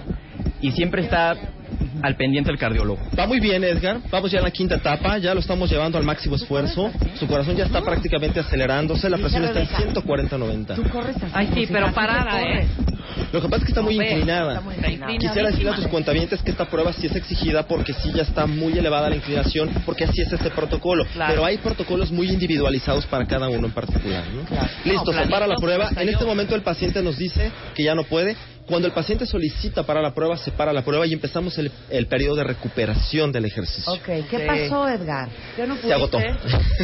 y 0.61 0.71
siempre 0.71 1.03
está 1.03 1.35
al 2.01 2.15
pendiente 2.15 2.51
el 2.51 2.57
cardiólogo. 2.57 2.99
Va 3.17 3.27
muy 3.27 3.39
bien, 3.39 3.63
Edgar. 3.63 3.99
Vamos 4.11 4.31
ya 4.31 4.39
en 4.39 4.43
la 4.45 4.51
quinta 4.51 4.75
etapa. 4.75 5.17
Ya 5.17 5.33
lo 5.33 5.39
estamos 5.39 5.69
llevando 5.69 5.97
al 5.97 6.03
máximo 6.03 6.35
esfuerzo. 6.35 6.91
Su 7.19 7.27
corazón 7.27 7.55
ya 7.55 7.65
está 7.65 7.81
prácticamente 7.81 8.39
acelerándose. 8.39 9.09
La 9.09 9.17
presión 9.17 9.43
está 9.45 9.61
en 9.61 9.93
140-90. 9.93 10.75
Tú 10.75 10.83
corres 10.89 11.15
así. 11.17 11.31
Ay, 11.33 11.49
sí, 11.53 11.67
pero 11.71 11.91
parada, 11.93 12.41
¿eh? 12.41 12.67
Lo 13.31 13.41
que 13.41 13.47
pasa 13.47 13.57
es 13.57 13.63
que 13.63 13.71
está 13.71 13.81
muy 13.81 13.95
inclinada. 13.95 14.53
está 14.53 14.61
muy 14.61 14.75
Está 14.75 14.89
inclinada. 14.91 15.19
Quisiera 15.19 15.49
decirle 15.49 15.71
a 15.71 15.75
tus 15.75 15.87
cuentavientes 15.87 16.41
que 16.41 16.51
esta 16.51 16.65
prueba 16.65 16.93
sí 16.93 17.07
es 17.07 17.15
exigida 17.15 17.63
porque 17.63 17.93
sí 17.93 18.11
ya 18.13 18.23
está 18.23 18.45
muy 18.45 18.77
elevada 18.77 19.09
la 19.09 19.15
inclinación, 19.15 19.69
porque 19.85 20.05
así 20.05 20.21
es 20.21 20.31
este 20.31 20.49
protocolo. 20.51 21.05
Claro. 21.13 21.33
Pero 21.33 21.45
hay 21.45 21.57
protocolos 21.57 22.11
muy 22.11 22.29
individualizados 22.29 23.05
para 23.07 23.25
cada 23.25 23.49
uno 23.49 23.67
en 23.67 23.73
particular. 23.73 24.23
¿no? 24.33 24.43
Claro. 24.43 24.69
Listo, 24.85 25.11
No, 25.11 25.23
se 25.23 25.29
para 25.29 25.47
la 25.47 25.55
prueba. 25.55 25.89
En 25.97 26.09
este 26.09 26.25
momento 26.25 26.55
el 26.55 26.61
paciente 26.61 27.01
nos 27.01 27.17
dice 27.17 27.51
que 27.75 27.83
ya 27.83 27.95
no 27.95 28.03
puede. 28.03 28.35
Cuando 28.69 28.87
el 28.87 28.93
paciente 28.93 29.25
solicita 29.25 29.81
para 29.83 29.99
la 29.99 30.13
prueba, 30.13 30.37
se 30.37 30.51
para 30.51 30.71
la 30.71 30.83
prueba 30.83 31.07
y 31.07 31.13
empezamos 31.13 31.57
el, 31.57 31.71
el 31.89 32.05
periodo 32.05 32.35
de 32.35 32.43
recuperación 32.43 33.31
del 33.31 33.45
ejercicio. 33.45 33.91
Ok, 33.91 34.05
¿qué 34.29 34.37
Sí. 34.39 34.45
pasó, 34.45 34.87
Edgar? 34.87 35.27
¿Qué 35.55 35.65
no 35.65 35.75
Se 35.77 35.91
agotó. 35.91 36.19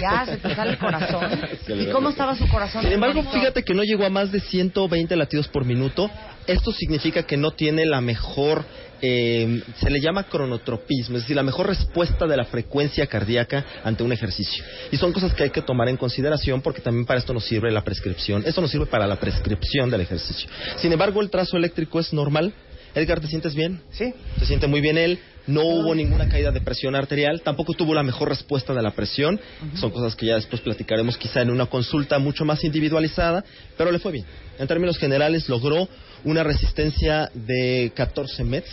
Ya, 0.02 0.26
se 0.26 0.38
te 0.38 0.56
sale 0.56 0.72
el 0.72 0.78
corazón. 0.80 1.30
¿Y 1.68 1.86
cómo 1.92 2.10
estaba 2.10 2.36
su 2.36 2.48
corazón? 2.48 2.82
Sin 2.82 2.92
embargo, 2.92 3.22
fíjate 3.32 3.62
que 3.64 3.76
no 3.76 3.84
llegó 3.84 4.04
a 4.04 4.10
más 4.10 4.32
de 4.32 4.40
120 4.40 5.16
latidos 5.16 5.48
por 5.48 5.64
minuto. 5.64 6.10
Esto 6.48 6.72
significa 6.72 7.22
que 7.24 7.38
no 7.38 7.52
tiene 7.52 7.86
la 7.86 8.02
mejor, 8.02 8.66
eh, 9.08 9.62
se 9.80 9.90
le 9.90 10.02
llama 10.02 10.24
cronotropismo, 10.24 11.18
es 11.18 11.24
decir, 11.24 11.36
la 11.36 11.44
mejor 11.44 11.68
respuesta 11.68 12.26
de 12.26 12.36
la 12.36 12.46
frecuencia 12.46 13.06
cardíaca 13.08 13.64
ante 13.84 14.04
un 14.04 14.12
ejercicio. 14.12 14.64
Y 14.92 14.98
son 14.98 15.14
cosas 15.14 15.34
que 15.34 15.44
hay 15.44 15.50
que 15.52 15.62
tomar 15.62 15.90
en 15.90 15.98
consideración 15.98 16.62
porque 16.62 16.82
también 16.82 17.06
para 17.06 17.20
esto 17.20 17.34
nos 17.34 17.46
sirve 17.46 17.72
la 17.72 17.84
prescripción. 17.84 18.44
Esto 18.46 18.62
nos 18.62 18.72
sirve 18.72 18.88
para 18.88 19.06
la 19.06 19.18
prescripción 19.18 19.90
del 19.90 20.02
ejercicio. 20.02 20.50
Sin 20.78 20.92
embargo, 20.92 21.22
el 21.22 21.30
trazo 21.30 21.56
eléctrico 21.58 22.00
es 22.00 22.14
normal. 22.14 22.54
Edgar, 22.96 23.20
¿te 23.20 23.28
sientes 23.28 23.54
bien? 23.54 23.82
Sí. 23.92 24.14
Se 24.40 24.46
siente 24.46 24.68
muy 24.68 24.82
bien 24.82 24.98
él. 24.98 25.20
No 25.48 25.62
hubo 25.62 25.94
ninguna 25.94 26.28
caída 26.28 26.52
de 26.52 26.62
presión 26.62 26.96
arterial, 26.96 27.42
tampoco 27.42 27.74
tuvo 27.74 27.94
la 27.94 28.02
mejor 28.02 28.30
respuesta 28.30 28.74
de 28.74 28.82
la 28.82 28.92
presión. 28.92 29.40
Son 29.76 29.92
cosas 29.92 30.16
que 30.16 30.26
ya 30.26 30.36
después 30.36 30.62
platicaremos 30.62 31.18
quizá 31.18 31.42
en 31.42 31.52
una 31.52 31.68
consulta 31.68 32.18
mucho 32.18 32.46
más 32.46 32.64
individualizada, 32.64 33.44
pero 33.78 33.92
le 33.92 34.00
fue 34.00 34.12
bien. 34.12 34.26
En 34.58 34.68
términos 34.68 34.98
generales 34.98 35.48
logró 35.48 35.88
una 36.26 36.44
resistencia 36.44 37.30
de 37.34 37.92
14 37.96 38.44
METs. 38.44 38.70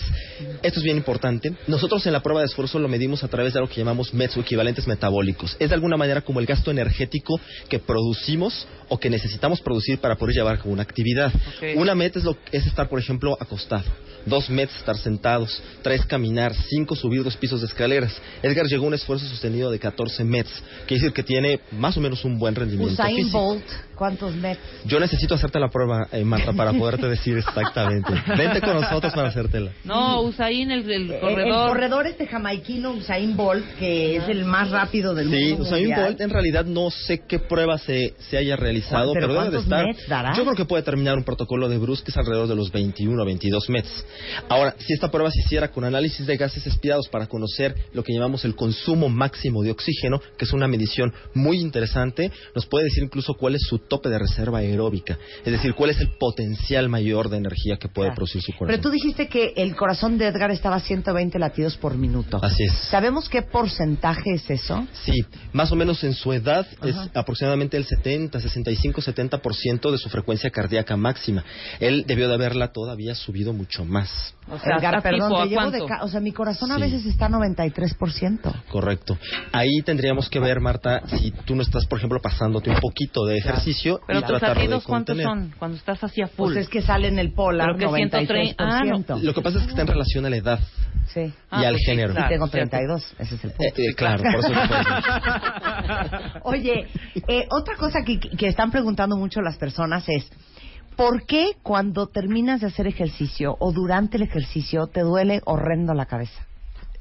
Esto 0.63 0.81
es 0.81 0.85
bien 0.85 0.97
importante. 0.97 1.53
Nosotros 1.67 2.05
en 2.07 2.13
la 2.13 2.23
prueba 2.23 2.41
de 2.41 2.47
esfuerzo 2.47 2.79
lo 2.79 2.89
medimos 2.89 3.23
a 3.23 3.29
través 3.29 3.53
de 3.53 3.61
lo 3.61 3.69
que 3.69 3.77
llamamos 3.77 4.13
METs 4.13 4.37
o 4.37 4.41
equivalentes 4.41 4.87
metabólicos. 4.87 5.57
Es 5.59 5.69
de 5.69 5.75
alguna 5.75 5.97
manera 5.97 6.23
como 6.23 6.41
el 6.41 6.47
gasto 6.47 6.71
energético 6.71 7.39
que 7.69 7.79
producimos 7.79 8.67
o 8.89 8.99
que 8.99 9.11
necesitamos 9.11 9.61
producir 9.61 9.99
para 9.99 10.17
poder 10.17 10.35
llevar 10.35 10.59
cabo 10.59 10.73
una 10.73 10.83
actividad. 10.83 11.33
Una 11.77 11.95
MET 11.95 12.17
es, 12.17 12.25
lo, 12.25 12.37
es 12.51 12.67
estar, 12.67 12.89
por 12.89 12.99
ejemplo, 12.99 13.37
acostado. 13.39 13.85
Dos 14.27 14.49
METs 14.49 14.77
estar 14.77 14.97
sentados. 14.97 15.63
Tres 15.83 16.05
caminar. 16.07 16.55
Cinco 16.55 16.95
subir 16.95 17.23
dos 17.25 17.37
pisos 17.37 17.61
de 17.61 17.67
escaleras. 17.67 18.13
Edgar 18.43 18.67
llegó 18.67 18.85
a 18.85 18.89
un 18.89 18.95
esfuerzo 18.95 19.27
sostenido 19.27 19.71
de 19.71 19.79
14 19.79 20.25
METs. 20.25 20.63
Quiere 20.87 21.03
decir 21.03 21.13
que 21.13 21.23
tiene 21.23 21.61
más 21.73 21.97
o 21.97 22.01
menos 22.01 22.25
un 22.25 22.39
buen 22.39 22.55
rendimiento 22.55 22.95
Usain 22.95 23.17
físico. 23.17 23.39
Bolt, 23.39 23.65
¿cuántos 24.03 24.35
metros? 24.35 24.67
Yo 24.85 24.99
necesito 24.99 25.37
hacerte 25.37 25.61
la 25.61 25.69
prueba, 25.69 26.09
eh, 26.11 26.25
Marta, 26.25 26.53
para 26.53 26.73
poderte 26.73 27.07
decir 27.09 27.39
exactamente. 27.39 28.13
Vente 28.37 28.61
con 28.61 28.81
nosotros 28.81 29.13
para 29.13 29.29
hacértela. 29.29 29.71
No, 29.85 30.23
Usain, 30.23 30.73
el, 30.73 30.81
el 30.91 30.91
El, 30.91 31.11
el 31.13 31.21
corredor. 31.21 31.69
corredor 31.69 32.07
este 32.09 32.27
jamaiquino 32.27 32.91
Usain 32.95 33.37
Bolt, 33.37 33.65
que 33.79 34.17
es 34.17 34.29
el 34.29 34.45
más 34.45 34.71
rápido 34.73 35.15
del 35.15 35.31
Sí, 35.31 35.51
mundo 35.51 35.63
Usain 35.63 35.85
mundial. 35.87 36.05
Bolt 36.09 36.21
en 36.21 36.31
realidad 36.31 36.65
no 36.65 36.91
sé 36.91 37.23
qué 37.29 37.39
prueba 37.39 37.79
se, 37.79 38.15
se 38.29 38.37
haya 38.39 38.57
realizado, 38.57 39.13
¿Pero 39.13 39.29
pero, 39.29 39.41
debe 39.41 39.45
de 39.45 39.51
cuántos 39.51 39.63
estar. 39.65 39.87
METs 39.87 40.09
dará? 40.09 40.33
Yo 40.37 40.43
creo 40.43 40.57
que 40.57 40.65
puede 40.65 40.83
terminar 40.83 41.17
un 41.17 41.23
protocolo 41.23 41.69
de 41.69 41.79
Bruce 41.79 42.03
que 42.03 42.11
es 42.11 42.17
alrededor 42.17 42.49
de 42.49 42.57
los 42.57 42.73
21 42.73 43.23
o 43.23 43.25
22 43.25 43.69
METs. 43.71 44.05
Ahora, 44.49 44.75
si 44.79 44.93
esta 44.95 45.13
prueba 45.13 45.31
se 45.31 45.39
hiciera 45.45 45.69
con 45.69 45.85
análisis 45.85 46.27
de 46.27 46.37
gases 46.37 46.67
expirados 46.67 47.07
para 47.09 47.29
conocer 47.29 47.77
lo 47.93 48.03
que 48.03 48.13
llamamos 48.13 48.45
el 48.45 48.57
consumo 48.57 49.09
máximo 49.09 49.63
de 49.63 49.71
oxígeno, 49.71 50.21
que 50.37 50.45
es 50.45 50.53
una 50.53 50.67
medición 50.67 51.13
muy 51.35 51.61
interesante, 51.61 52.33
nos 52.57 52.67
puede 52.67 52.87
decir 52.87 53.05
incluso 53.05 53.35
cuál 53.35 53.55
es 53.55 53.63
su 53.69 53.79
tope 53.93 54.09
de 54.09 54.19
reserva 54.19 54.61
aeróbica, 54.61 55.19
es 55.45 55.53
decir, 55.53 55.75
cuál 55.75 55.91
es 55.91 56.01
el 56.01 56.09
potencial 56.19 56.89
mayor 56.89 57.29
de 57.29 57.37
energía 57.37 57.77
que 57.77 57.89
puede 57.89 58.09
Claro. 58.09 58.17
producir 58.17 58.41
su 58.41 58.53
Pero 58.53 58.59
corazón. 58.61 58.81
tú 58.83 58.91
dijiste 58.91 59.29
que 59.29 59.53
el 59.57 59.77
corazón 59.77 60.17
de 60.17 60.29
Edgar 60.29 60.51
estaba 60.51 60.77
a 60.77 60.81
120 60.81 61.39
latidos 61.39 61.77
por 61.77 61.95
minuto. 61.99 62.39
Así 62.43 62.65
es. 62.65 62.73
¿Sabemos 62.91 63.29
qué 63.29 63.43
porcentaje 63.43 64.33
es 64.33 64.49
eso? 64.49 64.87
Sí, 65.05 65.13
más 65.53 65.71
o 65.73 65.77
menos 65.77 66.03
en 66.05 66.15
su 66.15 66.33
edad 66.33 66.67
es 66.83 66.97
aproximadamente 67.13 67.77
el 67.77 67.85
70, 67.85 68.41
65, 68.41 69.03
70% 69.03 69.91
de 69.91 69.99
su 69.99 70.09
frecuencia 70.09 70.49
cardíaca 70.51 70.97
máxima. 70.97 71.45
Él 71.79 72.05
debió 72.07 72.29
de 72.29 72.35
haberla 72.35 72.73
todavía 72.73 73.15
subido 73.15 73.53
mucho 73.53 73.85
más. 73.85 74.35
O 74.51 74.59
sea, 74.59 74.77
Edgar, 74.79 74.97
¿hasta 74.97 75.11
perdón, 75.11 75.29
tipo, 75.29 75.37
te 75.37 75.43
a 75.43 75.47
llevo 75.61 75.71
de 75.71 75.79
ca- 75.87 76.05
O 76.05 76.09
sea, 76.09 76.21
mi 76.21 76.33
corazón 76.33 76.73
a 76.73 76.77
Sí. 76.77 76.81
veces 76.81 77.05
está 77.07 77.27
a 77.27 77.29
93%. 77.29 78.53
Correcto. 78.71 79.19
Ahí 79.53 79.83
tendríamos 79.85 80.29
que 80.29 80.39
ver, 80.41 80.61
Marta, 80.61 81.03
si 81.19 81.31
tú 81.45 81.55
no 81.55 81.63
estás, 81.63 81.87
por 81.87 81.99
ejemplo, 81.99 82.21
pasándote 82.23 82.71
un 82.71 82.77
poquito 82.81 83.25
de 83.27 83.37
ejercicio 83.39 83.72
Pero 84.07 84.19
y 84.19 84.23
tus 84.23 84.43
latidos, 84.43 84.85
¿cuántos 84.85 85.21
son? 85.21 85.53
Cuando 85.59 85.77
estás 85.77 86.03
así 86.05 86.23
a 86.23 86.27
full. 86.29 86.53
Pues 86.53 86.57
es 86.65 86.69
que 86.69 86.83
salen 86.83 87.15
en 87.15 87.19
el 87.19 87.33
polar 87.33 87.75
Pero 87.77 87.91
que 87.93 88.05
93%. 88.05 88.27
130, 88.27 88.65
ah, 88.65 88.83
no. 88.85 89.19
Lo 89.23 89.35
que 89.35 89.41
pasa 89.43 89.59
es 89.59 89.65
que 89.65 89.71
está 89.71 89.83
en 89.83 89.89
relación 89.89 90.27
a 90.27 90.31
la 90.31 90.37
edad 90.37 90.61
Sí. 91.13 91.21
y 91.21 91.33
Ah, 91.51 91.59
al 91.61 91.73
pues 91.75 91.83
sí, 91.85 91.91
género. 91.91 92.13
claro. 92.15 92.27
y 92.27 92.31
tengo 92.35 92.49
32, 92.49 93.15
ese 93.19 93.35
es 93.35 93.45
el 93.45 93.51
punto. 93.53 93.65
Eh, 93.65 93.85
eh, 93.91 93.95
claro, 93.95 94.23
por 94.23 94.35
eso. 94.45 94.53
Oye, 96.45 96.87
eh, 97.29 97.47
otra 97.51 97.77
cosa 97.77 98.03
que, 98.05 98.19
que 98.21 98.47
están 98.49 98.71
preguntando 98.71 99.17
mucho 99.17 99.41
las 99.41 99.57
personas 99.59 100.05
es, 100.09 100.31
¿por 100.97 101.27
qué 101.27 101.53
cuando 101.63 102.07
terminas 102.09 102.61
de 102.61 102.69
hacer 102.69 102.87
ejercicio 102.87 103.57
o 103.59 103.73
durante 103.73 104.17
el 104.17 104.23
ejercicio 104.25 104.87
te 104.87 105.01
duele 105.01 105.41
horrendo 105.45 105.95
la 105.95 106.07
cabeza? 106.07 106.47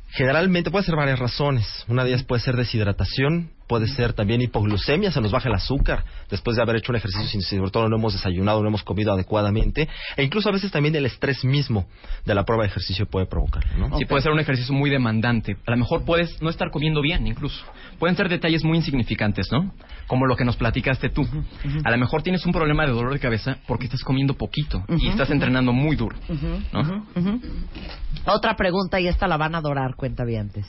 Generalmente 0.09 0.71
puede 0.71 0.83
ser 0.83 0.95
varias 0.95 1.19
razones. 1.19 1.85
Una 1.87 2.03
de 2.03 2.09
ellas 2.09 2.23
puede 2.23 2.41
ser 2.41 2.57
deshidratación, 2.57 3.51
puede 3.71 3.87
ser 3.87 4.11
también 4.11 4.41
hipoglucemia, 4.41 5.13
se 5.13 5.21
nos 5.21 5.31
baja 5.31 5.47
el 5.47 5.55
azúcar 5.55 6.03
después 6.29 6.57
de 6.57 6.61
haber 6.61 6.75
hecho 6.75 6.91
un 6.91 6.97
ejercicio, 6.97 7.39
si 7.39 7.55
sobre 7.55 7.71
todo 7.71 7.87
no 7.87 7.95
hemos 7.95 8.11
desayunado, 8.11 8.61
no 8.61 8.67
hemos 8.67 8.83
comido 8.83 9.13
adecuadamente, 9.13 9.87
e 10.17 10.23
incluso 10.23 10.49
a 10.49 10.51
veces 10.51 10.71
también 10.71 10.93
el 10.93 11.05
estrés 11.05 11.45
mismo 11.45 11.85
de 12.25 12.35
la 12.35 12.43
prueba 12.43 12.63
de 12.63 12.67
ejercicio 12.67 13.05
puede 13.05 13.27
provocarlo. 13.27 13.87
¿no? 13.87 13.97
Sí, 13.97 14.03
puede 14.03 14.23
ser 14.23 14.33
un 14.33 14.41
ejercicio 14.41 14.75
muy 14.75 14.89
demandante. 14.89 15.55
A 15.65 15.71
lo 15.71 15.77
mejor 15.77 16.03
puedes 16.03 16.41
no 16.41 16.49
estar 16.49 16.69
comiendo 16.69 17.01
bien, 17.01 17.25
incluso. 17.25 17.63
Pueden 17.97 18.17
ser 18.17 18.27
detalles 18.27 18.65
muy 18.65 18.75
insignificantes, 18.75 19.49
¿no? 19.53 19.73
Como 20.05 20.25
lo 20.25 20.35
que 20.35 20.43
nos 20.43 20.57
platicaste 20.57 21.07
tú. 21.07 21.25
A 21.85 21.91
lo 21.91 21.97
mejor 21.97 22.23
tienes 22.23 22.45
un 22.45 22.51
problema 22.51 22.85
de 22.85 22.91
dolor 22.91 23.13
de 23.13 23.19
cabeza 23.19 23.59
porque 23.67 23.85
estás 23.85 24.03
comiendo 24.03 24.33
poquito 24.33 24.83
y 24.89 25.07
estás 25.07 25.29
entrenando 25.29 25.71
muy 25.71 25.95
duro, 25.95 26.17
¿no? 26.73 27.05
Otra 28.25 28.53
pregunta, 28.57 28.99
y 28.99 29.07
esta 29.07 29.29
la 29.29 29.37
van 29.37 29.55
a 29.55 29.59
adorar, 29.59 29.95
cuenta 29.95 30.23
antes. 30.23 30.65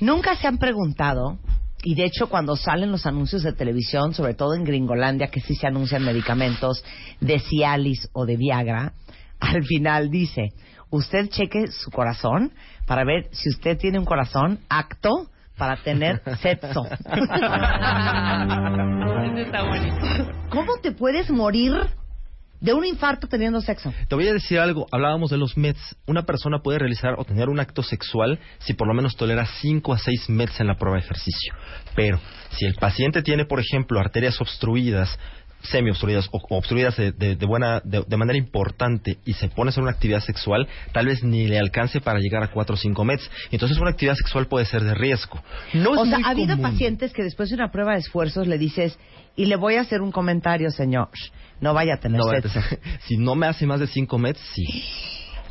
Nunca 0.00 0.34
se 0.36 0.46
han 0.46 0.58
preguntado, 0.58 1.38
y 1.82 1.94
de 1.94 2.04
hecho 2.04 2.28
cuando 2.28 2.56
salen 2.56 2.90
los 2.90 3.06
anuncios 3.06 3.42
de 3.42 3.52
televisión, 3.52 4.14
sobre 4.14 4.34
todo 4.34 4.54
en 4.54 4.64
Gringolandia, 4.64 5.28
que 5.28 5.40
sí 5.40 5.54
se 5.54 5.66
anuncian 5.66 6.04
medicamentos 6.04 6.82
de 7.20 7.38
Cialis 7.38 8.08
o 8.12 8.24
de 8.24 8.36
Viagra, 8.36 8.94
al 9.40 9.64
final 9.64 10.10
dice, 10.10 10.48
usted 10.90 11.28
cheque 11.28 11.68
su 11.68 11.90
corazón 11.90 12.52
para 12.86 13.04
ver 13.04 13.28
si 13.32 13.50
usted 13.50 13.78
tiene 13.78 13.98
un 13.98 14.04
corazón 14.04 14.58
acto 14.68 15.28
para 15.56 15.76
tener 15.82 16.22
sexo. 16.40 16.84
Está. 19.36 19.64
¿Cómo 20.50 20.78
te 20.82 20.92
puedes 20.92 21.30
morir 21.30 21.72
de 22.60 22.74
un 22.74 22.84
infarto 22.84 23.26
teniendo 23.26 23.60
sexo? 23.60 23.92
Te 24.08 24.14
voy 24.14 24.28
a 24.28 24.32
decir 24.32 24.58
algo, 24.58 24.86
hablábamos 24.92 25.30
de 25.30 25.38
los 25.38 25.56
METs. 25.56 25.96
Una 26.06 26.24
persona 26.24 26.60
puede 26.60 26.78
realizar 26.78 27.14
o 27.18 27.24
tener 27.24 27.48
un 27.48 27.60
acto 27.60 27.82
sexual 27.82 28.38
si 28.58 28.74
por 28.74 28.86
lo 28.86 28.94
menos 28.94 29.16
tolera 29.16 29.46
5 29.46 29.92
a 29.92 29.98
6 29.98 30.28
METs 30.28 30.60
en 30.60 30.66
la 30.66 30.76
prueba 30.76 30.98
de 30.98 31.04
ejercicio. 31.04 31.54
Pero 31.94 32.20
si 32.50 32.66
el 32.66 32.74
paciente 32.74 33.22
tiene, 33.22 33.44
por 33.44 33.60
ejemplo, 33.60 33.98
arterias 33.98 34.40
obstruidas, 34.40 35.18
semi-obstruidas 35.62 36.28
o, 36.32 36.38
o 36.38 36.56
obstruidas 36.58 36.96
de, 36.96 37.12
de- 37.12 37.36
de 37.36 37.46
buena, 37.46 37.80
de, 37.84 38.02
de 38.06 38.16
manera 38.16 38.38
importante 38.38 39.18
y 39.24 39.34
se 39.34 39.48
pone 39.48 39.68
a 39.68 39.70
hacer 39.70 39.82
una 39.82 39.92
actividad 39.92 40.20
sexual, 40.20 40.66
tal 40.92 41.06
vez 41.06 41.22
ni 41.22 41.46
le 41.46 41.58
alcance 41.58 42.00
para 42.00 42.18
llegar 42.18 42.42
a 42.42 42.48
4 42.48 42.74
o 42.74 42.78
5 42.78 43.04
METs. 43.04 43.30
Entonces 43.50 43.78
una 43.78 43.90
actividad 43.90 44.14
sexual 44.14 44.46
puede 44.46 44.64
ser 44.66 44.82
de 44.82 44.94
riesgo. 44.94 45.42
No 45.74 45.90
o 45.92 46.06
sea, 46.06 46.18
ha 46.24 46.30
habido 46.30 46.56
común. 46.56 46.72
pacientes 46.72 47.12
que 47.12 47.22
después 47.22 47.48
de 47.50 47.56
una 47.56 47.70
prueba 47.70 47.92
de 47.92 47.98
esfuerzos 48.00 48.46
le 48.46 48.58
dices, 48.58 48.98
y 49.36 49.46
le 49.46 49.56
voy 49.56 49.76
a 49.76 49.82
hacer 49.82 50.00
un 50.02 50.12
comentario, 50.12 50.70
señor, 50.70 51.08
no 51.60 51.72
vaya 51.74 51.94
a 51.94 51.96
tener 51.98 52.18
No, 52.20 52.28
sexo. 52.30 52.60
si 53.06 53.16
no 53.16 53.34
me 53.34 53.46
hace 53.46 53.66
más 53.66 53.80
de 53.80 53.86
5 53.86 54.18
METs, 54.18 54.40
sí. 54.54 54.64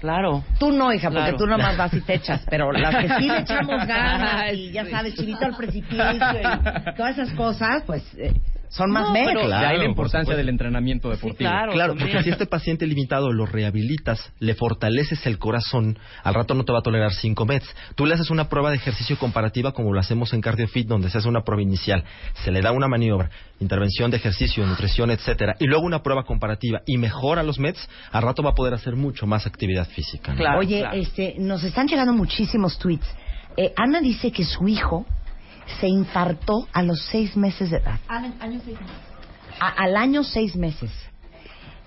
Claro. 0.02 0.44
Tú 0.60 0.72
no, 0.72 0.94
hija, 0.94 1.10
porque 1.10 1.24
Claro. 1.24 1.38
tú 1.38 1.46
nomás 1.46 1.76
vas 1.78 1.94
y 1.94 2.00
te 2.02 2.14
echas, 2.16 2.42
pero 2.50 2.72
las 2.72 2.96
que 2.96 3.08
sí 3.20 3.28
le 3.28 3.40
echamos 3.42 3.86
ganas 3.86 4.54
y 4.54 4.72
ya 4.72 4.86
sabes, 4.86 5.14
chivito 5.16 5.46
al 5.46 5.56
precipicio 5.58 6.04
y 6.14 6.96
todas 6.96 7.18
esas 7.18 7.32
cosas, 7.34 7.84
pues 7.86 8.04
eh, 8.18 8.34
son 8.70 8.92
más 8.92 9.08
No, 9.08 9.14
metas. 9.14 9.34
pero- 9.36 9.48
De 9.48 9.54
ahí 9.54 9.60
Claro, 9.60 9.74
la 9.78 9.80
por 9.84 9.90
importancia 9.90 10.36
del 10.36 10.50
entrenamiento 10.50 11.10
deportivo. 11.10 11.38
claro. 11.50 11.74
Claro, 11.74 11.96
porque 11.98 12.24
si 12.24 12.30
este 12.30 12.46
paciente 12.46 12.86
limitado 12.88 13.32
lo 13.34 13.46
rehabilitas, 13.46 14.32
le 14.40 14.54
fortaleces 14.56 15.26
el 15.26 15.38
corazón, 15.40 15.98
al 16.24 16.34
rato 16.34 16.54
no 16.54 16.64
te 16.66 16.72
va 16.72 16.80
a 16.80 16.82
tolerar 16.82 17.12
5 17.14 17.46
METs. 17.46 17.68
Tú 17.96 18.06
le 18.06 18.14
haces 18.14 18.30
una 18.30 18.48
prueba 18.50 18.70
de 18.70 18.78
ejercicio 18.78 19.18
comparativa 19.18 19.72
como 19.74 19.94
lo 19.94 20.00
hacemos 20.00 20.34
en 20.34 20.42
CardioFit, 20.42 20.88
donde 20.88 21.10
se 21.10 21.18
hace 21.18 21.28
una 21.28 21.42
prueba 21.42 21.62
inicial, 21.62 22.04
se 22.44 22.52
le 22.52 22.62
da 22.62 22.72
una 22.72 22.88
maniobra, 22.88 23.30
intervención 23.60 24.12
de 24.12 24.18
ejercicio, 24.18 24.66
nutrición, 24.66 25.12
etcétera, 25.12 25.56
y 25.60 25.66
luego 25.66 25.84
una 25.86 26.02
prueba 26.04 26.24
comparativa 26.24 26.82
y 26.86 26.98
mejora 26.98 27.44
los 27.44 27.60
METs, 27.60 27.90
al 28.12 28.22
rato 28.24 28.44
va 28.44 28.52
a 28.52 28.56
poder 28.56 28.74
hacer 28.74 28.96
mucho 28.96 29.26
más 29.28 29.46
actividad 29.48 29.88
física. 29.90 30.32
¿no? 30.34 30.38
Claro. 30.38 30.60
Oye, 30.60 30.86
este, 30.94 31.36
nos 31.40 31.64
están 31.64 31.88
llegando 31.88 32.14
muchísimos 32.14 32.78
tweets. 32.78 33.08
Eh, 33.58 33.74
Ana 33.76 34.00
dice 34.00 34.32
que 34.32 34.46
su 34.46 34.68
hijo 34.68 35.06
se 35.80 35.88
infartó 35.88 36.68
a 36.74 36.82
los 36.82 37.02
seis 37.06 37.36
meses 37.38 37.70
de 37.72 37.78
edad. 37.78 38.00
A- 39.60 39.70
al 39.84 39.98
año 39.98 40.24
seis 40.24 40.56
meses. 40.56 40.92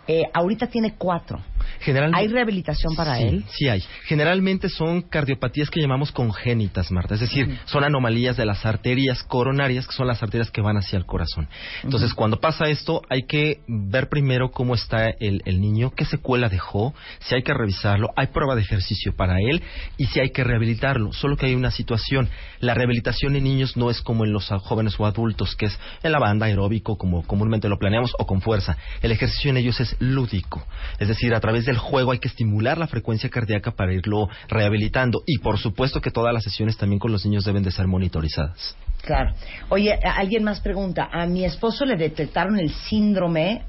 Eh, 0.07 0.25
ahorita 0.35 0.67
tiene 0.67 0.95
cuatro. 0.97 1.41
Generalmente, 1.81 2.21
¿Hay 2.21 2.29
rehabilitación 2.29 2.95
para 2.95 3.17
sí, 3.17 3.23
él? 3.25 3.45
Sí 3.51 3.69
hay. 3.69 3.83
Generalmente 4.05 4.69
son 4.69 5.03
cardiopatías 5.03 5.71
que 5.71 5.81
llamamos 5.81 6.13
congénitas, 6.13 6.91
Marta. 6.91 7.15
Es 7.15 7.21
decir, 7.21 7.59
son 7.65 7.85
anomalías 7.85 8.37
de 8.37 8.45
las 8.45 8.65
arterias 8.65 9.23
coronarias, 9.23 9.87
que 9.87 9.93
son 9.93 10.07
las 10.07 10.23
arterias 10.23 10.51
que 10.51 10.61
van 10.61 10.77
hacia 10.77 10.97
el 10.97 11.07
corazón. 11.07 11.49
Entonces, 11.83 12.15
cuando 12.15 12.41
pasa 12.41 12.69
esto, 12.69 13.03
hay 13.09 13.27
que 13.27 13.61
ver 13.67 14.09
primero 14.09 14.51
cómo 14.51 14.75
está 14.75 15.09
el, 15.09 15.43
el 15.45 15.61
niño, 15.61 15.93
qué 15.97 16.05
secuela 16.05 16.49
dejó, 16.49 16.95
si 17.21 17.35
hay 17.35 17.43
que 17.43 17.55
revisarlo, 17.55 18.09
hay 18.17 18.29
prueba 18.29 18.55
de 18.55 18.63
ejercicio 18.63 19.15
para 19.17 19.37
él 19.39 19.63
y 19.97 20.07
si 20.07 20.21
hay 20.21 20.31
que 20.31 20.45
rehabilitarlo. 20.45 21.13
Solo 21.13 21.37
que 21.37 21.47
hay 21.47 21.55
una 21.55 21.71
situación. 21.71 22.29
La 22.61 22.75
rehabilitación 22.75 23.37
en 23.37 23.45
niños 23.45 23.77
no 23.77 23.91
es 23.91 24.01
como 24.01 24.25
en 24.25 24.33
los 24.33 24.49
jóvenes 24.49 24.99
o 24.99 25.07
adultos, 25.07 25.57
que 25.57 25.67
es 25.67 25.79
en 26.03 26.13
la 26.13 26.19
banda 26.19 26.47
aeróbico, 26.47 26.97
como 26.97 27.23
comúnmente 27.27 27.69
lo 27.69 27.79
planeamos, 27.79 28.13
o 28.19 28.27
con 28.27 28.41
fuerza. 28.41 28.77
El 29.03 29.13
ejercicio 29.13 29.51
en 29.51 29.57
ellos 29.57 29.81
es 29.81 29.97
lúdico. 29.99 30.65
Es 30.99 31.09
decir, 31.09 31.35
a 31.35 31.41
través 31.41 31.52
del 31.65 31.79
juego 31.79 32.13
hay 32.13 32.19
que 32.19 32.29
estimular 32.29 32.79
la 32.79 32.87
frecuencia 32.87 33.31
cardíaca 33.31 33.73
para 33.73 33.93
irlo 33.93 34.29
rehabilitando. 34.49 35.23
Y 35.27 35.39
por 35.39 35.59
supuesto 35.59 36.01
que 36.01 36.11
todas 36.11 36.33
las 36.33 36.45
sesiones 36.45 36.77
también 36.77 36.99
con 36.99 37.13
los 37.13 37.25
niños 37.25 37.45
deben 37.45 37.63
de 37.63 37.71
ser 37.71 37.87
monitorizadas. 37.87 38.77
Claro. 39.03 39.35
Oye, 39.69 39.99
alguien 40.03 40.45
más 40.45 40.61
pregunta. 40.61 41.09
A 41.13 41.27
mi 41.27 41.45
esposo 41.45 41.85
le 41.85 41.97
detectaron 41.97 42.59
el 42.59 42.71
síndrome 42.71 43.63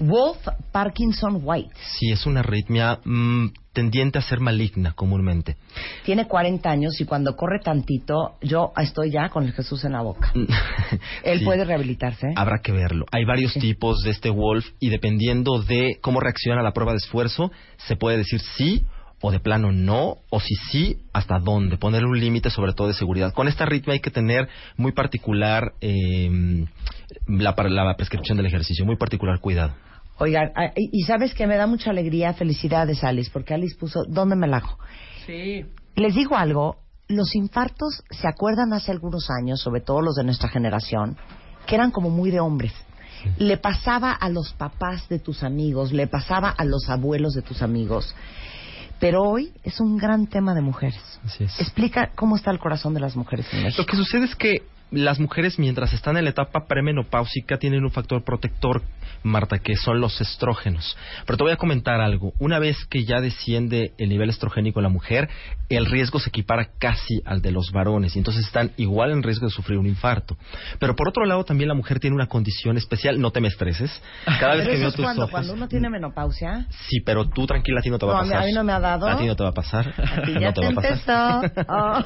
Wolf 0.00 0.46
Parkinson 0.72 1.40
White. 1.42 1.70
Sí, 1.98 2.10
es 2.10 2.26
una 2.26 2.40
arritmia 2.40 2.98
mm, 3.04 3.48
tendiente 3.78 4.18
a 4.18 4.22
ser 4.22 4.40
maligna 4.40 4.92
comúnmente. 4.94 5.56
Tiene 6.04 6.26
40 6.26 6.68
años 6.68 7.00
y 7.00 7.04
cuando 7.04 7.36
corre 7.36 7.60
tantito, 7.62 8.34
yo 8.42 8.72
estoy 8.76 9.12
ya 9.12 9.28
con 9.28 9.44
el 9.44 9.52
Jesús 9.52 9.84
en 9.84 9.92
la 9.92 10.02
boca. 10.02 10.32
Él 11.22 11.38
Sí. 11.38 11.44
puede 11.44 11.64
rehabilitarse. 11.64 12.26
Habrá 12.34 12.58
que 12.60 12.72
verlo. 12.72 13.06
Hay 13.12 13.24
varios 13.24 13.54
tipos 13.54 14.00
de 14.02 14.10
este 14.10 14.30
Wolf 14.30 14.66
y 14.80 14.88
dependiendo 14.88 15.62
de 15.62 15.98
cómo 16.00 16.18
reacciona 16.18 16.58
a 16.60 16.64
la 16.64 16.72
prueba 16.72 16.90
de 16.90 16.98
esfuerzo, 16.98 17.52
se 17.76 17.94
puede 17.94 18.16
decir 18.16 18.40
sí 18.56 18.84
o 19.20 19.30
de 19.30 19.38
plano 19.38 19.70
no, 19.70 20.16
o 20.28 20.40
si 20.40 20.56
sí, 20.72 20.96
hasta 21.12 21.38
dónde, 21.38 21.76
ponerle 21.76 22.08
un 22.08 22.18
límite 22.18 22.50
sobre 22.50 22.72
todo 22.72 22.88
de 22.88 22.94
seguridad. 22.94 23.32
Con 23.32 23.46
esta 23.46 23.64
ritmo 23.64 23.92
hay 23.92 24.00
que 24.00 24.10
tener 24.10 24.48
muy 24.76 24.90
particular 24.90 25.72
eh, 25.80 26.64
la, 27.28 27.54
la 27.56 27.96
prescripción 27.96 28.36
del 28.38 28.46
ejercicio, 28.46 28.84
muy 28.84 28.96
particular 28.96 29.38
cuidado. 29.38 29.74
Oigan, 30.18 30.50
ah, 30.56 30.72
y 30.76 31.02
sabes 31.02 31.34
que 31.34 31.46
me 31.46 31.56
da 31.56 31.66
mucha 31.66 31.90
alegría, 31.90 32.32
felicidades 32.34 33.04
Alice, 33.04 33.30
porque 33.32 33.54
Alice 33.54 33.76
puso, 33.78 34.02
¿dónde 34.08 34.36
me 34.36 34.48
la 34.48 34.58
hago? 34.58 34.78
Sí. 35.26 35.64
Les 35.94 36.14
digo 36.14 36.36
algo, 36.36 36.76
los 37.08 37.34
infartos, 37.34 38.02
¿se 38.10 38.28
acuerdan 38.28 38.72
hace 38.72 38.90
algunos 38.90 39.28
años, 39.30 39.60
sobre 39.60 39.80
todo 39.80 40.02
los 40.02 40.14
de 40.16 40.24
nuestra 40.24 40.48
generación, 40.48 41.16
que 41.66 41.74
eran 41.74 41.90
como 41.90 42.10
muy 42.10 42.30
de 42.30 42.40
hombres? 42.40 42.72
Le 43.38 43.56
pasaba 43.56 44.12
a 44.12 44.28
los 44.28 44.52
papás 44.52 45.08
de 45.08 45.18
tus 45.18 45.42
amigos, 45.42 45.92
le 45.92 46.06
pasaba 46.06 46.50
a 46.50 46.64
los 46.64 46.88
abuelos 46.88 47.34
de 47.34 47.42
tus 47.42 47.62
amigos, 47.62 48.14
pero 49.00 49.22
hoy 49.22 49.52
es 49.64 49.80
un 49.80 49.96
gran 49.96 50.26
tema 50.26 50.54
de 50.54 50.60
mujeres. 50.60 51.00
Así 51.24 51.44
es. 51.44 51.60
Explica 51.60 52.10
cómo 52.14 52.36
está 52.36 52.50
el 52.50 52.58
corazón 52.58 52.94
de 52.94 53.00
las 53.00 53.16
mujeres 53.16 53.46
en 53.52 53.64
México. 53.64 53.82
Lo 53.82 53.86
que 53.86 53.96
sucede 53.96 54.24
es 54.24 54.36
que 54.36 54.62
las 54.90 55.18
mujeres 55.18 55.58
mientras 55.58 55.92
están 55.92 56.16
en 56.16 56.24
la 56.24 56.30
etapa 56.30 56.66
premenopáusica 56.66 57.58
tienen 57.58 57.84
un 57.84 57.90
factor 57.90 58.24
protector, 58.24 58.82
Marta, 59.22 59.58
que 59.58 59.76
son 59.76 60.00
los 60.00 60.20
estrógenos. 60.20 60.96
Pero 61.26 61.36
te 61.36 61.44
voy 61.44 61.52
a 61.52 61.56
comentar 61.56 62.00
algo. 62.00 62.32
Una 62.38 62.58
vez 62.58 62.76
que 62.90 63.04
ya 63.04 63.20
desciende 63.20 63.92
el 63.98 64.08
nivel 64.08 64.30
estrogénico 64.30 64.80
en 64.80 64.84
la 64.84 64.88
mujer, 64.88 65.28
el 65.68 65.86
riesgo 65.86 66.18
se 66.18 66.30
equipara 66.30 66.68
casi 66.78 67.20
al 67.24 67.42
de 67.42 67.52
los 67.52 67.70
varones 67.72 68.16
y 68.16 68.18
entonces 68.18 68.46
están 68.46 68.72
igual 68.76 69.10
en 69.10 69.22
riesgo 69.22 69.46
de 69.46 69.52
sufrir 69.52 69.78
un 69.78 69.86
infarto. 69.86 70.36
Pero 70.78 70.94
por 70.96 71.08
otro 71.08 71.24
lado 71.24 71.44
también 71.44 71.68
la 71.68 71.74
mujer 71.74 72.00
tiene 72.00 72.14
una 72.16 72.26
condición 72.26 72.76
especial, 72.78 73.20
no 73.20 73.30
te 73.30 73.40
me 73.40 73.48
estreses. 73.48 73.90
Cada 74.40 74.54
vez 74.54 74.64
Pero 74.64 74.72
que 74.72 74.80
veo 74.80 74.92
tus 74.92 75.04
cuando, 75.04 75.22
ojos, 75.22 75.30
cuando 75.32 75.52
uno 75.54 75.68
tiene 75.68 75.90
menopausia. 75.90 76.66
Sí, 76.88 77.00
pero 77.00 77.28
tú 77.28 77.46
tranquila, 77.46 77.80
a 77.80 77.82
ti 77.82 77.90
no 77.90 77.98
te 77.98 78.06
va 78.06 78.12
No, 78.12 78.18
a 78.18 78.22
pasar. 78.22 78.42
a 78.42 78.46
mí 78.46 78.52
no 78.52 78.64
me 78.64 78.72
ha 78.72 78.80
dado. 78.80 79.06
A 79.08 79.18
ti 79.18 79.26
no 79.26 79.36
te 79.36 79.42
va 79.42 79.50
a 79.50 79.54
pasar. 79.54 79.88
A 79.98 80.22
ti 80.22 80.32
no 80.32 80.40
ya 80.40 80.52
te 80.52 80.60
te 80.60 80.74
va 80.74 80.80
a 80.80 80.82
pasar. 80.82 81.52
Oh. 81.70 82.02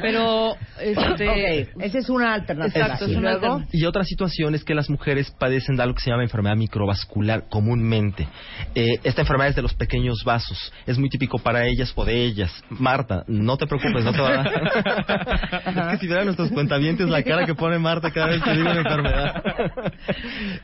Pero, 0.00 0.56
este, 0.80 1.60
esa 1.80 1.98
es 1.98 2.08
una 2.08 2.34
alternativa. 2.34 2.86
Exacto, 2.86 3.06
Y 3.06 3.12
es 3.12 3.16
una 3.16 3.32
alternativa. 3.32 3.68
Y 3.72 3.84
otra 3.84 4.04
situación 4.04 4.54
es 4.54 4.64
que 4.64 4.74
las 4.74 4.90
mujeres 4.90 5.30
padecen 5.38 5.65
de 5.74 5.82
algo 5.82 5.94
que 5.94 6.02
se 6.02 6.10
llama 6.10 6.22
enfermedad 6.22 6.54
microvascular 6.56 7.44
comúnmente. 7.48 8.28
Eh, 8.74 9.00
esta 9.02 9.22
enfermedad 9.22 9.50
es 9.50 9.56
de 9.56 9.62
los 9.62 9.74
pequeños 9.74 10.22
vasos. 10.24 10.72
Es 10.86 10.98
muy 10.98 11.08
típico 11.08 11.38
para 11.38 11.66
ellas 11.66 11.92
o 11.96 12.04
de 12.04 12.24
ellas. 12.24 12.52
Marta, 12.68 13.24
no 13.26 13.56
te 13.56 13.66
preocupes, 13.66 14.04
no 14.04 14.12
te 14.12 14.20
va 14.20 14.28
a 14.28 14.36
dar. 14.36 15.66
es 15.92 15.92
que 15.92 15.98
si 15.98 16.06
vieran 16.06 16.26
nuestros 16.26 16.50
cuentavientes 16.50 17.08
la 17.08 17.22
cara 17.22 17.44
que 17.44 17.54
pone 17.54 17.78
Marta 17.78 18.10
cada 18.12 18.28
vez 18.28 18.42
que 18.42 18.50
digo 18.52 18.70
una 18.70 18.80
enfermedad. 18.80 19.42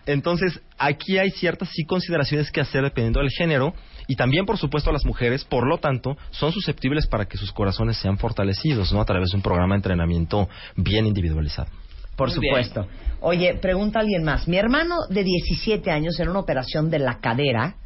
Entonces, 0.06 0.60
aquí 0.78 1.18
hay 1.18 1.30
ciertas 1.30 1.70
sí 1.70 1.84
consideraciones 1.84 2.50
que 2.50 2.60
hacer 2.60 2.82
dependiendo 2.82 3.20
del 3.20 3.30
género. 3.30 3.74
Y 4.06 4.16
también, 4.16 4.44
por 4.44 4.58
supuesto, 4.58 4.92
las 4.92 5.04
mujeres, 5.04 5.44
por 5.44 5.66
lo 5.66 5.78
tanto, 5.78 6.16
son 6.30 6.52
susceptibles 6.52 7.06
para 7.06 7.26
que 7.26 7.38
sus 7.38 7.52
corazones 7.52 7.96
sean 7.96 8.18
fortalecidos, 8.18 8.92
¿no? 8.92 9.00
A 9.00 9.04
través 9.04 9.30
de 9.30 9.36
un 9.36 9.42
programa 9.42 9.74
de 9.74 9.78
entrenamiento 9.78 10.48
bien 10.76 11.06
individualizado. 11.06 11.68
Por 12.16 12.28
Muy 12.30 12.38
bien. 12.38 12.64
supuesto. 12.64 12.86
Oye, 13.20 13.54
pregunta 13.54 14.00
alguien 14.00 14.24
más. 14.24 14.48
Mi 14.48 14.56
hermano 14.56 15.06
de 15.08 15.22
17 15.22 15.90
años 15.90 16.18
en 16.18 16.28
una 16.28 16.40
operación 16.40 16.90
de 16.90 16.98
la 16.98 17.18
cadera 17.20 17.76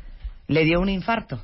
le 0.48 0.64
dio 0.64 0.80
un 0.80 0.88
infarto. 0.88 1.40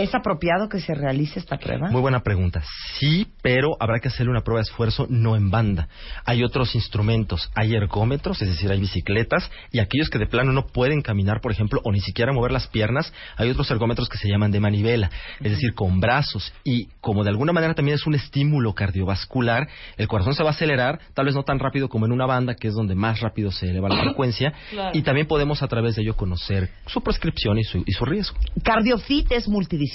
¿Es 0.00 0.14
apropiado 0.14 0.68
que 0.68 0.80
se 0.80 0.94
realice 0.94 1.38
esta 1.38 1.58
prueba? 1.58 1.90
Muy 1.90 2.00
buena 2.00 2.20
pregunta. 2.20 2.62
Sí, 2.98 3.26
pero 3.42 3.76
habrá 3.80 4.00
que 4.00 4.08
hacerle 4.08 4.30
una 4.30 4.40
prueba 4.40 4.60
de 4.60 4.70
esfuerzo 4.70 5.06
no 5.10 5.36
en 5.36 5.50
banda. 5.50 5.88
Hay 6.24 6.42
otros 6.42 6.74
instrumentos, 6.74 7.50
hay 7.54 7.74
ergómetros, 7.74 8.40
es 8.40 8.48
decir, 8.48 8.70
hay 8.70 8.80
bicicletas, 8.80 9.50
y 9.72 9.78
aquellos 9.78 10.08
que 10.08 10.18
de 10.18 10.26
plano 10.26 10.52
no 10.52 10.66
pueden 10.66 11.02
caminar, 11.02 11.40
por 11.42 11.52
ejemplo, 11.52 11.80
o 11.84 11.92
ni 11.92 12.00
siquiera 12.00 12.32
mover 12.32 12.50
las 12.50 12.66
piernas, 12.68 13.12
hay 13.36 13.50
otros 13.50 13.70
ergómetros 13.70 14.08
que 14.08 14.16
se 14.16 14.28
llaman 14.28 14.50
de 14.50 14.60
manivela, 14.60 15.10
es 15.40 15.50
decir, 15.50 15.74
con 15.74 16.00
brazos. 16.00 16.52
Y 16.64 16.86
como 17.00 17.22
de 17.24 17.30
alguna 17.30 17.52
manera 17.52 17.74
también 17.74 17.96
es 17.96 18.06
un 18.06 18.14
estímulo 18.14 18.72
cardiovascular, 18.74 19.68
el 19.98 20.08
corazón 20.08 20.34
se 20.34 20.42
va 20.42 20.50
a 20.50 20.52
acelerar, 20.52 20.98
tal 21.14 21.26
vez 21.26 21.34
no 21.34 21.42
tan 21.42 21.58
rápido 21.58 21.88
como 21.90 22.06
en 22.06 22.12
una 22.12 22.24
banda, 22.26 22.54
que 22.54 22.68
es 22.68 22.74
donde 22.74 22.94
más 22.94 23.20
rápido 23.20 23.50
se 23.50 23.68
eleva 23.68 23.88
la 23.90 24.00
frecuencia, 24.04 24.52
Claro. 24.70 24.96
y 24.96 25.02
también 25.02 25.26
podemos 25.26 25.62
a 25.62 25.68
través 25.68 25.96
de 25.96 26.02
ello 26.02 26.16
conocer 26.16 26.70
su 26.86 27.02
prescripción 27.02 27.58
y 27.58 27.64
su, 27.64 27.82
y 27.84 27.92
su 27.92 28.04
riesgo. 28.06 28.36
Cardiofit 28.64 29.30
es 29.32 29.46
multidisciplinario. 29.48 29.89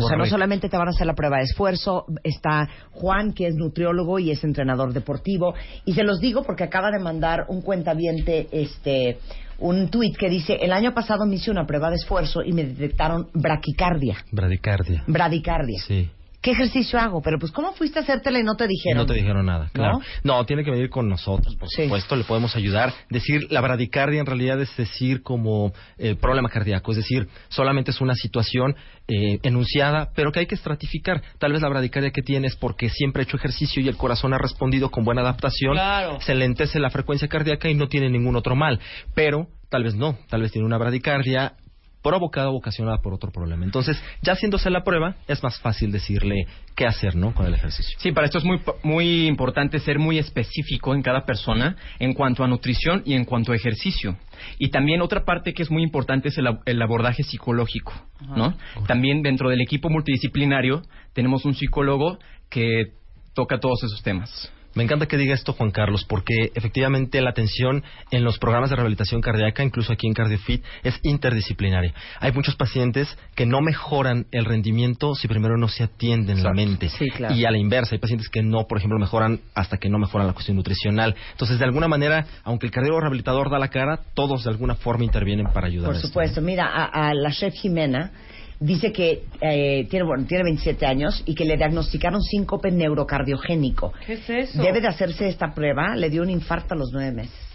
O 0.00 0.02
sea, 0.02 0.16
no 0.16 0.18
Correcto. 0.18 0.36
solamente 0.36 0.68
te 0.68 0.76
van 0.76 0.88
a 0.88 0.90
hacer 0.90 1.06
la 1.06 1.14
prueba 1.14 1.38
de 1.38 1.44
esfuerzo, 1.44 2.04
está 2.22 2.68
Juan, 2.92 3.32
que 3.32 3.46
es 3.46 3.54
nutriólogo 3.54 4.18
y 4.18 4.30
es 4.30 4.42
entrenador 4.44 4.92
deportivo. 4.92 5.54
Y 5.84 5.94
se 5.94 6.02
los 6.02 6.20
digo 6.20 6.42
porque 6.42 6.64
acaba 6.64 6.90
de 6.90 6.98
mandar 6.98 7.46
un 7.48 7.62
cuentaviente 7.62 8.48
este, 8.52 9.18
un 9.58 9.88
tuit 9.88 10.16
que 10.16 10.28
dice, 10.28 10.58
el 10.60 10.72
año 10.72 10.94
pasado 10.94 11.26
me 11.26 11.36
hice 11.36 11.50
una 11.50 11.66
prueba 11.66 11.90
de 11.90 11.96
esfuerzo 11.96 12.42
y 12.42 12.52
me 12.52 12.64
detectaron 12.64 13.28
braquicardia, 13.34 14.16
Bradicardia. 14.30 15.04
bradicardia. 15.06 15.80
Sí. 15.86 16.10
¿Qué 16.40 16.52
ejercicio 16.52 17.00
hago? 17.00 17.20
Pero 17.20 17.38
pues, 17.38 17.50
¿cómo 17.50 17.72
fuiste 17.72 17.98
a 17.98 18.02
hacértela 18.02 18.38
y 18.38 18.44
no 18.44 18.54
te 18.54 18.66
dijeron? 18.68 18.98
no 18.98 19.06
te 19.06 19.14
dijeron 19.14 19.44
nada, 19.46 19.70
claro. 19.72 19.98
¿No? 20.22 20.36
¿No? 20.38 20.46
tiene 20.46 20.62
que 20.62 20.70
venir 20.70 20.88
con 20.88 21.08
nosotros, 21.08 21.56
por 21.56 21.68
Sí. 21.68 21.82
supuesto, 21.84 22.14
le 22.14 22.22
podemos 22.24 22.54
ayudar. 22.54 22.92
Decir, 23.10 23.48
la 23.50 23.60
bradicardia 23.60 24.20
en 24.20 24.26
realidad 24.26 24.60
es 24.60 24.74
decir 24.76 25.22
como 25.22 25.72
el 25.98 26.16
problema 26.16 26.48
cardíaco, 26.48 26.92
es 26.92 26.98
decir, 26.98 27.28
solamente 27.48 27.90
es 27.90 28.00
una 28.00 28.14
situación 28.14 28.76
eh, 29.08 29.40
enunciada, 29.42 30.10
pero 30.14 30.30
que 30.32 30.40
hay 30.40 30.46
que 30.46 30.54
estratificar. 30.54 31.22
Tal 31.38 31.52
vez 31.52 31.62
la 31.62 31.68
bradicardia 31.70 32.10
que 32.10 32.22
tiene 32.22 32.46
es 32.46 32.56
porque 32.56 32.88
siempre 32.90 33.22
ha 33.22 33.24
hecho 33.24 33.36
ejercicio 33.36 33.82
y 33.82 33.88
el 33.88 33.96
corazón 33.96 34.32
ha 34.34 34.38
respondido 34.38 34.90
con 34.90 35.02
buena 35.04 35.22
adaptación, 35.22 35.72
Claro. 35.72 36.20
se 36.20 36.34
lentece 36.34 36.78
la 36.78 36.90
frecuencia 36.90 37.26
cardíaca 37.26 37.68
y 37.68 37.74
no 37.74 37.88
tiene 37.88 38.10
ningún 38.10 38.36
otro 38.36 38.54
mal. 38.54 38.78
Pero 39.14 39.48
tal 39.70 39.82
vez 39.84 39.94
no, 39.96 40.18
tal 40.28 40.42
vez 40.42 40.52
tiene 40.52 40.66
una 40.66 40.78
bradicardia 40.78 41.54
provocada 42.02 42.50
o 42.50 42.56
ocasionada 42.56 42.98
por 42.98 43.12
otro 43.12 43.30
problema. 43.30 43.64
Entonces, 43.64 44.02
ya 44.22 44.32
haciéndose 44.32 44.70
la 44.70 44.84
prueba, 44.84 45.16
es 45.26 45.42
más 45.42 45.58
fácil 45.60 45.90
decirle 45.90 46.46
qué 46.76 46.86
hacer, 46.86 47.16
¿no? 47.16 47.34
Con 47.34 47.46
el 47.46 47.54
ejercicio. 47.54 47.98
Sí, 48.00 48.12
para 48.12 48.26
esto 48.26 48.38
es 48.38 48.44
muy, 48.44 48.60
muy 48.82 49.26
importante 49.26 49.78
ser 49.80 49.98
muy 49.98 50.18
específico 50.18 50.94
en 50.94 51.02
cada 51.02 51.24
persona 51.24 51.76
en 51.98 52.14
cuanto 52.14 52.44
a 52.44 52.48
nutrición 52.48 53.02
y 53.04 53.14
en 53.14 53.24
cuanto 53.24 53.52
a 53.52 53.56
ejercicio. 53.56 54.16
Y 54.58 54.68
también 54.68 55.02
otra 55.02 55.24
parte 55.24 55.52
que 55.52 55.62
es 55.62 55.70
muy 55.70 55.82
importante 55.82 56.28
es 56.28 56.38
el, 56.38 56.46
el 56.64 56.82
abordaje 56.82 57.22
psicológico, 57.22 57.92
¿no? 58.36 58.56
También 58.86 59.22
dentro 59.22 59.50
del 59.50 59.60
equipo 59.60 59.90
multidisciplinario 59.90 60.82
tenemos 61.12 61.44
un 61.44 61.54
psicólogo 61.54 62.18
que 62.48 62.92
toca 63.34 63.58
todos 63.58 63.82
esos 63.82 64.02
temas. 64.02 64.52
Me 64.78 64.84
encanta 64.84 65.06
que 65.06 65.16
diga 65.16 65.34
esto 65.34 65.54
Juan 65.54 65.72
Carlos, 65.72 66.04
porque 66.04 66.52
efectivamente 66.54 67.20
la 67.20 67.30
atención 67.30 67.82
en 68.12 68.22
los 68.22 68.38
programas 68.38 68.70
de 68.70 68.76
rehabilitación 68.76 69.20
cardíaca, 69.20 69.64
incluso 69.64 69.92
aquí 69.92 70.06
en 70.06 70.12
CardioFit, 70.12 70.62
es 70.84 71.00
interdisciplinaria. 71.02 71.92
Hay 72.20 72.30
muchos 72.30 72.54
pacientes 72.54 73.08
que 73.34 73.44
no 73.44 73.60
mejoran 73.60 74.26
el 74.30 74.44
rendimiento 74.44 75.16
si 75.16 75.26
primero 75.26 75.56
no 75.58 75.66
se 75.66 75.82
atienden 75.82 76.44
la 76.44 76.52
mente. 76.52 76.90
Sí, 76.90 77.10
claro. 77.10 77.34
Y 77.34 77.44
a 77.44 77.50
la 77.50 77.58
inversa, 77.58 77.96
hay 77.96 77.98
pacientes 77.98 78.28
que 78.28 78.40
no, 78.40 78.68
por 78.68 78.78
ejemplo, 78.78 79.00
mejoran 79.00 79.40
hasta 79.52 79.78
que 79.78 79.88
no 79.88 79.98
mejoran 79.98 80.28
la 80.28 80.32
cuestión 80.32 80.56
nutricional. 80.56 81.16
Entonces, 81.32 81.58
de 81.58 81.64
alguna 81.64 81.88
manera, 81.88 82.24
aunque 82.44 82.66
el 82.66 82.70
cardiólogo 82.70 83.00
rehabilitador 83.00 83.50
da 83.50 83.58
la 83.58 83.70
cara, 83.70 83.98
todos 84.14 84.44
de 84.44 84.50
alguna 84.50 84.76
forma 84.76 85.02
intervienen 85.02 85.48
para 85.52 85.66
ayudar. 85.66 85.86
Por 85.86 85.94
a 85.96 85.98
esto. 85.98 86.06
supuesto. 86.06 86.40
Mira, 86.40 86.68
a, 86.68 87.08
a 87.08 87.14
la 87.14 87.32
chef 87.32 87.52
Jimena 87.52 88.12
dice 88.60 88.92
que 88.92 89.24
eh, 89.40 89.86
tiene, 89.88 90.04
bueno, 90.04 90.24
tiene 90.26 90.44
27 90.44 90.86
años 90.86 91.22
y 91.26 91.34
que 91.34 91.44
le 91.44 91.56
diagnosticaron 91.56 92.22
síncope 92.22 92.70
neurocardiogénico. 92.70 93.92
¿Qué 94.06 94.14
es 94.14 94.30
eso? 94.30 94.62
Debe 94.62 94.80
de 94.80 94.88
hacerse 94.88 95.28
esta 95.28 95.54
prueba. 95.54 95.94
Le 95.96 96.10
dio 96.10 96.22
un 96.22 96.30
infarto 96.30 96.74
a 96.74 96.76
los 96.76 96.90
nueve 96.92 97.12
meses. 97.12 97.47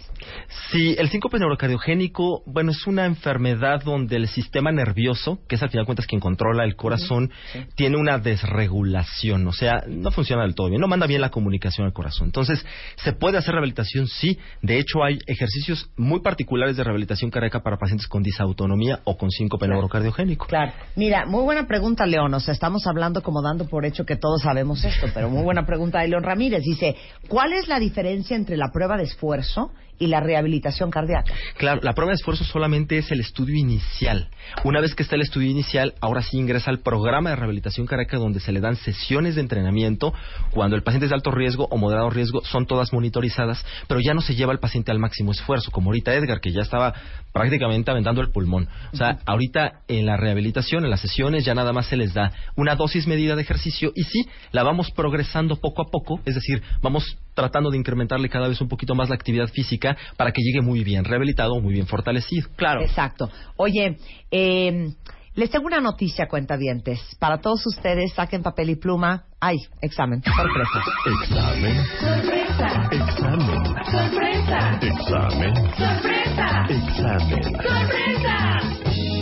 Sí, 0.70 0.94
el 0.98 1.08
síncope 1.08 1.38
neurocardiogénico, 1.38 2.42
bueno, 2.46 2.70
es 2.70 2.86
una 2.86 3.06
enfermedad 3.06 3.82
donde 3.84 4.16
el 4.16 4.28
sistema 4.28 4.72
nervioso, 4.72 5.40
que 5.48 5.56
es 5.56 5.62
al 5.62 5.70
final 5.70 5.84
de 5.84 5.86
cuentas 5.86 6.06
quien 6.06 6.20
controla 6.20 6.64
el 6.64 6.76
corazón, 6.76 7.30
tiene 7.74 7.96
una 7.96 8.18
desregulación, 8.18 9.46
o 9.46 9.52
sea, 9.52 9.84
no 9.88 10.10
funciona 10.10 10.42
del 10.42 10.54
todo 10.54 10.68
bien, 10.68 10.80
no 10.80 10.88
manda 10.88 11.06
bien 11.06 11.20
la 11.20 11.30
comunicación 11.30 11.86
al 11.86 11.92
corazón. 11.92 12.28
Entonces, 12.28 12.64
¿se 12.96 13.12
puede 13.12 13.38
hacer 13.38 13.52
rehabilitación? 13.54 14.06
Sí. 14.06 14.38
De 14.62 14.78
hecho, 14.78 15.02
hay 15.04 15.18
ejercicios 15.26 15.90
muy 15.96 16.20
particulares 16.20 16.76
de 16.76 16.84
rehabilitación 16.84 17.30
cardíaca 17.30 17.60
para 17.60 17.76
pacientes 17.76 18.08
con 18.08 18.22
disautonomía 18.22 19.00
o 19.04 19.16
con 19.16 19.30
síncope 19.30 19.68
neurocardiogénico. 19.68 20.46
Claro. 20.46 20.72
Mira, 20.96 21.24
muy 21.26 21.42
buena 21.42 21.66
pregunta, 21.66 22.06
León. 22.06 22.32
O 22.34 22.40
sea, 22.40 22.52
estamos 22.52 22.86
hablando 22.86 23.22
como 23.22 23.42
dando 23.42 23.66
por 23.66 23.84
hecho 23.84 24.04
que 24.04 24.16
todos 24.16 24.42
sabemos 24.42 24.84
esto, 24.84 25.06
pero 25.14 25.28
muy 25.28 25.42
buena 25.42 25.66
pregunta 25.66 26.00
de 26.00 26.08
León 26.08 26.22
Ramírez. 26.22 26.62
Dice, 26.62 26.96
¿cuál 27.28 27.52
es 27.52 27.68
la 27.68 27.78
diferencia 27.78 28.36
entre 28.36 28.56
la 28.56 28.70
prueba 28.72 28.96
de 28.96 29.04
esfuerzo 29.04 29.72
y 29.98 30.06
la 30.08 30.20
rehabilitación 30.20 30.90
cardíaca? 30.90 31.32
Claro, 31.56 31.80
la 31.82 31.92
prueba 31.94 32.10
de 32.10 32.16
esfuerzo 32.16 32.44
solamente 32.44 32.98
es 32.98 33.10
el 33.10 33.20
estudio 33.20 33.56
inicial. 33.56 34.28
Una 34.64 34.80
vez 34.80 34.94
que 34.94 35.02
está 35.02 35.16
el 35.16 35.22
estudio 35.22 35.50
inicial, 35.50 35.94
ahora 36.00 36.22
sí 36.22 36.38
ingresa 36.38 36.70
al 36.70 36.80
programa 36.80 37.30
de 37.30 37.36
rehabilitación 37.36 37.86
cardíaca 37.86 38.18
donde 38.18 38.40
se 38.40 38.52
le 38.52 38.60
dan 38.60 38.76
sesiones 38.76 39.34
de 39.34 39.40
entrenamiento. 39.40 40.12
Cuando 40.50 40.76
el 40.76 40.82
paciente 40.82 41.06
es 41.06 41.10
de 41.10 41.16
alto 41.16 41.30
riesgo 41.30 41.66
o 41.70 41.76
moderado 41.76 42.10
riesgo, 42.10 42.44
son 42.44 42.66
todas 42.66 42.92
monitorizadas, 42.92 43.64
pero 43.88 44.00
ya 44.00 44.14
no 44.14 44.20
se 44.20 44.34
lleva 44.34 44.52
al 44.52 44.60
paciente 44.60 44.90
al 44.90 44.98
máximo 44.98 45.32
esfuerzo, 45.32 45.70
como 45.70 45.90
ahorita 45.90 46.14
Edgar, 46.14 46.40
que 46.40 46.52
ya 46.52 46.62
estaba 46.62 46.94
prácticamente 47.32 47.90
aventando 47.90 48.20
el 48.20 48.30
pulmón. 48.30 48.68
O 48.92 48.96
sea, 48.96 49.18
ahorita 49.26 49.80
en 49.88 50.06
la 50.06 50.16
rehabilitación, 50.16 50.84
en 50.84 50.90
las 50.90 51.00
sesiones, 51.00 51.44
ya 51.44 51.54
nada 51.54 51.72
más 51.72 51.86
se 51.86 51.96
les 51.96 52.14
da 52.14 52.32
una 52.56 52.76
dosis 52.76 53.06
medida 53.06 53.36
de 53.36 53.42
ejercicio 53.42 53.92
y 53.94 54.04
sí, 54.04 54.26
la 54.52 54.62
vamos 54.62 54.90
progresando 54.90 55.56
poco 55.56 55.82
a 55.82 55.90
poco, 55.90 56.20
es 56.24 56.34
decir, 56.34 56.62
vamos 56.80 57.18
tratando 57.34 57.70
de 57.70 57.78
incrementarle 57.78 58.28
cada 58.28 58.48
vez 58.48 58.60
un 58.60 58.68
poquito 58.68 58.94
más 58.94 59.08
la 59.08 59.16
actividad 59.16 59.48
física 59.48 59.83
para 60.16 60.32
que 60.32 60.42
llegue 60.42 60.62
muy 60.62 60.84
bien 60.84 61.04
rehabilitado, 61.04 61.60
muy 61.60 61.74
bien 61.74 61.86
fortalecido. 61.86 62.48
Claro. 62.56 62.82
Exacto. 62.82 63.30
Oye, 63.56 63.98
eh, 64.30 64.88
les 65.34 65.50
tengo 65.50 65.66
una 65.66 65.80
noticia, 65.80 66.28
cuentavientes. 66.28 67.00
Para 67.18 67.38
todos 67.38 67.66
ustedes, 67.66 68.12
saquen 68.12 68.42
papel 68.42 68.70
y 68.70 68.76
pluma. 68.76 69.24
Ay, 69.40 69.56
examen, 69.82 70.22
sorpresa. 70.22 70.80
Examen. 71.22 71.84
¡Sorpresa! 71.98 72.88
Examen. 72.92 73.64
¡Sorpresa! 73.84 74.78
Examen. 74.80 75.54
¡Sorpresa! 75.76 76.66
Examen. 76.68 77.42
¡Sorpresa! 77.42 78.44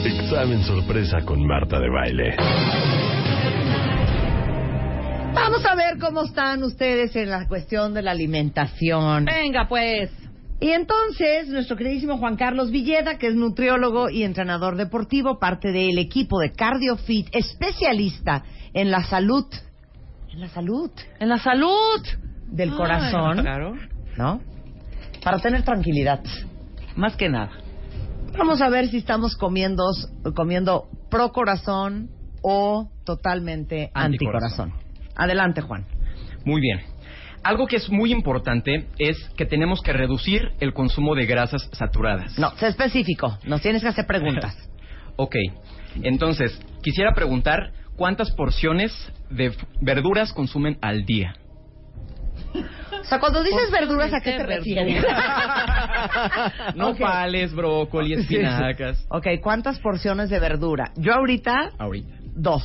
Examen 0.05 0.63
sorpresa 0.65 1.19
con 1.25 1.47
Marta 1.47 1.79
de 1.81 1.89
Baile. 1.89 2.37
Vamos 5.35 5.65
a 5.65 5.75
ver 5.75 5.99
cómo 5.99 6.25
están 6.25 6.63
ustedes 6.63 7.17
en 7.17 7.31
la 7.31 7.49
cuestión 7.49 7.95
de 7.95 8.03
la 8.03 8.11
alimentación. 8.11 9.25
Venga, 9.25 9.67
pues. 9.67 10.11
Y 10.63 10.71
entonces, 10.71 11.49
nuestro 11.49 11.77
queridísimo 11.77 12.19
Juan 12.19 12.37
Carlos 12.37 12.71
Villeda, 12.71 13.19
que 13.19 13.27
es 13.27 13.35
nutriólogo 13.35 14.09
y 14.11 14.23
entrenador 14.23 14.77
deportivo, 14.77 15.41
parte 15.41 15.73
del 15.73 15.99
equipo 15.99 16.39
de 16.39 16.53
CardioFit, 16.53 17.29
especialista 17.33 18.45
en 18.73 18.93
la 18.93 19.03
salud, 19.03 19.45
en 20.33 20.39
la 20.41 20.49
salud 20.49 20.91
En 21.19 21.29
la 21.29 21.39
salud. 21.39 22.01
del 22.47 22.71
Ay, 22.71 22.77
corazón, 22.77 23.39
Claro. 23.41 23.75
¿no? 24.17 24.41
Para 25.25 25.39
tener 25.41 25.65
tranquilidad. 25.65 26.23
Más 26.95 27.17
que 27.17 27.29
nada. 27.29 27.51
Vamos 28.39 28.63
a 28.63 28.69
ver 28.69 28.89
si 28.89 28.99
estamos 28.99 29.37
comiendo, 29.37 29.83
comiendo 30.37 30.89
pro 31.11 31.33
corazón 31.33 32.09
o 32.43 32.89
totalmente 33.05 33.91
Anticorazón. 33.95 34.71
anticorazón. 34.71 35.13
Adelante, 35.17 35.61
Juan. 35.61 35.87
Muy 36.45 36.61
bien. 36.61 36.81
Algo 37.45 37.67
que 37.67 37.77
es 37.77 37.91
muy 37.91 38.13
importante 38.13 38.87
es 38.99 39.19
que 39.37 39.45
tenemos 39.47 39.83
que 39.83 39.93
reducir 39.93 40.53
el 40.61 40.73
consumo 40.73 41.15
de 41.15 41.27
grasas 41.27 41.69
saturadas. 41.73 42.39
No, 42.39 42.51
sé 42.57 42.69
específico. 42.69 43.37
Nos 43.45 43.61
tienes 43.63 43.83
que 43.83 43.89
hacer 43.89 44.07
preguntas. 44.07 44.57
Ok. 45.17 45.37
Entonces, 46.03 46.59
quisiera 46.83 47.13
preguntar 47.13 47.73
cuántas 47.97 48.31
porciones 48.31 48.93
de 49.29 49.55
verduras 49.83 50.33
consumen 50.33 50.79
al 50.81 51.05
día. 51.05 51.35
O 52.55 53.05
sea, 53.05 53.21
cuando 53.21 53.43
dices 53.43 53.71
verduras, 53.71 54.13
¿a 54.15 54.21
qué 54.23 54.33
te 54.33 54.43
refieres? 54.43 55.05
Nopales, 56.77 57.55
brócoli, 57.55 58.15
espinacas. 58.21 59.05
ok, 59.11 59.27
¿cuántas 59.43 59.79
porciones 59.81 60.31
de 60.31 60.41
verdura? 60.41 60.93
Yo 60.97 61.13
ahorita, 61.15 61.73
Ahorita. 61.79 62.15
dos. 62.35 62.65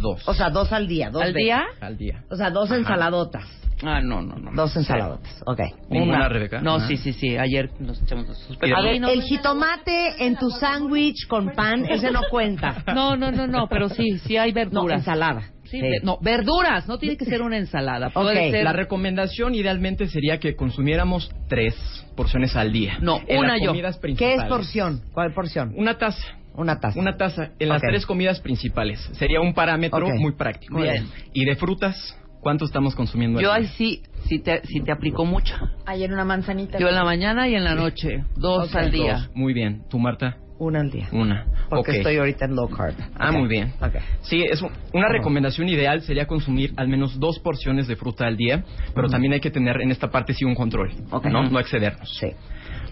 Dos. 0.00 0.26
O 0.28 0.34
sea, 0.34 0.50
dos 0.50 0.72
al 0.72 0.86
día. 0.86 1.10
Dos 1.10 1.22
¿Al 1.22 1.32
veces. 1.32 1.44
día? 1.44 1.64
al 1.80 1.96
día. 1.96 2.24
O 2.30 2.36
sea, 2.36 2.50
dos 2.50 2.70
ensaladotas. 2.70 3.44
Ah, 3.82 4.00
no, 4.00 4.22
no, 4.22 4.36
no. 4.36 4.52
Dos 4.54 4.74
ensaladotas. 4.76 5.42
Ok. 5.46 5.60
¿Ninguna, 5.90 6.18
Una. 6.18 6.28
Rebeca? 6.28 6.60
No, 6.60 6.80
sí, 6.80 6.96
sí, 6.96 7.12
sí. 7.12 7.36
Ayer 7.36 7.70
nos 7.80 8.00
echamos 8.00 8.26
dos 8.28 8.58
A 8.62 8.78
A 8.78 8.82
ver, 8.82 9.00
no, 9.00 9.08
el 9.08 9.22
jitomate 9.22 10.24
en 10.24 10.36
tu 10.36 10.48
sándwich 10.50 11.26
con 11.26 11.50
pan, 11.50 11.84
ese 11.86 12.10
no 12.10 12.20
cuenta. 12.30 12.82
No, 12.94 13.16
no, 13.16 13.30
no, 13.32 13.46
no, 13.46 13.66
pero 13.68 13.88
sí, 13.88 14.18
sí 14.18 14.36
hay 14.36 14.50
No, 14.52 14.54
verduras. 14.54 14.98
ensalada. 15.00 15.42
Sí, 15.64 15.80
ve- 15.80 16.00
no, 16.02 16.18
verduras, 16.20 16.86
no 16.86 16.98
tiene 16.98 17.16
que 17.16 17.24
ser 17.24 17.42
una 17.42 17.56
ensalada. 17.58 18.10
Puede 18.10 18.50
ser 18.52 18.64
La 18.64 18.72
recomendación 18.72 19.54
idealmente 19.54 20.06
sería 20.06 20.38
que 20.38 20.54
consumiéramos 20.54 21.30
tres 21.48 21.74
porciones 22.16 22.54
al 22.54 22.72
día. 22.72 22.98
No, 23.00 23.20
En 23.26 23.38
una 23.40 23.56
las 23.56 23.62
yo. 23.62 23.72
¿Qué 24.16 24.34
es 24.34 24.44
porción? 24.44 25.02
¿Cuál 25.12 25.32
porción? 25.34 25.74
Una 25.76 25.98
taza. 25.98 26.24
Una 26.54 26.78
taza. 26.78 26.98
Una 26.98 27.16
taza 27.16 27.50
en 27.58 27.68
las 27.68 27.82
tres 27.82 28.06
comidas 28.06 28.40
principales. 28.40 29.00
Sería 29.14 29.40
un 29.40 29.54
parámetro 29.54 30.06
muy 30.18 30.32
práctico. 30.32 30.74
Muy 30.74 30.84
bien. 30.84 31.08
Y 31.32 31.44
de 31.44 31.56
frutas, 31.56 31.96
¿cuánto 32.40 32.64
estamos 32.64 32.94
consumiendo? 32.94 33.40
Yo 33.40 33.52
ahí 33.52 33.66
sí, 33.76 34.02
sí 34.28 34.38
te, 34.40 34.62
sí 34.66 34.80
te 34.80 34.92
aplico 34.92 35.24
mucho. 35.24 35.54
Ayer 35.86 36.12
una 36.12 36.24
manzanita. 36.24 36.78
Yo 36.78 36.88
en 36.88 36.94
la 36.94 37.04
mañana 37.04 37.48
y 37.48 37.54
en 37.56 37.64
la 37.64 37.74
noche, 37.74 38.24
dos 38.36 38.74
al 38.74 38.90
día. 38.92 39.14
Dos. 39.14 39.30
Muy 39.34 39.52
bien. 39.52 39.82
¿Tú, 39.90 39.98
Marta? 39.98 40.36
Una 40.56 40.80
al 40.80 40.90
día. 40.92 41.08
Una. 41.10 41.46
Porque 41.68 41.96
estoy 41.96 42.16
ahorita 42.16 42.44
en 42.44 42.54
low 42.54 42.68
carb. 42.68 42.94
Ah, 43.18 43.32
muy 43.32 43.48
bien. 43.48 43.72
Ok. 43.80 43.96
Sí, 44.22 44.44
es 44.48 44.62
un- 44.62 44.70
una 44.92 45.08
recomendación 45.08 45.68
ideal 45.68 46.02
sería 46.02 46.26
consumir 46.28 46.72
al 46.76 46.86
menos 46.86 47.18
dos 47.18 47.40
porciones 47.40 47.88
de 47.88 47.96
fruta 47.96 48.26
al 48.28 48.36
día, 48.36 48.64
pero 48.94 49.08
también 49.08 49.32
hay 49.32 49.40
que 49.40 49.50
tener 49.50 49.80
en 49.82 49.90
esta 49.90 50.10
parte 50.12 50.32
sí 50.32 50.44
un 50.44 50.54
control, 50.54 50.92
Ok. 51.10 51.24
¿no? 51.26 51.42
No 51.50 51.58
excedernos. 51.58 52.08
Sí. 52.20 52.28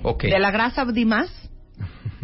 Ok. 0.02 0.24
¿De 0.24 0.40
la 0.40 0.50
grasa 0.50 0.84
di 0.86 1.04
más? 1.04 1.41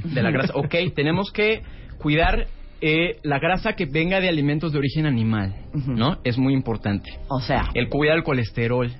De 0.04 0.22
la 0.22 0.30
grasa. 0.30 0.52
Ok, 0.54 0.74
tenemos 0.94 1.30
que 1.32 1.62
cuidar 1.98 2.46
eh, 2.80 3.18
la 3.22 3.38
grasa 3.38 3.72
que 3.72 3.86
venga 3.86 4.20
de 4.20 4.28
alimentos 4.28 4.72
de 4.72 4.78
origen 4.78 5.06
animal. 5.06 5.54
¿no? 5.74 6.18
Es 6.24 6.38
muy 6.38 6.54
importante. 6.54 7.10
O 7.28 7.40
sea, 7.40 7.70
El 7.74 7.88
cuidar 7.88 8.16
el 8.16 8.22
colesterol 8.22 8.90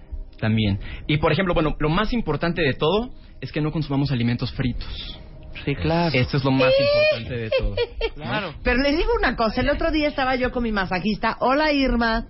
también. 0.40 0.78
Y 1.06 1.18
por 1.18 1.32
ejemplo, 1.32 1.54
bueno, 1.54 1.76
lo 1.78 1.88
más 1.88 2.12
importante 2.12 2.62
de 2.62 2.74
todo 2.74 3.10
es 3.40 3.52
que 3.52 3.60
no 3.60 3.70
consumamos 3.70 4.10
alimentos 4.10 4.52
fritos. 4.52 5.18
Sí, 5.64 5.74
claro. 5.74 6.14
Esto 6.14 6.36
es 6.36 6.44
lo 6.44 6.50
más 6.52 6.72
importante 6.80 7.36
de 7.36 7.50
todo. 7.50 7.74
Claro. 8.14 8.54
Pero 8.62 8.80
les 8.82 8.96
digo 8.96 9.10
una 9.16 9.36
cosa, 9.36 9.60
el 9.60 9.70
otro 9.70 9.90
día 9.90 10.08
estaba 10.08 10.34
yo 10.36 10.50
con 10.50 10.62
mi 10.62 10.72
masajista, 10.72 11.36
hola 11.40 11.72
Irma, 11.72 12.26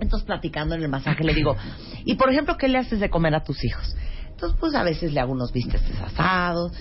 entonces 0.00 0.26
platicando 0.26 0.74
en 0.74 0.82
el 0.82 0.88
masaje 0.88 1.24
le 1.24 1.34
digo, 1.34 1.56
y 2.04 2.14
por 2.14 2.30
ejemplo, 2.30 2.56
¿qué 2.56 2.68
le 2.68 2.78
haces 2.78 3.00
de 3.00 3.10
comer 3.10 3.34
a 3.34 3.42
tus 3.42 3.62
hijos? 3.64 3.94
Entonces, 4.30 4.56
pues 4.60 4.74
a 4.74 4.84
veces 4.84 5.12
le 5.12 5.20
hago 5.20 5.32
unos 5.32 5.52
bistes 5.52 5.82
asados, 6.00 6.72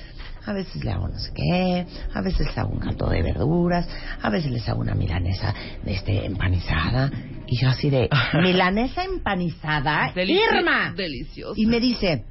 a 0.48 0.54
veces 0.54 0.84
le 0.84 0.92
hago 0.92 1.08
no 1.08 1.20
sé 1.20 1.32
qué, 1.36 1.86
a 2.14 2.22
veces 2.22 2.48
les 2.48 2.58
hago 2.58 2.70
un 2.70 2.80
caldo 2.80 3.10
de 3.10 3.22
verduras, 3.22 3.88
a 4.22 4.30
veces 4.30 4.52
les 4.52 4.68
hago 4.70 4.80
una 4.82 4.96
milanesa 4.96 5.54
este, 5.86 6.26
empanizada, 6.26 7.12
y 7.48 7.58
yo 7.62 7.70
así 7.70 7.90
de, 7.90 8.10
milanesa 8.42 9.04
empanizada, 9.04 10.14
Delici- 10.14 10.40
Irma. 10.58 10.94
Delicioso. 10.96 11.54
Y 11.58 11.66
me 11.66 11.80
dice, 11.80 12.24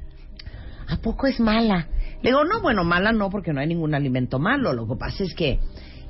¿a 0.89 0.97
poco 0.97 1.27
es 1.27 1.39
mala? 1.41 1.89
Le 2.23 2.31
digo, 2.31 2.45
no, 2.45 2.61
bueno, 2.63 2.85
mala 2.85 3.13
no, 3.13 3.29
porque 3.31 3.53
no 3.53 3.61
hay 3.61 3.67
ningún 3.67 3.95
alimento 3.95 4.39
malo. 4.39 4.73
Lo 4.73 4.87
que 4.89 4.95
pasa 4.99 5.23
es 5.23 5.35
que, 5.35 5.61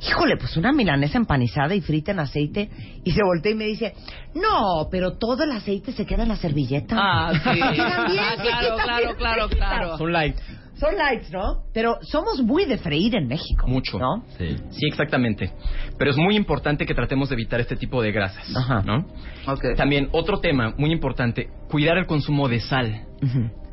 híjole, 0.01 0.37
pues 0.37 0.57
una 0.57 0.73
milanesa 0.73 1.19
empanizada 1.19 1.75
y 1.75 1.81
frita 1.81 2.13
en 2.13 2.21
aceite. 2.21 2.71
Y 3.05 3.11
se 3.11 3.23
voltea 3.25 3.53
y 3.53 3.55
me 3.57 3.65
dice, 3.65 3.93
no, 4.35 4.89
pero 4.91 5.19
todo 5.19 5.43
el 5.43 5.51
aceite 5.51 5.93
se 5.93 6.07
queda 6.07 6.23
en 6.23 6.29
la 6.29 6.37
servilleta. 6.37 6.97
Ah, 6.99 7.33
sí. 7.35 7.51
Bien 7.73 7.81
Ah, 7.81 8.07
claro, 8.41 8.77
claro, 8.77 9.17
claro, 9.17 9.49
claro. 9.49 9.99
Son 9.99 10.13
light. 10.13 10.37
Son 10.79 10.95
lights, 10.97 11.33
¿no? 11.33 11.65
Pero 11.73 11.97
somos 12.03 12.43
muy 12.43 12.67
de 12.67 12.77
freír 12.77 13.15
en 13.15 13.27
México. 13.29 13.67
Mucho. 13.67 13.99
¿No? 13.99 14.25
Sí. 14.37 14.57
Sí, 14.71 14.87
exactamente. 14.87 15.53
Pero 15.99 16.11
es 16.11 16.17
muy 16.19 16.37
importante 16.37 16.85
que 16.85 16.95
tratemos 16.95 17.31
de 17.31 17.35
evitar 17.35 17.61
este 17.61 17.77
tipo 17.77 18.03
de 18.03 18.13
grasas, 18.13 18.55
Ajá. 18.55 18.83
¿no? 18.83 19.07
Ok. 19.47 19.77
También 19.77 20.09
otro 20.13 20.41
tema 20.41 20.75
muy 20.77 20.93
importante, 20.93 21.49
cuidar 21.71 21.97
el 21.97 22.07
consumo 22.07 22.49
de 22.49 22.61
sal. 22.61 23.07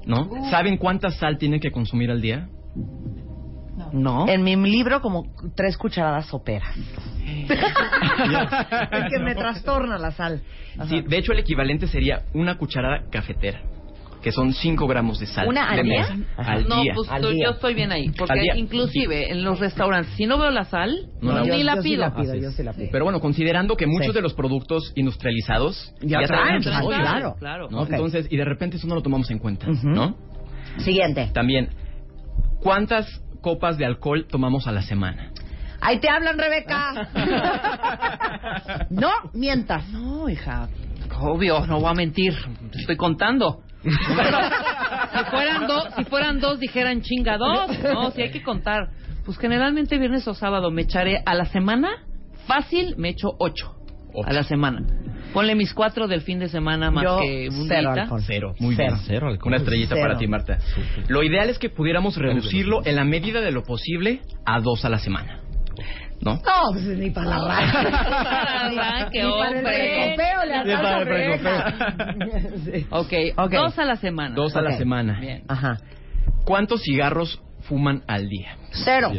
¿no? 0.05 0.29
¿Saben 0.49 0.77
cuánta 0.77 1.11
sal 1.11 1.37
tienen 1.37 1.59
que 1.59 1.71
consumir 1.71 2.09
al 2.09 2.21
día? 2.21 2.47
No. 3.91 4.27
En 4.27 4.43
mi 4.43 4.55
libro, 4.55 5.01
como 5.01 5.25
tres 5.55 5.77
cucharadas 5.77 6.27
soperas. 6.27 6.75
es 7.25 9.11
que 9.11 9.19
me 9.19 9.35
trastorna 9.35 9.97
la 9.97 10.11
sal. 10.11 10.41
Ajá. 10.77 10.87
Sí, 10.89 11.01
de 11.01 11.17
hecho 11.17 11.31
el 11.31 11.39
equivalente 11.39 11.87
sería 11.87 12.23
una 12.33 12.57
cucharada 12.57 13.09
cafetera, 13.09 13.61
que 14.23 14.31
son 14.31 14.53
5 14.53 14.87
gramos 14.87 15.19
de 15.19 15.27
sal. 15.27 15.47
¿Una 15.47 15.69
al 15.69 15.75
de 15.77 15.83
día? 15.83 15.99
mesa. 15.99 16.15
Al 16.37 16.67
no, 16.67 16.81
día. 16.81 16.93
pues 16.95 17.09
Al 17.11 17.21
tú- 17.21 17.29
día. 17.29 17.45
yo 17.45 17.51
estoy 17.51 17.73
bien 17.75 17.91
ahí. 17.91 18.09
Porque 18.17 18.33
Al 18.33 18.39
día. 18.39 18.55
inclusive 18.55 19.29
en 19.31 19.43
los 19.43 19.59
restaurantes, 19.59 20.13
si 20.15 20.25
no 20.25 20.37
veo 20.39 20.49
la 20.49 20.63
sal, 20.63 21.09
No 21.21 21.33
la- 21.33 21.43
yo- 21.45 21.53
ni 21.55 21.63
la 21.63 21.75
yo 21.75 21.81
sí 21.83 21.89
pido. 21.89 21.99
la 22.01 22.15
pido, 22.15 22.31
Así 22.31 22.41
yo 22.41 22.51
sí 22.51 22.63
la 22.63 22.73
pido. 22.73 22.87
Pero 22.91 23.03
bueno, 23.03 23.19
considerando 23.19 23.75
que 23.75 23.85
muchos 23.85 24.07
Sí. 24.07 24.13
de 24.13 24.21
los 24.21 24.33
productos 24.33 24.91
industrializados 24.95 25.93
Ya 26.01 26.21
traen 26.21 26.63
sal, 26.63 26.83
sodio, 26.83 26.97
claro. 26.97 27.35
Claro. 27.37 27.67
Entonces, 27.69 28.27
y 28.31 28.37
de 28.37 28.45
repente 28.45 28.77
eso 28.77 28.87
no 28.87 28.95
lo 28.95 29.01
tomamos 29.01 29.29
en 29.29 29.39
cuenta. 29.39 29.67
¿no? 29.83 30.15
Siguiente. 30.77 31.29
También, 31.33 31.69
¿cuántas 32.61 33.05
copas 33.41 33.77
de 33.77 33.85
alcohol 33.85 34.25
tomamos 34.29 34.67
a 34.67 34.71
la 34.71 34.81
semana? 34.83 35.31
Ahí 35.81 35.99
te 35.99 36.07
hablan, 36.07 36.37
Rebeca. 36.39 37.09
no 38.89 39.09
mientas. 39.33 39.89
No, 39.89 40.29
hija. 40.29 40.69
Obvio, 41.19 41.65
no 41.67 41.79
voy 41.79 41.89
a 41.89 41.93
mentir. 41.93 42.33
Te 42.71 42.79
estoy 42.79 42.95
contando. 42.97 43.61
si 43.83 43.89
fueran 45.29 45.67
dos, 45.67 45.87
si 45.95 46.03
fueran 46.05 46.39
dos 46.39 46.59
dijeran 46.59 47.01
chinga 47.01 47.37
dos. 47.37 47.69
No, 47.83 48.11
si 48.11 48.21
hay 48.21 48.31
que 48.31 48.41
contar. 48.43 48.89
Pues 49.25 49.37
generalmente 49.37 49.97
viernes 49.97 50.27
o 50.27 50.33
sábado 50.33 50.69
me 50.71 50.81
echaré 50.83 51.21
a 51.25 51.33
la 51.33 51.45
semana 51.45 51.89
fácil, 52.45 52.95
me 52.97 53.09
echo 53.09 53.29
ocho, 53.39 53.73
Ocho. 54.13 54.27
a 54.29 54.33
la 54.33 54.43
semana. 54.43 54.81
Ponle 55.33 55.55
mis 55.55 55.73
cuatro 55.73 56.07
del 56.07 56.21
fin 56.21 56.39
de 56.39 56.49
semana 56.49 56.91
más 56.91 57.03
Yo, 57.05 57.19
que 57.19 57.47
un 57.49 57.67
cero 57.67 57.91
alcohol. 57.91 58.21
Cero, 58.27 58.53
muy 58.59 58.75
Cero. 58.75 58.93
bien. 58.95 59.05
Cero 59.07 59.27
alcohol. 59.29 59.47
Una 59.47 59.57
estrellita 59.57 59.95
Cero. 59.95 60.07
para 60.07 60.19
ti, 60.19 60.27
Marta. 60.27 60.59
Lo 61.07 61.23
ideal 61.23 61.49
es 61.49 61.57
que 61.57 61.69
pudiéramos 61.69 62.17
reducirlo 62.17 62.81
en 62.85 62.95
la 62.97 63.03
medida 63.05 63.41
de 63.41 63.51
lo 63.51 63.63
posible 63.63 64.21
a 64.45 64.59
dos 64.59 64.83
a 64.85 64.89
la 64.89 64.99
semana. 64.99 65.39
¿No? 66.21 66.35
No, 66.35 66.71
pues 66.71 66.85
ni 66.85 67.09
para 67.11 67.27
la 67.27 67.47
raja. 67.47 67.83
Ni 68.69 68.75
para 68.77 69.09
el 69.11 69.25
hombre. 69.27 69.61
precopeo 69.63 70.45
le 70.45 70.63
Ni 70.63 70.73
para 70.75 71.01
el 71.01 72.61
Sí. 72.65 72.87
Ok, 72.89 73.13
Ok. 73.37 73.51
dos 73.53 73.77
a 73.79 73.85
la 73.85 73.95
semana. 73.97 74.35
Dos 74.35 74.55
a 74.55 74.61
la 74.61 74.77
semana. 74.77 75.19
Bien. 75.19 75.43
Ajá. 75.49 75.77
¿Cuántos 76.45 76.81
cigarros 76.83 77.41
fuman 77.67 78.03
al 78.07 78.27
día? 78.29 78.55
Cero. 78.71 79.11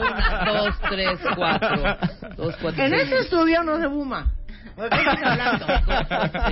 Una, 0.00 0.44
dos, 0.52 0.74
tres, 0.88 1.18
cuatro. 1.36 1.82
Dos, 2.36 2.56
cuatro, 2.60 2.82
En 2.84 2.90
seis. 2.90 3.02
ese 3.02 3.18
estudio 3.20 3.62
no 3.62 3.78
se 3.80 3.88
fuma. 3.88 4.32
¿De 4.76 4.88
qué 4.88 4.96
estás 4.96 5.22
hablando? 5.22 5.66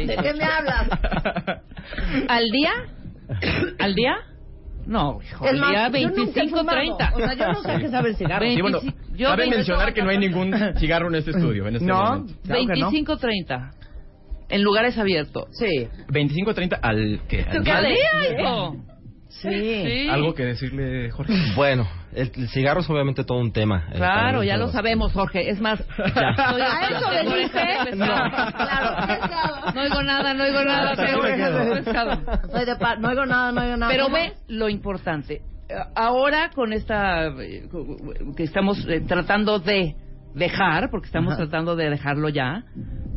¿De 0.06 0.16
qué 0.16 0.34
me 0.34 0.44
hablas? 0.44 0.88
¿Al 2.28 2.44
día? 2.50 2.72
¿Al 3.78 3.94
día? 3.94 4.16
No, 4.86 5.18
hijo, 5.22 5.44
más, 5.44 5.70
día 5.70 5.88
yo 5.88 6.08
nunca 6.08 6.20
he 6.20 6.22
25, 6.24 6.58
fumado. 6.58 6.78
30. 6.78 7.12
O 7.14 7.18
sea, 7.18 7.34
yo 7.34 7.46
no 7.52 7.62
sé 7.62 7.78
qué 7.80 7.88
sabe 7.88 8.08
el 8.10 8.16
cigarro. 8.16 8.46
Sí, 8.46 8.60
bueno, 8.60 8.80
25, 8.80 9.16
yo 9.16 9.26
cabe 9.28 9.36
25 9.42 9.56
mencionar 9.56 9.94
que 9.94 10.02
no 10.02 10.10
hay 10.10 10.18
ningún 10.18 10.54
cigarro 10.78 11.08
en 11.08 11.14
este 11.16 11.30
estudio. 11.32 11.66
En 11.68 11.74
este 11.76 11.86
No, 11.86 11.96
momento. 12.04 12.34
claro 12.44 12.60
que 12.60 12.66
no. 12.80 12.90
25, 12.90 13.16
30. 13.16 13.70
En 14.48 14.62
lugares 14.62 14.98
abiertos. 14.98 15.44
Sí. 15.52 15.88
25 16.08 16.54
30 16.54 16.76
al 16.82 17.20
que 17.28 17.42
al 17.42 17.56
¿Al 17.58 17.62
día. 17.64 17.74
día, 17.88 18.40
hijo? 18.40 18.76
Sí. 19.30 19.48
Sí. 19.48 20.08
Algo 20.08 20.34
que 20.34 20.44
decirle, 20.44 21.10
Jorge. 21.12 21.32
Bueno, 21.54 21.86
el, 22.12 22.30
el 22.36 22.48
cigarro 22.48 22.80
es 22.80 22.90
obviamente 22.90 23.24
todo 23.24 23.38
un 23.38 23.52
tema. 23.52 23.88
eh, 23.92 23.96
Claro, 23.96 24.42
ya 24.42 24.56
lo 24.56 24.68
sabemos, 24.68 25.12
Jorge. 25.12 25.48
Es 25.50 25.60
más, 25.60 25.78
Ya. 25.98 26.30
estoy 26.36 26.60
¿A 26.62 26.88
eso 26.88 27.10
veniste? 27.10 27.60
pescado. 27.84 28.24
No, 28.24 28.52
claro. 28.52 29.72
No 29.74 29.80
oigo 29.82 30.02
nada, 30.02 30.34
no 30.34 30.44
oigo 30.44 30.64
nada. 30.64 30.94
Pescado. 30.96 32.20
Soy 32.50 32.64
de 32.64 32.76
no 32.98 33.08
oigo 33.08 33.26
nada, 33.26 33.52
no 33.52 33.60
oigo 33.62 33.76
nada. 33.76 33.92
Pero 33.92 34.10
ve 34.10 34.32
lo 34.48 34.68
importante. 34.68 35.42
Eh, 35.68 35.74
Ahora 35.94 36.50
con 36.54 36.72
esta 36.72 37.28
eh, 37.28 37.68
que 38.36 38.42
estamos 38.42 38.84
eh, 38.88 39.00
tratando 39.06 39.60
de 39.60 39.94
dejar, 40.34 40.90
porque 40.90 41.06
estamos 41.06 41.34
Ajá. 41.34 41.42
tratando 41.42 41.76
de 41.76 41.90
dejarlo 41.90 42.28
ya. 42.28 42.64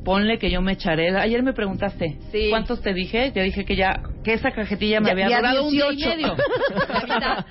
Ponle 0.03 0.37
que 0.37 0.51
yo 0.51 0.61
me 0.61 0.73
echaré. 0.73 1.15
Ayer 1.17 1.41
me 1.43 1.53
preguntaste, 1.53 2.17
Sí. 2.31 2.47
¿cuántos 2.49 2.81
te 2.81 2.93
dije? 2.93 3.31
Yo 3.33 3.41
dije 3.41 3.63
que 3.63 3.75
ya 3.77 4.01
que 4.23 4.33
esa 4.33 4.51
cajetilla 4.51 4.99
me 4.99 5.07
Ya- 5.07 5.11
había 5.13 5.29
ya 5.29 5.37
durado 5.37 5.63
un 5.65 5.71
día 5.71 5.85
y 5.91 5.95
18. 5.95 6.15
medio. 6.17 6.35
La 6.89 7.01
mitad. 7.01 7.45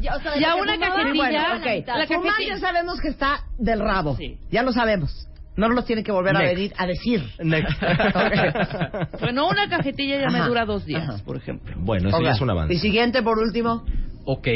Ya, 0.00 0.16
o 0.16 0.20
sea, 0.20 0.36
Ya 0.38 0.54
una 0.56 0.78
cajetilla, 0.78 1.14
Bueno, 1.14 1.38
la 1.38 1.56
ok. 1.56 1.66
mitad. 1.76 1.98
La 1.98 2.06
Fumar 2.06 2.22
cajetilla. 2.24 2.54
ya 2.54 2.60
sabemos 2.60 3.00
que 3.00 3.08
está 3.08 3.40
del 3.58 3.80
rabo. 3.80 4.14
Sí. 4.16 4.36
Ya 4.50 4.62
lo 4.62 4.72
sabemos. 4.72 5.26
No 5.56 5.68
nos 5.68 5.76
lo 5.76 5.84
tiene 5.84 6.04
que 6.04 6.12
volver 6.12 6.36
a 6.36 6.40
Next. 6.40 6.54
venir 6.54 6.72
a 6.76 6.86
decir. 6.86 7.22
Next. 7.38 7.80
Bueno, 9.20 9.48
una 9.48 9.68
cajetilla 9.68 10.18
ya 10.20 10.28
me 10.28 10.38
Ajá. 10.40 10.48
dura 10.48 10.64
dos 10.66 10.84
días, 10.84 11.02
Ajá. 11.08 11.24
por 11.24 11.36
ejemplo. 11.38 11.74
Bueno, 11.78 12.08
eso 12.08 12.18
Ok. 12.18 12.24
ya 12.24 12.30
es 12.32 12.40
un 12.42 12.50
avance. 12.50 12.74
Y 12.74 12.78
siguiente, 12.78 13.22
por 13.22 13.38
último. 13.38 13.84
Ok. 14.26 14.48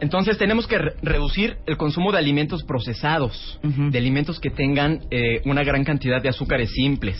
Entonces 0.00 0.38
tenemos 0.38 0.66
que 0.66 0.78
re- 0.78 0.92
reducir 1.02 1.56
el 1.66 1.76
consumo 1.76 2.12
de 2.12 2.18
alimentos 2.18 2.62
procesados, 2.64 3.58
de 3.62 3.98
alimentos 3.98 4.38
que 4.40 4.50
tengan 4.50 5.00
eh, 5.10 5.40
una 5.44 5.64
gran 5.64 5.84
cantidad 5.84 6.22
de 6.22 6.28
azúcares 6.28 6.70
simples. 6.72 7.18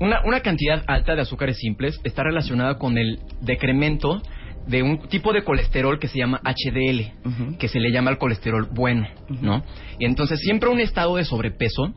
una, 0.00 0.20
una 0.24 0.40
cantidad 0.40 0.82
alta 0.86 1.14
de 1.14 1.22
azúcares 1.22 1.56
simples 1.58 2.00
está 2.04 2.22
relacionada 2.22 2.78
con 2.78 2.98
el 2.98 3.18
decremento 3.40 4.20
de 4.66 4.82
un 4.82 4.98
tipo 5.08 5.32
de 5.32 5.44
colesterol 5.44 5.98
que 5.98 6.08
se 6.08 6.18
llama 6.18 6.40
HDL, 6.42 7.56
que 7.58 7.68
se 7.68 7.78
le 7.80 7.92
llama 7.92 8.10
el 8.10 8.18
colesterol 8.18 8.66
bueno, 8.72 9.06
¿no? 9.42 9.62
Y 9.98 10.06
entonces 10.06 10.40
siempre 10.40 10.70
un 10.70 10.80
estado 10.80 11.16
de 11.16 11.24
sobrepeso 11.24 11.92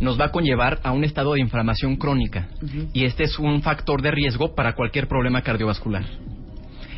nos 0.00 0.18
va 0.20 0.26
a 0.26 0.30
conllevar 0.32 0.80
a 0.82 0.92
un 0.92 1.04
estado 1.04 1.34
de 1.34 1.40
inflamación 1.40 1.96
crónica 1.96 2.48
y 2.92 3.04
este 3.04 3.24
es 3.24 3.38
un 3.38 3.62
factor 3.62 4.02
de 4.02 4.10
riesgo 4.10 4.54
para 4.54 4.74
cualquier 4.74 5.06
problema 5.08 5.42
cardiovascular. 5.42 6.04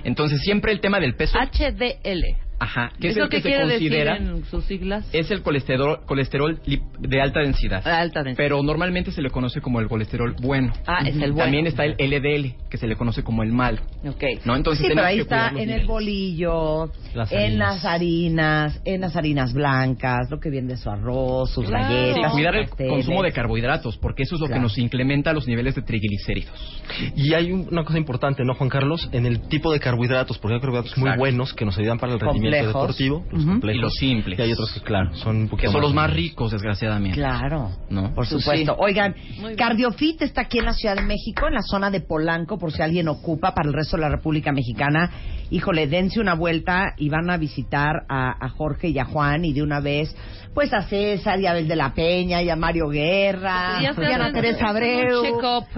Entonces 0.04 0.40
siempre 0.42 0.72
el 0.72 0.80
tema 0.80 1.00
del 1.00 1.14
peso, 1.14 1.38
HDL. 1.38 2.49
Ajá, 2.60 2.92
que 3.00 3.08
es 3.08 3.16
¿Eso 3.16 3.24
el 3.24 3.30
que 3.30 3.38
qué 3.38 3.42
se 3.42 3.56
considera 3.58 4.14
decir 4.14 4.28
en 4.28 4.44
sus 4.44 4.64
siglas? 4.66 5.08
es 5.12 5.30
el 5.32 5.42
colesterol 5.42 6.00
colesterol 6.06 6.60
lip- 6.66 6.82
de 7.00 7.20
alta 7.20 7.40
densidad. 7.40 7.86
Alta 7.86 8.22
densidad. 8.22 8.36
Pero 8.44 8.62
normalmente 8.62 9.10
se 9.10 9.20
le 9.22 9.30
conoce 9.30 9.60
como 9.60 9.80
el 9.80 9.88
colesterol 9.88 10.36
bueno. 10.40 10.72
Ah, 10.86 11.00
es 11.00 11.14
el 11.16 11.32
bueno. 11.32 11.38
También 11.44 11.66
está 11.66 11.84
el 11.84 11.96
LDL, 11.98 12.54
que 12.70 12.76
se 12.76 12.86
le 12.86 12.94
conoce 12.96 13.24
como 13.24 13.42
el 13.42 13.52
malo. 13.52 13.80
Ok. 14.06 14.22
¿No? 14.44 14.54
Entonces 14.54 14.86
Sí, 14.86 14.92
pero 14.94 15.06
ahí 15.06 15.16
que 15.16 15.22
está 15.22 15.48
en 15.56 15.70
el 15.70 15.86
bolillo, 15.86 16.90
Las 17.14 17.32
en 17.32 17.38
harinas. 17.38 17.74
las 17.76 17.84
harinas, 17.84 18.80
en 18.84 19.00
las 19.00 19.16
harinas 19.16 19.52
blancas, 19.52 20.30
lo 20.30 20.38
que 20.38 20.50
viene 20.50 20.68
de 20.68 20.76
su 20.76 20.90
arroz, 20.90 21.50
sus 21.50 21.66
Claro. 21.66 21.84
galletas. 21.84 22.14
Sí, 22.16 22.30
cuidar 22.32 22.54
el 22.56 22.68
pasteles. 22.68 22.92
consumo 22.92 23.22
de 23.22 23.32
carbohidratos, 23.32 23.96
porque 23.96 24.22
eso 24.24 24.34
es 24.34 24.40
lo 24.40 24.46
Claro. 24.46 24.60
que 24.60 24.62
nos 24.64 24.78
incrementa 24.78 25.32
los 25.32 25.46
niveles 25.48 25.74
de 25.74 25.82
triglicéridos. 25.82 26.82
Y 27.16 27.34
hay 27.34 27.52
un- 27.52 27.68
una 27.70 27.84
cosa 27.84 27.98
importante, 27.98 28.44
¿no, 28.44 28.54
Juan 28.54 28.68
Carlos? 28.68 29.08
En 29.12 29.26
el 29.26 29.40
tipo 29.48 29.72
de 29.72 29.80
carbohidratos, 29.80 30.38
porque 30.38 30.54
hay 30.54 30.60
carbohidratos 30.60 30.96
muy 30.98 31.10
buenos 31.16 31.54
que 31.54 31.64
nos 31.64 31.76
ayudan 31.78 31.98
para 31.98 32.12
el 32.14 32.20
rendimiento 32.20 32.49
Deportivo, 32.50 33.24
los 33.30 33.42
Ujú. 33.42 33.52
complejos. 33.52 33.78
Y 33.78 33.80
los 33.80 33.94
simples. 33.94 34.38
Y 34.38 34.42
hay 34.42 34.52
otros 34.52 34.72
que, 34.72 34.80
claro, 34.80 35.14
son 35.14 35.36
un 35.36 35.44
Que 35.44 35.50
poquito 35.50 35.72
son 35.72 35.80
los 35.82 35.94
más 35.94 36.12
ricos, 36.12 36.50
desgraciadamente. 36.52 37.16
Claro, 37.18 37.70
¿No? 37.90 38.02
por 38.14 38.14
Pues 38.14 38.28
supuesto. 38.28 38.72
sí. 38.74 38.78
Oigan. 38.82 39.14
Cardiofit 39.56 40.22
está 40.22 40.42
aquí 40.42 40.58
en 40.58 40.64
la 40.66 40.72
Ciudad 40.72 40.96
de 40.96 41.02
México, 41.02 41.46
en 41.48 41.54
la 41.54 41.62
zona 41.62 41.90
de 41.90 42.00
Polanco, 42.00 42.58
por 42.58 42.72
si 42.72 42.82
alguien 42.82 43.08
ocupa 43.08 43.54
para 43.54 43.68
el 43.68 43.74
resto 43.74 43.96
de 43.96 44.02
la 44.02 44.08
República 44.08 44.52
Mexicana. 44.52 45.10
Híjole, 45.50 45.86
dense 45.88 46.20
una 46.20 46.34
vuelta 46.34 46.94
y 46.96 47.08
van 47.08 47.28
a 47.30 47.36
visitar 47.36 48.04
a, 48.08 48.44
a 48.44 48.48
Jorge 48.50 48.88
y 48.88 48.98
a 48.98 49.04
Juan 49.04 49.44
y 49.44 49.52
de 49.52 49.62
una 49.62 49.80
vez, 49.80 50.14
pues 50.54 50.72
a 50.72 50.82
César 50.82 51.40
y 51.40 51.46
a 51.46 51.50
Abel 51.52 51.68
de 51.68 51.76
la 51.76 51.92
Peña 51.94 52.42
y 52.42 52.50
a 52.50 52.56
Mario 52.56 52.88
Guerra 52.88 53.78
y 53.82 53.86
a 53.86 54.14
Ana 54.14 54.32
Teresa 54.32 54.64
un 54.70 54.76
Abreu. 54.76 55.22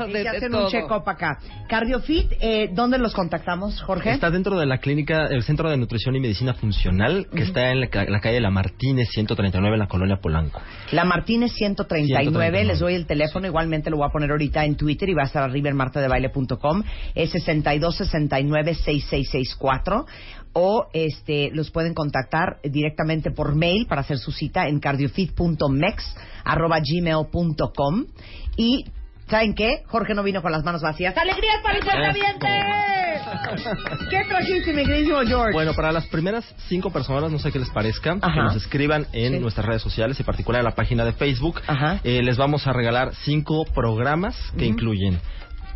y 0.09 0.13
de- 0.13 0.23
de 0.23 0.29
hacen 0.29 0.51
todo. 0.53 0.65
un 0.67 0.71
check-up 0.71 1.09
acá. 1.09 1.39
Cardiofit, 1.69 2.33
eh, 2.41 2.71
¿dónde 2.73 2.99
los 2.99 3.15
contactamos, 3.15 3.81
Jorge? 3.83 4.11
Está 4.13 4.31
dentro 4.31 4.59
de 4.59 4.67
la 4.67 4.79
clínica, 4.79 5.27
el 5.27 5.43
Centro 5.43 5.71
de 5.71 5.77
Nutrición 5.79 6.15
y 6.17 6.21
Medicina 6.21 6.53
Funcional, 6.55 7.27
que 7.35 7.43
está 7.43 7.71
en 7.71 7.81
la, 7.81 7.87
ca- 7.89 8.05
la 8.05 8.21
calle 8.21 8.41
La 8.41 8.51
Martínez 8.51 9.09
139 9.11 9.75
en 9.75 9.79
la 9.81 9.87
colonia 9.89 10.17
Polanco. 10.17 10.61
La 10.91 11.05
Martínez 11.05 11.53
139, 11.53 12.25
139. 12.25 12.65
les 12.65 12.79
doy 12.79 12.95
el 12.95 13.07
teléfono, 13.07 13.47
igualmente 13.47 13.89
lo 13.91 13.97
voy 13.99 14.07
a 14.07 14.13
poner 14.13 14.31
ahorita 14.31 14.65
en 14.67 14.77
Twitter 14.77 15.09
y 15.09 15.15
va 15.15 15.23
a 15.23 15.27
estar 15.27 15.43
arriba 15.43 15.71
en 15.71 15.77
martadebaile.com, 15.77 16.83
es 17.15 17.35
6269-6664 19.63 20.05
o 20.55 20.87
este 20.93 21.51
los 21.53 21.71
pueden 21.71 21.95
contactar 21.95 22.59
directamente 22.63 23.31
por 23.31 23.55
mail 23.55 23.87
para 23.87 24.03
hacer 24.03 24.19
su 24.19 24.33
cita 24.33 24.69
en 24.69 24.81
cardiofit.mex 24.81 26.15
arroba 26.45 26.79
gmail.com 26.81 28.05
y 28.57 28.85
¿saben 29.29 29.55
qué? 29.55 29.83
Jorge 29.87 30.13
no 30.15 30.23
vino 30.23 30.43
con 30.43 30.53
las 30.53 30.63
manos 30.63 30.83
vacías. 30.83 31.17
¡Alegrías 31.17 31.63
para 31.63 31.79
el 31.79 31.85
cuentavientes! 31.85 32.51
¿Qué 34.11 34.25
trajiste, 34.29 34.73
mi 34.75 34.85
queridísimo 34.85 35.21
George? 35.27 35.53
Bueno, 35.55 35.73
para 35.75 35.91
las 35.91 36.07
primeras 36.09 36.45
cinco 36.69 36.91
personas, 36.91 37.31
no 37.31 37.39
sé 37.39 37.51
qué 37.51 37.59
les 37.59 37.71
parezca, 37.71 38.19
Ajá. 38.21 38.35
que 38.35 38.41
nos 38.43 38.57
escriban 38.57 39.07
en 39.13 39.33
Sí. 39.35 39.39
nuestras 39.39 39.65
redes 39.67 39.81
sociales, 39.81 40.19
en 40.21 40.27
particular 40.27 40.61
en 40.61 40.65
la 40.67 40.75
página 40.75 41.05
de 41.05 41.13
Facebook, 41.13 41.61
Ajá. 41.67 42.01
eh, 42.05 42.21
les 42.23 42.37
vamos 42.37 42.67
a 42.67 42.73
regalar 42.75 43.15
cinco 43.25 43.65
programas 43.75 44.37
que 44.59 44.67
incluyen 44.67 45.19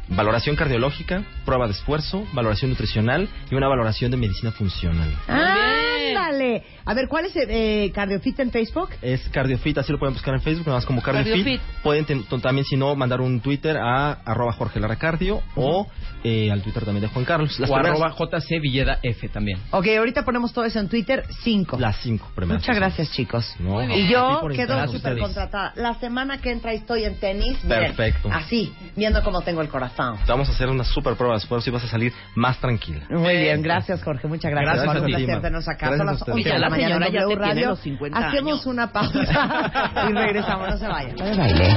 valoración 0.08 0.56
cardiológica, 0.56 1.22
prueba 1.44 1.66
de 1.66 1.72
esfuerzo, 1.72 2.26
valoración 2.32 2.70
nutricional 2.70 3.28
y 3.50 3.54
una 3.54 3.68
valoración 3.68 4.10
de 4.10 4.16
medicina 4.16 4.52
funcional. 4.52 5.10
¡Ándale! 5.28 6.62
A 6.84 6.94
ver, 6.94 7.08
¿cuál 7.08 7.24
es 7.26 7.32
eh, 7.36 7.90
Cardiofit 7.94 8.38
en 8.40 8.50
Facebook? 8.50 8.90
Es 9.02 9.28
Cardiofit, 9.30 9.78
así 9.78 9.92
lo 9.92 9.98
pueden 9.98 10.14
buscar 10.14 10.34
en 10.34 10.40
Facebook, 10.40 10.66
nada 10.66 10.78
más 10.78 10.86
como 10.86 11.02
Cardiofit. 11.02 11.32
Cardiofit. 11.44 11.60
Pueden 11.82 12.04
ten- 12.04 12.24
también, 12.40 12.64
si 12.64 12.76
no, 12.76 12.94
mandar 12.94 13.20
un 13.20 13.40
Twitter 13.40 13.76
a 13.76 14.12
arroba 14.24 14.52
Jorge 14.52 14.78
Lara 14.80 14.96
Cardio 14.96 15.42
o 15.56 15.86
eh, 16.24 16.50
al 16.50 16.62
Twitter 16.62 16.84
también 16.84 17.02
de 17.02 17.08
Juan 17.08 17.24
Carlos. 17.24 17.58
Las 17.58 17.70
o 17.70 17.74
primeras- 17.74 18.00
arroba 18.00 18.14
JC 18.16 18.60
Villeda 18.60 18.98
F 19.02 19.28
también. 19.28 19.58
Ok, 19.72 19.86
ahorita 19.98 20.24
ponemos 20.24 20.52
todo 20.52 20.64
eso 20.64 20.78
en 20.78 20.88
Twitter. 20.88 21.24
Cinco. 21.42 21.76
Las 21.78 21.96
cinco 22.02 22.30
primeras. 22.34 22.62
Muchas 22.62 22.76
gracias, 22.76 23.10
chicos. 23.12 23.54
No, 23.58 23.70
Muy 23.74 23.86
bien. 23.86 23.98
Y 24.00 24.02
a 24.04 24.06
ti 24.06 24.12
yo 24.12 24.38
por 24.40 24.52
quedo 24.52 24.62
invitarnos 24.62 24.82
a 24.82 24.86
súper 24.98 25.12
ustedes. 25.14 25.22
contratada. 25.22 25.72
La 25.76 25.94
semana 25.94 26.40
que 26.40 26.50
entra 26.52 26.72
estoy 26.72 27.04
en 27.04 27.16
tenis. 27.16 27.62
miren, 27.64 27.94
Perfecto. 27.94 28.28
así, 28.32 28.72
viendo 28.94 29.22
cómo 29.22 29.42
tengo 29.42 29.60
el 29.60 29.68
corazón. 29.68 29.95
Te 29.96 30.32
vamos 30.32 30.48
a 30.48 30.52
hacer 30.52 30.68
una 30.68 30.84
super 30.84 31.14
prueba 31.14 31.34
de 31.34 31.38
esfuerzo 31.38 31.70
y 31.70 31.72
vas 31.72 31.84
a 31.84 31.88
salir 31.88 32.12
más 32.34 32.58
tranquila. 32.58 33.00
Muy 33.10 33.36
bien, 33.36 33.62
gracias 33.62 34.02
Jorge, 34.02 34.28
muchas 34.28 34.50
gracias. 34.50 34.74
Gracias 34.74 34.84
Fue 34.92 34.96
a 34.98 35.00
un 35.00 35.06
placer 35.06 35.36
tenernos 35.36 35.68
acá. 35.68 35.86
Gracias 35.86 35.98
Son 35.98 36.08
a 36.08 36.12
las 36.12 36.20
ustedes. 36.20 36.36
11 36.36 36.48
de 36.50 36.58
la 36.58 36.70
mañana 36.70 37.08
ya 37.08 37.20
te 37.20 37.26
tiene 37.26 37.36
Radio. 37.46 37.68
los 37.70 37.80
50 37.80 38.18
Hacemos 38.18 38.52
años. 38.52 38.66
una 38.66 38.92
pausa 38.92 40.06
y 40.10 40.12
regresamos, 40.12 40.68
no 40.70 40.76
se 40.78 40.86
vayan. 40.88 41.16
de 41.16 41.36
baile. 41.36 41.76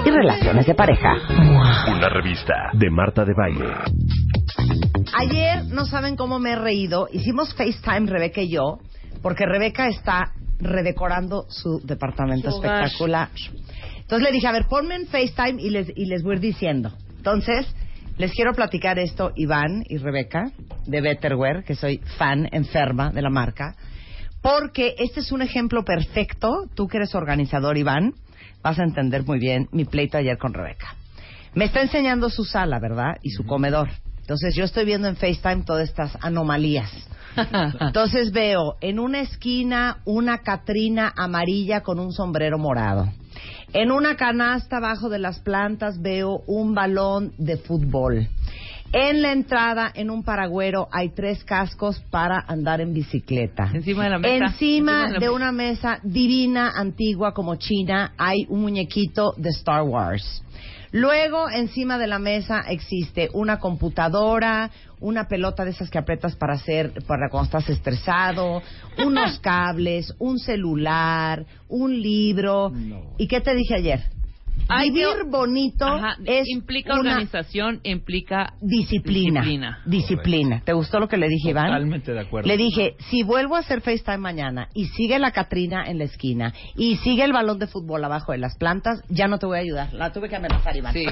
y 0.05 0.09
relaciones 0.09 0.65
de 0.65 0.73
pareja. 0.73 1.13
Una 1.87 2.09
revista 2.09 2.71
de 2.73 2.89
Marta 2.89 3.23
de 3.23 3.33
Baile. 3.33 3.73
Ayer 5.13 5.65
no 5.65 5.85
saben 5.85 6.15
cómo 6.15 6.39
me 6.39 6.51
he 6.51 6.55
reído. 6.55 7.07
Hicimos 7.11 7.53
FaceTime 7.53 8.09
Rebeca 8.09 8.41
y 8.41 8.49
yo, 8.49 8.79
porque 9.21 9.45
Rebeca 9.45 9.87
está 9.87 10.31
redecorando 10.59 11.45
su 11.49 11.81
departamento 11.83 12.51
Su 12.51 12.57
espectacular. 12.57 13.29
Entonces 13.99 14.27
le 14.27 14.31
dije, 14.31 14.47
a 14.47 14.51
ver, 14.51 14.65
ponme 14.67 14.95
en 14.95 15.07
FaceTime 15.07 15.61
y 15.61 15.69
les, 15.69 15.89
y 15.95 16.05
les 16.05 16.23
voy 16.23 16.33
a 16.33 16.35
ir 16.35 16.41
diciendo. 16.41 16.91
Entonces, 17.17 17.67
les 18.17 18.31
quiero 18.33 18.53
platicar 18.53 18.99
esto, 18.99 19.31
Iván 19.35 19.83
y 19.87 19.97
Rebeca, 19.97 20.51
de 20.85 21.01
Betterware, 21.01 21.63
que 21.63 21.75
soy 21.75 21.99
fan 22.17 22.47
enferma 22.51 23.11
de 23.11 23.21
la 23.21 23.29
marca, 23.29 23.75
porque 24.41 24.95
este 24.97 25.19
es 25.19 25.31
un 25.31 25.41
ejemplo 25.41 25.83
perfecto. 25.83 26.65
Tú 26.75 26.87
que 26.87 26.97
eres 26.97 27.13
organizador, 27.13 27.77
Iván, 27.77 28.13
vas 28.63 28.79
a 28.79 28.83
entender 28.83 29.23
muy 29.23 29.39
bien 29.39 29.67
mi 29.71 29.85
pleito 29.85 30.17
ayer 30.17 30.37
con 30.37 30.53
Rebeca. 30.53 30.95
Me 31.53 31.65
está 31.65 31.81
enseñando 31.81 32.29
su 32.29 32.45
sala, 32.45 32.79
¿verdad? 32.79 33.17
Y 33.21 33.31
su 33.31 33.45
comedor. 33.45 33.89
Entonces 34.21 34.55
yo 34.55 34.63
estoy 34.63 34.85
viendo 34.85 35.07
en 35.07 35.17
FaceTime 35.17 35.63
todas 35.65 35.89
estas 35.89 36.17
anomalías. 36.21 36.89
Entonces 37.79 38.31
veo 38.31 38.77
en 38.81 38.99
una 38.99 39.21
esquina 39.21 39.97
una 40.05 40.39
Catrina 40.39 41.13
amarilla 41.15 41.81
con 41.81 41.99
un 41.99 42.11
sombrero 42.11 42.57
morado. 42.57 43.09
En 43.73 43.91
una 43.91 44.15
canasta 44.15 44.77
abajo 44.77 45.09
de 45.09 45.19
las 45.19 45.39
plantas 45.39 46.01
veo 46.01 46.43
un 46.45 46.73
balón 46.73 47.33
de 47.37 47.57
fútbol. 47.57 48.27
En 48.93 49.21
la 49.21 49.31
entrada, 49.31 49.89
en 49.95 50.09
un 50.09 50.23
paragüero, 50.23 50.89
hay 50.91 51.09
tres 51.09 51.43
cascos 51.45 51.99
para 52.09 52.39
andar 52.45 52.81
en 52.81 52.93
bicicleta. 52.93 53.69
Encima 53.73 54.03
de 54.03 54.09
la 54.09 54.19
mesa. 54.19 54.45
Encima 54.47 54.51
Encima 54.51 54.91
de 55.05 55.13
la 55.13 55.19
de 55.19 55.19
mesa. 55.19 55.31
una 55.31 55.51
mesa 55.53 55.99
divina, 56.03 56.71
antigua 56.75 57.33
como 57.33 57.55
China, 57.55 58.13
hay 58.17 58.45
un 58.49 58.61
muñequito 58.61 59.33
de 59.37 59.49
Star 59.51 59.83
Wars. 59.83 60.43
Luego, 60.91 61.49
encima 61.49 61.97
de 61.97 62.07
la 62.07 62.19
mesa 62.19 62.65
existe 62.67 63.29
una 63.33 63.59
computadora, 63.59 64.69
una 64.99 65.29
pelota 65.29 65.63
de 65.63 65.71
esas 65.71 65.89
que 65.89 65.97
apretas 65.97 66.35
para 66.35 66.55
hacer, 66.55 66.91
para 67.07 67.29
cuando 67.29 67.45
estás 67.45 67.69
estresado, 67.69 68.61
unos 69.05 69.39
cables, 69.39 70.13
un 70.19 70.37
celular, 70.37 71.45
un 71.69 72.01
libro. 72.01 72.73
¿Y 73.17 73.27
qué 73.27 73.39
te 73.39 73.55
dije 73.55 73.75
ayer? 73.75 74.03
Ay, 74.73 74.91
Vivir 74.91 75.25
bonito 75.29 75.85
Ajá, 75.85 76.17
es 76.25 76.47
implica 76.49 76.93
una 76.93 77.11
organización, 77.11 77.81
implica 77.83 78.53
disciplina. 78.61 79.41
Disciplina. 79.41 79.79
Disciplina. 79.85 80.61
¿Te 80.63 80.73
gustó 80.73 80.99
lo 80.99 81.07
que 81.07 81.17
le 81.17 81.27
dije, 81.27 81.49
Iván? 81.49 81.67
Totalmente 81.67 82.13
de 82.13 82.19
acuerdo. 82.19 82.47
Le 82.47 82.57
dije, 82.57 82.95
si 83.09 83.23
vuelvo 83.23 83.55
a 83.55 83.59
hacer 83.59 83.81
FaceTime 83.81 84.17
mañana 84.17 84.69
y 84.73 84.85
sigue 84.87 85.19
la 85.19 85.31
Catrina 85.31 85.85
en 85.85 85.97
la 85.97 86.05
esquina 86.05 86.53
y 86.75 86.97
sigue 86.97 87.23
el 87.23 87.33
balón 87.33 87.59
de 87.59 87.67
fútbol 87.67 88.03
abajo 88.03 88.31
de 88.31 88.37
las 88.37 88.57
plantas, 88.57 89.01
ya 89.09 89.27
no 89.27 89.39
te 89.39 89.45
voy 89.45 89.57
a 89.57 89.61
ayudar. 89.61 89.93
La 89.93 90.11
tuve 90.11 90.29
que 90.29 90.35
amenazar, 90.35 90.75
Iván. 90.75 90.93
Sí. 90.93 91.05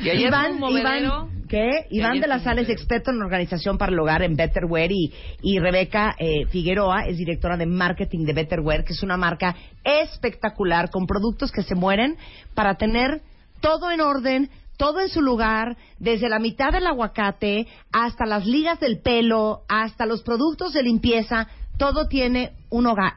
Y 0.00 0.10
ayer 0.10 0.28
Iván, 0.28 0.62
un. 0.62 0.78
Iván, 0.78 1.46
¿Qué? 1.48 1.86
Iván 1.90 2.20
de 2.20 2.26
la 2.26 2.40
Sala 2.40 2.60
es 2.60 2.68
experto 2.68 3.10
en 3.10 3.22
organización 3.22 3.78
para 3.78 3.90
el 3.90 3.98
hogar 3.98 4.22
en 4.22 4.36
Betterware 4.36 4.92
y, 4.92 5.12
y 5.40 5.58
Rebeca 5.58 6.14
eh, 6.18 6.44
Figueroa 6.46 7.06
es 7.06 7.16
directora 7.16 7.56
de 7.56 7.64
marketing 7.64 8.26
de 8.26 8.34
Betterware, 8.34 8.84
que 8.84 8.92
es 8.92 9.02
una 9.02 9.16
marca 9.16 9.56
espectacular 9.82 10.90
con 10.90 11.06
productos 11.06 11.50
que 11.50 11.62
se 11.62 11.74
mueren 11.74 12.16
para 12.54 12.74
tener 12.74 13.22
todo 13.60 13.90
en 13.90 14.02
orden, 14.02 14.50
todo 14.76 15.00
en 15.00 15.08
su 15.08 15.22
lugar, 15.22 15.76
desde 15.98 16.28
la 16.28 16.38
mitad 16.38 16.70
del 16.70 16.86
aguacate 16.86 17.66
hasta 17.92 18.26
las 18.26 18.46
ligas 18.46 18.78
del 18.78 19.00
pelo, 19.00 19.62
hasta 19.68 20.06
los 20.06 20.22
productos 20.22 20.74
de 20.74 20.82
limpieza, 20.82 21.48
todo 21.78 22.08
tiene 22.08 22.52
un 22.68 22.86
hogar, 22.86 23.14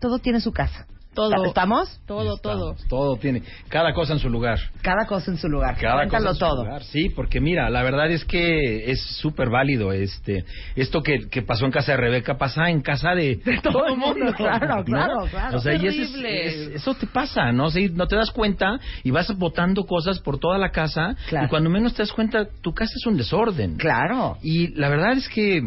todo 0.00 0.18
tiene 0.18 0.40
su 0.40 0.52
casa. 0.52 0.86
Todo. 1.14 1.44
¿Estamos? 1.44 2.00
Todo, 2.06 2.36
todo. 2.38 2.74
Todo 2.88 3.16
tiene, 3.16 3.42
cada 3.68 3.92
cosa 3.92 4.14
en 4.14 4.18
su 4.18 4.30
lugar. 4.30 4.58
Cada 4.80 5.06
cosa 5.06 5.30
en 5.30 5.36
su 5.36 5.48
lugar. 5.48 5.76
Cada 5.78 5.94
Cuéntalo 6.06 6.24
cosa 6.24 6.30
en 6.30 6.34
su 6.34 6.40
todo. 6.40 6.64
lugar. 6.64 6.82
Sí, 6.84 7.08
porque 7.10 7.40
mira, 7.40 7.68
la 7.70 7.82
verdad 7.82 8.10
es 8.10 8.24
que 8.24 8.90
es 8.90 9.00
súper 9.18 9.50
válido 9.50 9.92
este 9.92 10.44
esto 10.74 11.02
que, 11.02 11.28
que 11.30 11.42
pasó 11.42 11.66
en 11.66 11.70
casa 11.72 11.92
de 11.92 11.98
Rebeca 11.98 12.38
pasa 12.38 12.70
en 12.70 12.80
casa 12.80 13.14
de, 13.14 13.36
todo 13.62 13.86
el 13.88 13.96
mundo, 13.96 14.32
claro, 14.36 14.76
¿no? 14.78 14.84
claro, 14.84 15.26
claro. 15.30 15.56
O 15.58 15.60
sea, 15.60 15.74
y 15.74 15.86
ese 15.86 16.02
es- 16.02 16.14
es- 16.14 16.68
eso 16.76 16.94
te 16.94 17.06
pasa, 17.06 17.52
¿no? 17.52 17.70
Sí, 17.70 17.90
no 17.92 18.06
te 18.08 18.16
das 18.16 18.30
cuenta 18.30 18.78
y 19.04 19.10
vas 19.10 19.36
botando 19.36 19.84
cosas 19.84 20.18
por 20.20 20.38
toda 20.38 20.56
la 20.58 20.70
casa 20.70 21.14
Claro. 21.28 21.46
y 21.46 21.48
cuando 21.50 21.68
menos 21.70 21.94
te 21.94 22.02
das 22.02 22.12
cuenta 22.12 22.46
tu 22.62 22.72
casa 22.72 22.92
es 22.96 23.06
un 23.06 23.16
desorden. 23.16 23.76
Claro. 23.76 24.38
Y 24.42 24.68
la 24.78 24.88
verdad 24.88 25.12
es 25.12 25.28
que 25.28 25.60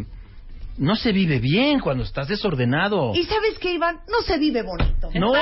no 0.78 0.96
se 0.96 1.12
vive 1.12 1.38
bien 1.38 1.80
cuando 1.80 2.04
estás 2.04 2.28
desordenado. 2.28 3.12
¿Y 3.14 3.24
sabes 3.24 3.58
qué, 3.58 3.74
Iván? 3.74 4.00
No 4.08 4.22
se 4.22 4.38
vive 4.38 4.62
bonito. 4.62 5.10
No, 5.14 5.32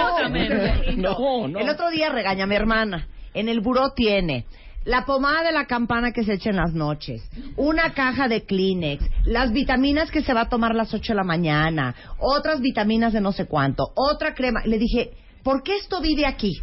no, 0.97 1.49
no. 1.49 1.59
El 1.59 1.69
otro 1.69 1.91
día 1.91 2.11
regaña 2.11 2.45
a 2.45 2.47
mi 2.47 2.55
hermana. 2.55 3.09
En 3.33 3.49
el 3.49 3.61
buró 3.61 3.91
tiene 3.91 4.47
la 4.85 5.07
pomada 5.07 5.43
de 5.43 5.53
la 5.53 5.67
campana 5.67 6.13
que 6.13 6.25
se 6.25 6.35
echa 6.35 6.51
en 6.51 6.57
las 6.57 6.75
noches, 6.75 7.23
una 7.57 7.95
caja 7.95 8.29
de 8.29 8.45
Kleenex, 8.45 9.03
las 9.25 9.53
vitaminas 9.53 10.11
que 10.11 10.23
se 10.23 10.35
va 10.35 10.43
a 10.43 10.49
tomar 10.49 10.73
a 10.73 10.75
las 10.75 10.93
8 10.93 11.13
de 11.13 11.17
la 11.17 11.25
mañana, 11.25 11.95
otras 12.19 12.61
vitaminas 12.61 13.13
de 13.13 13.21
no 13.21 13.33
sé 13.33 13.47
cuánto, 13.47 13.85
otra 13.95 14.35
crema. 14.35 14.61
Le 14.65 14.79
dije, 14.79 15.13
¿por 15.43 15.63
qué 15.63 15.77
esto 15.77 16.01
vive 16.01 16.27
aquí? 16.27 16.61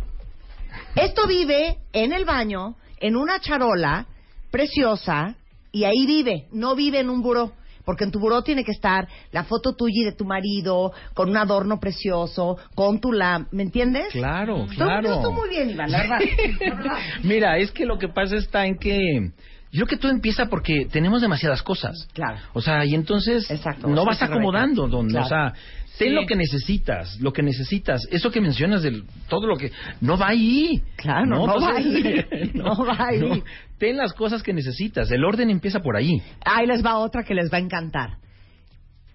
Esto 0.96 1.28
vive 1.28 1.78
en 1.94 2.14
el 2.14 2.26
baño, 2.26 2.76
en 3.00 3.16
una 3.16 3.40
charola 3.40 4.06
preciosa, 4.52 5.36
y 5.72 5.86
ahí 5.86 6.06
vive, 6.06 6.48
no 6.52 6.76
vive 6.76 7.00
en 7.00 7.10
un 7.10 7.22
buró. 7.22 7.54
Porque 7.86 8.04
en 8.04 8.12
tu 8.12 8.20
buró 8.20 8.42
tiene 8.42 8.64
que 8.64 8.72
estar 8.72 9.08
la 9.32 9.44
foto 9.44 9.74
tuya 9.74 10.02
y 10.02 10.06
de 10.06 10.12
tu 10.14 10.26
marido, 10.26 10.92
con 11.14 11.30
un 11.30 11.38
adorno 11.38 11.80
precioso, 11.80 12.58
con 12.76 13.00
tu 13.00 13.12
lamp, 13.12 13.52
¿me 13.52 13.64
entiendes? 13.64 14.08
Claro, 14.12 14.68
claro. 14.76 15.22
Tú, 15.22 15.30
tú 15.30 15.32
muy 15.34 15.50
bien, 15.50 15.70
Iván. 15.70 15.92
La 15.92 16.00
verdad. 16.00 16.20
Mira, 17.24 17.58
es 17.58 17.72
que 17.72 17.86
lo 17.86 17.98
que 17.98 18.08
pasa 18.08 18.36
está 18.36 18.66
en 18.66 18.78
que 18.78 19.32
yo 19.72 19.86
creo 19.86 19.88
que 19.88 19.98
todo 19.98 20.12
empieza 20.12 20.48
porque 20.48 20.86
tenemos 20.92 21.22
demasiadas 21.22 21.64
cosas. 21.64 22.08
Claro. 22.14 22.40
O 22.54 22.62
sea, 22.62 22.86
y 22.86 22.94
entonces 22.96 23.50
Exacto, 23.50 23.88
no 23.88 24.06
vas 24.06 24.22
acomodando, 24.22 24.88
don. 24.88 25.08
Claro. 25.08 25.26
O 25.26 25.30
sea, 25.30 25.54
ten 25.98 26.10
Sí. 26.10 26.14
lo 26.16 26.26
que 26.26 26.36
necesitas, 26.36 27.20
lo 27.22 27.32
que 27.32 27.42
necesitas. 27.42 28.02
Eso 28.12 28.32
que 28.32 28.42
mencionas 28.42 28.84
del 28.84 29.04
todo 29.30 29.48
lo 29.48 29.56
que 29.56 29.72
no 30.02 30.18
va 30.18 30.30
ahí. 30.30 30.82
Claro, 30.98 31.26
no 31.26 31.46
va 31.62 31.76
ahí. 31.78 32.52
No 32.54 32.86
va 32.86 32.98
ahí. 33.08 33.44
Ten 33.78 33.98
las 33.98 34.14
cosas 34.14 34.44
que 34.44 34.54
necesitas. 34.54 35.10
El 35.12 35.24
orden 35.24 35.50
empieza 35.50 35.80
por 35.80 35.96
ahí. 35.96 36.22
Ahí 36.44 36.68
les 36.68 36.86
va 36.86 36.98
otra 36.98 37.24
que 37.24 37.34
les 37.34 37.52
va 37.52 37.58
a 37.58 37.62
encantar. 37.62 38.18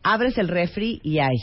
Abres 0.02 0.38
el 0.38 0.48
refri 0.48 1.00
y 1.02 1.18
hay 1.18 1.36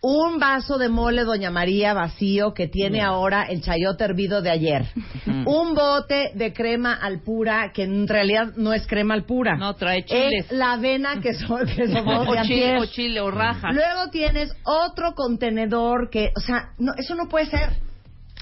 un 0.00 0.38
vaso 0.38 0.78
de 0.78 0.88
mole 0.88 1.24
Doña 1.24 1.50
María 1.50 1.92
vacío 1.92 2.54
que 2.54 2.68
tiene 2.68 3.02
ahora 3.02 3.44
el 3.44 3.62
chayote 3.62 4.04
hervido 4.04 4.42
de 4.42 4.50
ayer. 4.50 4.84
un 5.26 5.74
bote 5.74 6.30
de 6.34 6.52
crema 6.52 6.94
al 6.94 7.20
pura 7.22 7.72
que 7.72 7.82
en 7.82 8.06
realidad 8.06 8.52
no 8.56 8.72
es 8.72 8.86
crema 8.86 9.14
al 9.14 9.24
pura. 9.24 9.56
No, 9.56 9.74
trae 9.74 10.04
chiles. 10.04 10.46
Es 10.46 10.52
la 10.52 10.72
avena 10.72 11.20
que, 11.20 11.34
son, 11.34 11.66
que 11.66 11.88
somos 11.92 12.28
O 12.28 12.32
de 12.32 12.42
chile, 12.42 12.78
o 12.78 12.86
chile, 12.86 13.20
o 13.20 13.30
rajas. 13.30 13.74
Luego 13.74 14.10
tienes 14.10 14.52
otro 14.64 15.14
contenedor 15.14 16.10
que, 16.10 16.30
o 16.36 16.40
sea, 16.40 16.70
no, 16.78 16.92
eso 16.96 17.14
no 17.14 17.28
puede 17.28 17.46
ser. 17.46 17.70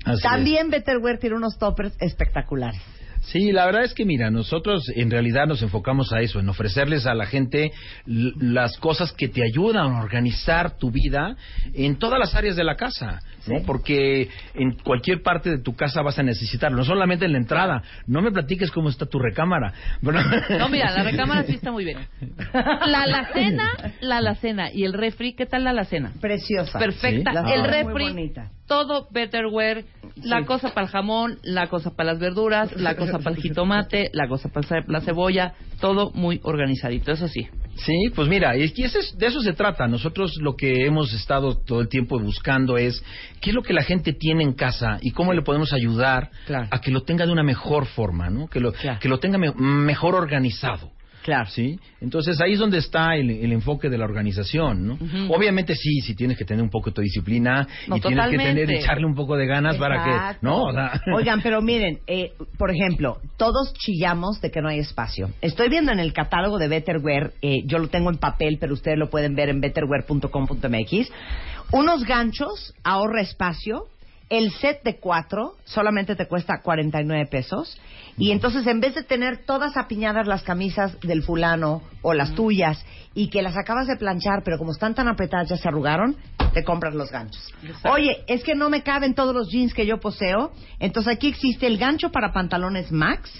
Así 0.04 0.22
También 0.22 0.70
Betterware 0.70 1.18
tiene 1.18 1.36
unos 1.36 1.58
toppers 1.58 1.94
espectaculares. 2.00 2.80
Sí, 3.26 3.50
la 3.50 3.66
verdad 3.66 3.82
es 3.82 3.92
que 3.92 4.04
mira, 4.04 4.30
nosotros 4.30 4.84
en 4.94 5.10
realidad 5.10 5.46
nos 5.46 5.60
enfocamos 5.62 6.12
a 6.12 6.20
eso, 6.20 6.38
en 6.38 6.48
ofrecerles 6.48 7.06
a 7.06 7.14
la 7.14 7.26
gente 7.26 7.72
las 8.06 8.76
cosas 8.78 9.12
que 9.12 9.28
te 9.28 9.42
ayudan 9.42 9.92
a 9.92 10.00
organizar 10.00 10.76
tu 10.78 10.92
vida 10.92 11.36
en 11.74 11.98
todas 11.98 12.20
las 12.20 12.34
áreas 12.36 12.54
de 12.54 12.62
la 12.62 12.76
casa, 12.76 13.20
¿no? 13.48 13.62
Porque 13.66 14.28
en 14.54 14.76
cualquier 14.78 15.22
parte 15.22 15.50
de 15.50 15.58
tu 15.58 15.74
casa 15.74 16.02
vas 16.02 16.18
a 16.18 16.22
necesitarlo, 16.22 16.78
no 16.78 16.84
solamente 16.84 17.24
en 17.24 17.32
la 17.32 17.38
entrada. 17.38 17.82
No 18.06 18.22
me 18.22 18.30
platiques 18.30 18.70
cómo 18.70 18.90
está 18.90 19.06
tu 19.06 19.18
recámara. 19.18 19.72
Bueno, 20.02 20.20
No, 20.58 20.68
mira, 20.68 20.92
la 20.92 21.02
recámara 21.02 21.42
sí 21.44 21.54
está 21.54 21.72
muy 21.72 21.84
bien. 21.84 21.98
La 22.52 23.02
alacena, 23.02 23.70
la 24.00 24.18
alacena 24.18 24.72
y 24.72 24.84
el 24.84 24.92
refri, 24.92 25.34
¿qué 25.34 25.46
tal 25.46 25.64
la 25.64 25.70
alacena? 25.70 26.12
Preciosa. 26.20 26.78
Perfecta. 26.78 27.30
Sí. 27.30 27.34
La 27.34 27.54
El 27.54 27.64
refri, 27.64 28.04
bonita. 28.04 28.50
Todo 28.66 29.06
Betterware, 29.10 29.84
la 30.22 30.44
cosa 30.44 30.72
para 30.74 30.86
el 30.86 30.92
jamón, 30.92 31.38
la 31.42 31.68
cosa 31.68 31.90
para 31.94 32.12
las 32.12 32.18
verduras, 32.20 32.74
la 32.76 32.96
cosa 32.96 33.18
para 33.18 33.36
el 33.36 33.42
jitomate, 33.42 34.10
la 34.12 34.28
cosa 34.28 34.48
para 34.48 34.84
la 34.88 35.00
cebolla, 35.00 35.54
todo 35.80 36.10
muy 36.14 36.40
organizadito, 36.42 37.12
eso 37.12 37.28
sí. 37.28 37.46
Sí, 37.76 38.10
pues 38.14 38.26
mira, 38.28 38.56
y 38.56 38.72
y 38.74 38.82
ese 38.84 39.00
es- 39.00 39.18
de 39.18 39.26
eso 39.26 39.40
se 39.42 39.52
trata. 39.52 39.86
Nosotros 39.86 40.32
lo 40.40 40.56
que 40.56 40.86
hemos 40.86 41.12
estado 41.12 41.58
todo 41.58 41.82
el 41.82 41.88
tiempo 41.88 42.18
buscando 42.18 42.78
es 42.78 43.04
qué 43.40 43.50
es 43.50 43.54
lo 43.54 43.62
que 43.62 43.74
la 43.74 43.82
gente 43.82 44.14
tiene 44.14 44.42
en 44.42 44.54
casa 44.54 44.98
y 45.02 45.10
cómo 45.10 45.34
le 45.34 45.42
podemos 45.42 45.74
ayudar 45.74 46.30
Claro. 46.46 46.68
a 46.70 46.80
que 46.80 46.90
lo 46.90 47.02
tenga 47.02 47.26
de 47.26 47.32
una 47.32 47.42
mejor 47.42 47.84
forma, 47.86 48.30
¿no? 48.30 48.48
Que 48.48 48.60
lo, 48.60 48.72
Claro. 48.72 48.98
que 49.00 49.08
lo 49.10 49.18
tenga 49.18 49.36
me- 49.36 49.52
mejor 49.52 50.14
organizado. 50.14 50.90
Claro. 51.26 51.50
¿Sí? 51.50 51.80
Entonces 52.00 52.40
ahí 52.40 52.52
es 52.52 52.60
donde 52.60 52.78
está 52.78 53.16
el, 53.16 53.28
el 53.28 53.50
enfoque 53.50 53.88
de 53.88 53.98
la 53.98 54.04
organización, 54.04 54.86
¿no? 54.86 54.98
Obviamente 55.34 55.74
sí, 55.74 56.00
sí 56.02 56.14
tienes 56.14 56.38
que 56.38 56.44
tener 56.44 56.62
un 56.62 56.70
poco 56.70 56.92
de 56.92 57.02
disciplina 57.02 57.66
No, 57.88 57.96
y 57.96 58.00
tienes 58.00 58.30
que 58.30 58.36
tener, 58.36 58.70
echarle 58.70 59.06
un 59.06 59.16
poco 59.16 59.36
de 59.36 59.44
ganas 59.44 59.76
para 59.76 60.04
que. 60.04 60.46
¿no? 60.46 60.66
O 60.66 60.72
sea, 60.72 61.00
Oigan, 61.16 61.42
pero 61.42 61.60
miren, 61.62 61.98
eh, 62.06 62.30
por 62.56 62.70
ejemplo, 62.70 63.18
todos 63.36 63.74
chillamos 63.74 64.40
de 64.40 64.52
que 64.52 64.62
no 64.62 64.68
hay 64.68 64.78
espacio. 64.78 65.30
Estoy 65.40 65.68
viendo 65.68 65.90
en 65.90 65.98
el 65.98 66.12
catálogo 66.12 66.58
de 66.58 66.68
Betterware, 66.68 67.32
eh, 67.42 67.64
yo 67.64 67.78
lo 67.78 67.88
tengo 67.88 68.08
en 68.10 68.18
papel, 68.18 68.58
pero 68.60 68.74
ustedes 68.74 68.96
lo 68.96 69.10
pueden 69.10 69.34
ver 69.34 69.48
en 69.48 69.60
betterware.com.mx, 69.60 71.10
unos 71.72 72.04
ganchos, 72.04 72.72
ahorra 72.84 73.20
espacio. 73.20 73.88
El 74.28 74.52
set 74.52 74.82
de 74.84 74.98
cuatro 74.98 75.54
solamente 75.64 76.14
te 76.14 76.26
cuesta 76.26 76.60
49 76.62 77.26
pesos. 77.30 77.80
Y 78.18 78.30
entonces, 78.30 78.66
en 78.66 78.80
vez 78.80 78.94
de 78.94 79.02
tener 79.02 79.44
todas 79.44 79.76
apiñadas 79.76 80.26
las 80.26 80.42
camisas 80.42 80.98
del 81.00 81.22
fulano 81.22 81.82
o 82.02 82.14
las 82.14 82.34
tuyas 82.34 82.82
y 83.14 83.28
que 83.28 83.42
las 83.42 83.56
acabas 83.56 83.86
de 83.86 83.96
planchar, 83.96 84.42
pero 84.44 84.58
como 84.58 84.72
están 84.72 84.94
tan 84.94 85.08
apretadas 85.08 85.50
ya 85.50 85.56
se 85.56 85.68
arrugaron, 85.68 86.16
te 86.54 86.64
compras 86.64 86.94
los 86.94 87.10
ganchos. 87.10 87.52
Oye, 87.84 88.24
es 88.26 88.42
que 88.42 88.54
no 88.54 88.70
me 88.70 88.82
caben 88.82 89.14
todos 89.14 89.34
los 89.34 89.50
jeans 89.50 89.74
que 89.74 89.84
yo 89.84 90.00
poseo. 90.00 90.52
Entonces, 90.78 91.12
aquí 91.12 91.28
existe 91.28 91.66
el 91.66 91.76
gancho 91.76 92.10
para 92.10 92.32
pantalones 92.32 92.90
Max 92.90 93.30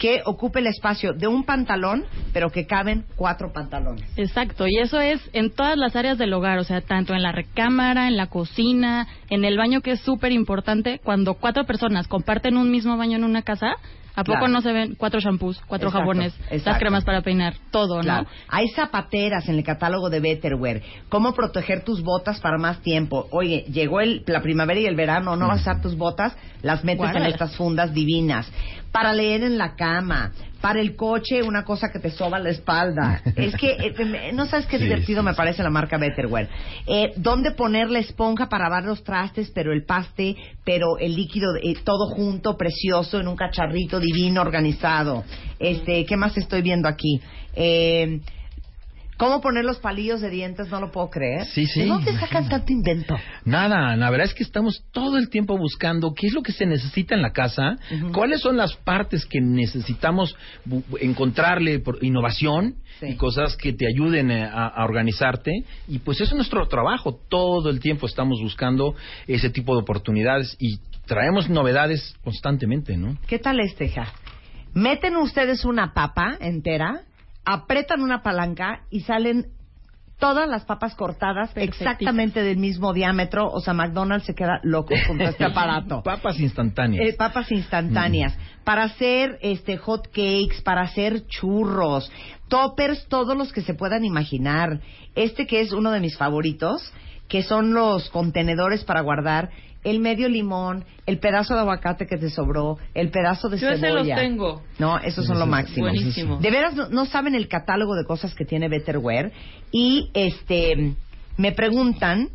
que 0.00 0.22
ocupe 0.24 0.60
el 0.60 0.66
espacio 0.66 1.12
de 1.12 1.26
un 1.26 1.44
pantalón, 1.44 2.04
pero 2.32 2.50
que 2.50 2.66
caben 2.66 3.04
cuatro 3.16 3.52
pantalones. 3.52 4.10
Exacto, 4.16 4.66
y 4.66 4.78
eso 4.78 4.98
es 4.98 5.20
en 5.34 5.50
todas 5.50 5.76
las 5.76 5.94
áreas 5.94 6.16
del 6.16 6.32
hogar, 6.32 6.58
o 6.58 6.64
sea, 6.64 6.80
tanto 6.80 7.12
en 7.12 7.22
la 7.22 7.32
recámara, 7.32 8.08
en 8.08 8.16
la 8.16 8.28
cocina, 8.28 9.06
en 9.28 9.44
el 9.44 9.58
baño, 9.58 9.82
que 9.82 9.92
es 9.92 10.00
súper 10.00 10.32
importante. 10.32 11.00
Cuando 11.04 11.34
cuatro 11.34 11.64
personas 11.64 12.08
comparten 12.08 12.56
un 12.56 12.70
mismo 12.70 12.96
baño 12.96 13.18
en 13.18 13.24
una 13.24 13.42
casa, 13.42 13.76
¿a 14.14 14.24
poco 14.24 14.38
Claro. 14.38 14.48
no 14.52 14.60
se 14.60 14.72
ven 14.72 14.94
cuatro 14.96 15.20
shampoos, 15.20 15.60
cuatro 15.66 15.88
Exacto, 15.88 16.08
jabones, 16.10 16.34
exacto. 16.44 16.70
las 16.70 16.78
cremas 16.78 17.04
para 17.04 17.22
peinar, 17.22 17.54
todo, 17.70 18.00
Claro. 18.00 18.22
¿no? 18.24 18.28
Hay 18.48 18.68
zapateras 18.68 19.48
en 19.48 19.56
el 19.56 19.64
catálogo 19.64 20.10
de 20.10 20.20
Betterware. 20.20 20.82
¿Cómo 21.08 21.32
proteger 21.34 21.84
tus 21.84 22.02
botas 22.02 22.40
para 22.40 22.58
más 22.58 22.80
tiempo? 22.82 23.26
Oye, 23.30 23.64
llegó 23.70 24.00
el- 24.00 24.22
la 24.26 24.42
primavera 24.42 24.80
y 24.80 24.86
el 24.86 24.96
verano, 24.96 25.36
no 25.36 25.48
vas 25.48 25.58
a 25.58 25.62
usar 25.62 25.82
tus 25.82 25.96
botas, 25.96 26.36
las 26.62 26.84
metes 26.84 27.14
en 27.14 27.24
estas 27.24 27.56
fundas 27.56 27.92
divinas. 27.94 28.50
Para 28.92 29.12
leer 29.12 29.44
en 29.44 29.56
la 29.56 29.76
cama, 29.76 30.32
para 30.60 30.80
el 30.80 30.96
coche, 30.96 31.42
una 31.42 31.64
cosa 31.64 31.90
que 31.92 31.98
te 32.00 32.10
soba 32.10 32.38
la 32.38 32.50
espalda. 32.50 33.22
es 33.36 33.54
que, 33.56 33.72
eh, 33.72 34.32
no 34.34 34.46
sabes 34.46 34.66
qué 34.66 34.78
Sí, 34.78 34.84
divertido 34.84 35.20
sí, 35.22 35.26
me 35.26 35.32
sí. 35.32 35.36
parece 35.36 35.62
la 35.62 35.70
marca 35.70 35.96
Betterware. 35.96 36.48
Eh, 36.86 37.12
¿Dónde 37.16 37.52
poner 37.52 37.88
la 37.90 38.00
esponja 38.00 38.48
para 38.48 38.64
lavar 38.64 38.84
los 38.84 39.02
trastes, 39.04 39.50
pero 39.54 39.72
el 39.72 39.84
paste, 39.84 40.36
pero 40.64 40.98
el 40.98 41.14
líquido, 41.14 41.54
eh, 41.62 41.74
todo 41.84 42.08
junto, 42.14 42.56
precioso, 42.56 43.20
en 43.20 43.28
un 43.28 43.36
cacharrito 43.36 44.00
divino, 44.00 44.40
organizado? 44.40 45.24
Este, 45.58 46.04
¿qué 46.04 46.16
más 46.16 46.36
estoy 46.36 46.62
viendo 46.62 46.88
aquí? 46.88 47.20
Eh, 47.54 48.20
¿Cómo 49.20 49.42
poner 49.42 49.66
los 49.66 49.78
palillos 49.80 50.22
de 50.22 50.30
dientes? 50.30 50.70
No 50.70 50.80
lo 50.80 50.90
puedo 50.90 51.10
creer. 51.10 51.44
Sí, 51.44 51.66
sí, 51.66 51.80
¿De 51.82 51.86
dónde 51.88 52.18
sacan 52.18 52.48
tanto 52.48 52.72
invento? 52.72 53.14
Nada, 53.44 53.94
la 53.94 54.08
verdad 54.08 54.26
es 54.26 54.32
que 54.32 54.42
estamos 54.42 54.82
todo 54.92 55.18
el 55.18 55.28
tiempo 55.28 55.58
buscando 55.58 56.14
qué 56.14 56.28
es 56.28 56.32
lo 56.32 56.40
que 56.42 56.52
se 56.52 56.64
necesita 56.64 57.14
en 57.14 57.20
la 57.20 57.32
casa, 57.32 57.76
cuáles 58.14 58.40
son 58.40 58.56
las 58.56 58.74
partes 58.76 59.26
que 59.26 59.42
necesitamos 59.42 60.34
encontrarle 61.00 61.80
por 61.80 62.02
innovación 62.02 62.76
Sí. 62.98 63.06
y 63.08 63.16
cosas 63.16 63.56
que 63.56 63.72
te 63.72 63.86
ayuden 63.86 64.30
eh, 64.30 64.44
a, 64.44 64.66
a 64.68 64.84
organizarte. 64.84 65.64
Y 65.88 65.98
pues 66.00 66.20
eso 66.20 66.30
es 66.30 66.36
nuestro 66.36 66.66
trabajo. 66.68 67.18
Todo 67.30 67.70
el 67.70 67.80
tiempo 67.80 68.06
estamos 68.06 68.40
buscando 68.42 68.94
ese 69.26 69.48
tipo 69.50 69.74
de 69.74 69.80
oportunidades 69.82 70.54
y 70.58 70.78
traemos 71.06 71.48
novedades 71.48 72.14
constantemente, 72.24 72.96
¿no? 72.96 73.16
¿Qué 73.26 73.38
tal 73.38 73.58
este, 73.60 73.86
hija? 73.86 74.12
Meten 74.74 75.16
ustedes 75.16 75.64
una 75.64 75.92
papa 75.94 76.36
entera, 76.40 77.00
apretan 77.50 78.00
una 78.02 78.22
palanca 78.22 78.82
y 78.90 79.00
salen 79.00 79.46
todas 80.20 80.48
las 80.48 80.64
papas 80.64 80.94
cortadas 80.94 81.50
exactamente 81.56 82.42
del 82.42 82.58
mismo 82.58 82.92
diámetro. 82.92 83.50
O 83.50 83.60
sea, 83.60 83.74
McDonald's 83.74 84.26
se 84.26 84.34
queda 84.34 84.60
loco 84.62 84.94
con 85.08 85.20
este 85.20 85.44
aparato. 85.46 86.02
Papas 86.02 86.38
instantáneas. 86.38 87.08
Eh, 87.08 87.16
papas 87.16 87.50
instantáneas. 87.50 88.36
Para 88.62 88.84
hacer 88.84 89.38
este 89.42 89.78
hot 89.78 90.06
cakes, 90.08 90.62
para 90.62 90.82
hacer 90.82 91.26
churros, 91.26 92.12
toppers, 92.48 93.08
todos 93.08 93.36
los 93.36 93.52
que 93.52 93.62
se 93.62 93.74
puedan 93.74 94.04
imaginar. 94.04 94.80
Este 95.16 95.46
que 95.46 95.60
es 95.60 95.72
uno 95.72 95.90
de 95.90 96.00
mis 96.00 96.16
favoritos, 96.16 96.92
que 97.26 97.42
son 97.42 97.72
los 97.72 98.10
contenedores 98.10 98.84
para 98.84 99.00
guardar 99.00 99.50
el 99.84 100.00
medio 100.00 100.28
limón, 100.28 100.84
el 101.06 101.18
pedazo 101.18 101.54
de 101.54 101.60
aguacate 101.60 102.06
que 102.06 102.16
te 102.16 102.30
sobró, 102.30 102.78
el 102.94 103.10
pedazo 103.10 103.48
de 103.48 103.58
Yo 103.58 103.68
ese 103.68 103.80
cebolla. 103.80 104.14
los 104.14 104.22
tengo. 104.22 104.62
No, 104.78 104.98
esos 104.98 105.26
son 105.26 105.38
lo 105.38 105.46
máximo. 105.46 105.86
Buenísimo. 105.86 106.38
De 106.38 106.50
veras 106.50 106.74
no, 106.74 106.88
no 106.88 107.06
saben 107.06 107.34
el 107.34 107.48
catálogo 107.48 107.94
de 107.94 108.04
cosas 108.04 108.34
que 108.34 108.44
tiene 108.44 108.68
Betterware 108.68 109.32
y 109.72 110.10
este 110.14 110.94
me 111.36 111.52
preguntan 111.52 112.28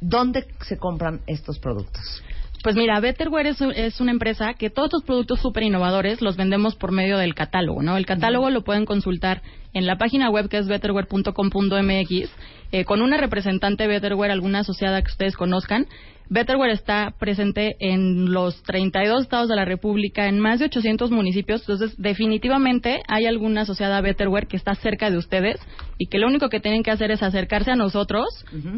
dónde 0.00 0.46
se 0.60 0.78
compran 0.78 1.20
estos 1.26 1.58
productos. 1.58 2.22
Pues 2.62 2.76
mira, 2.76 3.00
Betterware 3.00 3.48
es, 3.48 3.60
es 3.60 4.00
una 4.00 4.12
empresa 4.12 4.54
que 4.54 4.70
todos 4.70 4.86
estos 4.86 5.02
productos 5.02 5.40
súper 5.40 5.64
innovadores 5.64 6.22
los 6.22 6.36
vendemos 6.36 6.76
por 6.76 6.92
medio 6.92 7.18
del 7.18 7.34
catálogo, 7.34 7.82
¿no? 7.82 7.96
El 7.96 8.06
catálogo 8.06 8.50
lo 8.50 8.62
pueden 8.62 8.84
consultar 8.84 9.42
en 9.74 9.86
la 9.86 9.98
página 9.98 10.30
web 10.30 10.48
que 10.48 10.58
es 10.58 10.68
betterware.com.mx 10.68 12.30
eh, 12.70 12.84
con 12.84 13.02
una 13.02 13.16
representante 13.16 13.82
de 13.82 13.88
Betterware, 13.88 14.30
alguna 14.30 14.60
asociada 14.60 15.02
que 15.02 15.10
ustedes 15.10 15.36
conozcan. 15.36 15.88
Betterware 16.28 16.70
está 16.70 17.14
presente 17.18 17.76
en 17.80 18.32
los 18.32 18.62
32 18.62 19.22
estados 19.22 19.48
de 19.48 19.56
la 19.56 19.64
República, 19.64 20.28
en 20.28 20.38
más 20.38 20.60
de 20.60 20.66
800 20.66 21.10
municipios, 21.10 21.62
entonces 21.62 21.94
definitivamente 21.98 23.02
hay 23.08 23.26
alguna 23.26 23.62
asociada 23.62 23.98
a 23.98 24.00
Betterware 24.00 24.46
que 24.46 24.56
está 24.56 24.74
cerca 24.76 25.10
de 25.10 25.18
ustedes 25.18 25.60
y 25.98 26.06
que 26.06 26.18
lo 26.18 26.28
único 26.28 26.48
que 26.48 26.60
tienen 26.60 26.82
que 26.82 26.92
hacer 26.92 27.10
es 27.10 27.22
acercarse 27.22 27.72
a 27.72 27.76
nosotros 27.76 28.24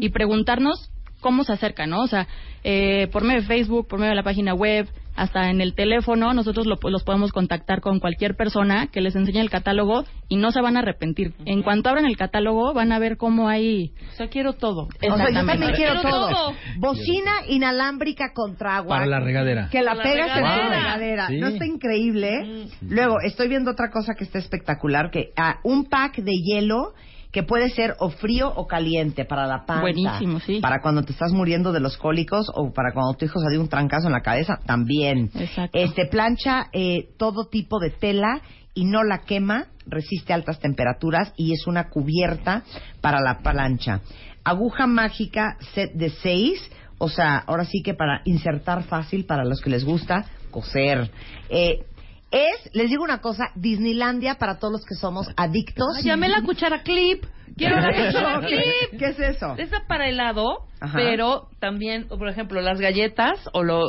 y 0.01 0.09
preguntarnos 0.09 0.89
cómo 1.25 1.43
se 1.43 1.53
acercan, 1.53 1.89
¿no? 1.89 2.01
O 2.01 2.07
sea, 2.07 2.27
eh, 2.63 3.07
por 3.11 3.23
medio 3.23 3.41
de 3.41 3.47
Facebook, 3.47 3.87
por 3.87 3.97
medio 3.97 4.11
de 4.11 4.15
la 4.15 4.21
página 4.23 4.53
web, 4.53 4.87
hasta 5.15 5.49
en 5.49 5.59
el 5.59 5.73
teléfono, 5.73 6.33
nosotros 6.33 6.67
lo- 6.67 6.77
los 6.89 7.03
podemos 7.03 7.31
contactar 7.31 7.81
con 7.81 7.99
cualquier 7.99 8.35
persona 8.35 8.87
que 8.91 9.01
les 9.01 9.15
enseñe 9.15 9.39
el 9.39 9.49
catálogo 9.49 10.03
y 10.27 10.35
no 10.35 10.51
se 10.51 10.61
van 10.61 10.75
a 10.75 10.81
arrepentir. 10.81 11.33
En 11.45 11.63
cuanto 11.63 11.89
abran 11.89 12.05
el 12.05 12.15
catálogo, 12.15 12.73
van 12.75 12.91
a 12.91 12.99
ver 12.99 13.17
cómo 13.17 13.47
hay... 13.47 13.93
O 14.11 14.15
sea, 14.17 14.27
quiero 14.27 14.53
todo. 14.53 14.83
O 14.83 14.91
sea, 14.91 15.09
yo 15.09 15.15
Exactamente. 15.15 15.51
también 15.51 15.71
quiero 15.73 16.01
todo. 16.01 16.29
todo. 16.29 16.53
Bocina 16.77 17.31
inalámbrica 17.47 18.33
contra 18.35 18.75
agua. 18.77 18.89
Para 18.97 19.07
la 19.07 19.19
regadera. 19.19 19.69
Que 19.71 19.81
la 19.81 19.95
La 19.95 20.03
pegas 20.03 20.37
en 20.37 20.43
la 20.43 20.55
regadera. 20.55 20.79
regadera. 20.79 21.27
Sí. 21.29 21.37
¿No 21.39 21.47
está 21.47 21.65
increíble? 21.65 22.67
Luego, 22.81 23.15
estoy 23.21 23.47
viendo 23.47 23.71
otra 23.71 23.89
cosa 23.89 24.13
que 24.15 24.25
está 24.25 24.37
espectacular, 24.37 25.09
que 25.11 25.29
ah, 25.37 25.59
un 25.63 25.85
pack 25.85 26.17
de 26.17 26.33
hielo 26.33 26.93
que 27.35 27.43
puede 27.43 27.69
ser 27.69 27.97
o 27.99 28.11
frío 28.11 28.47
o 28.55 28.65
caliente 28.65 29.25
para 29.25 29.45
la 29.45 29.65
panza. 29.65 29.81
Buenísimo, 29.81 30.39
sí. 30.39 30.61
Para 30.61 30.81
cuando 30.81 31.03
te 31.03 31.11
estás 31.11 31.33
muriendo 31.33 31.73
de 31.73 31.81
los 31.81 31.97
cólicos 31.97 32.49
o 32.55 32.71
para 32.71 32.93
cuando 32.93 33.13
tu 33.15 33.25
hijo 33.25 33.41
se 33.41 33.51
dio 33.51 33.59
un 33.59 33.67
trancazo 33.67 34.07
en 34.07 34.13
la 34.13 34.21
cabeza, 34.21 34.61
también. 34.65 35.29
Exacto. 35.35 35.77
Este 35.77 36.05
plancha 36.05 36.67
eh, 36.71 37.09
todo 37.17 37.49
tipo 37.49 37.79
de 37.81 37.89
tela 37.89 38.39
y 38.73 38.85
no 38.85 39.03
la 39.03 39.23
quema, 39.23 39.65
resiste 39.85 40.31
altas 40.31 40.61
temperaturas 40.61 41.33
y 41.35 41.51
es 41.51 41.67
una 41.67 41.89
cubierta 41.89 42.63
para 43.01 43.19
la 43.19 43.39
plancha. 43.39 43.99
Aguja 44.45 44.87
mágica 44.87 45.57
set 45.73 45.91
de 45.91 46.11
seis, 46.11 46.71
o 46.99 47.09
sea, 47.09 47.39
ahora 47.39 47.65
sí 47.65 47.81
que 47.83 47.95
para 47.95 48.21
insertar 48.23 48.83
fácil 48.83 49.25
para 49.25 49.43
los 49.43 49.59
que 49.59 49.71
les 49.71 49.83
gusta 49.83 50.23
coser. 50.51 51.11
Eh, 51.49 51.83
es, 52.31 52.69
les 52.73 52.89
digo 52.89 53.03
una 53.03 53.19
cosa, 53.19 53.45
Disneylandia 53.55 54.35
para 54.35 54.59
todos 54.59 54.71
los 54.73 54.85
que 54.85 54.95
somos 54.95 55.27
adictos. 55.37 56.03
Llamé 56.03 56.29
la 56.29 56.41
cuchara 56.41 56.81
clip. 56.83 57.23
Quiero 57.57 57.79
la 57.79 57.91
cuchara 57.93 58.39
clip. 58.47 58.99
¿Qué 58.99 59.05
es 59.05 59.19
eso? 59.19 59.55
Esa 59.57 59.83
para 59.87 60.09
helado, 60.09 60.65
Ajá. 60.81 60.97
pero 60.97 61.47
también, 61.59 62.07
por 62.07 62.27
ejemplo, 62.27 62.59
las 62.61 62.79
galletas 62.81 63.39
o 63.53 63.63
lo, 63.63 63.81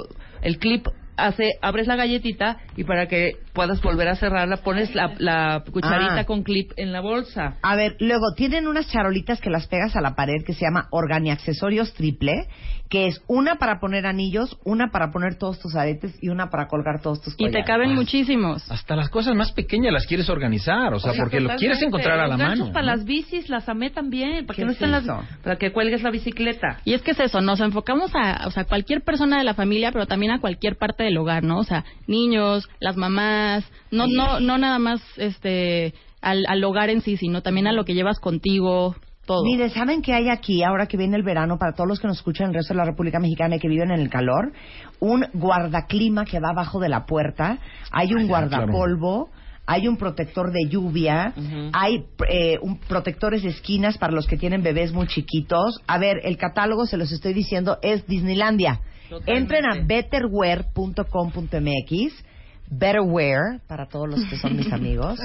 el 0.42 0.58
clip 0.58 0.86
hace, 1.16 1.52
abres 1.62 1.86
la 1.86 1.96
galletita 1.96 2.58
y 2.76 2.84
para 2.84 3.08
que 3.08 3.38
puedas 3.54 3.80
volver 3.80 4.06
a 4.08 4.16
cerrarla 4.16 4.58
pones 4.58 4.94
la, 4.94 5.14
la 5.18 5.64
cucharita 5.72 6.20
Ah. 6.20 6.24
con 6.26 6.42
clip 6.42 6.72
en 6.76 6.92
la 6.92 7.00
bolsa. 7.00 7.56
A 7.62 7.74
ver, 7.74 7.96
luego 8.00 8.34
tienen 8.36 8.68
unas 8.68 8.86
charolitas 8.92 9.40
que 9.40 9.48
las 9.50 9.66
pegas 9.66 9.96
a 9.96 10.02
la 10.02 10.14
pared 10.14 10.44
que 10.46 10.52
se 10.52 10.60
llama 10.66 10.88
Organi 10.90 11.30
Accesorios 11.30 11.94
Triple, 11.94 12.46
que 12.88 13.06
es 13.06 13.20
una 13.26 13.56
para 13.56 13.80
poner 13.80 14.06
anillos, 14.06 14.58
una 14.64 14.90
para 14.90 15.10
poner 15.10 15.36
todos 15.38 15.58
tus 15.58 15.74
aretes 15.74 16.16
y 16.22 16.28
una 16.28 16.50
para 16.50 16.68
colgar 16.68 17.00
todos 17.02 17.20
tus 17.20 17.34
Y 17.34 17.36
te 17.36 17.44
collares. 17.46 17.66
caben 17.66 17.94
muchísimos. 17.94 18.70
Hasta 18.70 18.94
las 18.94 19.08
cosas 19.08 19.34
más 19.34 19.52
pequeñas 19.52 19.92
las 19.92 20.06
quieres 20.06 20.28
organizar, 20.30 20.94
o 20.94 21.00
sea, 21.00 21.12
porque 21.14 21.40
lo 21.40 21.50
quieres 21.56 21.82
encontrar 21.82 22.20
a 22.20 22.28
la 22.28 22.36
mano. 22.36 22.72
para 22.72 22.86
¿no? 22.86 22.92
las 22.94 23.04
bicis 23.04 23.48
las 23.48 23.68
amé 23.68 23.90
también, 23.90 24.46
para 24.46 24.56
¿Qué 24.56 24.62
que 24.62 24.66
no 24.66 24.70
es 24.70 24.76
estén 24.76 24.92
las, 24.92 25.04
para 25.42 25.56
que 25.56 25.72
cuelgues 25.72 26.02
la 26.02 26.10
bicicleta. 26.10 26.80
Y 26.84 26.94
es 26.94 27.02
que 27.02 27.10
es 27.12 27.20
eso, 27.20 27.40
nos 27.40 27.60
enfocamos 27.60 28.10
a, 28.14 28.46
o 28.46 28.50
sea, 28.50 28.64
cualquier 28.64 29.02
persona 29.02 29.38
de 29.38 29.44
la 29.44 29.54
familia, 29.54 29.90
pero 29.92 30.06
también 30.06 30.32
a 30.32 30.40
cualquier 30.40 30.76
parte 30.76 31.02
del 31.04 31.18
hogar, 31.18 31.42
¿no? 31.42 31.58
O 31.58 31.64
sea, 31.64 31.84
niños, 32.06 32.68
las 32.80 32.96
mamás, 32.96 33.64
no, 33.90 34.06
no, 34.06 34.40
no 34.40 34.58
nada 34.58 34.78
más, 34.78 35.00
este, 35.16 35.94
al, 36.20 36.44
al 36.48 36.62
hogar 36.64 36.90
en 36.90 37.00
sí, 37.00 37.16
sino 37.16 37.42
también 37.42 37.66
a 37.66 37.72
lo 37.72 37.84
que 37.84 37.94
llevas 37.94 38.20
contigo, 38.20 38.96
todo. 39.26 39.44
Mire, 39.44 39.68
¿saben 39.70 40.00
qué 40.00 40.14
hay 40.14 40.30
aquí 40.30 40.62
ahora 40.62 40.86
que 40.86 40.96
viene 40.96 41.16
el 41.16 41.22
verano 41.22 41.58
para 41.58 41.72
todos 41.72 41.88
los 41.88 42.00
que 42.00 42.06
nos 42.06 42.18
escuchan 42.18 42.46
en 42.46 42.50
el 42.50 42.54
resto 42.56 42.72
de 42.72 42.78
la 42.78 42.84
República 42.84 43.18
Mexicana 43.18 43.56
y 43.56 43.58
que 43.58 43.68
viven 43.68 43.90
en 43.90 44.00
el 44.00 44.08
calor? 44.08 44.52
Un 45.00 45.26
guardaclima 45.34 46.24
que 46.24 46.40
va 46.40 46.50
abajo 46.50 46.80
de 46.80 46.88
la 46.88 47.04
puerta, 47.04 47.58
hay 47.90 48.14
un 48.14 48.22
Ah, 48.22 48.26
guardapolvo, 48.26 49.30
hay 49.66 49.88
un 49.88 49.96
protector 49.96 50.52
de 50.52 50.68
lluvia, 50.68 51.34
hay 51.72 52.04
eh, 52.28 52.58
un 52.62 52.78
protectores 52.78 53.42
de 53.42 53.48
esquinas 53.48 53.98
para 53.98 54.12
los 54.12 54.26
que 54.26 54.36
tienen 54.36 54.62
bebés 54.62 54.92
muy 54.92 55.08
chiquitos. 55.08 55.80
A 55.86 55.98
ver, 55.98 56.20
el 56.22 56.36
catálogo, 56.36 56.86
se 56.86 56.96
los 56.96 57.10
estoy 57.12 57.34
diciendo, 57.34 57.78
es 57.82 58.06
Disneylandia. 58.06 58.80
Totalmente. 59.10 59.56
Entren 59.56 59.66
a 59.66 59.84
betterwear.com.mx 59.84 62.24
Betterwear, 62.68 63.60
para 63.68 63.86
todos 63.86 64.08
los 64.08 64.24
que 64.24 64.36
son 64.36 64.56
mis 64.56 64.72
amigos, 64.72 65.20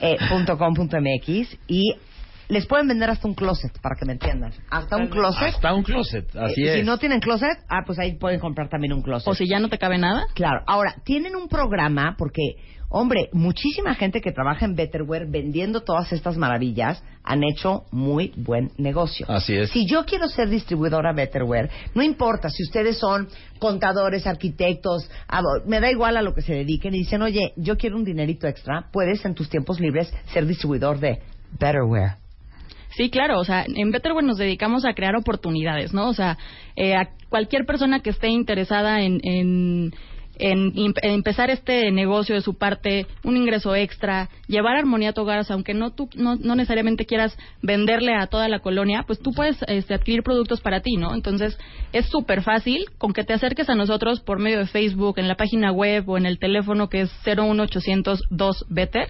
eh, 0.00 0.16
com 0.28 0.42
MX, 0.42 1.58
y 1.66 1.94
les 2.48 2.66
pueden 2.66 2.88
vender 2.88 3.10
hasta 3.10 3.26
un 3.28 3.34
closet, 3.34 3.72
para 3.80 3.96
que 3.96 4.04
me 4.04 4.12
entiendan. 4.12 4.52
Hasta 4.70 4.96
un 4.96 5.08
closet. 5.08 5.54
Hasta 5.54 5.74
un 5.74 5.82
closet, 5.82 6.28
así 6.36 6.62
Eh, 6.62 6.68
es. 6.74 6.80
Si 6.80 6.82
no 6.86 6.98
tienen 6.98 7.20
closet, 7.20 7.58
ah, 7.68 7.82
pues 7.86 7.98
ahí 7.98 8.16
pueden 8.18 8.40
comprar 8.40 8.68
también 8.68 8.92
un 8.92 9.02
closet. 9.02 9.28
O 9.28 9.34
si 9.34 9.48
ya 9.48 9.58
no 9.58 9.68
te 9.68 9.78
cabe 9.78 9.98
nada. 9.98 10.26
Claro. 10.34 10.62
Ahora, 10.66 10.96
tienen 11.04 11.36
un 11.36 11.48
programa 11.48 12.14
porque, 12.18 12.56
hombre, 12.88 13.28
muchísima 13.32 13.94
gente 13.94 14.20
que 14.20 14.32
trabaja 14.32 14.64
en 14.64 14.74
Betterware 14.74 15.26
vendiendo 15.30 15.82
todas 15.82 16.12
estas 16.12 16.36
maravillas 16.36 17.02
han 17.24 17.44
hecho 17.44 17.84
muy 17.92 18.32
buen 18.36 18.72
negocio. 18.78 19.26
Así 19.30 19.54
es. 19.56 19.70
Si 19.70 19.86
yo 19.86 20.04
quiero 20.04 20.28
ser 20.28 20.48
distribuidora 20.48 21.12
Betterware, 21.12 21.70
no 21.94 22.02
importa 22.02 22.48
si 22.50 22.64
ustedes 22.64 22.98
son 22.98 23.28
contadores, 23.60 24.26
arquitectos, 24.26 25.08
me 25.66 25.80
da 25.80 25.90
igual 25.90 26.16
a 26.16 26.22
lo 26.22 26.34
que 26.34 26.42
se 26.42 26.52
dediquen 26.52 26.94
y 26.94 26.98
dicen, 26.98 27.22
oye, 27.22 27.52
yo 27.56 27.76
quiero 27.76 27.96
un 27.96 28.04
dinerito 28.04 28.46
extra, 28.48 28.88
puedes 28.92 29.24
en 29.24 29.34
tus 29.34 29.48
tiempos 29.48 29.78
libres 29.78 30.12
ser 30.32 30.46
distribuidor 30.46 30.98
de 30.98 31.20
Betterware. 31.52 32.21
Sí, 32.96 33.10
claro, 33.10 33.38
o 33.38 33.44
sea, 33.44 33.64
en 33.66 33.90
Betterware 33.90 34.24
nos 34.24 34.36
dedicamos 34.36 34.84
a 34.84 34.94
crear 34.94 35.16
oportunidades, 35.16 35.94
¿no? 35.94 36.08
O 36.08 36.14
sea, 36.14 36.36
eh, 36.76 36.94
a 36.94 37.10
cualquier 37.28 37.64
persona 37.64 38.00
que 38.00 38.10
esté 38.10 38.28
interesada 38.28 39.00
en, 39.00 39.20
en, 39.24 39.94
en 40.38 40.72
empezar 41.02 41.50
este 41.50 41.90
negocio 41.90 42.34
de 42.34 42.40
su 42.40 42.54
parte, 42.54 43.06
un 43.22 43.36
ingreso 43.36 43.74
extra, 43.74 44.28
llevar 44.48 44.76
armonía 44.76 45.10
a 45.10 45.12
tu 45.12 45.22
hogar, 45.22 45.40
o 45.40 45.44
sea, 45.44 45.54
aunque 45.54 45.74
no 45.74 45.90
tú 45.90 46.08
no, 46.16 46.36
no 46.36 46.54
necesariamente 46.54 47.06
quieras 47.06 47.36
venderle 47.62 48.14
a 48.14 48.26
toda 48.26 48.48
la 48.48 48.60
colonia, 48.60 49.04
pues 49.06 49.20
tú 49.20 49.32
puedes 49.32 49.62
este, 49.68 49.94
adquirir 49.94 50.22
productos 50.22 50.60
para 50.60 50.80
ti, 50.80 50.96
¿no? 50.96 51.14
Entonces, 51.14 51.58
es 51.92 52.06
súper 52.06 52.42
fácil 52.42 52.86
con 52.98 53.12
que 53.12 53.24
te 53.24 53.32
acerques 53.32 53.68
a 53.68 53.74
nosotros 53.74 54.20
por 54.20 54.38
medio 54.38 54.58
de 54.58 54.66
Facebook, 54.66 55.18
en 55.18 55.28
la 55.28 55.36
página 55.36 55.72
web 55.72 56.08
o 56.08 56.16
en 56.16 56.26
el 56.26 56.38
teléfono 56.38 56.88
que 56.88 57.02
es 57.02 57.12
01800 57.24 58.22
2 58.30 58.66
Better. 58.68 59.08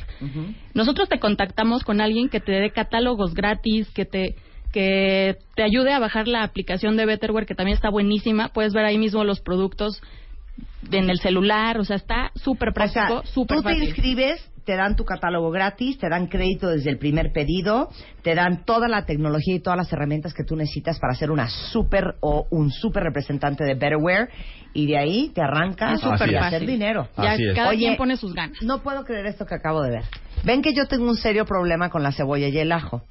Nosotros 0.75 1.09
te 1.09 1.19
contactamos 1.19 1.85
con 1.85 2.01
alguien 2.01 2.29
que 2.29 2.41
te 2.41 2.53
dé 2.53 2.71
catálogos 2.71 3.35
gratis, 3.35 3.91
que 3.91 4.05
te 4.05 4.35
que 4.73 5.37
te 5.55 5.63
ayude 5.63 5.93
a 5.93 5.99
bajar 5.99 6.27
la 6.27 6.43
aplicación 6.43 6.97
de 6.97 7.05
Betterware, 7.05 7.45
que 7.45 7.55
también 7.55 7.77
está 7.77 7.91
buenísima. 7.91 8.49
Puedes 8.49 8.73
ver 8.73 8.87
ahí 8.87 8.97
mismo 8.97 9.23
los 9.23 9.41
productos 9.41 10.01
en 10.91 11.11
el 11.11 11.19
celular, 11.21 11.79
o 11.79 11.85
sea, 11.85 11.97
está 11.97 12.31
súper 12.35 12.71
O 12.71 12.73
sea, 12.89 13.07
práctico, 13.07 13.23
súper 13.27 13.57
tú 13.59 13.63
te 13.63 13.69
fácil. 13.71 13.85
inscribes, 13.85 14.49
te 14.65 14.77
dan 14.77 14.95
tu 14.97 15.05
catálogo 15.05 15.51
gratis, 15.51 15.99
te 15.99 16.09
dan 16.09 16.29
crédito 16.29 16.69
desde 16.69 16.91
el 16.91 16.99
primer 16.99 17.33
pedido, 17.33 17.89
te 18.23 18.35
dan 18.35 18.65
toda 18.65 18.89
la 18.89 19.05
tecnología 19.07 19.55
y 19.57 19.61
todas 19.61 19.77
las 19.77 19.93
herramientas 19.93 20.35
que 20.35 20.45
tú 20.45 20.55
necesitas 20.57 20.99
para 21.01 21.15
ser 21.15 21.31
una 21.31 21.49
super 21.49 22.15
o 22.21 22.47
un 22.51 22.71
super 22.71 23.03
representante 23.03 23.65
de 23.65 23.75
Betterware 23.75 24.29
y 24.75 24.87
de 24.87 24.99
ahí 24.99 25.31
te 25.35 25.43
arrancas 25.43 26.01
súper 26.01 26.19
fácil. 26.19 26.37
hacer 26.37 26.67
dinero. 26.67 27.09
Ya 27.17 27.33
Así 27.33 27.45
es. 27.47 27.55
cada 27.57 27.71
Oye, 27.71 27.79
quien 27.79 27.97
pone 27.97 28.17
sus 28.17 28.33
ganas. 28.35 28.63
No 28.63 28.83
puedo 28.83 29.05
creer 29.05 29.27
esto 29.27 29.47
que 29.47 29.55
acabo 29.57 29.83
de 29.83 29.91
ver. 29.91 30.05
Ven 30.45 30.63
que 30.63 30.73
yo 30.75 30.87
tengo 30.87 31.05
un 31.09 31.17
serio 31.17 31.45
problema 31.45 31.91
con 31.91 32.03
la 32.03 32.13
cebolla 32.13 32.49
y 32.49 32.59
el 32.59 32.73
ajo. 32.73 33.03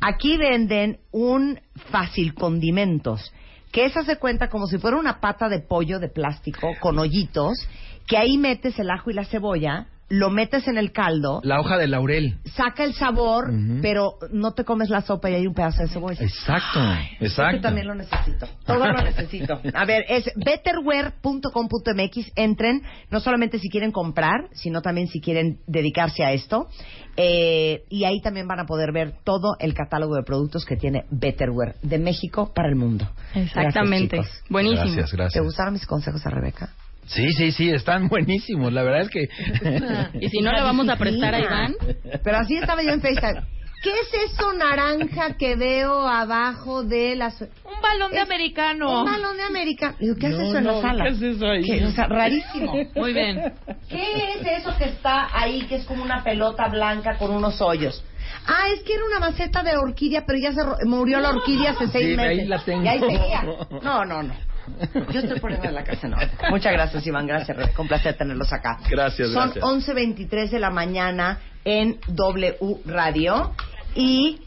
Aquí 0.00 0.36
venden 0.36 0.98
un 1.12 1.58
fácil 1.90 2.34
condimentos, 2.34 3.32
que 3.72 3.84
esa 3.84 4.04
se 4.04 4.16
cuenta 4.16 4.48
como 4.48 4.66
si 4.66 4.78
fuera 4.78 4.96
una 4.96 5.20
pata 5.20 5.48
de 5.48 5.60
pollo 5.60 5.98
de 5.98 6.08
plástico 6.08 6.68
con 6.80 6.98
hoyitos, 6.98 7.58
que 8.06 8.16
ahí 8.16 8.36
metes 8.38 8.78
el 8.78 8.90
ajo 8.90 9.10
y 9.10 9.14
la 9.14 9.24
cebolla, 9.24 9.86
lo 10.10 10.28
metes 10.28 10.66
en 10.68 10.76
el 10.76 10.90
caldo, 10.92 11.40
La 11.44 11.60
hoja 11.60 11.78
de 11.78 11.86
laurel. 11.86 12.38
saca 12.56 12.84
el 12.84 12.94
sabor, 12.94 13.50
pero 13.80 14.14
no 14.32 14.52
te 14.54 14.64
comes 14.64 14.90
la 14.90 15.00
sopa 15.02 15.30
y 15.30 15.34
hay 15.36 15.46
un 15.46 15.54
pedazo 15.54 15.82
de 15.84 15.88
cebolla. 15.88 16.22
Exacto, 16.22 16.80
Yo 17.20 17.26
exacto. 17.26 17.60
también 17.62 17.86
lo 17.86 17.94
necesito. 17.94 18.46
Todo 18.66 18.86
lo 18.86 19.00
necesito. 19.02 19.60
A 19.72 19.84
ver, 19.84 20.04
es 20.08 20.28
betterware.com.mx. 20.34 22.32
Entren, 22.36 22.82
no 23.10 23.20
solamente 23.20 23.58
si 23.58 23.68
quieren 23.70 23.92
comprar, 23.92 24.48
sino 24.52 24.82
también 24.82 25.06
si 25.08 25.20
quieren 25.20 25.60
dedicarse 25.66 26.24
a 26.24 26.32
esto. 26.32 26.68
Eh, 27.16 27.84
y 27.88 28.04
ahí 28.04 28.20
también 28.20 28.48
van 28.48 28.60
a 28.60 28.66
poder 28.66 28.92
ver 28.92 29.14
todo 29.24 29.56
el 29.60 29.74
catálogo 29.74 30.14
de 30.16 30.22
productos 30.22 30.64
que 30.64 30.76
tiene 30.76 31.04
Betterware 31.10 31.76
de 31.82 31.98
México 31.98 32.52
para 32.54 32.68
el 32.68 32.76
mundo. 32.76 33.08
Exactamente. 33.34 34.16
Gracias. 34.16 34.42
Buenísimo. 34.48 34.84
Gracias, 34.86 35.10
¿Te 35.10 35.16
gracias. 35.16 35.44
gustaron 35.44 35.72
mis 35.74 35.86
consejos 35.86 36.24
a 36.26 36.30
Rebeca? 36.30 36.70
Sí, 37.06 37.32
sí, 37.32 37.50
sí, 37.52 37.70
están 37.70 38.08
buenísimos. 38.10 38.72
La 38.72 38.82
verdad 38.82 39.02
es 39.02 39.10
que... 39.10 39.28
Y 40.20 40.28
si 40.28 40.40
no 40.40 40.52
le 40.52 40.60
vamos 40.62 40.88
a 40.88 40.96
prestar 40.96 41.34
a 41.34 41.40
Iván, 41.40 41.74
Pero 42.22 42.36
así 42.38 42.56
estaba 42.56 42.82
yo 42.82 42.90
en 42.92 43.00
FaceTime. 43.00 43.42
¿Qué 43.82 43.88
es 43.90 44.30
eso 44.32 44.52
naranja 44.52 45.38
que 45.38 45.56
veo 45.56 46.06
abajo 46.06 46.82
de 46.84 47.16
las... 47.16 47.40
Un 47.40 47.80
balón 47.82 48.10
de 48.10 48.18
Es 48.18 48.22
americano. 48.24 49.00
Un 49.00 49.06
balón 49.10 49.38
de 49.38 49.42
América. 49.42 49.94
Digo, 49.98 50.16
¿qué 50.20 50.26
haces 50.26 50.38
No, 50.38 50.44
eso 50.48 50.58
en 50.58 50.64
no, 50.64 50.72
la 50.72 50.82
sala? 50.82 51.04
¿qué 51.04 51.10
es 51.12 51.22
eso 51.22 51.46
ahí? 51.46 51.62
¿Qué? 51.62 51.84
O 51.86 51.90
sea, 51.92 52.06
rarísimo. 52.06 52.74
Muy 52.94 53.14
bien. 53.14 53.54
¿Qué 53.88 54.34
es 54.34 54.46
eso 54.60 54.76
que 54.76 54.84
está 54.84 55.30
ahí, 55.32 55.62
que 55.62 55.76
es 55.76 55.84
como 55.86 56.02
una 56.02 56.22
pelota 56.22 56.68
blanca 56.68 57.16
con 57.16 57.30
unos 57.30 57.58
hoyos? 57.62 58.04
Ah, 58.46 58.68
es 58.74 58.82
que 58.82 58.92
era 58.92 59.02
una 59.06 59.18
maceta 59.18 59.62
de 59.62 59.74
orquídea, 59.78 60.24
pero 60.26 60.38
ya 60.38 60.52
se 60.52 60.60
murió 60.84 61.18
la 61.20 61.30
orquídea 61.30 61.70
hace 61.70 61.88
seis 61.88 62.06
Sí, 62.10 62.16
meses. 62.16 62.38
ahí 62.40 62.46
la 62.48 62.58
tengo. 62.62 62.84
Y 62.84 62.88
ahí 62.88 63.00
seguía. 63.00 63.42
No, 63.82 64.04
no, 64.04 64.22
no. 64.22 64.34
Yo 65.12 65.20
estoy 65.20 65.40
poniendo 65.40 65.68
en 65.68 65.74
la 65.74 65.84
casa, 65.84 66.08
no. 66.08 66.16
Muchas 66.50 66.72
gracias, 66.72 67.06
Iván. 67.06 67.26
Gracias, 67.26 67.56
Rebeca. 67.56 67.82
Un 67.82 67.88
placer 67.88 68.16
tenerlos 68.16 68.52
acá. 68.52 68.78
Gracias, 68.88 69.30
Son 69.30 69.52
gracias. 69.52 69.64
11.23 69.64 70.50
de 70.50 70.58
la 70.58 70.70
mañana 70.70 71.40
en 71.64 71.98
W 72.08 72.56
Radio. 72.86 73.54
Y 73.94 74.40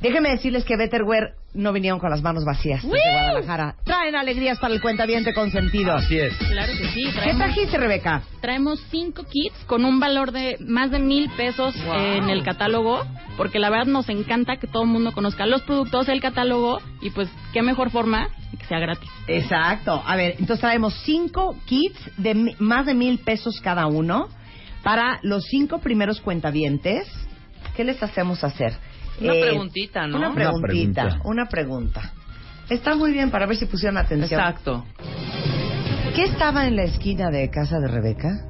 déjenme 0.00 0.30
decirles 0.30 0.64
que 0.64 0.76
Betterware 0.76 1.34
no 1.54 1.72
vinieron 1.72 1.98
con 2.00 2.10
las 2.10 2.22
manos 2.22 2.44
vacías 2.44 2.82
desde 2.82 2.98
Guadalajara. 3.12 3.74
Traen 3.84 4.16
alegrías 4.16 4.58
para 4.58 4.72
el 4.74 4.80
cuentaviente 4.80 5.34
consentido. 5.34 5.92
Así 5.94 6.18
es. 6.18 6.34
claro 6.36 6.72
que 6.76 6.88
sí. 6.88 7.04
¿Qué 7.04 7.12
Traemos, 7.12 7.36
trajiste, 7.38 7.78
Rebeca? 7.78 8.22
traemos 8.40 8.80
cinco 8.90 9.24
kits 9.24 9.56
con 9.66 9.84
un 9.84 10.00
valor 10.00 10.32
de 10.32 10.56
más 10.60 10.90
de 10.90 10.98
mil 10.98 11.28
pesos 11.36 11.74
en 11.94 12.30
el 12.30 12.42
catálogo, 12.42 13.02
porque 13.36 13.58
la 13.58 13.68
verdad 13.70 13.86
nos 13.86 14.08
encanta 14.08 14.56
que 14.56 14.66
todo 14.66 14.84
el 14.84 14.88
mundo 14.88 15.12
conozca 15.12 15.44
los 15.46 15.62
productos, 15.62 16.08
el 16.08 16.20
catálogo, 16.20 16.80
y 17.00 17.10
pues 17.10 17.28
qué 17.52 17.62
mejor 17.62 17.90
forma 17.90 18.28
que 18.58 18.64
sea 18.66 18.78
gratis. 18.78 19.10
Exacto. 19.26 20.02
A 20.06 20.16
ver, 20.16 20.32
entonces 20.38 20.60
traemos 20.60 20.94
cinco 21.04 21.56
kits 21.66 21.98
de 22.16 22.34
mi- 22.34 22.56
más 22.58 22.86
de 22.86 22.94
mil 22.94 23.18
pesos 23.18 23.60
cada 23.60 23.86
uno 23.86 24.28
para 24.82 25.18
los 25.22 25.44
cinco 25.44 25.78
primeros 25.78 26.20
cuentavientes. 26.20 27.06
¿Qué 27.76 27.84
les 27.84 28.02
hacemos 28.02 28.42
hacer? 28.44 28.72
Una 29.20 29.34
Eh, 29.34 29.40
preguntita, 29.42 30.06
¿no? 30.06 30.16
Una 30.18 30.26
Una 30.28 30.34
preguntita, 30.34 31.02
pregunta. 31.02 31.28
una 31.28 31.46
pregunta. 31.46 32.12
Está 32.68 32.94
muy 32.96 33.12
bien 33.12 33.30
para 33.30 33.46
ver 33.46 33.56
si 33.56 33.66
pusieron 33.66 33.98
atención. 33.98 34.40
Exacto. 34.40 34.84
¿Qué 36.14 36.24
estaba 36.24 36.66
en 36.66 36.76
la 36.76 36.84
esquina 36.84 37.30
de 37.30 37.48
casa 37.50 37.78
de 37.78 37.88
Rebeca? 37.88 38.46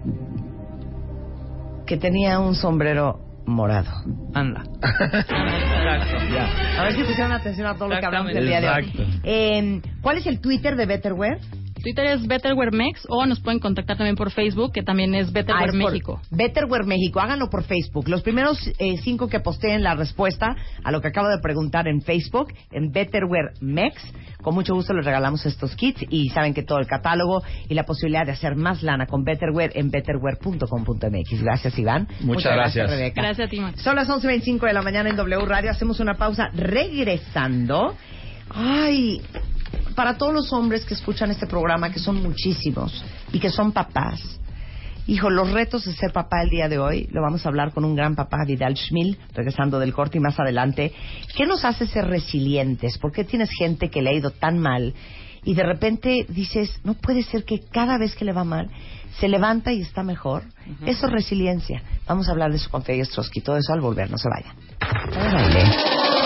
Que 1.87 1.97
tenía 1.97 2.39
un 2.39 2.55
sombrero 2.55 3.21
morado. 3.47 3.91
Anda. 4.35 4.63
Exacto. 4.63 6.17
A 6.79 6.83
ver 6.85 6.95
si 6.95 7.03
pusieron 7.03 7.33
atención 7.33 7.67
a 7.67 7.75
todo 7.75 7.89
lo 7.89 7.99
que 7.99 8.07
hablamos 8.07 8.33
el 8.35 8.47
día 8.47 8.61
de 8.61 8.69
hoy. 8.69 8.85
Exacto. 8.89 9.03
Eh, 9.25 9.81
¿Cuál 10.01 10.19
es 10.19 10.27
el 10.27 10.41
Twitter 10.41 10.77
de 10.77 10.87
Betterware? 10.87 11.39
Twitter 11.83 12.07
es 12.07 12.27
BetterWearMex 12.27 13.07
o 13.09 13.27
nos 13.27 13.41
pueden 13.41 13.59
contactar 13.59 13.97
también 13.97 14.17
por 14.17 14.31
Facebook, 14.31 14.73
que 14.73 14.83
también 14.83 15.15
es 15.15 15.33
Ah, 15.35 15.59
por 15.61 15.75
México. 15.75 16.21
Betterware 16.31 16.85
México, 16.85 17.21
háganlo 17.21 17.49
por 17.51 17.65
Facebook. 17.65 18.09
Los 18.09 18.23
primeros 18.23 18.59
eh, 18.79 18.97
cinco 19.03 19.29
que 19.29 19.41
posteen 19.41 19.83
la 19.83 19.95
respuesta 19.95 20.55
a 20.85 20.93
lo 20.93 21.01
que 21.01 21.09
acabo 21.09 21.29
de 21.29 21.39
preguntar 21.43 21.89
en 21.89 22.01
Facebook, 22.03 22.53
en 22.71 22.93
Betterware 22.93 23.53
Mex, 23.61 24.03
con 24.43 24.55
mucho 24.55 24.75
gusto 24.75 24.93
les 24.93 25.05
regalamos 25.05 25.45
estos 25.47 25.75
kits 25.77 26.05
y 26.11 26.29
saben 26.31 26.55
que 26.55 26.63
todo 26.63 26.79
el 26.79 26.87
catálogo 26.87 27.43
y 27.69 27.75
la 27.75 27.85
posibilidad 27.85 28.25
de 28.27 28.33
hacer 28.33 28.57
más 28.57 28.83
lana 28.83 29.07
con 29.07 29.25
Betterware 29.25 29.73
en 29.75 29.91
betterware.com.mx. 29.91 31.43
Gracias, 31.43 31.79
Iván. 31.79 32.09
Muchas 32.21 32.53
gracias. 32.53 32.91
Rebeca. 32.91 33.23
Gracias 33.23 33.47
a 33.47 33.51
ti, 33.51 33.61
Max. 33.61 33.83
Son 33.83 33.97
las 33.97 34.09
11.25 34.09 34.67
de 34.67 34.73
la 34.73 34.83
mañana 34.83 35.11
en 35.11 35.17
W 35.17 35.45
Radio. 35.47 35.71
Hacemos 35.71 36.01
una 36.01 36.15
pausa 36.15 36.49
regresando. 36.55 37.95
Ay, 38.55 39.23
para 39.95 40.17
todos 40.17 40.35
los 40.35 40.53
hombres 40.53 40.85
que 40.85 40.95
escuchan 40.95 41.31
este 41.31 41.47
programa, 41.47 41.91
que 41.91 41.99
son 41.99 42.23
muchísimos, 42.23 43.05
y 43.33 43.39
que 43.39 43.51
son 43.51 43.73
papás. 43.73 44.21
Hijo, 45.07 45.31
los 45.31 45.51
retos 45.51 45.85
de 45.85 45.93
ser 45.95 46.13
papá 46.13 46.43
el 46.43 46.51
día 46.51 46.69
de 46.69 46.79
hoy, 46.79 47.09
lo 47.11 47.23
vamos 47.23 47.45
a 47.45 47.49
hablar 47.49 47.73
con 47.73 47.85
un 47.85 47.97
gran 47.97 48.15
papá, 48.15 48.39
Vidal 48.47 48.77
Schmil, 48.77 49.19
regresando 49.35 49.81
del 49.81 49.93
corte 49.93 50.19
y 50.19 50.21
más 50.21 50.39
adelante. 50.39 50.93
¿Qué 51.37 51.45
nos 51.45 51.65
hace 51.65 51.89
ser 51.89 52.07
resilientes? 52.07 52.99
¿Por 52.99 53.11
qué 53.11 53.25
tienes 53.25 53.51
gente 53.51 53.91
que 53.91 54.01
le 54.01 54.11
ha 54.11 54.15
ido 54.15 54.31
tan 54.31 54.59
mal? 54.59 54.95
Y 55.45 55.55
de 55.55 55.65
repente 55.65 56.25
dices, 56.29 56.81
no 56.85 56.95
puede 56.95 57.25
ser 57.25 57.45
que 57.45 57.61
cada 57.61 57.99
vez 57.99 58.15
que 58.15 58.25
le 58.25 58.33
va 58.33 58.45
mal, 58.45 58.71
se 59.19 59.29
levanta 59.29 59.73
y 59.73 59.83
está 59.83 60.05
mejor. 60.05 60.45
Eso 60.87 61.07
es 61.07 61.13
resiliencia. 61.13 61.83
Vamos 62.07 62.29
a 62.29 62.31
hablar 62.31 62.51
de 62.51 62.59
eso 62.59 62.71
con 62.71 62.85
Fede. 62.85 63.03
Todo 63.45 63.57
eso 63.57 63.73
al 63.73 63.81
volver, 63.81 64.09
no 64.09 64.19
se 64.19 64.29
vayan. 64.29 64.55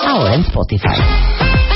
Ahora 0.05 0.35
en 0.35 0.43
Spotify. 0.43 1.76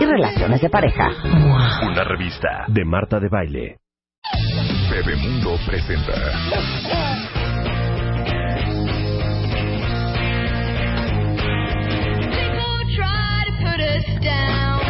y 0.00 0.04
relaciones 0.04 0.60
de 0.60 0.70
pareja. 0.70 1.08
Una 1.86 2.04
revista 2.04 2.64
de 2.68 2.84
Marta 2.84 3.18
de 3.18 3.28
Baile. 3.28 3.78
Bebemundo 4.90 5.56
presenta. 5.66 6.12
down. 14.20 14.82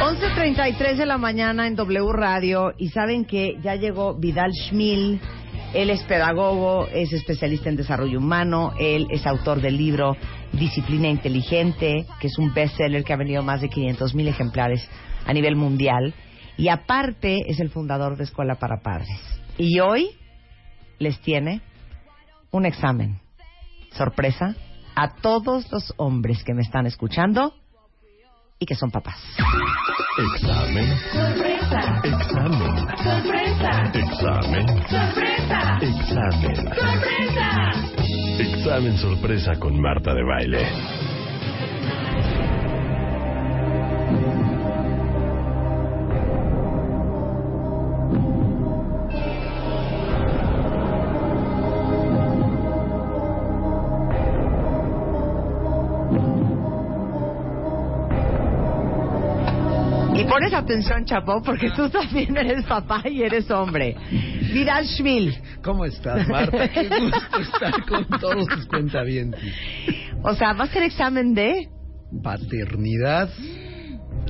11.33 0.00 0.96
de 0.96 1.06
la 1.06 1.18
mañana 1.18 1.66
en 1.66 1.76
W 1.76 2.12
Radio 2.12 2.72
y 2.78 2.88
saben 2.88 3.24
que 3.24 3.58
ya 3.62 3.76
llegó 3.76 4.14
Vidal 4.14 4.50
Schmil. 4.52 5.20
Él 5.74 5.90
es 5.90 6.02
pedagogo, 6.04 6.88
es 6.88 7.12
especialista 7.12 7.68
en 7.68 7.76
desarrollo 7.76 8.18
humano, 8.18 8.72
él 8.80 9.06
es 9.10 9.26
autor 9.26 9.60
del 9.60 9.76
libro 9.76 10.16
Disciplina 10.52 11.08
Inteligente, 11.08 12.06
que 12.20 12.26
es 12.26 12.38
un 12.38 12.52
bestseller 12.52 13.04
que 13.04 13.12
ha 13.12 13.16
vendido 13.16 13.42
más 13.42 13.60
de 13.60 13.68
500 13.68 14.14
mil 14.14 14.28
ejemplares 14.28 14.86
a 15.26 15.32
nivel 15.32 15.56
mundial. 15.56 16.14
Y 16.56 16.68
aparte 16.68 17.38
es 17.46 17.60
el 17.60 17.70
fundador 17.70 18.16
de 18.16 18.24
Escuela 18.24 18.56
para 18.56 18.82
Padres. 18.82 19.08
Y 19.56 19.80
hoy 19.80 20.10
les 20.98 21.20
tiene 21.20 21.62
un 22.50 22.66
examen. 22.66 23.20
Sorpresa 23.92 24.54
a 24.94 25.14
todos 25.16 25.70
los 25.72 25.94
hombres 25.96 26.44
que 26.44 26.54
me 26.54 26.62
están 26.62 26.86
escuchando 26.86 27.54
y 28.58 28.66
que 28.66 28.74
son 28.74 28.90
papás. 28.90 29.16
Examen. 30.18 30.98
Sorpresa. 31.12 32.00
Examen. 32.04 32.88
Sorpresa. 32.98 33.90
Examen. 33.94 34.66
Sorpresa. 34.88 35.78
Examen. 35.80 36.56
Sorpresa. 36.56 38.29
Examen 38.40 38.96
sorpresa 38.96 39.56
con 39.56 39.78
Marta 39.78 40.14
de 40.14 40.22
Baile. 40.22 40.66
Y 60.14 60.24
pones 60.24 60.54
atención, 60.54 61.04
Chapo, 61.04 61.42
porque 61.42 61.70
tú 61.72 61.90
también 61.90 62.34
eres 62.38 62.64
papá 62.64 63.02
y 63.04 63.22
eres 63.22 63.50
hombre. 63.50 63.96
Vidal 64.52 64.86
Schmil. 64.86 65.34
¿Cómo 65.62 65.84
estás, 65.84 66.26
Marta? 66.28 66.68
Qué 66.68 66.88
gusto 66.88 67.40
estar 67.40 67.84
con 67.86 68.06
todos 68.20 68.46
tus 68.46 68.66
cuentavientes. 68.66 69.40
O 70.22 70.34
sea, 70.34 70.52
va 70.52 70.64
a 70.64 70.68
ser 70.68 70.82
examen 70.82 71.34
de... 71.34 71.68
Paternidad 72.22 73.28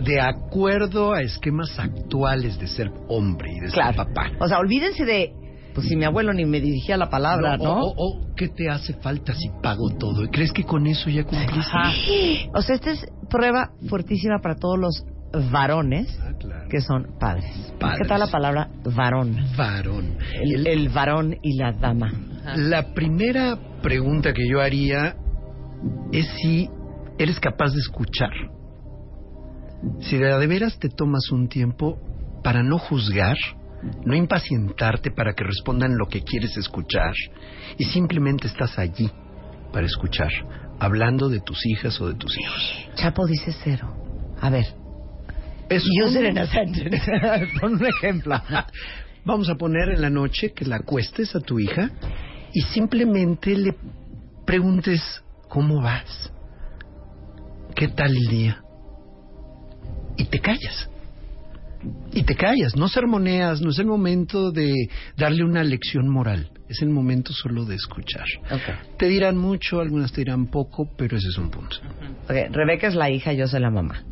de 0.05 0.21
acuerdo 0.21 1.13
a 1.13 1.23
esquemas 1.23 1.79
actuales 1.79 2.59
de 2.59 2.67
ser 2.67 2.91
hombre 3.09 3.51
y 3.53 3.61
de 3.61 3.69
Claro. 3.71 3.89
ser 3.95 4.07
papá. 4.07 4.31
O 4.41 4.47
sea, 4.49 4.59
olvídense 4.59 5.05
de... 5.05 5.33
Pues 5.75 5.87
si 5.87 5.95
mi 5.97 6.05
abuelo 6.05 6.33
ni 6.33 6.45
me 6.45 6.61
dirigía 6.61 6.97
la 6.97 7.09
palabra, 7.11 7.57
¿no? 7.57 7.75
O, 7.81 7.91
o- 7.91 7.95
o, 7.97 8.35
¿qué 8.35 8.49
te 8.49 8.69
hace 8.69 8.93
falta 8.95 9.35
si 9.35 9.49
pago 9.63 9.89
todo? 9.99 10.25
¿Y 10.25 10.29
crees 10.29 10.53
que 10.53 10.65
con 10.65 10.87
eso 10.87 11.09
ya 11.11 11.23
cumpliste? 11.25 12.51
O 12.53 12.61
sea, 12.61 12.75
esta 12.75 12.91
es 12.91 13.07
prueba 13.31 13.71
fuertísima 13.89 14.41
para 14.43 14.57
todos 14.57 14.79
los 14.79 15.05
varones 15.51 16.19
Ah, 16.23 16.33
claro. 16.39 16.69
que 16.69 16.81
son 16.81 17.07
padres. 17.19 17.73
Padres. 17.79 18.01
¿Qué 18.03 18.09
tal 18.09 18.21
la 18.21 18.27
palabra 18.27 18.69
varón? 18.95 19.37
Varón. 19.57 20.17
El, 20.43 20.67
el 20.67 20.89
varón 20.89 21.37
y 21.43 21.57
la 21.57 21.73
dama. 21.73 22.13
La 22.57 22.95
primera 22.95 23.59
pregunta 23.83 24.33
que 24.33 24.49
yo 24.49 24.61
haría 24.61 25.15
es 26.13 26.27
si 26.43 26.69
eres 27.19 27.39
capaz 27.39 27.73
de 27.73 27.79
escuchar. 27.81 28.31
Si 30.01 30.17
de, 30.19 30.39
de 30.39 30.47
veras 30.47 30.79
te 30.79 30.89
tomas 30.89 31.31
un 31.31 31.49
tiempo 31.49 31.99
para 32.43 32.63
no 32.63 32.79
juzgar, 32.79 33.37
no 34.05 34.15
impacientarte 34.15 35.11
para 35.11 35.33
que 35.35 35.45
respondan 35.45 35.97
lo 35.97 36.07
que 36.07 36.23
quieres 36.23 36.57
escuchar 36.57 37.13
y 37.79 37.85
simplemente 37.85 38.47
estás 38.47 38.79
allí 38.79 39.11
para 39.73 39.87
escuchar, 39.87 40.31
hablando 40.79 41.29
de 41.29 41.41
tus 41.41 41.65
hijas 41.67 41.99
o 42.01 42.09
de 42.09 42.15
tus 42.15 42.37
hijos. 42.39 42.89
Chapo 42.97 43.27
dice 43.27 43.53
cero. 43.65 43.95
A 44.41 44.51
ver. 44.51 44.67
Es 45.71 45.83
Y 45.87 45.99
yo, 45.99 46.07
un- 46.07 46.13
Serena 46.13 46.47
Sánchez. 46.47 46.93
Pon 47.61 47.75
un 47.75 47.87
ejemplo. 47.87 48.37
Vamos 49.25 49.49
a 49.49 49.55
poner 49.55 49.91
en 49.91 50.03
la 50.03 50.11
noche 50.11 50.53
que 50.53 50.65
la 50.65 50.77
acuestes 50.77 51.35
a 51.37 51.41
tu 51.41 51.59
hija 51.59 51.91
y 52.53 52.61
simplemente 52.63 53.57
le 53.57 53.75
preguntes 54.45 55.23
cómo 55.49 55.81
vas, 55.81 56.33
qué 57.77 57.89
tal 57.89 58.11
el 58.17 58.27
día. 58.29 58.63
Y 60.17 60.25
te 60.25 60.41
callas. 60.41 60.89
Y 62.13 62.25
te 62.25 62.35
callas, 62.35 62.77
no 62.77 62.89
sermoneas, 62.89 63.63
no 63.63 63.71
es 63.71 63.79
el 63.79 63.87
momento 63.87 64.51
de 64.51 64.71
darle 65.17 65.45
una 65.45 65.65
lección 65.65 66.09
moral, 66.11 66.51
es 66.69 66.83
el 66.83 66.91
momento 66.91 67.33
solo 67.33 67.65
de 67.65 67.77
escuchar. 67.77 68.27
Te 68.99 69.07
dirán 69.07 69.39
mucho, 69.39 69.81
algunas 69.81 70.13
te 70.13 70.21
dirán 70.23 70.49
poco, 70.49 70.91
pero 70.99 71.17
ese 71.17 71.29
es 71.29 71.39
un 71.39 71.51
punto. 71.51 71.77
Rebeca 72.29 72.87
es 72.89 72.95
la 72.95 73.09
hija, 73.11 73.33
yo 73.33 73.47
soy 73.49 73.61
la 73.61 73.71
mamá. 73.71 74.03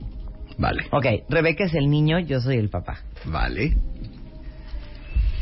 Vale, 0.58 0.86
Ok, 0.90 1.06
Rebeca 1.28 1.64
es 1.64 1.74
el 1.74 1.88
niño, 1.88 2.18
yo 2.18 2.40
soy 2.40 2.56
el 2.56 2.68
papá. 2.68 2.98
vale. 3.24 3.76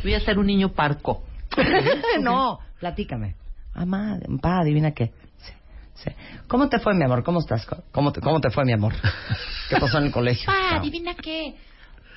Voy 0.03 0.13
a 0.13 0.19
ser 0.19 0.37
un 0.37 0.45
niño 0.45 0.69
parco. 0.73 1.23
no, 2.21 2.59
platícame. 2.79 3.35
Mamá, 3.75 4.19
papá, 4.35 4.59
adivina 4.59 4.91
qué. 4.91 5.07
Sí, 5.37 5.53
sí. 5.95 6.11
¿Cómo 6.47 6.69
te 6.69 6.79
fue, 6.79 6.93
mi 6.93 7.03
amor? 7.03 7.23
¿Cómo 7.23 7.39
estás? 7.39 7.67
¿Cómo 7.91 8.11
te, 8.11 8.21
cómo 8.21 8.39
te 8.39 8.49
fue, 8.51 8.63
mi 8.63 8.73
amor? 8.73 8.93
¿Qué 9.69 9.77
pasó 9.77 9.97
en 9.97 10.05
el 10.05 10.11
colegio? 10.11 10.45
Pa, 10.45 10.77
adivina 10.77 11.15
qué. 11.15 11.55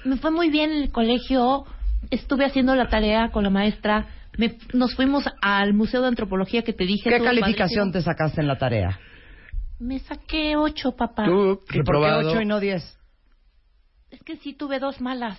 Me 0.04 0.16
fue 0.16 0.30
muy 0.30 0.50
bien 0.50 0.70
en 0.70 0.82
el 0.82 0.90
colegio. 0.92 1.64
Estuve 2.10 2.44
haciendo 2.44 2.74
la 2.74 2.88
tarea 2.88 3.30
con 3.30 3.44
la 3.44 3.50
maestra. 3.50 4.06
Me- 4.38 4.56
nos 4.72 4.94
fuimos 4.94 5.24
al 5.42 5.74
Museo 5.74 6.02
de 6.02 6.08
Antropología 6.08 6.62
que 6.62 6.72
te 6.72 6.84
dije. 6.84 7.10
¿Qué 7.10 7.18
calificación 7.22 7.92
te 7.92 8.00
sacaste 8.02 8.40
en 8.40 8.46
la 8.46 8.56
tarea? 8.58 8.98
Me 9.80 9.98
saqué 9.98 10.56
ocho, 10.56 10.92
papá. 10.92 11.24
Tú, 11.24 11.60
¿Y 11.72 11.82
por 11.82 11.96
qué 12.00 12.12
ocho 12.12 12.40
y 12.40 12.46
no 12.46 12.60
diez? 12.60 12.96
Es 14.10 14.22
que 14.22 14.36
sí 14.36 14.52
tuve 14.52 14.78
dos 14.78 15.00
malas. 15.00 15.38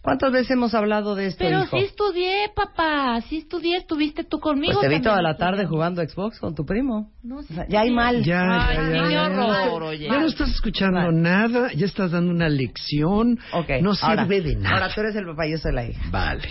¿Cuántas 0.00 0.32
veces 0.32 0.50
hemos 0.50 0.74
hablado 0.74 1.14
de 1.14 1.26
esto, 1.26 1.44
Pero 1.44 1.62
hijo? 1.62 1.76
sí 1.78 1.84
estudié, 1.84 2.50
papá. 2.56 3.20
Sí 3.28 3.36
estudié. 3.38 3.76
Estuviste 3.76 4.24
tú 4.24 4.40
conmigo. 4.40 4.72
Pues 4.80 4.88
te 4.88 4.88
vi 4.88 5.00
toda 5.00 5.22
la 5.22 5.36
tarde 5.36 5.64
jugando 5.66 6.02
Xbox 6.02 6.40
con 6.40 6.56
tu 6.56 6.64
primo. 6.66 7.12
No, 7.22 7.36
O 7.38 7.42
sí 7.44 7.54
sea, 7.54 7.68
ya 7.68 7.82
hay 7.82 7.90
mal. 7.92 8.24
Ya, 8.24 8.40
Ay, 8.66 8.76
ya, 8.76 9.08
ya, 9.08 9.28
ya. 9.30 9.62
horror, 9.70 9.82
oye. 9.84 10.06
Ya 10.08 10.18
no 10.18 10.26
estás 10.26 10.50
escuchando 10.50 11.12
nada, 11.12 11.70
ya 11.72 11.86
estás 11.86 12.10
dando 12.10 12.32
una 12.32 12.48
lección. 12.48 13.38
Ok, 13.52 13.68
no 13.80 13.92
ahora- 14.02 14.22
sirve 14.24 14.40
de 14.40 14.56
nada. 14.56 14.74
Ahora 14.76 14.92
tú 14.94 15.00
eres 15.02 15.14
el 15.14 15.26
papá 15.26 15.46
y 15.46 15.52
yo 15.52 15.58
soy 15.58 15.72
la 15.72 15.84
hija. 15.86 16.02
Vale, 16.10 16.48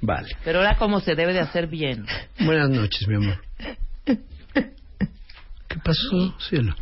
vale. 0.00 0.28
Pero 0.42 0.60
ahora 0.60 0.76
como 0.78 1.00
se 1.00 1.14
debe 1.14 1.34
de 1.34 1.40
hacer 1.40 1.66
bien. 1.66 2.06
Buenas 2.40 2.70
noches, 2.70 3.06
mi 3.06 3.16
amor. 3.16 3.38
¿Qué 5.74 5.80
pasó, 5.84 6.38
cielo? 6.38 6.72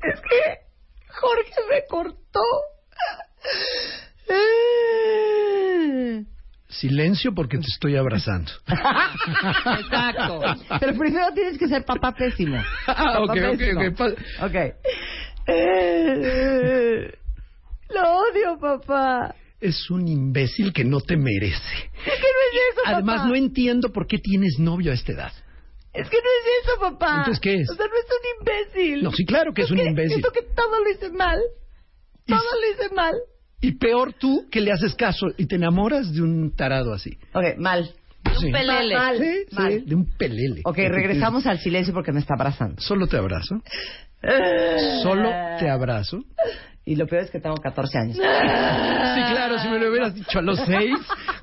Es 0.00 0.20
que 0.20 0.60
Jorge 1.08 1.52
me 1.68 1.84
cortó. 1.88 2.40
Silencio 6.68 7.34
porque 7.34 7.58
te 7.58 7.66
estoy 7.66 7.96
abrazando. 7.96 8.52
Exacto. 8.66 10.40
Pero 10.78 10.96
primero 10.98 11.32
tienes 11.34 11.58
que 11.58 11.66
ser 11.66 11.84
papá 11.84 12.12
pésimo. 12.12 12.58
Ah, 12.86 12.94
Papá 12.94 13.20
ok, 13.22 13.30
ok, 13.30 13.58
pésimo. 13.58 13.80
ok. 14.42 14.54
Eh, 15.48 17.18
Lo 17.90 18.18
odio, 18.18 18.58
papá. 18.60 19.34
Es 19.60 19.90
un 19.90 20.06
imbécil 20.06 20.72
que 20.72 20.84
no 20.84 21.00
te 21.00 21.16
merece. 21.16 21.90
No 22.06 22.12
es 22.12 22.72
eso, 22.72 22.80
Además, 22.84 23.16
papá. 23.18 23.28
no 23.30 23.34
entiendo 23.34 23.90
por 23.92 24.06
qué 24.06 24.18
tienes 24.18 24.58
novio 24.60 24.92
a 24.92 24.94
esta 24.94 25.12
edad. 25.12 25.32
Es 25.96 26.08
que 26.10 26.16
no 26.16 26.22
es 26.22 26.64
eso, 26.64 26.80
papá. 26.80 27.16
Entonces, 27.18 27.40
¿qué 27.40 27.54
es? 27.60 27.70
O 27.70 27.74
sea, 27.74 27.86
no 27.86 27.92
es 27.94 28.04
un 28.04 28.40
imbécil. 28.40 29.02
No, 29.04 29.12
sí, 29.12 29.24
claro 29.24 29.52
que 29.52 29.62
es 29.62 29.70
un 29.70 29.78
imbécil. 29.78 30.10
Siento 30.22 30.30
que 30.32 30.42
todo 30.42 30.82
lo 30.84 30.90
hice 30.90 31.10
mal. 31.10 31.38
Todo 32.26 32.38
lo 32.38 32.70
hice 32.84 32.94
mal. 32.94 33.14
Y 33.60 33.72
peor 33.72 34.12
tú 34.12 34.46
que 34.50 34.60
le 34.60 34.72
haces 34.72 34.94
caso 34.94 35.26
y 35.36 35.46
te 35.46 35.56
enamoras 35.56 36.12
de 36.12 36.22
un 36.22 36.54
tarado 36.54 36.92
así. 36.92 37.18
Ok, 37.32 37.56
mal. 37.58 37.90
Sí. 38.40 38.50
pelele. 38.52 38.94
Mal, 38.94 39.18
Sí, 39.18 39.44
sí, 39.48 39.54
mal. 39.56 39.86
de 39.86 39.94
un 39.94 40.06
pelele. 40.16 40.60
Ok, 40.64 40.76
regresamos 40.76 41.46
al 41.46 41.58
silencio 41.60 41.94
porque 41.94 42.12
me 42.12 42.20
está 42.20 42.34
abrazando. 42.34 42.80
Solo 42.82 43.06
te 43.06 43.16
abrazo. 43.16 43.62
Solo 45.02 45.30
te 45.58 45.70
abrazo. 45.70 46.18
Y 46.84 46.94
lo 46.96 47.06
peor 47.06 47.22
es 47.24 47.30
que 47.30 47.40
tengo 47.40 47.56
14 47.56 47.98
años. 47.98 48.16
Sí, 48.16 48.22
claro, 48.22 49.58
si 49.58 49.68
me 49.68 49.78
lo 49.78 49.90
hubieras 49.90 50.14
dicho 50.14 50.38
a 50.38 50.42
los 50.42 50.58
seis, 50.60 50.96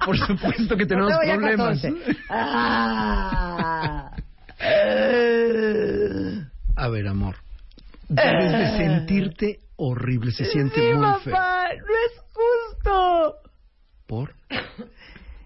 por 0.06 0.18
supuesto 0.18 0.78
que 0.78 0.86
tenemos 0.86 1.12
No 1.12 1.18
problemas. 1.20 1.82
14. 1.82 1.94
Ah. 2.30 4.12
A 6.76 6.90
ver, 6.90 7.08
amor. 7.08 7.36
Debes 8.10 8.52
de 8.52 8.78
sentirte 8.78 9.60
horrible, 9.76 10.32
se 10.32 10.46
siente 10.46 10.76
Sí, 10.76 10.98
muy 10.98 11.14
feo. 11.22 11.34
papá, 11.34 11.66
no 11.70 11.94
es 12.06 12.22
justo. 12.34 13.36
¿Por? 14.08 14.34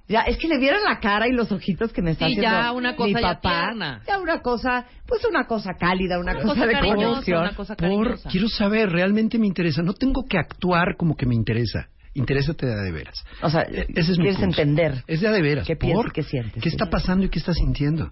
Ya, 0.09 0.21
es 0.21 0.37
que 0.37 0.47
le 0.47 0.57
vieron 0.57 0.83
la 0.83 0.99
cara 0.99 1.27
y 1.27 1.33
los 1.33 1.51
ojitos 1.51 1.91
que 1.91 2.01
me 2.01 2.11
está 2.11 2.27
Sí, 2.27 2.33
haciendo 2.39 2.49
ya 2.57 2.71
una 2.71 2.95
cosa 2.95 3.07
mi 3.07 3.13
ya 3.21 3.21
papá. 3.21 3.65
tierna. 3.65 4.01
Ya 4.07 4.19
una 4.19 4.41
cosa, 4.41 4.85
pues 5.05 5.23
una 5.25 5.45
cosa 5.47 5.73
cálida, 5.77 6.17
una, 6.19 6.31
Una 6.31 6.41
cosa, 6.41 6.53
cosa 6.53 6.65
de 6.65 6.73
cariñosa, 6.73 7.07
conexión. 7.09 7.41
una 7.41 7.55
cosa 7.55 7.75
Por, 7.75 8.19
quiero 8.31 8.47
saber, 8.47 8.89
realmente 8.89 9.37
me 9.37 9.47
interesa. 9.47 9.81
No 9.81 9.93
tengo 9.93 10.23
que 10.25 10.37
actuar 10.37 10.95
como 10.97 11.15
que 11.15 11.25
me 11.25 11.35
interesa. 11.35 11.89
Interésate 12.19 12.65
de 12.65 12.73
a 12.73 12.83
de 12.83 12.91
veras. 12.91 13.23
O 13.41 13.49
sea, 13.49 13.61
E- 13.61 13.85
ese 13.95 14.11
es 14.11 14.17
mi 14.17 14.23
quieres 14.25 14.37
punto. 14.39 14.61
entender 14.61 15.03
Es 15.07 15.21
de 15.21 15.27
a 15.27 15.31
de 15.31 15.41
veras. 15.41 15.67
qué 15.67 15.75
piensas 15.75 16.11
qué 16.13 16.23
sientes. 16.23 16.61
¿Qué 16.63 16.69
está 16.69 16.89
pasando 16.89 17.25
y 17.25 17.29
qué 17.29 17.39
está 17.39 17.53
sintiendo? 17.53 18.11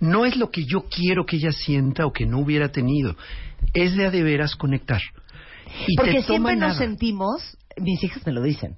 No 0.00 0.24
es 0.24 0.36
lo 0.36 0.50
que 0.50 0.64
yo 0.64 0.84
quiero 0.90 1.24
que 1.24 1.36
ella 1.36 1.52
sienta 1.52 2.06
o 2.06 2.12
que 2.12 2.26
no 2.26 2.38
hubiera 2.38 2.70
tenido. 2.70 3.16
Es 3.72 3.96
de 3.96 4.06
a 4.06 4.10
de 4.10 4.22
veras 4.22 4.54
conectar. 4.56 5.00
Y 5.86 5.96
Porque 5.96 6.22
siempre 6.22 6.54
nos 6.56 6.76
sentimos, 6.76 7.56
mis 7.78 8.02
hijas 8.04 8.24
me 8.26 8.32
lo 8.32 8.42
dicen. 8.42 8.76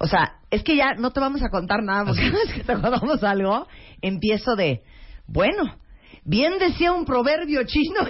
O 0.00 0.06
sea, 0.06 0.40
es 0.50 0.62
que 0.64 0.76
ya 0.76 0.94
no 0.98 1.12
te 1.12 1.20
vamos 1.20 1.42
a 1.42 1.48
contar 1.48 1.82
nada 1.82 2.04
porque 2.06 2.22
cada 2.30 2.44
vez 2.44 2.52
que 2.54 2.64
te 2.64 2.72
contamos 2.74 3.22
algo, 3.22 3.68
empiezo 4.00 4.56
de, 4.56 4.82
bueno, 5.26 5.76
bien 6.24 6.58
decía 6.58 6.92
un 6.92 7.04
proverbio 7.04 7.62
chino. 7.64 8.00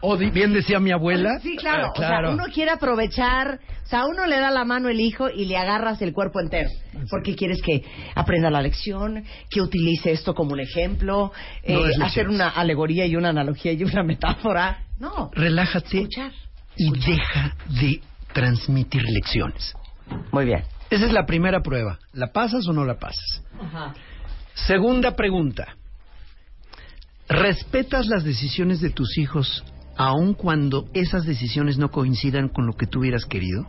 O 0.00 0.16
di- 0.16 0.30
bien 0.30 0.52
decía 0.52 0.78
mi 0.80 0.90
abuela. 0.92 1.38
Sí, 1.40 1.56
claro. 1.56 1.92
O 1.94 1.96
sea, 1.98 2.20
uno 2.30 2.44
quiere 2.52 2.70
aprovechar, 2.70 3.60
o 3.84 3.86
sea, 3.86 4.04
uno 4.06 4.26
le 4.26 4.38
da 4.38 4.50
la 4.50 4.64
mano 4.64 4.88
el 4.88 5.00
hijo 5.00 5.28
y 5.30 5.44
le 5.46 5.56
agarras 5.56 6.00
el 6.02 6.12
cuerpo 6.12 6.40
entero. 6.40 6.70
Porque 7.10 7.34
quieres 7.36 7.60
que 7.62 7.84
aprenda 8.14 8.50
la 8.50 8.62
lección, 8.62 9.24
que 9.50 9.60
utilice 9.60 10.12
esto 10.12 10.34
como 10.34 10.52
un 10.52 10.60
ejemplo, 10.60 11.32
eh, 11.62 11.78
No 11.98 12.04
hacer 12.04 12.28
una 12.28 12.48
alegoría 12.50 13.06
y 13.06 13.16
una 13.16 13.28
analogía 13.30 13.72
y 13.72 13.82
una 13.84 14.02
metáfora. 14.04 14.78
No. 14.98 15.30
Relájate 15.34 15.98
Escuchar. 15.98 16.32
y 16.76 16.90
deja 16.98 17.54
de 17.80 18.00
transmitir 18.32 19.02
lecciones. 19.04 19.74
Muy 20.32 20.44
bien. 20.44 20.62
Esa 20.88 21.06
es 21.06 21.12
la 21.12 21.26
primera 21.26 21.60
prueba. 21.62 21.98
¿La 22.12 22.28
pasas 22.32 22.66
o 22.68 22.72
no 22.72 22.84
la 22.84 22.98
pasas? 22.98 23.42
Segunda 24.54 25.14
pregunta. 25.16 25.76
¿Respetas 27.28 28.06
las 28.06 28.24
decisiones 28.24 28.80
de 28.80 28.90
tus 28.90 29.18
hijos 29.18 29.64
aun 29.96 30.34
cuando 30.34 30.86
esas 30.94 31.24
decisiones 31.24 31.78
no 31.78 31.90
coincidan 31.90 32.48
con 32.48 32.66
lo 32.66 32.74
que 32.74 32.86
tú 32.86 33.00
hubieras 33.00 33.24
querido? 33.24 33.66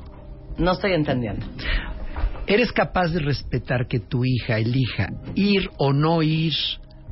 No 0.58 0.74
estoy 0.74 0.94
entendiendo. 0.94 1.46
¿Eres 2.46 2.72
capaz 2.72 3.10
de 3.10 3.20
respetar 3.20 3.88
que 3.88 4.00
tu 4.00 4.24
hija 4.26 4.58
elija 4.60 5.10
ir 5.36 5.70
o 5.78 5.92
no 5.92 6.22
ir 6.22 6.54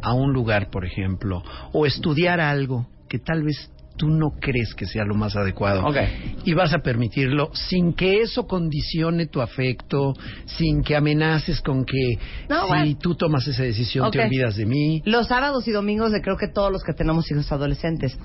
a 0.01 0.13
un 0.13 0.33
lugar, 0.33 0.69
por 0.69 0.85
ejemplo, 0.85 1.43
o 1.73 1.85
estudiar 1.85 2.39
algo 2.39 2.87
que 3.09 3.19
tal 3.19 3.43
vez 3.43 3.71
tú 3.97 4.07
no 4.09 4.31
crees 4.39 4.73
que 4.75 4.85
sea 4.85 5.05
lo 5.05 5.15
más 5.15 5.35
adecuado. 5.35 5.85
Ok. 5.85 5.97
Y 6.43 6.53
vas 6.53 6.73
a 6.73 6.79
permitirlo 6.79 7.49
sin 7.53 7.93
que 7.93 8.21
eso 8.21 8.45
condicione 8.47 9.27
tu 9.27 9.41
afecto, 9.41 10.13
sin 10.45 10.83
que 10.83 10.95
amenaces 10.95 11.61
con 11.61 11.85
que 11.85 12.17
No, 12.49 12.63
si 12.63 12.67
bueno. 12.67 12.97
tú 13.01 13.15
tomas 13.15 13.47
esa 13.47 13.63
decisión 13.63 14.11
te 14.11 14.21
olvidas 14.23 14.55
de 14.55 14.65
mí. 14.65 15.01
Los 15.05 15.27
sábados 15.27 15.67
y 15.67 15.71
domingos 15.71 16.11
de 16.11 16.21
creo 16.21 16.37
que 16.37 16.47
todos 16.47 16.71
los 16.71 16.83
que 16.83 16.93
tenemos 16.93 17.29
hijos 17.31 17.51
adolescentes. 17.51 18.17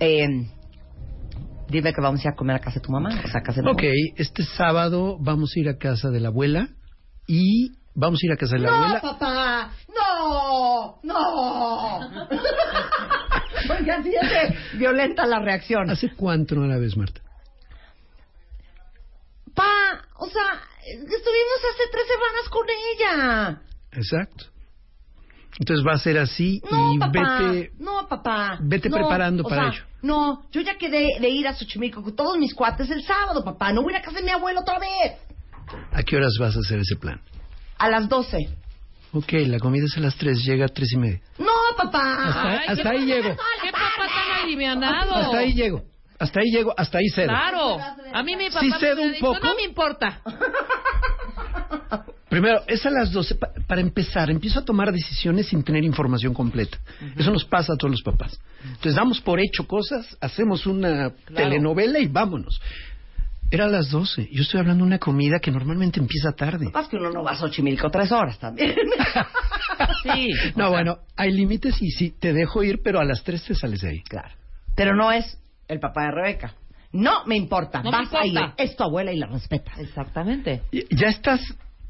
Eh, 0.00 0.26
dime 1.68 1.92
que 1.92 2.00
vamos 2.00 2.20
a 2.20 2.28
ir 2.28 2.32
a 2.32 2.36
comer 2.36 2.56
a 2.56 2.58
casa 2.60 2.80
de 2.80 2.86
tu 2.86 2.92
mamá. 2.92 3.08
O 3.24 3.28
sea, 3.28 3.40
a 3.40 3.42
casa 3.42 3.60
de 3.60 3.66
mi 3.66 3.72
Ok, 3.72 3.82
este 4.16 4.44
sábado 4.44 5.18
vamos 5.20 5.52
a 5.56 5.60
ir 5.60 5.68
a 5.68 5.76
casa 5.76 6.10
de 6.10 6.20
la 6.20 6.28
abuela 6.28 6.68
y 7.26 7.72
vamos 7.96 8.20
a 8.22 8.26
ir 8.26 8.32
a 8.32 8.36
casa 8.36 8.54
de 8.54 8.62
la 8.62 8.70
No, 8.70 8.76
abuela. 8.76 9.00
papá, 9.00 9.70
no, 9.92 11.00
no. 11.02 12.10
Porque 13.66 13.90
así 13.90 14.12
es 14.14 14.78
violenta 14.78 15.26
la 15.26 15.40
reacción. 15.40 15.90
¿Hace 15.90 16.14
cuánto 16.14 16.54
no 16.54 16.66
la 16.66 16.76
ves, 16.78 16.96
Marta? 16.96 17.20
Pa, 19.54 19.64
o 20.18 20.26
sea, 20.28 20.60
estuvimos 20.84 21.58
hace 21.72 21.84
tres 21.90 22.04
semanas 22.06 22.48
con 22.50 22.66
ella. 22.68 23.62
Exacto. 23.92 24.44
Entonces 25.58 25.86
va 25.86 25.94
a 25.94 25.98
ser 25.98 26.18
así 26.18 26.60
No, 26.70 26.92
y 26.92 26.98
papá, 26.98 27.38
vete 27.50 27.72
no, 27.78 28.06
papá. 28.06 28.58
vete 28.60 28.90
No, 28.90 28.96
preparando 28.98 29.42
o 29.42 29.48
para 29.48 29.62
sea, 29.62 29.72
ello. 29.72 29.84
No, 30.02 30.46
yo 30.52 30.60
ya 30.60 30.76
quedé 30.76 31.18
de 31.18 31.28
ir 31.30 31.48
a 31.48 31.54
Xochimilco 31.54 32.02
con 32.02 32.14
todos 32.14 32.36
mis 32.36 32.54
cuates 32.54 32.90
el 32.90 33.02
sábado, 33.02 33.42
papá. 33.42 33.72
No 33.72 33.82
voy 33.82 33.94
a 33.94 33.96
ir 33.96 34.02
a 34.02 34.04
casa 34.04 34.18
de 34.18 34.24
mi 34.24 34.30
abuelo 34.30 34.60
otra 34.60 34.78
vez. 34.78 35.14
¿A 35.92 36.02
qué 36.02 36.16
horas 36.16 36.34
vas 36.38 36.54
a 36.56 36.60
hacer 36.60 36.78
ese 36.80 36.96
plan? 36.96 37.20
A 37.78 37.88
las 37.90 38.08
doce. 38.08 38.48
Ok, 39.12 39.32
la 39.46 39.58
comida 39.58 39.84
es 39.86 39.96
a 39.96 40.00
las 40.00 40.16
tres, 40.16 40.44
llega 40.44 40.66
a 40.66 40.68
tres 40.68 40.92
y 40.92 40.96
media. 40.96 41.20
No, 41.38 41.46
papá. 41.76 42.26
Hasta, 42.26 42.50
Ay, 42.50 42.58
hasta 42.68 42.82
qué 42.82 42.88
ahí 42.98 43.06
llego. 43.06 43.28
¿Qué 43.62 43.72
papá 43.72 44.06
tan 44.06 44.44
alivianado? 44.44 45.14
Hasta 45.14 45.38
ahí 45.38 45.52
llego. 45.54 45.82
Hasta 46.18 46.40
ahí 46.40 46.50
llego, 46.50 46.74
hasta 46.76 46.98
ahí 46.98 47.08
cedo. 47.10 47.28
Claro. 47.28 47.78
A 48.14 48.22
mí 48.22 48.36
mi 48.36 48.48
papá 48.48 48.60
Sí 48.60 48.68
me 48.70 48.78
cedo 48.78 48.92
hubiera 48.94 49.06
un 49.06 49.12
dicho, 49.12 49.26
poco. 49.26 49.46
no 49.46 49.54
me 49.54 49.62
importa. 49.64 50.20
Primero, 52.28 52.62
es 52.66 52.84
a 52.84 52.90
las 52.90 53.12
12. 53.12 53.36
Pa- 53.36 53.50
para 53.66 53.80
empezar, 53.80 54.30
empiezo 54.30 54.58
a 54.58 54.64
tomar 54.64 54.92
decisiones 54.92 55.46
sin 55.46 55.62
tener 55.62 55.84
información 55.84 56.34
completa. 56.34 56.76
Eso 57.16 57.30
nos 57.30 57.44
pasa 57.44 57.74
a 57.74 57.76
todos 57.76 57.92
los 57.92 58.02
papás. 58.02 58.38
Entonces, 58.64 58.94
damos 58.96 59.20
por 59.20 59.38
hecho 59.40 59.66
cosas, 59.66 60.16
hacemos 60.20 60.66
una 60.66 61.10
telenovela 61.34 61.98
y 62.00 62.06
vámonos. 62.08 62.60
Era 63.50 63.66
a 63.66 63.68
las 63.68 63.90
12. 63.90 64.28
Yo 64.32 64.42
estoy 64.42 64.60
hablando 64.60 64.84
de 64.84 64.88
una 64.88 64.98
comida 64.98 65.38
que 65.40 65.50
normalmente 65.52 66.00
empieza 66.00 66.32
tarde. 66.32 66.68
Más 66.72 66.88
que 66.88 66.96
uno 66.96 67.10
no 67.10 67.22
va 67.22 67.32
a 67.32 67.36
Xochimilco 67.36 67.90
tres 67.90 68.10
horas 68.12 68.38
también. 68.38 68.74
Sí. 70.02 70.30
No, 70.54 70.70
bueno, 70.70 70.98
hay 71.16 71.32
límites 71.32 71.80
y 71.82 71.90
sí, 71.90 72.10
te 72.18 72.32
dejo 72.32 72.62
ir, 72.62 72.80
pero 72.82 72.98
a 73.00 73.04
las 73.04 73.22
3 73.24 73.42
te 73.44 73.54
sales 73.54 73.80
de 73.82 73.90
ahí. 73.90 74.02
Claro. 74.04 74.30
Pero 74.74 74.94
no 74.96 75.12
es 75.12 75.38
el 75.68 75.80
papá 75.80 76.04
de 76.04 76.10
Rebeca. 76.12 76.54
No 76.92 77.24
me 77.26 77.36
importa. 77.36 77.82
No 77.82 77.90
me 77.90 77.98
Vas 77.98 78.14
a 78.14 78.24
ir. 78.24 78.32
importa. 78.32 78.54
Es 78.62 78.74
tu 78.76 78.84
abuela 78.84 79.12
y 79.12 79.18
la 79.18 79.26
respetas. 79.26 79.78
Exactamente. 79.78 80.62
Y- 80.70 80.84
Ya 80.96 81.08
estás 81.08 81.40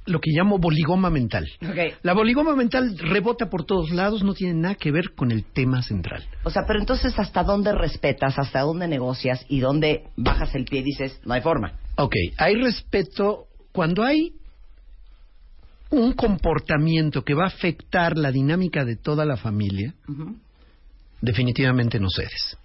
lo 0.07 0.21
que 0.21 0.31
llamo 0.31 0.59
boligoma 0.59 1.11
mental. 1.11 1.49
Ok. 1.63 1.99
La 2.03 2.15
boligoma 2.15 2.55
mental 2.55 2.97
rebota 2.99 3.51
por 3.51 3.65
todos 3.65 3.91
lados, 3.91 4.23
no 4.23 4.35
tiene 4.35 4.55
nada 4.55 4.75
que 4.77 4.91
ver 4.91 5.15
con 5.15 5.31
el 5.31 5.45
tema 5.45 5.83
central. 5.83 6.25
O 6.45 6.51
sea, 6.51 6.63
pero 6.67 6.79
entonces, 6.79 7.19
¿hasta 7.19 7.43
dónde 7.43 7.73
respetas? 7.73 8.39
¿Hasta 8.39 8.61
dónde 8.61 8.89
negocias? 8.89 9.45
¿Y 9.49 9.61
dónde 9.61 10.05
bajas 10.17 10.55
el 10.55 10.65
pie 10.65 10.81
y 10.81 10.85
dices, 10.85 11.21
no 11.25 11.35
hay 11.35 11.41
forma? 11.41 11.73
Ok, 11.97 12.15
hay 12.39 12.55
respeto 12.55 13.47
cuando 13.73 14.05
hay 14.05 14.33
un 15.91 16.13
comportamiento 16.13 17.23
que 17.23 17.35
va 17.35 17.45
a 17.45 17.49
afectar 17.49 18.17
la 18.17 18.33
dinámica 18.33 18.85
de 18.85 18.97
toda 18.97 19.25
la 19.25 19.37
familia, 19.37 19.95
definitivamente 21.21 22.01
no 22.01 22.09
cedes. 22.11 22.59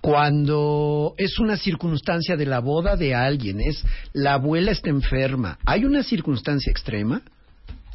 Cuando 0.00 1.14
es 1.16 1.38
una 1.38 1.56
circunstancia 1.56 2.36
de 2.36 2.46
la 2.46 2.60
boda 2.60 2.96
de 2.96 3.14
alguien, 3.14 3.60
es 3.60 3.84
la 4.12 4.34
abuela 4.34 4.70
está 4.70 4.90
enferma, 4.90 5.58
hay 5.64 5.84
una 5.84 6.02
circunstancia 6.02 6.70
extrema, 6.70 7.22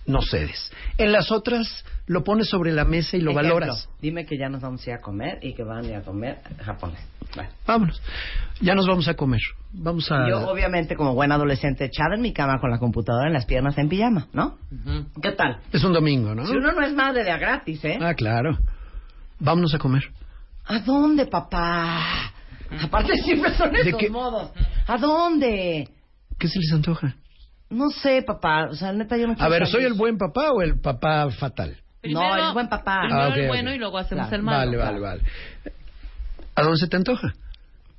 no 0.05 0.21
cedes. 0.21 0.71
En 0.97 1.11
las 1.11 1.31
otras 1.31 1.85
lo 2.07 2.23
pones 2.23 2.49
sobre 2.49 2.73
la 2.73 2.85
mesa 2.85 3.17
y 3.17 3.21
lo 3.21 3.31
Ejemplo, 3.31 3.55
valoras. 3.55 3.89
Dime 4.01 4.25
que 4.25 4.37
ya 4.37 4.49
nos 4.49 4.61
vamos 4.61 4.85
a 4.85 4.89
ir 4.89 4.95
a 4.95 5.01
comer 5.01 5.39
y 5.41 5.53
que 5.53 5.63
van 5.63 5.85
a 5.85 5.87
ir 5.87 5.95
a 5.95 6.01
comer 6.01 6.39
japonés. 6.59 6.99
Bueno. 7.35 7.49
Vámonos. 7.65 8.01
Ya 8.59 8.75
nos 8.75 8.87
vamos 8.87 9.07
a 9.07 9.13
comer. 9.13 9.39
Vamos 9.71 10.11
a... 10.11 10.27
Yo, 10.27 10.49
obviamente, 10.49 10.95
como 10.95 11.13
buen 11.13 11.31
adolescente, 11.31 11.85
echada 11.85 12.15
en 12.15 12.21
mi 12.21 12.33
cama 12.33 12.59
con 12.59 12.69
la 12.69 12.77
computadora 12.77 13.27
en 13.27 13.33
las 13.33 13.45
piernas 13.45 13.77
en 13.77 13.87
pijama, 13.87 14.27
¿no? 14.33 14.57
¿Qué 15.21 15.31
tal? 15.31 15.59
Es 15.71 15.83
un 15.83 15.93
domingo, 15.93 16.35
¿no? 16.35 16.45
Si 16.45 16.55
uno 16.55 16.73
no 16.73 16.81
es 16.85 16.93
madre 16.93 17.23
de 17.23 17.31
a 17.31 17.37
gratis, 17.37 17.83
¿eh? 17.85 17.97
Ah, 18.01 18.13
claro. 18.13 18.57
Vámonos 19.39 19.73
a 19.73 19.77
comer. 19.77 20.03
¿A 20.71 20.79
dónde, 20.79 21.25
papá? 21.25 22.31
Aparte 22.81 23.15
siempre 23.17 23.53
son 23.55 23.71
¿De 23.71 23.81
esos 23.81 23.99
qué? 23.99 24.09
modos. 24.09 24.51
¿A 24.87 24.97
dónde? 24.97 25.87
¿Qué 26.39 26.47
se 26.47 26.59
les 26.59 26.71
antoja? 26.71 27.15
No 27.69 27.89
sé, 27.89 28.21
papá. 28.21 28.67
O 28.69 28.75
sea, 28.75 28.91
neta, 28.93 29.17
yo 29.17 29.27
no 29.27 29.33
A 29.33 29.35
quiero 29.35 29.51
ver, 29.51 29.59
salir. 29.67 29.71
¿soy 29.73 29.83
el 29.85 29.93
buen 29.93 30.17
papá 30.17 30.51
o 30.51 30.61
el 30.61 30.79
papá 30.79 31.29
fatal? 31.31 31.77
No, 32.03 32.35
el 32.47 32.53
buen 32.53 32.67
papá. 32.69 33.01
Primero 33.01 33.21
Ah, 33.23 33.27
ok, 33.29 33.35
el 33.37 33.47
bueno 33.47 33.69
ok. 33.69 33.75
y 33.75 33.79
luego 33.79 33.97
hacemos 33.97 34.27
Claro. 34.27 34.35
el 34.37 34.43
malo. 34.43 34.57
Vale, 34.57 34.77
vale, 34.77 34.99
vale. 34.99 35.21
¿A 36.55 36.61
dónde 36.63 36.77
se 36.79 36.87
te 36.87 36.97
antoja? 36.97 37.33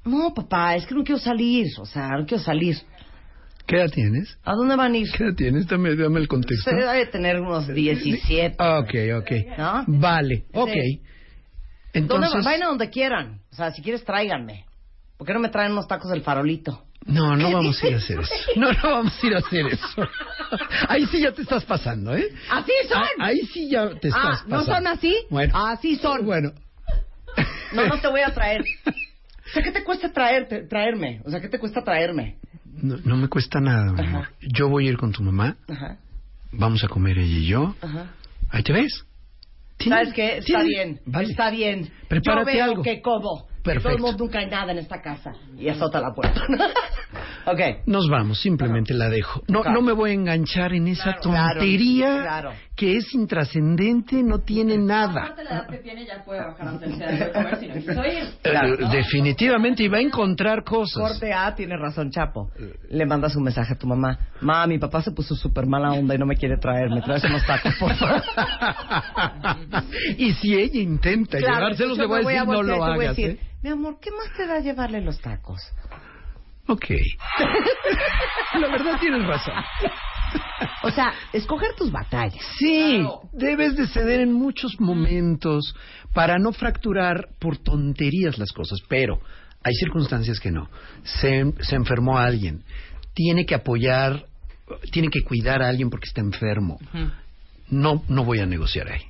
No, 0.04 0.32
papá, 0.34 0.74
es 0.76 0.86
que 0.86 0.94
no 0.94 1.04
quiero 1.04 1.20
salir. 1.20 1.66
O 1.78 1.86
sea, 1.86 2.08
no 2.18 2.26
quiero 2.26 2.42
salir. 2.42 2.76
¿Qué 3.66 3.76
edad 3.76 3.90
tienes? 3.90 4.36
¿A 4.44 4.54
dónde 4.54 4.74
van 4.76 4.92
a 4.92 4.96
ir? 4.96 5.10
¿Qué 5.12 5.24
edad 5.24 5.34
tienes? 5.36 5.66
Dame, 5.68 5.94
dame 5.94 6.18
el 6.20 6.26
contexto. 6.28 6.70
Usted 6.70 6.84
debe 6.84 7.06
tener 7.06 7.40
unos 7.40 7.68
17. 7.68 8.56
Ah, 8.58 8.80
Ok, 8.80 8.94
ok. 9.20 9.30
¿No? 9.58 9.84
Vale, 9.86 10.44
ok. 10.52 10.70
Sí. 10.72 11.00
Entonces... 11.92 12.30
¿Dónde 12.32 12.44
vayan 12.44 12.62
a 12.64 12.66
donde 12.66 12.90
quieran? 12.90 13.40
O 13.52 13.54
sea, 13.56 13.70
si 13.72 13.82
quieres, 13.82 14.04
tráiganme. 14.04 14.64
¿Por 15.16 15.26
qué 15.26 15.32
no 15.34 15.40
me 15.40 15.48
traen 15.50 15.72
unos 15.72 15.86
tacos 15.86 16.10
del 16.10 16.22
farolito? 16.22 16.84
No, 17.04 17.36
no 17.36 17.50
vamos 17.52 17.82
a 17.82 17.88
ir 17.88 17.94
a 17.94 17.98
hacer 17.98 18.20
eso. 18.20 18.32
No, 18.56 18.72
no 18.72 18.82
vamos 18.82 19.12
a 19.22 19.26
ir 19.26 19.34
a 19.34 19.38
hacer 19.38 19.66
eso. 19.66 20.08
Ahí 20.88 21.06
sí 21.06 21.20
ya 21.20 21.32
te 21.32 21.42
estás 21.42 21.64
pasando, 21.64 22.14
¿eh? 22.16 22.28
¡Así 22.50 22.72
son! 22.88 23.02
Ah, 23.02 23.08
Ahí 23.26 23.40
sí 23.52 23.68
ya 23.70 23.88
te 23.90 24.08
estás 24.08 24.40
Ah, 24.40 24.44
¿no 24.46 24.58
pasando. 24.58 24.74
son 24.76 24.86
así? 24.86 25.16
Bueno. 25.30 25.66
Así 25.66 25.96
son. 25.96 26.24
Bueno. 26.24 26.52
No, 27.72 27.86
no 27.86 28.00
te 28.00 28.08
voy 28.08 28.20
a 28.20 28.32
traer. 28.32 28.62
O 29.44 29.54
sea, 29.54 29.62
¿qué 29.64 29.72
te 29.72 29.84
cuesta 29.84 30.10
traerme? 30.12 31.20
O 31.26 31.30
sea, 31.30 31.38
¿qué 31.40 31.48
te 31.48 31.58
cuesta 31.58 31.82
traerme? 31.84 32.38
No, 32.64 32.96
no 33.04 33.16
me 33.18 33.28
cuesta 33.28 33.60
nada, 33.60 33.92
mi 33.92 34.00
amor. 34.06 34.28
Yo 34.40 34.68
voy 34.70 34.86
a 34.86 34.90
ir 34.92 34.96
con 34.96 35.12
tu 35.12 35.22
mamá. 35.22 35.56
Ajá, 35.68 35.98
Vamos 36.52 36.82
a 36.84 36.88
comer 36.88 37.18
ella 37.18 37.36
y 37.36 37.46
yo. 37.48 37.74
ajá. 37.82 38.06
Ahí 38.48 38.62
te 38.62 38.72
ves. 38.72 39.04
¿Sabes 39.88 40.12
qué? 40.14 40.38
Está 40.38 40.62
bien, 40.62 41.00
Vale. 41.06 41.30
está 41.30 41.50
bien. 41.50 41.90
Prepárate 42.08 42.50
Yo 42.52 42.56
veo 42.56 42.64
algo. 42.64 42.82
que 42.82 43.00
como. 43.02 43.46
Perfecto. 43.62 43.90
todos 43.90 44.00
modos, 44.00 44.18
nunca 44.18 44.40
hay 44.40 44.46
nada 44.46 44.72
en 44.72 44.78
esta 44.78 45.00
casa. 45.00 45.34
Y 45.56 45.68
azota 45.68 46.00
la 46.00 46.12
puerta. 46.12 46.42
ok. 47.46 47.60
Nos 47.86 48.08
vamos, 48.08 48.40
simplemente 48.40 48.92
la 48.92 49.08
dejo. 49.08 49.42
No, 49.46 49.62
Claro. 49.62 49.76
no 49.80 49.86
me 49.86 49.92
voy 49.92 50.10
a 50.10 50.14
enganchar 50.14 50.72
en 50.72 50.88
esa 50.88 51.14
Claro, 51.14 51.20
tontería 51.60 52.22
claro. 52.22 52.52
Que 52.74 52.96
es 52.96 53.12
intrascendente, 53.14 54.22
no 54.22 54.38
tiene 54.40 54.78
nada. 54.78 55.24
Aparte 55.24 55.44
la 55.44 55.50
edad 55.50 55.66
que 55.68 55.76
tiene 55.78 56.06
ya 56.06 56.24
puede 56.24 56.40
bajar 56.40 56.68
antes 56.68 56.98
de 56.98 57.32
comer 57.32 57.56
si 57.60 57.66
no 57.68 57.74
quiso 57.74 58.04
ir. 58.04 58.24
Eh, 58.44 58.88
definitivamente, 58.90 59.82
y 59.82 59.88
va 59.88 59.98
a 59.98 60.00
encontrar 60.00 60.64
cosas. 60.64 61.02
Corte 61.02 61.32
A, 61.32 61.54
tiene 61.54 61.76
razón, 61.76 62.10
Chapo. 62.10 62.50
Le 62.88 63.04
mandas 63.04 63.36
un 63.36 63.44
mensaje 63.44 63.74
a 63.74 63.78
tu 63.78 63.86
mamá. 63.86 64.18
Ma, 64.40 64.66
mi 64.66 64.78
papá 64.78 65.02
se 65.02 65.12
puso 65.12 65.34
súper 65.34 65.66
mala 65.66 65.92
onda 65.92 66.14
y 66.14 66.18
no 66.18 66.26
me 66.26 66.34
quiere 66.36 66.56
traer. 66.56 66.88
¿Me 66.90 67.02
traes 67.02 67.22
unos 67.24 67.44
tacos, 67.46 67.74
por 67.78 67.94
favor? 67.94 68.22
y 70.18 70.32
si 70.32 70.54
ella 70.54 70.80
intenta 70.80 71.38
Claro, 71.38 71.54
llevárselos, 71.56 71.98
le 71.98 72.06
voy 72.06 72.34
a 72.34 72.44
decir, 72.44 72.46
no 72.46 72.62
lo 72.62 72.84
hagas. 72.84 73.16
decir, 73.16 73.30
¿eh? 73.30 73.38
Mi 73.62 73.70
amor, 73.70 73.98
¿qué 74.00 74.10
más 74.10 74.36
te 74.36 74.46
da 74.46 74.58
llevarle 74.58 75.00
los 75.02 75.20
tacos? 75.20 75.60
Ok. 76.68 76.86
La 78.60 78.68
verdad 78.68 78.98
tienes 79.00 79.26
razón. 79.26 79.54
O 80.82 80.90
sea, 80.90 81.12
escoger 81.32 81.74
tus 81.76 81.90
batallas. 81.90 82.42
Sí, 82.58 83.04
debes 83.32 83.76
de 83.76 83.86
ceder 83.88 84.20
en 84.20 84.32
muchos 84.32 84.80
momentos 84.80 85.74
para 86.14 86.38
no 86.38 86.52
fracturar 86.52 87.28
por 87.38 87.58
tonterías 87.58 88.38
las 88.38 88.52
cosas, 88.52 88.80
pero 88.88 89.20
hay 89.62 89.74
circunstancias 89.74 90.40
que 90.40 90.50
no. 90.50 90.68
Se, 91.04 91.52
se 91.60 91.76
enfermó 91.76 92.18
alguien, 92.18 92.64
tiene 93.14 93.46
que 93.46 93.54
apoyar, 93.54 94.26
tiene 94.90 95.08
que 95.08 95.22
cuidar 95.22 95.62
a 95.62 95.68
alguien 95.68 95.90
porque 95.90 96.08
está 96.08 96.20
enfermo. 96.20 96.78
No, 97.68 98.02
no 98.08 98.24
voy 98.24 98.40
a 98.40 98.46
negociar 98.46 98.88
ahí. 98.90 99.02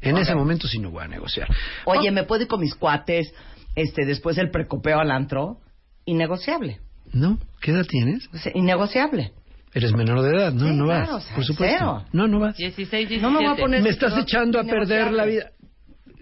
En 0.00 0.18
ese 0.18 0.34
momento 0.34 0.68
sí 0.68 0.78
no 0.78 0.90
voy 0.90 1.04
a 1.04 1.08
negociar. 1.08 1.48
Oye, 1.84 2.10
¿me 2.10 2.24
puedo 2.24 2.42
ir 2.42 2.48
con 2.48 2.60
mis 2.60 2.74
cuates 2.74 3.32
este, 3.74 4.04
después 4.04 4.36
del 4.36 4.50
precopeo 4.50 5.00
al 5.00 5.10
antro? 5.10 5.58
Innegociable. 6.04 6.80
¿No? 7.16 7.38
¿Qué 7.62 7.70
edad 7.70 7.86
tienes? 7.86 8.28
Sea, 8.42 8.52
innegociable. 8.54 9.32
Eres 9.72 9.92
menor 9.92 10.22
de 10.22 10.36
edad, 10.36 10.52
¿no? 10.52 10.68
Sí, 10.68 10.74
no 10.74 10.86
vas. 10.86 11.04
claro, 11.04 11.16
o 11.16 11.20
sea, 11.20 11.34
por 11.34 11.44
supuesto. 11.44 11.76
cero. 11.78 12.04
No, 12.12 12.28
no 12.28 12.40
vas. 12.40 12.56
16, 12.56 13.08
17. 13.08 13.22
No 13.22 13.30
me 13.30 13.38
voy 13.38 13.54
a 13.54 13.56
poner... 13.56 13.82
Me 13.82 13.90
estás 13.90 14.16
echando 14.18 14.60
a 14.60 14.64
perder 14.64 15.12
la 15.12 15.24
innegociable. 15.26 15.32
vida. 15.32 15.50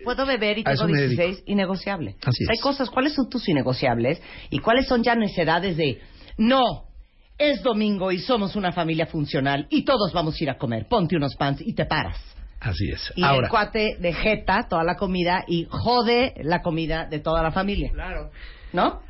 Puedo 0.05 0.27
beber 0.27 0.59
y 0.59 0.65
tengo 0.65 0.87
me 0.87 1.01
dedico. 1.01 1.23
16, 1.23 1.45
innegociable. 1.47 2.17
Así 2.25 2.45
es. 2.45 2.51
Hay 2.51 2.59
cosas, 2.59 2.91
¿cuáles 2.91 3.15
son 3.15 3.29
tus 3.29 3.49
innegociables? 3.49 4.21
¿Y 4.51 4.59
cuáles 4.59 4.87
son 4.87 5.03
ya 5.03 5.15
necesidades 5.15 5.77
de, 5.77 6.01
no, 6.37 6.63
es 7.39 7.63
domingo 7.63 8.13
y 8.13 8.19
somos 8.19 8.55
una 8.55 8.71
familia 8.73 9.07
funcional 9.07 9.67
y 9.71 9.85
todos 9.85 10.13
vamos 10.13 10.39
a 10.39 10.45
ir 10.45 10.51
a 10.51 10.59
comer, 10.59 10.87
ponte 10.89 11.17
unos 11.17 11.35
pants 11.37 11.61
y 11.65 11.75
te 11.75 11.87
paras? 11.87 12.19
Así 12.61 12.89
es. 12.91 13.13
Y 13.17 13.23
Ahora, 13.23 13.47
el 13.47 13.51
cuate 13.51 13.97
de 13.99 14.13
jeta 14.13 14.67
toda 14.69 14.85
la 14.85 14.97
comida 14.97 15.45
y 15.47 15.67
jode 15.69 16.35
la 16.43 16.63
comida 16.63 17.07
de 17.07 17.19
toda 17.21 17.43
la 17.43 17.51
familia. 17.51 17.91
Claro. 17.93 18.31
¿No? 18.73 19.01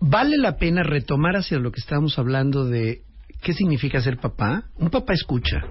Vale 0.00 0.36
la 0.36 0.56
pena 0.56 0.82
retomar 0.82 1.36
hacia 1.36 1.58
lo 1.58 1.72
que 1.72 1.80
estábamos 1.80 2.18
hablando 2.18 2.64
de 2.64 3.02
qué 3.42 3.52
significa 3.52 4.00
ser 4.00 4.18
papá. 4.18 4.64
Un 4.76 4.90
papá 4.90 5.12
escucha, 5.12 5.64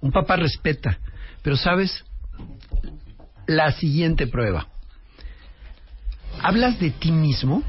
un 0.00 0.12
papá 0.12 0.36
respeta, 0.36 0.98
pero 1.42 1.56
sabes, 1.56 2.04
la 3.46 3.72
siguiente 3.72 4.26
prueba. 4.26 4.68
¿Hablas 6.42 6.78
de 6.80 6.90
ti 6.90 7.12
mismo, 7.12 7.62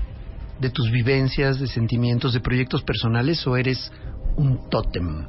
de 0.60 0.70
tus 0.70 0.92
vivencias, 0.92 1.60
de 1.60 1.68
sentimientos, 1.68 2.34
de 2.34 2.40
proyectos 2.40 2.84
personales 2.84 3.46
o 3.48 3.58
eres 3.58 3.92
un 4.38 4.70
tótem? 4.70 5.26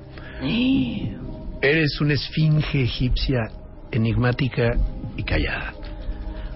Eres 1.60 2.00
una 2.00 2.14
esfinge 2.14 2.82
egipcia 2.82 3.50
enigmática 3.90 4.72
y 5.16 5.22
callada. 5.22 5.74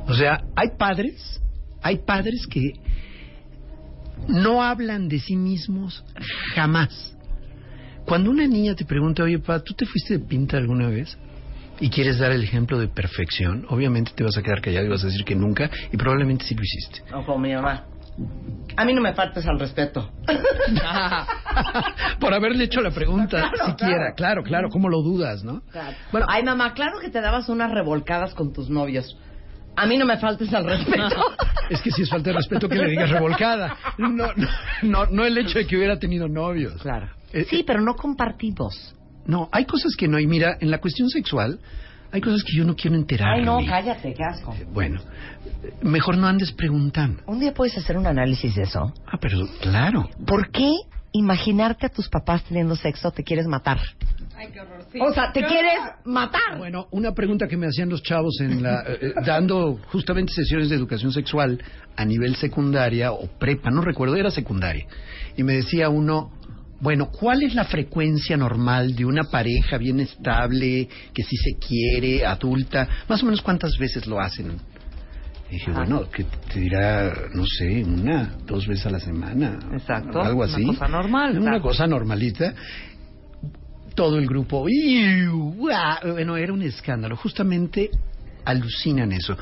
O 0.07 0.15
sea, 0.15 0.45
hay 0.55 0.71
padres, 0.79 1.41
hay 1.83 1.99
padres 1.99 2.47
que 2.49 2.73
no 4.29 4.63
hablan 4.63 5.09
de 5.09 5.19
sí 5.19 5.37
mismos 5.37 6.05
jamás. 6.55 7.17
Cuando 8.05 8.31
una 8.31 8.47
niña 8.47 8.75
te 8.75 8.85
pregunta, 8.85 9.25
oye, 9.25 9.39
pa, 9.39 9.61
¿tú 9.61 9.75
te 9.75 9.85
fuiste 9.85 10.19
de 10.19 10.25
pinta 10.25 10.57
alguna 10.57 10.89
vez? 10.89 11.19
Y 11.81 11.91
quieres 11.91 12.19
dar 12.19 12.33
el 12.33 12.43
ejemplo 12.43 12.79
de 12.79 12.89
perfección, 12.89 13.67
obviamente 13.69 14.13
te 14.15 14.25
vas 14.25 14.37
a 14.39 14.43
quedar 14.43 14.63
callado 14.63 14.87
y 14.87 14.89
vas 14.89 15.03
a 15.03 15.07
decir 15.07 15.25
que 15.25 15.35
nunca, 15.35 15.69
y 15.93 15.97
probablemente 15.97 16.45
sí 16.45 16.55
lo 16.55 16.63
hiciste. 16.63 17.03
O 17.13 17.25
como 17.25 17.39
mi 17.41 17.55
mamá. 17.55 17.85
A 18.77 18.85
mí 18.85 18.95
no 18.95 19.03
me 19.03 19.13
faltes 19.13 19.47
al 19.47 19.59
respeto. 19.59 20.11
Por 22.21 22.33
haberle 22.33 22.65
hecho 22.65 22.81
la 22.81 22.91
pregunta, 22.91 23.51
Claro, 23.53 23.67
siquiera, 23.67 24.15
claro, 24.15 24.43
claro, 24.43 24.69
¿cómo 24.71 24.89
lo 24.89 25.03
dudas, 25.03 25.45
no? 25.45 25.63
Bueno, 26.13 26.27
ay 26.31 26.43
mamá, 26.43 26.73
claro 26.73 26.99
que 27.01 27.11
te 27.11 27.21
dabas 27.21 27.49
unas 27.49 27.71
revolcadas 27.71 28.35
con 28.35 28.53
tus 28.53 28.71
novios. 28.71 29.19
A 29.77 29.87
mí 29.87 29.97
no 29.99 30.07
me 30.07 30.17
faltes 30.19 30.53
al 30.53 30.65
respeto. 30.65 31.17
Es 31.69 31.83
que 31.83 31.91
si 31.91 32.03
es 32.03 32.09
falta 32.09 32.31
de 32.31 32.37
respeto 32.37 32.69
que 32.69 32.77
le 32.77 32.91
digas 32.91 33.11
revolcada. 33.11 33.77
No, 33.99 34.09
no, 34.09 34.29
no, 34.83 35.07
no 35.07 35.25
el 35.25 35.37
hecho 35.37 35.59
de 35.59 35.67
que 35.67 35.77
hubiera 35.77 35.99
tenido 35.99 36.29
novios. 36.29 36.77
Eh, 36.77 36.79
Claro. 36.81 37.09
Sí, 37.51 37.65
pero 37.67 37.81
no 37.81 37.97
compartimos. 37.97 38.95
No, 39.27 39.49
hay 39.51 39.65
cosas 39.65 39.97
que 39.97 40.07
no. 40.07 40.21
Y 40.21 40.29
mira, 40.29 40.57
en 40.61 40.71
la 40.71 40.79
cuestión 40.79 41.09
sexual, 41.09 41.59
hay 42.13 42.21
cosas 42.21 42.45
que 42.45 42.57
yo 42.57 42.65
no 42.65 42.77
quiero 42.77 42.97
enterarme. 42.97 43.41
Ay, 43.41 43.45
no, 43.45 43.59
cállate, 43.69 44.15
qué 44.15 44.23
asco. 44.23 44.55
Bueno, 44.73 45.01
mejor 45.83 46.17
no 46.17 46.29
andes 46.29 46.53
preguntando. 46.53 47.23
Un 47.27 47.41
día 47.41 47.53
puedes 47.53 47.77
hacer 47.77 47.97
un 47.99 48.07
análisis 48.07 48.55
de 48.55 48.63
eso. 48.63 48.95
Ah, 49.07 49.19
pero 49.21 49.47
claro. 49.61 50.09
¿Por 50.25 50.51
qué 50.51 50.71
imaginarte 51.13 51.87
a 51.87 51.89
tus 51.89 52.09
papás 52.09 52.45
teniendo 52.45 52.77
sexo 52.77 53.11
te 53.11 53.25
quieres 53.25 53.47
matar? 53.47 53.81
Ay, 54.37 54.49
qué 54.53 54.61
horror. 54.61 54.85
O 55.01 55.15
sea, 55.15 55.33
te 55.33 55.43
quieres 55.43 55.79
matar. 56.05 56.59
Bueno, 56.59 56.89
una 56.91 57.13
pregunta 57.13 57.47
que 57.49 57.57
me 57.57 57.67
hacían 57.67 57.89
los 57.89 58.03
chavos 58.03 58.39
en 58.41 58.63
la, 58.63 58.83
eh, 58.83 58.99
eh, 59.01 59.13
dando 59.25 59.79
justamente 59.91 60.33
sesiones 60.33 60.69
de 60.69 60.77
educación 60.77 61.11
sexual 61.11 61.59
a 61.97 62.05
nivel 62.05 62.37
secundaria 62.37 63.13
o 63.13 63.27
prepa, 63.39 63.71
no 63.71 63.81
recuerdo, 63.81 64.15
era 64.17 64.31
secundaria. 64.31 64.87
Y 65.37 65.43
me 65.43 65.55
decía 65.55 65.89
uno, 65.89 66.33
bueno, 66.81 67.11
¿cuál 67.11 67.43
es 67.43 67.55
la 67.55 67.65
frecuencia 67.65 68.37
normal 68.37 68.95
de 68.95 69.07
una 69.07 69.25
pareja 69.25 69.79
bien 69.79 70.01
estable, 70.01 70.89
que 71.15 71.23
sí 71.23 71.37
se 71.37 71.57
quiere, 71.59 72.27
adulta? 72.27 72.87
Más 73.09 73.23
o 73.23 73.27
menos 73.27 73.41
cuántas 73.41 73.79
veces 73.79 74.07
lo 74.07 74.21
hacen. 74.21 74.53
Y 75.49 75.55
dije, 75.55 75.71
bueno, 75.71 76.11
que 76.11 76.25
te 76.53 76.61
dirá, 76.61 77.15
no 77.33 77.45
sé, 77.47 77.83
una, 77.85 78.35
dos 78.45 78.67
veces 78.67 78.87
a 78.87 78.91
la 78.91 79.01
semana. 79.01 79.59
Exacto. 79.73 80.21
Algo 80.21 80.43
Una 80.43 80.53
así. 80.53 80.67
cosa 80.67 80.89
normal, 80.89 81.39
Una 81.39 81.61
cosa 81.61 81.87
normalita. 81.87 82.53
Todo 83.97 84.19
el 84.19 84.27
grupo, 84.27 84.67
bueno, 85.57 86.37
era 86.37 86.53
un 86.53 86.63
escándalo. 86.63 87.17
Justamente 87.17 87.91
alucinan 88.45 89.11
eso. 89.11 89.37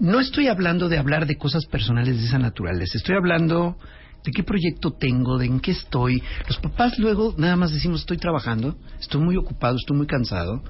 No 0.00 0.18
estoy 0.18 0.48
hablando 0.48 0.88
de 0.88 0.98
hablar 0.98 1.26
de 1.26 1.36
cosas 1.36 1.66
personales 1.66 2.18
de 2.18 2.26
esa 2.26 2.38
naturaleza. 2.38 2.98
Estoy 2.98 3.16
hablando 3.16 3.76
de 4.24 4.32
qué 4.32 4.42
proyecto 4.42 4.92
tengo, 4.92 5.38
de 5.38 5.46
en 5.46 5.60
qué 5.60 5.72
estoy. 5.72 6.22
Los 6.48 6.58
papás 6.58 6.98
luego 6.98 7.34
nada 7.36 7.56
más 7.56 7.72
decimos, 7.72 8.00
estoy 8.00 8.16
trabajando, 8.16 8.76
estoy 8.98 9.20
muy 9.20 9.36
ocupado, 9.36 9.76
estoy 9.76 9.96
muy 9.96 10.06
cansado. 10.06 10.62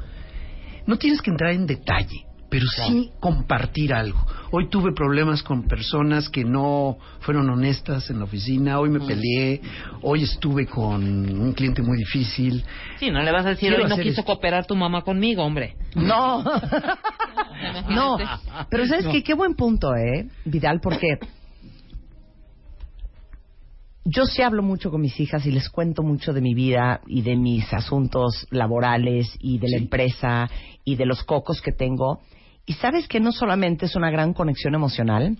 No 0.87 0.97
tienes 0.99 1.23
que 1.23 1.31
entrar 1.31 1.53
en 1.53 1.67
detalle, 1.67 2.25
pero 2.51 2.65
sí 2.67 3.11
compartir 3.21 3.93
algo. 3.93 4.25
Hoy 4.51 4.69
tuve 4.71 4.93
problemas 4.93 5.43
con 5.43 5.65
personas 5.65 6.29
que 6.31 6.45
no 6.45 6.97
fueron 7.21 7.51
honestas 7.51 8.09
en 8.11 8.19
la 8.19 8.25
oficina, 8.25 8.81
hoy 8.81 8.89
me 8.89 9.01
peleé, 9.01 9.61
hoy 10.03 10.23
estuve 10.23 10.67
con 10.67 11.03
un 11.05 11.53
cliente 11.53 11.83
muy 11.83 11.99
difícil. 11.99 12.65
Sí, 12.99 13.11
no 13.11 13.23
le 13.23 13.31
vas 13.31 13.45
a 13.45 13.51
decir, 13.51 13.69
Quiero 13.69 13.85
hoy 13.85 13.91
no 13.91 13.97
quiso 13.97 14.21
esto". 14.21 14.25
cooperar 14.25 14.67
tu 14.67 14.75
mamá 14.75 15.03
conmigo, 15.03 15.45
hombre. 15.45 15.77
No. 15.95 16.43
no. 17.91 18.17
Pero 18.71 18.87
¿sabes 18.87 19.05
No. 19.05 19.13
qué? 19.13 19.23
Qué 19.23 19.35
buen 19.35 19.55
punto, 19.55 19.95
¿eh, 19.95 20.27
Vidal? 20.47 20.81
Porque 20.81 21.19
yo 24.05 24.25
sí 24.25 24.41
hablo 24.41 24.63
mucho 24.63 24.91
con 24.91 25.03
mis 25.03 25.19
hijas 25.21 25.45
y 25.45 25.51
les 25.51 25.69
cuento 25.69 26.03
mucho 26.03 26.33
de 26.33 26.41
mi 26.41 26.55
vida 26.55 27.03
y 27.07 27.21
de 27.21 27.37
mis 27.37 27.71
asuntos 27.75 28.47
laborales 28.51 29.37
y 29.39 29.59
de 29.59 29.69
la 29.69 29.77
empresa 29.77 30.49
y 30.85 30.97
de 30.97 31.05
los 31.05 31.23
cocos 31.25 31.61
que 31.61 31.73
tengo. 31.73 32.23
Y 32.69 32.75
sabes 32.75 33.09
que 33.09 33.19
no 33.19 33.33
solamente 33.33 33.87
es 33.87 33.97
una 33.97 34.11
gran 34.11 34.33
conexión 34.35 34.75
emocional, 34.75 35.37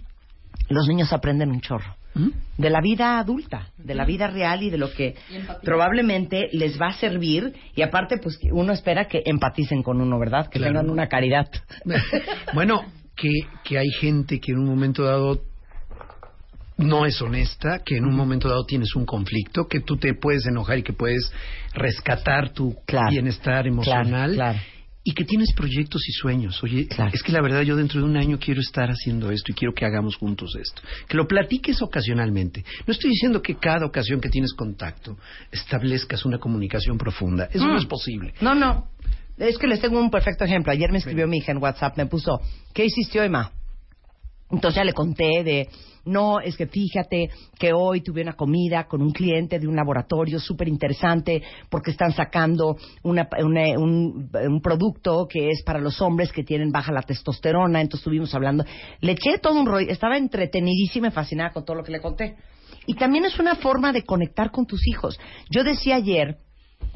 los 0.69 0.89
niños 0.89 1.13
aprenden 1.13 1.51
un 1.51 1.61
chorro. 1.61 1.95
De 2.57 2.69
la 2.69 2.81
vida 2.81 3.21
adulta, 3.21 3.69
de 3.77 3.95
la 3.95 4.05
vida 4.05 4.27
real 4.27 4.63
y 4.65 4.71
de 4.71 4.79
lo 4.79 4.93
que 4.93 5.15
probablemente 5.63 6.49
les 6.53 6.81
va 6.81 6.89
a 6.89 6.93
servir. 6.95 7.55
Y 7.77 7.83
aparte, 7.83 8.17
pues 8.19 8.41
uno 8.51 8.73
espera 8.73 9.07
que 9.07 9.23
empaticen 9.25 9.85
con 9.85 10.01
uno, 10.01 10.19
¿verdad? 10.19 10.49
Que 10.49 10.59
Claro. 10.59 10.73
tengan 10.81 10.91
una 10.91 11.07
caridad. 11.07 11.47
Bueno, 12.55 12.83
que, 13.15 13.31
que 13.63 13.79
hay 13.79 13.91
gente 14.01 14.41
que 14.41 14.51
en 14.53 14.59
un 14.59 14.67
momento 14.67 15.05
dado 15.05 15.43
no 16.79 17.07
es 17.07 17.21
honesta, 17.23 17.81
que 17.85 17.97
en 17.99 18.05
un 18.05 18.17
momento 18.17 18.49
dado 18.49 18.65
tienes 18.65 18.97
un 18.97 19.05
conflicto, 19.05 19.69
que 19.69 19.81
tú 19.81 19.97
te 19.97 20.15
puedes 20.15 20.47
enojar 20.47 20.79
y 20.79 20.83
que 20.83 20.93
puedes 20.95 21.31
rescatar 21.75 22.51
tu 22.51 22.75
bienestar 23.11 23.67
emocional. 23.67 24.33
claro. 24.35 24.59
Y 25.09 25.15
que 25.15 25.25
tienes 25.25 25.55
proyectos 25.57 26.07
y 26.07 26.13
sueños. 26.13 26.63
Oye, 26.63 26.87
es 27.15 27.23
que 27.23 27.33
la 27.33 27.41
verdad 27.41 27.63
yo 27.63 27.77
dentro 27.77 27.99
de 27.99 28.05
un 28.05 28.19
año 28.19 28.39
quiero 28.39 28.61
estar 28.61 28.91
haciendo 28.91 29.31
esto 29.31 29.53
y 29.53 29.55
quiero 29.55 29.73
que 29.73 29.87
hagamos 29.87 30.17
juntos 30.17 30.55
esto. 30.61 30.83
Que 31.09 31.17
lo 31.17 31.27
platiques 31.27 31.81
ocasionalmente. 31.81 32.63
No 32.87 32.93
estoy 32.93 33.09
diciendo 33.13 33.41
que 33.41 33.55
cada 33.55 33.87
ocasión 33.87 34.21
que 34.21 34.29
tienes 34.29 34.53
contacto 34.53 35.17
establezcas 35.51 36.27
una 36.27 36.39
comunicación 36.39 36.99
profunda. 36.99 37.49
Eso 37.51 37.65
Mm. 37.65 37.69
no 37.69 37.79
es 37.79 37.87
posible. 37.87 38.35
No, 38.43 38.55
no. 38.55 38.89
Es 39.39 39.57
que 39.57 39.67
les 39.67 39.81
tengo 39.81 39.99
un 39.99 40.11
perfecto 40.11 40.45
ejemplo. 40.45 40.73
Ayer 40.73 40.93
me 40.93 40.99
escribió 40.99 41.27
mi 41.27 41.39
hija 41.39 41.53
en 41.53 41.59
WhatsApp, 41.63 41.97
me 41.97 42.05
puso, 42.05 42.43
¿qué 42.75 42.85
hiciste 42.85 43.19
hoy, 43.19 43.31
ma? 43.31 43.51
Entonces 44.51 44.77
ya 44.77 44.85
le 44.85 44.93
conté 44.93 45.43
de, 45.43 45.69
no, 46.09 46.41
es 46.41 46.57
que 46.57 46.67
fíjate 46.67 47.31
que 47.59 47.73
hoy 47.73 48.01
tuve 48.01 48.23
una 48.23 48.33
comida 48.33 48.87
con 48.89 49.03
un 49.03 49.13
cliente 49.13 49.59
de 49.59 49.69
un 49.69 49.77
laboratorio 49.77 50.41
súper 50.41 50.69
interesante 50.69 51.43
porque 51.69 51.91
están 51.91 52.13
sacando 52.13 52.77
una- 53.03 53.29
una- 53.43 53.79
un, 53.79 54.31
un 54.33 54.61
producto 54.61 55.27
que 55.29 55.51
es 55.51 55.63
para 55.63 55.81
los 55.81 56.01
hombres 56.01 56.33
que 56.33 56.43
tienen 56.45 56.71
baja 56.73 56.93
la 56.93 57.03
testosterona. 57.03 57.81
Entonces 57.81 58.01
estuvimos 58.01 58.35
hablando. 58.35 58.65
Le 59.01 59.13
eché 59.13 59.39
todo 59.39 59.61
un 59.61 59.67
rollo. 59.67 59.89
Estaba 59.91 60.17
entretenidísima 60.17 61.09
y 61.09 61.11
fascinada 61.11 61.51
con 61.51 61.65
todo 61.65 61.77
lo 61.77 61.85
que 61.85 61.93
le 61.93 62.01
conté. 62.01 62.37
Y 62.87 62.95
también 62.95 63.25
es 63.25 63.39
una 63.39 63.57
forma 63.57 63.93
de 63.93 64.03
conectar 64.05 64.51
con 64.51 64.67
tus 64.67 64.87
hijos. 64.89 65.19
Yo 65.51 65.63
decía 65.63 65.97
ayer 65.97 66.39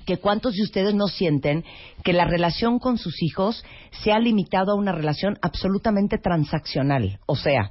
que 0.06 0.16
cuántos 0.16 0.54
de 0.54 0.62
ustedes 0.62 0.94
no 0.94 1.06
sienten 1.06 1.64
que 2.02 2.12
la 2.12 2.24
relación 2.24 2.78
con 2.78 2.98
sus 2.98 3.22
hijos 3.22 3.64
se 4.02 4.12
ha 4.12 4.18
limitado 4.18 4.72
a 4.72 4.76
una 4.76 4.92
relación 4.92 5.38
absolutamente 5.42 6.18
transaccional. 6.18 7.18
O 7.26 7.36
sea, 7.36 7.70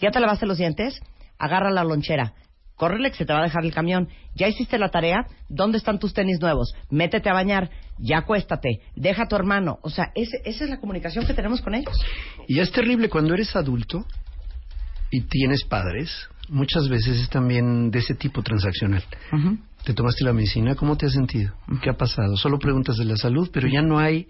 ya 0.00 0.10
te 0.10 0.20
lavaste 0.20 0.46
los 0.46 0.58
dientes, 0.58 1.00
agarra 1.38 1.70
la 1.70 1.84
lonchera, 1.84 2.34
córrele 2.76 3.10
que 3.10 3.16
se 3.16 3.24
te 3.26 3.32
va 3.32 3.40
a 3.40 3.44
dejar 3.44 3.64
el 3.64 3.72
camión. 3.72 4.08
Ya 4.34 4.48
hiciste 4.48 4.78
la 4.78 4.90
tarea, 4.90 5.26
¿dónde 5.48 5.78
están 5.78 5.98
tus 5.98 6.12
tenis 6.14 6.40
nuevos? 6.40 6.74
Métete 6.90 7.30
a 7.30 7.32
bañar, 7.32 7.70
ya 7.98 8.18
acuéstate, 8.18 8.80
deja 8.94 9.22
a 9.24 9.28
tu 9.28 9.36
hermano. 9.36 9.78
O 9.82 9.90
sea, 9.90 10.10
ese- 10.14 10.40
esa 10.44 10.64
es 10.64 10.70
la 10.70 10.78
comunicación 10.78 11.26
que 11.26 11.34
tenemos 11.34 11.60
con 11.62 11.74
ellos. 11.74 11.94
Y 12.48 12.60
es 12.60 12.70
terrible 12.72 13.08
cuando 13.08 13.32
eres 13.34 13.54
adulto 13.56 14.04
y 15.10 15.22
tienes 15.22 15.64
padres, 15.64 16.28
muchas 16.48 16.88
veces 16.88 17.18
es 17.20 17.28
también 17.30 17.90
de 17.90 17.98
ese 18.00 18.14
tipo 18.14 18.42
transaccional. 18.42 19.04
¿Te 19.84 19.94
tomaste 19.94 20.24
la 20.24 20.32
medicina? 20.32 20.74
¿Cómo 20.74 20.96
te 20.96 21.06
has 21.06 21.12
sentido? 21.12 21.54
¿Qué 21.80 21.90
ha 21.90 21.96
pasado? 21.96 22.36
Solo 22.36 22.58
preguntas 22.58 22.96
de 22.96 23.04
la 23.04 23.16
salud, 23.16 23.48
pero 23.52 23.68
ya 23.68 23.82
no 23.82 23.98
hay 23.98 24.26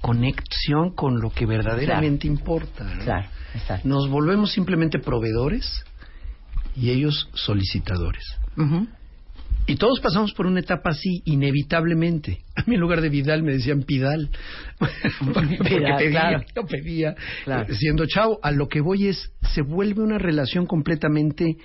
conexión 0.00 0.94
con 0.94 1.20
lo 1.20 1.30
que 1.30 1.44
verdaderamente 1.46 2.26
importa. 2.26 2.84
¿no? 2.84 3.04
Claro, 3.04 3.28
exacto. 3.54 3.88
Nos 3.88 4.08
volvemos 4.08 4.52
simplemente 4.52 4.98
proveedores 4.98 5.84
y 6.76 6.90
ellos 6.90 7.28
solicitadores. 7.34 8.24
Y 9.66 9.76
todos 9.76 10.00
pasamos 10.00 10.32
por 10.32 10.46
una 10.46 10.60
etapa 10.60 10.90
así, 10.90 11.22
inevitablemente. 11.24 12.44
A 12.56 12.64
mí 12.66 12.74
en 12.74 12.80
lugar 12.80 13.00
de 13.00 13.08
Vidal 13.08 13.42
me 13.42 13.52
decían 13.52 13.82
Pidal. 13.82 14.28
porque 15.32 15.56
Pidal, 15.56 15.96
pedía, 15.98 16.10
claro. 16.10 16.44
yo 16.54 16.66
pedía. 16.66 17.14
Claro. 17.44 17.74
Siendo 17.74 18.06
chavo, 18.06 18.40
a 18.42 18.50
lo 18.50 18.68
que 18.68 18.80
voy 18.80 19.06
es, 19.06 19.30
se 19.54 19.62
vuelve 19.62 20.02
una 20.02 20.18
relación 20.18 20.66
completamente 20.66 21.56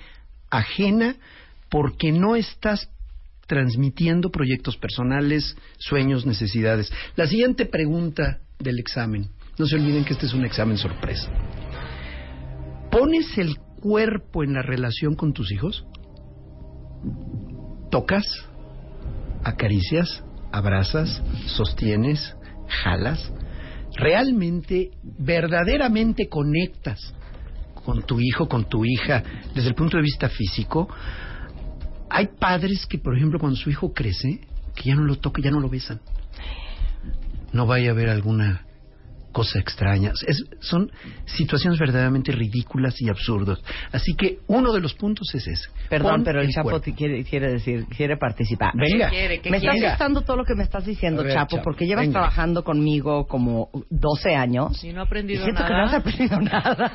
ajena 0.50 1.16
porque 1.68 2.12
no 2.12 2.36
estás 2.36 2.88
transmitiendo 3.46 4.30
proyectos 4.30 4.76
personales, 4.76 5.56
sueños, 5.78 6.24
necesidades. 6.24 6.92
La 7.16 7.26
siguiente 7.26 7.66
pregunta 7.66 8.38
del 8.58 8.78
examen. 8.78 9.28
No 9.58 9.66
se 9.66 9.74
olviden 9.74 10.04
que 10.04 10.12
este 10.12 10.26
es 10.26 10.34
un 10.34 10.44
examen 10.44 10.76
sorpresa. 10.76 11.30
¿Pones 12.90 13.36
el 13.38 13.56
cuerpo 13.80 14.42
en 14.42 14.54
la 14.54 14.62
relación 14.62 15.14
con 15.14 15.32
tus 15.32 15.52
hijos? 15.52 15.86
¿Tocas? 17.90 18.24
¿Acaricias? 19.44 20.24
¿Abrazas? 20.52 21.22
¿Sostienes? 21.46 22.36
¿Jalas? 22.66 23.32
¿Realmente, 23.94 24.90
verdaderamente 25.02 26.28
conectas 26.28 27.14
con 27.84 28.02
tu 28.02 28.20
hijo, 28.20 28.48
con 28.48 28.68
tu 28.68 28.84
hija, 28.84 29.22
desde 29.54 29.68
el 29.68 29.74
punto 29.74 29.96
de 29.96 30.02
vista 30.02 30.28
físico? 30.28 30.88
Hay 32.10 32.28
padres 32.38 32.86
que, 32.86 32.98
por 32.98 33.16
ejemplo, 33.16 33.38
cuando 33.38 33.56
su 33.56 33.70
hijo 33.70 33.92
crece, 33.92 34.40
que 34.74 34.90
ya 34.90 34.94
no 34.94 35.04
lo 35.04 35.16
tocan, 35.16 35.44
ya 35.44 35.50
no 35.50 35.60
lo 35.60 35.68
besan. 35.68 36.00
No 37.52 37.66
vaya 37.66 37.90
a 37.90 37.92
haber 37.92 38.08
alguna 38.08 38.66
cosa 39.32 39.58
extraña. 39.58 40.12
Es- 40.26 40.44
son 40.60 40.90
situaciones 41.26 41.78
verdaderamente 41.78 42.32
ridículas 42.32 42.94
y 43.00 43.08
absurdas. 43.08 43.58
Así 43.92 44.14
que 44.14 44.38
uno 44.46 44.72
de 44.72 44.80
los 44.80 44.94
puntos 44.94 45.32
es 45.34 45.46
ese. 45.46 45.68
Perdón, 45.88 46.16
Pon 46.16 46.24
pero 46.24 46.40
el 46.40 46.48
Chapo 46.50 46.80
te 46.80 46.94
quiere, 46.94 47.24
quiere 47.24 47.52
decir, 47.52 47.86
quiere 47.86 48.16
participar. 48.16 48.72
Venga. 48.74 49.10
¿Qué 49.10 49.16
quiere? 49.16 49.40
¿Qué 49.40 49.50
me 49.50 49.58
está 49.58 49.70
quiere? 49.72 49.86
asustando 49.88 50.22
todo 50.22 50.36
lo 50.36 50.44
que 50.44 50.54
me 50.54 50.64
estás 50.64 50.84
diciendo, 50.84 51.22
ver, 51.22 51.32
Chapo, 51.34 51.56
Chapo, 51.56 51.64
porque 51.64 51.86
llevas 51.86 52.06
venga. 52.06 52.20
trabajando 52.20 52.64
conmigo 52.64 53.26
como 53.26 53.70
12 53.90 54.34
años. 54.34 54.82
Y 54.82 54.92
no 54.92 55.00
ha 55.00 55.04
aprendido 55.04 55.40
y 55.40 55.44
siento 55.44 55.64
que 55.64 55.72
no 55.72 55.84
has 55.84 55.94
aprendido 55.94 56.40
nada. 56.40 56.92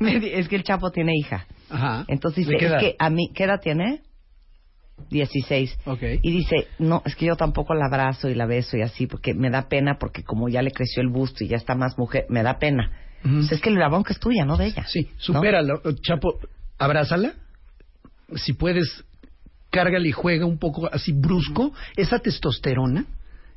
Es 0.00 0.48
que 0.48 0.56
el 0.56 0.64
Chapo 0.64 0.90
tiene 0.90 1.12
hija. 1.16 1.46
Ajá. 1.70 2.04
Entonces 2.08 2.46
¿De 2.46 2.54
dice, 2.54 2.66
qué 2.66 2.74
es 2.74 2.80
que 2.82 2.96
a 2.98 3.08
mí, 3.10 3.30
¿qué 3.34 3.44
edad 3.44 3.60
tiene? 3.62 4.00
16. 5.10 5.78
Ok. 5.86 6.02
Y 6.22 6.30
dice, 6.30 6.68
no, 6.78 7.02
es 7.04 7.16
que 7.16 7.26
yo 7.26 7.36
tampoco 7.36 7.74
la 7.74 7.86
abrazo 7.86 8.28
y 8.28 8.34
la 8.34 8.46
beso 8.46 8.76
y 8.76 8.82
así, 8.82 9.06
porque 9.06 9.34
me 9.34 9.50
da 9.50 9.68
pena, 9.68 9.98
porque 9.98 10.22
como 10.22 10.48
ya 10.48 10.62
le 10.62 10.70
creció 10.70 11.02
el 11.02 11.08
busto 11.08 11.44
y 11.44 11.48
ya 11.48 11.56
está 11.56 11.74
más 11.74 11.98
mujer, 11.98 12.26
me 12.28 12.42
da 12.42 12.58
pena. 12.58 12.90
O 13.24 13.42
sea, 13.42 13.56
es 13.56 13.62
que 13.62 13.70
la 13.70 13.88
bronca 13.88 14.12
es 14.12 14.18
tuya, 14.18 14.44
no 14.44 14.56
de 14.56 14.66
ella. 14.66 14.84
Sí, 14.88 15.08
supéralo. 15.16 15.80
Chapo, 16.02 16.40
abrázala. 16.76 17.34
Si 18.34 18.52
puedes, 18.54 19.04
cárgale 19.70 20.08
y 20.08 20.12
juega 20.12 20.44
un 20.44 20.58
poco 20.58 20.88
así 20.92 21.12
brusco. 21.12 21.72
Esa 21.96 22.18
testosterona, 22.18 23.06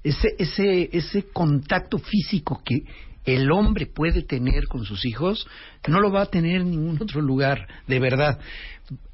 ese, 0.03 0.35
ese, 0.37 0.89
ese 0.95 1.23
contacto 1.33 1.97
físico 1.97 2.61
que 2.63 2.83
el 3.25 3.51
hombre 3.51 3.87
puede 3.87 4.21
tener 4.21 4.67
con 4.67 4.85
sus 4.85 5.03
hijos, 5.05 5.47
no 5.87 5.99
lo 5.99 6.11
va 6.11 6.21
a 6.21 6.25
tener 6.27 6.61
en 6.61 6.69
ningún 6.69 7.01
otro 7.01 7.21
lugar, 7.21 7.67
de 7.87 7.99
verdad. 7.99 8.39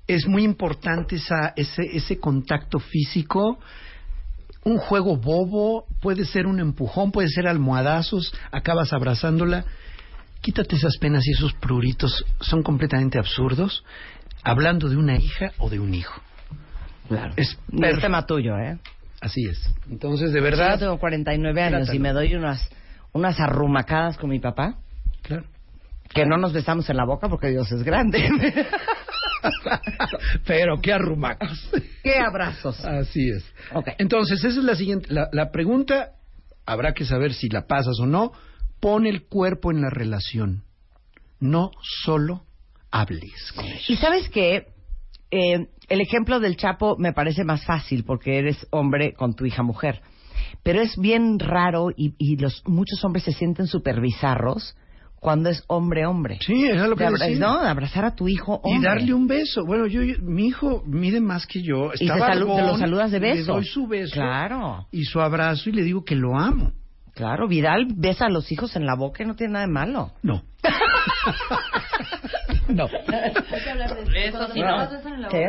Es 0.07 0.27
muy 0.27 0.43
importante 0.43 1.15
esa, 1.15 1.53
ese, 1.55 1.83
ese 1.93 2.19
contacto 2.19 2.79
físico. 2.79 3.59
Un 4.63 4.77
juego 4.77 5.17
bobo, 5.17 5.85
puede 6.01 6.25
ser 6.25 6.45
un 6.45 6.59
empujón, 6.59 7.11
puede 7.11 7.29
ser 7.29 7.47
almohadazos, 7.47 8.33
acabas 8.51 8.93
abrazándola. 8.93 9.65
Quítate 10.41 10.75
esas 10.75 10.97
penas 10.97 11.25
y 11.27 11.31
esos 11.31 11.53
pruritos, 11.53 12.25
son 12.39 12.63
completamente 12.63 13.19
absurdos, 13.19 13.83
hablando 14.43 14.89
de 14.89 14.97
una 14.97 15.17
hija 15.17 15.51
o 15.59 15.69
de 15.69 15.79
un 15.79 15.93
hijo. 15.93 16.21
Claro. 17.07 17.33
Es 17.37 17.57
es 17.71 17.99
tema 17.99 18.25
tuyo, 18.25 18.57
¿eh? 18.57 18.77
Así 19.21 19.45
es. 19.45 19.71
Entonces, 19.89 20.31
de 20.33 20.41
verdad. 20.41 20.73
yo 20.73 20.79
tengo 20.79 20.99
49 20.99 21.61
años 21.61 21.71
Trátalo. 21.81 21.95
y 21.95 21.99
me 21.99 22.11
doy 22.11 22.35
unas, 22.35 22.67
unas 23.13 23.39
arrumacadas 23.39 24.17
con 24.17 24.31
mi 24.31 24.39
papá. 24.39 24.75
Claro. 25.21 25.45
Que 26.13 26.25
no 26.25 26.37
nos 26.37 26.53
besamos 26.53 26.89
en 26.89 26.97
la 26.97 27.05
boca 27.05 27.29
porque 27.29 27.49
Dios 27.49 27.71
es 27.71 27.83
grande. 27.83 28.19
Pero 30.45 30.79
qué 30.81 30.93
arrumacos. 30.93 31.69
qué 32.03 32.15
abrazos. 32.17 32.83
Así 32.85 33.29
es. 33.29 33.45
Entonces, 33.97 34.39
esa 34.43 34.59
es 34.59 34.63
la 34.63 34.75
siguiente. 34.75 35.07
La, 35.13 35.29
la 35.31 35.51
pregunta, 35.51 36.11
habrá 36.65 36.93
que 36.93 37.05
saber 37.05 37.33
si 37.33 37.49
la 37.49 37.67
pasas 37.67 37.99
o 37.99 38.05
no. 38.05 38.31
Pon 38.79 39.05
el 39.05 39.23
cuerpo 39.27 39.71
en 39.71 39.81
la 39.81 39.89
relación. 39.89 40.63
No 41.39 41.71
solo 42.03 42.45
hables 42.91 43.51
con 43.55 43.65
ellos. 43.65 43.89
Y 43.89 43.95
sabes 43.97 44.29
qué, 44.29 44.67
Eh, 45.33 45.67
el 45.87 46.01
ejemplo 46.01 46.41
del 46.41 46.57
Chapo 46.57 46.97
me 46.97 47.13
parece 47.13 47.45
más 47.45 47.63
fácil 47.65 48.03
porque 48.03 48.37
eres 48.37 48.67
hombre 48.69 49.13
con 49.13 49.33
tu 49.33 49.45
hija 49.45 49.63
mujer. 49.63 50.01
Pero 50.61 50.81
es 50.81 50.97
bien 50.97 51.39
raro 51.39 51.89
y, 51.95 52.15
y 52.17 52.35
los 52.35 52.61
muchos 52.65 53.03
hombres 53.05 53.23
se 53.23 53.31
sienten 53.31 53.67
súper 53.67 54.01
bizarros 54.01 54.75
cuando 55.21 55.49
es 55.49 55.63
hombre-hombre. 55.67 56.39
Sí, 56.45 56.65
era 56.65 56.87
lo 56.87 56.95
que 56.95 57.03
De 57.05 57.11
decía. 57.11 57.37
No, 57.37 57.61
de 57.61 57.67
abrazar 57.69 58.05
a 58.05 58.15
tu 58.15 58.27
hijo 58.27 58.59
Y 58.65 58.73
hombre. 58.73 58.89
darle 58.89 59.13
un 59.13 59.27
beso. 59.27 59.61
Bueno, 59.67 59.85
yo, 59.85 60.01
yo- 60.01 60.15
mi 60.23 60.47
hijo 60.47 60.81
mide 60.87 61.21
más 61.21 61.45
que 61.45 61.61
yo. 61.61 61.91
Y 61.99 62.05
Está 62.05 62.15
te 62.15 62.21
salu- 62.39 62.55
te 62.55 62.61
lo 62.63 62.75
saludas 62.77 63.11
de 63.11 63.19
Le 63.19 63.33
beso. 63.35 63.53
doy 63.53 63.65
su 63.65 63.85
beso. 63.87 64.15
Claro. 64.15 64.87
Y 64.91 65.03
su 65.05 65.21
abrazo 65.21 65.69
y 65.69 65.73
le 65.73 65.83
digo 65.83 66.03
que 66.03 66.15
lo 66.15 66.35
amo. 66.37 66.71
Claro, 67.13 67.47
Vidal 67.47 67.85
besa 67.95 68.25
a 68.25 68.29
los 68.29 68.51
hijos 68.51 68.75
en 68.75 68.85
la 68.87 68.95
boca 68.95 69.21
y 69.21 69.27
no 69.27 69.35
tiene 69.35 69.53
nada 69.53 69.67
de 69.67 69.71
malo. 69.71 70.11
No. 70.23 70.41
no. 72.69 72.85
Eso 72.87 74.47
sí, 74.53 74.61
no. 74.61 75.29
¿Qué? 75.29 75.45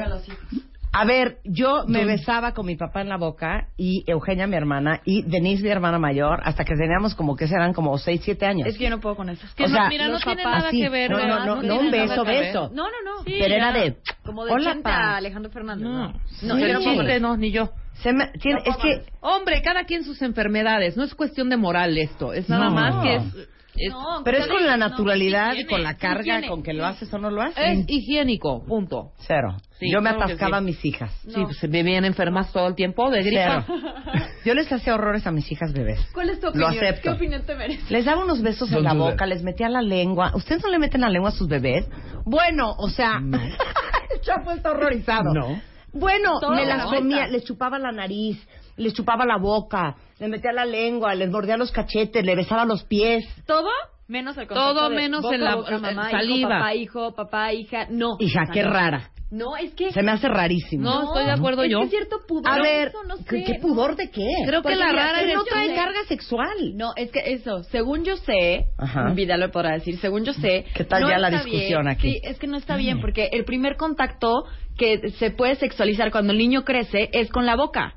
A 0.94 1.06
ver, 1.06 1.38
yo 1.44 1.84
me 1.86 2.04
besaba 2.04 2.52
con 2.52 2.66
mi 2.66 2.76
papá 2.76 3.00
en 3.00 3.08
la 3.08 3.16
boca 3.16 3.68
y 3.78 4.04
Eugenia, 4.06 4.46
mi 4.46 4.56
hermana, 4.56 5.00
y 5.06 5.22
Denise, 5.22 5.62
mi 5.62 5.70
hermana 5.70 5.98
mayor, 5.98 6.40
hasta 6.44 6.64
que 6.64 6.74
teníamos 6.74 7.14
como 7.14 7.34
que 7.34 7.48
serán 7.48 7.72
como 7.72 7.96
6, 7.96 8.20
7 8.22 8.44
años. 8.44 8.68
Es 8.68 8.76
que 8.76 8.84
yo 8.84 8.90
no 8.90 9.00
puedo 9.00 9.16
con 9.16 9.30
eso. 9.30 9.44
Es 9.46 9.52
O 9.70 9.72
sea, 9.72 9.88
mira, 9.88 10.08
no 10.08 10.18
tiene 10.18 10.42
papás- 10.42 10.56
nada 10.58 10.68
así, 10.68 10.82
que 10.82 10.88
ver. 10.90 11.10
no, 11.10 11.18
no, 11.18 11.26
no, 11.26 11.54
no 11.56 11.60
tiene 11.62 11.78
un 11.78 11.90
beso, 11.90 12.24
que 12.24 12.30
beso. 12.30 12.70
No, 12.74 12.84
no, 12.84 13.02
no. 13.04 13.24
Pero 13.24 13.54
era 13.54 13.72
de, 13.72 13.96
Como 14.24 14.44
de 14.44 14.52
hola, 14.52 14.76
a 14.84 15.16
Alejandro 15.16 15.50
Fernández. 15.50 15.84
No, 15.88 16.08
No, 16.08 16.12
no, 16.42 16.56
Sí. 16.80 16.84
chiste 16.84 17.20
no, 17.20 17.36
ni 17.38 17.50
yo. 17.52 17.70
Se 17.94 18.12
me- 18.12 18.28
tiene- 18.40 18.60
es 18.64 18.76
que 18.76 19.04
Hombre, 19.20 19.62
cada 19.62 19.84
quien 19.84 20.02
sus 20.04 20.20
enfermedades. 20.22 20.96
No 20.96 21.04
es 21.04 21.14
cuestión 21.14 21.48
de 21.48 21.56
moral 21.56 21.96
esto. 21.96 22.32
Es 22.32 22.48
nada 22.48 22.64
No. 22.66 22.70
más 22.72 23.02
que 23.04 23.14
es... 23.16 23.48
es- 23.76 23.90
No, 23.92 24.20
Pero 24.24 24.38
es 24.38 24.46
con 24.48 24.64
la 24.66 24.76
no, 24.76 24.88
naturalidad 24.88 25.54
y 25.54 25.64
con 25.66 25.82
la 25.82 25.96
carga 25.96 26.22
higiene. 26.38 26.48
con 26.48 26.62
que 26.62 26.72
lo 26.72 26.84
haces 26.86 27.12
o 27.12 27.18
no 27.18 27.30
lo 27.30 27.42
haces. 27.42 27.78
es 27.78 27.84
higiénico, 27.88 28.64
punto. 28.66 29.12
Cero. 29.26 29.56
Sí, 29.78 29.90
Yo 29.90 30.00
me 30.00 30.10
claro 30.10 30.24
atascaba 30.24 30.58
sí. 30.58 30.58
a 30.58 30.60
mis 30.60 30.84
hijas. 30.84 31.12
Sí, 31.26 31.40
pues 31.42 31.56
se 31.56 31.66
vivían 31.66 32.04
enfermas 32.04 32.52
todo 32.52 32.68
el 32.68 32.74
tiempo 32.74 33.10
de 33.10 33.22
gripa. 33.22 33.64
Cero. 33.66 33.82
Yo 34.44 34.54
les 34.54 34.70
hacía 34.72 34.94
horrores 34.94 35.26
a 35.26 35.30
mis 35.32 35.50
hijas 35.50 35.72
bebés. 35.72 36.00
¿Cuál 36.12 36.30
es 36.30 36.38
tu 36.40 36.46
Lo 36.46 36.50
opinión? 36.66 36.70
acepto. 36.84 37.02
¿Qué 37.02 37.10
opinión 37.10 37.42
te 37.44 37.54
merece? 37.56 37.82
Les 37.92 38.04
daba 38.04 38.22
unos 38.24 38.42
besos 38.42 38.68
en 38.68 38.74
Don't 38.82 38.84
la 38.86 38.94
do 38.94 39.10
boca, 39.10 39.26
les 39.26 39.42
metía 39.42 39.68
la 39.68 39.82
lengua. 39.82 40.32
¿Ustedes 40.34 40.62
no 40.62 40.68
le 40.70 40.78
meten 40.78 41.00
la 41.00 41.08
lengua 41.08 41.30
a 41.30 41.32
sus 41.32 41.48
bebés? 41.48 41.86
Bueno, 42.24 42.74
o 42.78 42.88
sea, 42.88 43.20
el 44.12 44.20
Chapo 44.20 44.52
está 44.52 44.70
horrorizado. 44.72 45.32
No. 45.34 45.60
Bueno, 45.94 46.40
Todo 46.40 46.52
me 46.54 46.64
la 46.64 46.76
las 46.78 46.86
comía, 46.86 47.26
les 47.26 47.44
chupaba 47.44 47.78
la 47.78 47.92
nariz, 47.92 48.38
les 48.76 48.92
chupaba 48.94 49.24
la 49.26 49.36
boca, 49.38 49.96
les 50.18 50.28
metía 50.28 50.52
la 50.52 50.64
lengua, 50.64 51.14
les 51.14 51.30
mordía 51.30 51.56
los 51.56 51.72
cachetes, 51.72 52.24
le 52.24 52.34
besaba 52.36 52.64
los 52.64 52.84
pies. 52.84 53.24
¿Todo? 53.46 53.68
Menos 54.08 54.36
el 54.36 54.46
contacto 54.46 54.74
Todo 54.74 54.90
de 54.90 54.96
menos 54.96 55.22
boca 55.22 55.34
en 55.34 55.44
la- 55.44 55.54
boca, 55.54 55.74
en 55.76 55.80
mamá, 55.82 56.10
saliva. 56.10 56.34
Hijo, 56.34 56.48
papá, 56.48 56.74
hijo, 56.74 57.14
papá, 57.14 57.52
hija. 57.52 57.86
No. 57.90 58.16
Hija, 58.18 58.42
qué 58.52 58.62
no. 58.62 58.70
rara. 58.70 59.08
No, 59.30 59.56
es 59.56 59.72
que... 59.72 59.90
Se 59.92 60.02
me 60.02 60.10
hace 60.10 60.28
rarísimo. 60.28 60.82
No, 60.84 61.04
estoy 61.04 61.24
de 61.24 61.30
acuerdo 61.30 61.62
es 61.62 61.70
yo. 61.70 61.80
que 61.80 61.88
cierto 61.88 62.18
pudor. 62.28 62.52
A 62.52 62.58
ver, 62.60 62.88
eso 62.88 63.02
no 63.04 63.16
sé. 63.16 63.24
¿qué, 63.24 63.44
qué 63.44 63.54
pudor 63.54 63.96
de 63.96 64.10
qué? 64.10 64.26
Creo 64.44 64.60
que 64.62 64.76
la 64.76 64.92
rara 64.92 65.22
eres 65.22 65.36
no 65.36 65.44
trae 65.44 65.68
sé. 65.68 65.74
carga 65.74 66.04
sexual. 66.06 66.76
No, 66.76 66.90
es 66.96 67.10
que 67.10 67.20
eso, 67.32 67.62
según 67.70 68.04
yo 68.04 68.18
sé, 68.18 68.66
Ajá. 68.76 69.10
Vidal 69.14 69.40
lo 69.40 69.50
podrá 69.50 69.72
decir, 69.72 69.96
según 70.00 70.24
yo 70.26 70.34
sé, 70.34 70.66
¿Qué 70.74 70.84
tal 70.84 71.00
no 71.02 71.08
ya 71.08 71.16
la 71.18 71.30
discusión 71.30 71.84
bien. 71.84 71.88
aquí? 71.88 72.12
Sí, 72.12 72.20
es 72.24 72.38
que 72.38 72.46
no 72.46 72.58
está 72.58 72.76
bien, 72.76 73.00
porque 73.00 73.30
el 73.32 73.46
primer 73.46 73.76
contacto 73.78 74.44
que 74.76 75.08
se 75.18 75.30
puede 75.30 75.54
sexualizar 75.54 76.10
cuando 76.12 76.32
el 76.32 76.38
niño 76.38 76.64
crece 76.64 77.08
es 77.14 77.30
con 77.30 77.46
la 77.46 77.56
boca. 77.56 77.94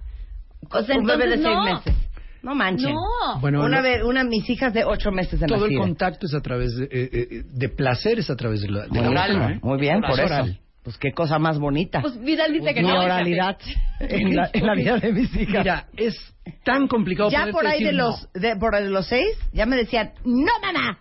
O 0.72 0.84
sea, 0.84 0.98
un 0.98 1.06
bebé 1.06 1.28
de 1.28 1.38
seis 1.38 1.56
no. 1.56 1.64
meses. 1.64 1.96
No 2.42 2.54
manchen. 2.54 2.94
No. 2.94 3.40
Bueno, 3.42 3.64
una, 3.64 3.82
vez, 3.82 4.04
una 4.04 4.24
de 4.24 4.30
mis 4.30 4.48
hijas 4.50 4.72
de 4.74 4.86
ocho 4.86 5.12
meses 5.12 5.40
de 5.40 5.48
todo 5.48 5.66
el 5.66 5.78
contacto 5.78 6.28
es 6.28 6.34
a 6.36 6.42
través 6.42 6.76
de, 6.76 6.86
eh, 6.86 7.10
eh, 7.12 7.44
de 7.44 7.70
placer, 7.70 8.20
es 8.20 8.30
a 8.30 8.36
través 8.36 8.62
de 8.62 8.70
la, 8.70 8.84
de 8.84 8.90
Muy 9.02 9.14
la 9.16 9.26
bien, 9.26 9.40
boca, 9.40 9.52
¿eh? 9.54 9.60
muy 9.64 9.80
bien, 9.80 10.02
por 10.02 10.12
Es 10.12 10.20
eso. 10.20 10.26
oral. 10.26 10.60
Pues 10.84 10.98
qué 11.00 11.12
cosa 11.14 11.40
más 11.40 11.58
bonita. 11.58 12.02
Pues 12.02 12.22
Vidal 12.22 12.54
dice 12.54 12.76
que 12.76 12.84
Mi 12.84 12.90
no. 12.90 13.00
oralidad 13.00 13.58
en 14.00 14.36
la, 14.36 14.52
en 14.54 14.68
la 14.68 14.76
vida 14.76 14.98
de 15.00 15.12
mis 15.14 15.36
hijas. 15.36 15.64
Mira, 15.64 15.88
es 15.98 16.16
tan 16.64 16.88
complicado 16.88 17.32
ya 17.32 17.48
por 17.52 17.66
ahí 17.66 17.80
decir 17.80 17.88
de 17.88 17.94
no. 17.94 18.10
los 18.10 18.32
de, 18.34 18.56
por 18.58 18.76
ahí 18.76 18.84
de 18.84 18.90
los 18.92 19.08
seis 19.08 19.36
ya 19.52 19.66
me 19.66 19.76
decían 19.78 20.12
no 20.24 20.52
mamá 20.62 21.00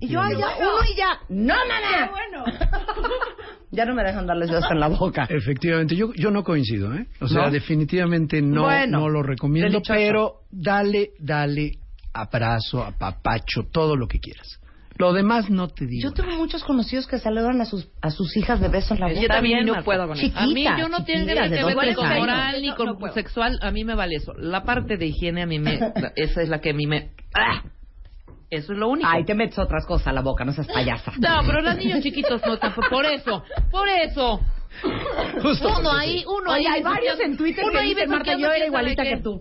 y 0.00 0.08
yo 0.08 0.20
ay, 0.20 0.36
ya 0.36 0.46
uno 0.58 0.92
y 0.92 0.96
ya 0.96 1.18
no 1.28 1.54
mamá 1.54 2.10
bueno. 2.10 2.44
ya 3.70 3.84
no 3.84 3.94
me 3.94 4.02
dejan 4.04 4.26
darles 4.26 4.50
besos 4.50 4.70
en 4.70 4.80
la 4.80 4.88
boca 4.88 5.26
Efectivamente, 5.28 5.96
yo, 5.96 6.12
yo 6.14 6.30
no 6.30 6.44
coincido, 6.44 6.94
¿eh? 6.94 7.06
O 7.20 7.28
sea, 7.28 7.44
¿No? 7.46 7.50
definitivamente 7.50 8.40
no, 8.40 8.62
Bueno, 8.62 9.00
no 9.00 9.08
lo 9.08 9.22
recomiendo, 9.22 9.78
delicioso. 9.78 9.94
pero 10.00 10.34
dale, 10.50 11.10
dale 11.18 11.78
abrazo, 12.12 12.82
apapacho, 12.84 13.64
todo 13.72 13.96
lo 13.96 14.06
que 14.06 14.20
quieras. 14.20 14.60
Lo 14.96 15.12
demás 15.12 15.50
no 15.50 15.66
te 15.66 15.86
digo. 15.86 16.08
yo 16.08 16.12
tengo 16.12 16.36
muchos 16.36 16.62
conocidos 16.62 17.08
que 17.08 17.18
saludan 17.18 17.60
a 17.60 17.64
sus 17.64 17.88
a 18.00 18.10
sus 18.10 18.36
hijas 18.36 18.60
de 18.60 18.68
beso 18.68 18.94
en 18.94 19.00
la 19.00 19.08
boca 19.08 19.20
Yo 19.20 19.26
también 19.26 19.66
no 19.66 19.82
puedo 19.82 20.06
con 20.06 20.16
eso. 20.16 20.38
A 20.38 20.46
mí 20.46 20.64
yo 20.78 20.88
no 20.88 21.04
tiene 21.04 21.22
chiquitas, 21.26 21.50
que 21.50 21.64
ver 21.64 21.94
con 21.96 22.06
años. 22.06 22.20
moral 22.20 22.62
ni 22.62 22.68
No, 22.68 22.76
con 22.76 22.86
no 23.00 23.12
sexual, 23.12 23.58
a 23.60 23.72
mí 23.72 23.84
me 23.84 23.96
vale 23.96 24.14
eso. 24.14 24.32
La 24.34 24.62
parte 24.62 24.96
de 24.96 25.06
higiene 25.06 25.42
a 25.42 25.46
mí 25.46 25.58
me 25.58 25.80
esa 26.14 26.42
es 26.42 26.48
la 26.48 26.60
que 26.60 26.70
a 26.70 26.74
mí 26.74 26.86
me 26.86 27.10
¡Ah! 27.34 27.64
Eso 28.50 28.72
es 28.72 28.78
lo 28.78 28.88
único. 28.88 29.08
ay 29.10 29.24
te 29.24 29.34
metes 29.34 29.58
otras 29.58 29.84
cosas 29.86 30.08
a 30.08 30.12
la 30.12 30.20
boca 30.20 30.44
no 30.44 30.52
seas 30.52 30.66
payasa 30.68 31.12
No, 31.18 31.40
pero 31.46 31.60
los 31.62 31.76
niños 31.76 32.00
chiquitos 32.00 32.40
no 32.46 32.58
te- 32.58 32.70
por 32.70 33.04
eso, 33.06 33.42
por 33.70 33.88
eso. 33.88 34.40
Justo 35.42 35.68
Uno 35.78 35.92
ahí, 35.92 36.24
uno 36.26 36.50
Oye, 36.50 36.66
ahí 36.66 36.74
hay 36.76 36.82
varios 36.82 37.20
en 37.20 37.36
Twitter 37.36 37.62
uno 37.64 37.72
que 37.72 37.78
ahí 37.78 37.88
dicen, 37.90 38.10
Marta, 38.10 38.36
yo 38.36 38.52
era 38.52 38.66
igualita 38.66 39.04
que 39.04 39.18
tú. 39.18 39.40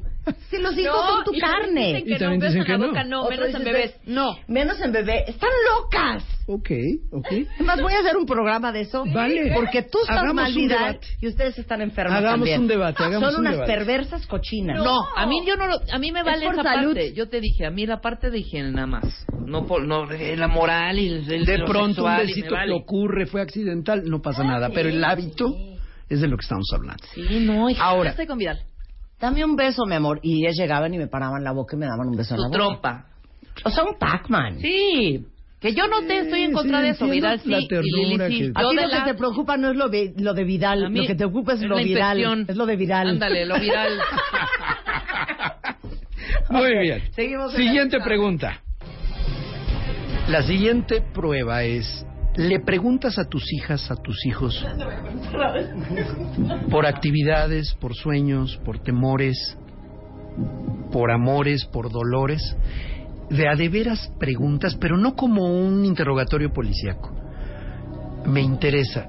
Si 0.50 0.58
los 0.58 0.78
hijos 0.78 0.94
No, 0.96 1.08
son 1.16 1.24
tu 1.26 1.34
y 1.34 1.40
carne. 1.40 1.88
dicen 1.88 2.04
que 2.06 2.12
Y 2.14 2.18
también 2.18 2.40
no, 2.40 2.48
dicen 2.48 2.64
que 2.64 2.78
boca 2.78 3.04
no. 3.04 3.10
no, 3.10 3.24
Otros 3.24 3.40
menos 3.40 3.56
en 3.56 3.64
bebés. 3.66 3.96
No, 4.06 4.38
menos 4.48 4.80
en 4.82 4.92
bebé. 4.94 5.26
Están 5.28 5.50
locas. 5.70 6.24
Ok, 6.48 6.70
ok. 7.12 7.28
Además, 7.56 7.82
voy 7.82 7.94
a 7.94 8.00
hacer 8.00 8.16
un 8.16 8.26
programa 8.26 8.72
de 8.72 8.82
eso. 8.82 9.04
Vale. 9.14 9.52
Porque 9.54 9.82
tú 9.84 10.00
estás 10.02 10.20
Hagamos 10.20 10.50
y 11.22 11.28
ustedes 11.28 11.58
están 11.60 11.82
enfermos 11.82 12.18
Hagamos 12.18 12.40
también. 12.40 12.62
un 12.62 12.68
debate, 12.68 13.04
hagamos 13.04 13.32
Son 13.32 13.36
un 13.36 13.42
unas 13.48 13.54
debate. 13.56 13.74
perversas 13.74 14.26
cochinas. 14.28 14.78
No, 14.84 14.98
a 15.16 15.26
mí 15.26 15.42
yo 15.46 15.58
no 15.58 15.68
lo, 15.68 15.76
a 15.92 15.98
mí 16.00 16.12
me 16.14 16.20
Es 16.20 16.26
vale 16.26 16.46
por 16.46 16.54
esa 16.54 16.64
salud. 16.64 16.94
parte. 16.94 17.14
Yo 17.14 17.28
te 17.28 17.42
dije, 17.42 17.66
a 17.66 17.72
mí 17.72 17.86
la 17.86 18.00
parte 18.00 18.30
de 18.30 18.40
higiene 18.40 18.72
nada 18.72 18.88
más. 18.88 19.26
No 19.46 19.66
por 19.66 19.84
no 19.86 20.10
eh, 20.12 20.38
la 20.38 20.48
moral 20.48 21.00
y 21.00 21.08
el, 21.10 21.32
el- 21.32 21.46
De 21.46 21.64
pronto 21.66 22.06
un 22.06 22.18
besito 22.18 22.54
vale. 22.56 22.68
que 22.74 22.80
ocurre, 22.82 23.26
fue 23.26 23.42
accidental, 23.42 24.04
no 24.06 24.22
pasa 24.22 24.44
nada. 24.44 24.70
Pero 24.74 24.88
el 24.90 25.04
hábito 25.04 25.54
es 26.10 26.22
de 26.22 26.28
lo 26.28 26.38
que 26.38 26.44
estamos 26.44 26.68
hablando. 26.74 27.04
Sí, 27.14 27.40
no, 27.42 27.70
hija. 27.70 27.84
Ahora, 27.84 28.12
Estoy 28.12 28.26
con 28.28 28.38
Vidal. 28.38 28.60
Dame 29.24 29.46
un 29.46 29.56
beso, 29.56 29.86
mi 29.86 29.96
amor. 29.96 30.20
Y 30.22 30.44
ellas 30.44 30.58
llegaban 30.58 30.94
y 30.94 30.98
me 30.98 31.08
paraban 31.08 31.46
la 31.46 31.54
boca 31.54 31.78
y 31.78 31.80
me 31.80 31.86
daban 31.86 32.10
un 32.10 32.18
beso 32.18 32.36
en 32.36 32.38
Tu 32.38 32.42
la 32.42 32.48
boca. 32.50 32.58
trompa. 32.58 33.06
O 33.64 33.70
sea, 33.70 33.86
un 33.86 33.98
Pac-Man. 33.98 34.60
Sí. 34.60 35.26
Que 35.62 35.74
yo 35.74 35.88
no 35.88 36.02
te 36.06 36.20
estoy 36.20 36.42
en 36.42 36.52
contra 36.52 36.80
sí, 36.80 36.84
de 36.84 36.90
eso, 36.90 37.06
Vidal, 37.08 37.40
sí. 37.40 37.50
la 37.50 37.60
y 37.60 37.68
Lili, 37.70 38.18
sí. 38.28 38.28
que- 38.52 38.52
A 38.54 38.68
ti 38.70 38.76
de 38.76 38.82
lo 38.82 38.88
la- 38.90 39.04
que 39.06 39.12
te 39.14 39.18
preocupa 39.18 39.56
no 39.56 39.70
es 39.70 39.78
lo, 39.78 39.90
vi- 39.90 40.12
lo 40.18 40.34
de 40.34 40.44
Vidal, 40.44 40.94
lo 40.94 41.08
que 41.08 41.16
te 41.16 41.24
ocupa 41.24 41.54
es, 41.54 41.62
es 41.62 41.70
lo 41.70 41.78
viral. 41.78 42.18
infección. 42.20 42.46
Es 42.50 42.58
lo 42.58 42.66
de 42.66 42.76
viral. 42.76 43.08
Ándale, 43.12 43.46
lo 43.46 43.58
viral. 43.58 43.98
Muy 46.50 46.62
Ok, 46.74 46.80
bien. 46.82 47.04
seguimos 47.14 47.54
en 47.56 47.62
Siguiente 47.62 48.00
pregunta. 48.02 48.60
La 50.28 50.44
siguiente 50.44 51.02
prueba 51.14 51.64
es, 51.64 52.06
¿le 52.36 52.60
preguntas 52.60 53.18
a 53.20 53.26
tus 53.26 53.52
hijas, 53.54 53.90
a 53.92 53.96
tus 53.96 54.26
hijos, 54.26 54.66
por 56.70 56.86
actividades, 56.86 57.74
por 57.80 57.96
sueños, 57.96 58.60
por 58.66 58.80
temores, 58.80 59.58
por 60.92 61.12
amores, 61.12 61.66
por 61.66 61.92
dolores? 61.92 62.42
De 63.30 63.48
a 63.48 63.56
de 63.56 63.70
veras 63.70 64.12
preguntas, 64.20 64.76
pero 64.80 64.98
no 64.98 65.16
como 65.16 65.48
un 65.48 65.86
interrogatorio 65.86 66.52
policíaco. 66.52 67.12
Me 68.26 68.42
interesa, 68.42 69.08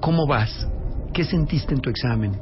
¿cómo 0.00 0.26
vas? 0.26 0.68
¿Qué 1.12 1.24
sentiste 1.24 1.74
en 1.74 1.80
tu 1.80 1.90
examen? 1.90 2.32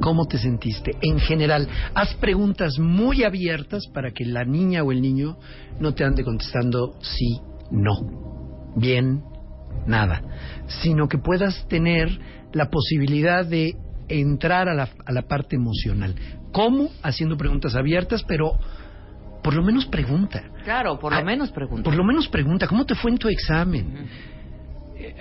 ¿Cómo 0.00 0.26
te 0.26 0.38
sentiste? 0.38 0.92
En 1.00 1.20
general, 1.20 1.68
haz 1.94 2.14
preguntas 2.14 2.78
muy 2.78 3.22
abiertas 3.22 3.84
para 3.94 4.10
que 4.10 4.24
la 4.24 4.44
niña 4.44 4.82
o 4.82 4.90
el 4.90 5.00
niño 5.00 5.38
no 5.78 5.94
te 5.94 6.04
ande 6.04 6.24
contestando 6.24 6.96
sí, 7.00 7.40
no, 7.70 8.72
bien, 8.76 9.22
nada, 9.86 10.22
sino 10.82 11.08
que 11.08 11.18
puedas 11.18 11.66
tener 11.68 12.08
la 12.52 12.70
posibilidad 12.70 13.44
de 13.44 13.76
entrar 14.08 14.68
a 14.68 14.74
la, 14.74 14.88
a 15.04 15.12
la 15.12 15.22
parte 15.22 15.56
emocional. 15.56 16.14
¿Cómo? 16.52 16.90
Haciendo 17.02 17.36
preguntas 17.36 17.74
abiertas, 17.74 18.24
pero 18.26 18.52
por 19.42 19.54
lo 19.54 19.62
menos 19.62 19.86
pregunta. 19.86 20.42
Claro, 20.64 20.98
por 20.98 21.12
lo 21.12 21.18
Ah, 21.18 21.22
menos 21.22 21.50
pregunta. 21.50 21.82
Por 21.84 21.94
lo 21.96 22.04
menos 22.04 22.28
pregunta, 22.28 22.66
¿cómo 22.66 22.84
te 22.86 22.94
fue 22.94 23.10
en 23.10 23.18
tu 23.18 23.28
examen? 23.28 24.08
Eh, 24.96 25.14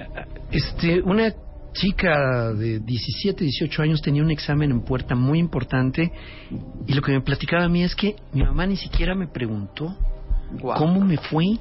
Este, 0.52 1.02
una 1.02 1.34
chica 1.74 2.54
de 2.54 2.80
17, 2.80 3.44
18 3.44 3.82
años 3.82 4.02
tenía 4.02 4.24
un 4.24 4.32
examen 4.32 4.72
en 4.72 4.82
puerta 4.82 5.14
muy 5.14 5.40
importante 5.40 6.10
y 6.88 6.94
lo 6.94 7.02
que 7.02 7.12
me 7.12 7.22
platicaba 7.22 7.66
a 7.66 7.70
mí 7.70 7.84
es 7.84 7.94
que 7.96 8.16
mi 8.32 8.44
mamá 8.44 8.66
ni 8.66 8.78
siquiera 8.78 9.14
me 9.14 9.28
preguntó 9.28 9.96
cómo 10.78 11.02
me 11.02 11.18
fue. 11.18 11.58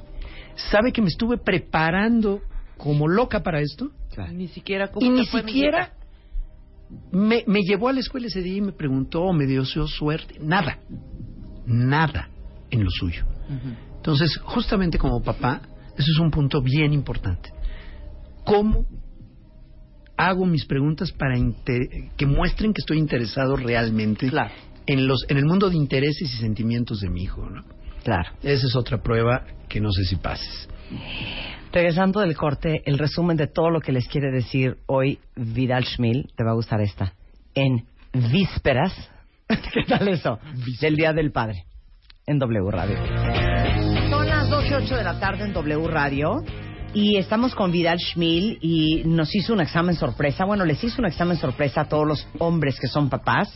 ¿Sabe 0.55 0.93
que 0.93 1.03
me 1.03 1.09
estuve 1.09 1.37
preparando 1.39 2.41
como 2.77 3.09
loca 3.09 3.43
para 3.43 3.61
esto? 3.61 3.91
Ni 4.33 4.49
siquiera 4.49 4.91
Y 5.01 5.09
ni 5.11 5.25
siquiera 5.27 5.93
me, 7.11 7.45
me 7.47 7.63
llevó 7.63 7.89
a 7.89 7.93
la 7.93 8.01
escuela 8.01 8.27
ese 8.27 8.43
día 8.43 8.57
y 8.57 8.61
me 8.61 8.73
preguntó 8.73 9.23
o 9.23 9.33
me 9.33 9.47
dio 9.47 9.65
su 9.65 9.87
suerte. 9.87 10.37
Nada, 10.41 10.79
nada 11.67 12.29
en 12.71 12.85
lo 12.85 12.91
suyo. 12.91 13.25
Entonces, 13.97 14.37
justamente 14.45 14.99
como 14.99 15.23
papá, 15.23 15.63
eso 15.97 16.11
es 16.11 16.19
un 16.19 16.31
punto 16.31 16.61
bien 16.61 16.93
importante. 16.93 17.51
¿Cómo 18.45 18.87
hago 20.17 20.47
mis 20.47 20.65
preguntas 20.67 21.13
para 21.13 21.37
que 22.17 22.27
muestren 22.27 22.73
que 22.73 22.81
estoy 22.81 22.99
interesado 22.99 23.57
realmente 23.57 24.31
en 24.87 25.07
los 25.07 25.25
en 25.29 25.39
el 25.39 25.47
mundo 25.47 25.71
de 25.71 25.77
intereses 25.77 26.35
y 26.35 26.37
sentimientos 26.37 27.01
de 27.01 27.11
mi 27.11 27.23
hijo? 27.23 27.49
¿no? 27.49 27.63
Claro. 28.03 28.31
Esa 28.43 28.67
es 28.67 28.77
otra 28.77 29.03
prueba 29.03 29.45
que 29.69 29.81
no 29.81 29.91
sé 29.91 30.05
si 30.05 30.17
pases. 30.17 30.69
Regresando 31.75 32.21
del 32.21 32.37
corte, 32.37 32.83
el 32.87 32.99
resumen 32.99 33.37
de 33.37 33.49
todo 33.49 33.69
lo 33.69 33.81
que 33.81 33.91
les 33.91 34.07
quiere 34.07 34.31
decir 34.31 34.77
hoy 34.87 35.19
Vidal 35.35 35.85
Schmil, 35.85 36.31
te 36.37 36.45
va 36.45 36.53
a 36.53 36.55
gustar 36.55 36.81
esta, 36.81 37.15
en 37.53 37.85
vísperas, 38.13 38.93
¿qué 39.49 39.83
tal 39.89 40.07
eso? 40.07 40.39
Del 40.81 40.95
Día 40.95 41.13
del 41.13 41.33
Padre, 41.33 41.65
en 42.29 42.39
W 42.39 42.71
Radio. 42.71 42.97
Son 44.09 44.25
las 44.25 44.49
12.08 44.49 44.97
de 44.97 45.03
la 45.03 45.19
tarde 45.19 45.47
en 45.47 45.53
W 45.53 45.89
Radio. 45.89 46.45
Y 46.93 47.17
estamos 47.17 47.57
con 47.57 47.73
Vidal 47.73 47.99
Schmil 47.99 48.57
y 48.63 49.03
nos 49.05 49.35
hizo 49.35 49.53
un 49.53 49.61
examen 49.61 49.97
sorpresa, 49.97 50.45
bueno, 50.45 50.65
les 50.65 50.85
hizo 50.85 51.03
un 51.03 51.07
examen 51.07 51.37
sorpresa 51.39 51.81
a 51.81 51.89
todos 51.89 52.07
los 52.07 52.29
hombres 52.39 52.79
que 52.79 52.87
son 52.87 53.11
papás, 53.11 53.53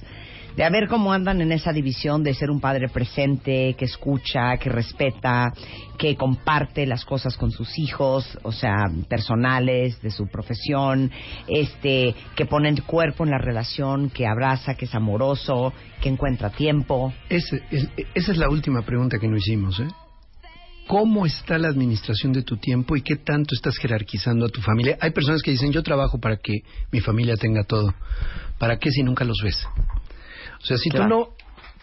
de 0.59 0.65
a 0.65 0.71
ver 0.71 0.89
cómo 0.89 1.13
andan 1.13 1.41
en 1.41 1.53
esa 1.53 1.73
división 1.73 2.25
de 2.25 2.35
ser 2.35 2.51
un 2.51 2.61
padre 2.61 2.89
presente, 2.89 3.77
que 3.79 3.85
escucha, 3.85 4.57
que 4.57 4.69
respeta, 4.69 5.53
que 5.97 6.17
comparte 6.17 6.85
las 6.85 7.05
cosas 7.05 7.37
con 7.37 7.53
sus 7.53 7.79
hijos, 7.79 8.37
o 8.43 8.51
sea, 8.51 8.75
personales, 9.09 10.03
de 10.03 10.11
su 10.11 10.27
profesión, 10.27 11.13
este, 11.47 12.13
que 12.35 12.45
pone 12.47 12.71
el 12.71 12.83
cuerpo 12.83 13.23
en 13.23 13.31
la 13.31 13.39
relación, 13.39 14.11
que 14.11 14.27
abraza, 14.27 14.75
que 14.75 14.87
es 14.87 14.95
amoroso, 14.97 15.73
que 16.03 16.09
encuentra 16.09 16.51
tiempo. 16.51 17.15
Ese- 17.29 17.63
es- 17.71 17.89
esa 18.15 18.33
es 18.33 18.39
la 18.39 18.49
última 18.51 18.83
pregunta 18.83 19.21
que 19.21 19.29
no 19.29 19.37
hicimos, 19.37 19.79
¿eh? 19.79 19.87
¿Cómo 20.89 21.25
está 21.25 21.57
la 21.59 21.69
administración 21.69 22.33
de 22.33 22.43
tu 22.43 22.57
tiempo 22.57 22.97
y 22.97 23.03
qué 23.03 23.15
tanto 23.15 23.55
estás 23.55 23.77
jerarquizando 23.77 24.47
a 24.47 24.49
tu 24.49 24.61
familia? 24.61 24.99
Hay 25.01 25.11
personas 25.13 25.41
que 25.41 25.53
dicen, 25.53 25.71
yo 25.71 25.85
trabajo 25.85 26.19
para 26.19 26.39
que 26.39 26.63
mi 26.91 26.99
familia 26.99 27.37
tenga 27.37 27.63
todo. 27.63 27.95
¿Para 28.59 28.79
qué 28.79 28.91
si 28.91 29.05
nunca 29.05 29.25
los 29.25 29.37
ves? 29.45 29.65
O 30.63 30.67
sea, 30.67 30.77
si 30.77 30.91
Claro. 30.91 31.05
tú 31.05 31.09
no 31.11 31.29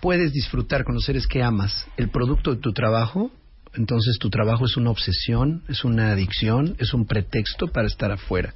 puedes 0.01 0.31
disfrutar 0.31 0.83
con 0.83 0.95
los 0.95 1.05
seres 1.05 1.27
que 1.27 1.41
amas 1.43 1.87
el 1.97 2.09
producto 2.09 2.53
de 2.55 2.61
tu 2.61 2.73
trabajo, 2.73 3.31
entonces 3.73 4.17
tu 4.19 4.29
trabajo 4.29 4.65
es 4.65 4.77
una 4.77 4.89
obsesión, 4.91 5.63
es 5.67 5.83
una 5.83 6.11
adicción, 6.11 6.75
es 6.79 6.93
un 6.93 7.05
pretexto 7.05 7.67
para 7.67 7.87
estar 7.87 8.11
afuera. 8.11 8.53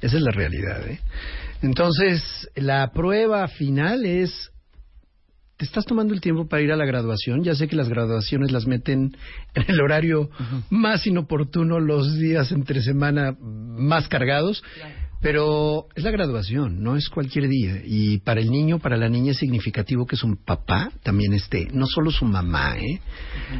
Esa 0.00 0.16
es 0.16 0.22
la 0.22 0.30
realidad, 0.30 0.86
¿eh? 0.88 1.00
Entonces, 1.62 2.48
la 2.54 2.92
prueba 2.92 3.46
final 3.48 4.06
es 4.06 4.50
¿Te 5.58 5.64
estás 5.64 5.84
tomando 5.86 6.14
el 6.14 6.20
tiempo 6.20 6.46
para 6.46 6.62
ir 6.62 6.70
a 6.70 6.76
la 6.76 6.84
graduación? 6.84 7.42
Ya 7.42 7.52
sé 7.56 7.66
que 7.66 7.74
las 7.74 7.88
graduaciones 7.88 8.52
las 8.52 8.68
meten 8.68 9.16
en 9.54 9.64
el 9.66 9.80
horario 9.80 10.30
más 10.70 11.04
inoportuno, 11.04 11.80
los 11.80 12.16
días 12.16 12.52
entre 12.52 12.80
semana 12.80 13.36
más 13.40 14.06
cargados, 14.06 14.62
pero 15.20 15.86
es 15.96 16.04
la 16.04 16.10
graduación, 16.10 16.82
no 16.82 16.96
es 16.96 17.08
cualquier 17.08 17.48
día. 17.48 17.82
Y 17.84 18.18
para 18.18 18.40
el 18.40 18.50
niño, 18.50 18.78
para 18.78 18.96
la 18.96 19.08
niña 19.08 19.32
es 19.32 19.38
significativo 19.38 20.06
que 20.06 20.16
su 20.16 20.36
papá 20.44 20.90
también 21.02 21.34
esté, 21.34 21.68
no 21.72 21.86
solo 21.86 22.10
su 22.10 22.24
mamá, 22.24 22.78
¿eh? 22.78 23.00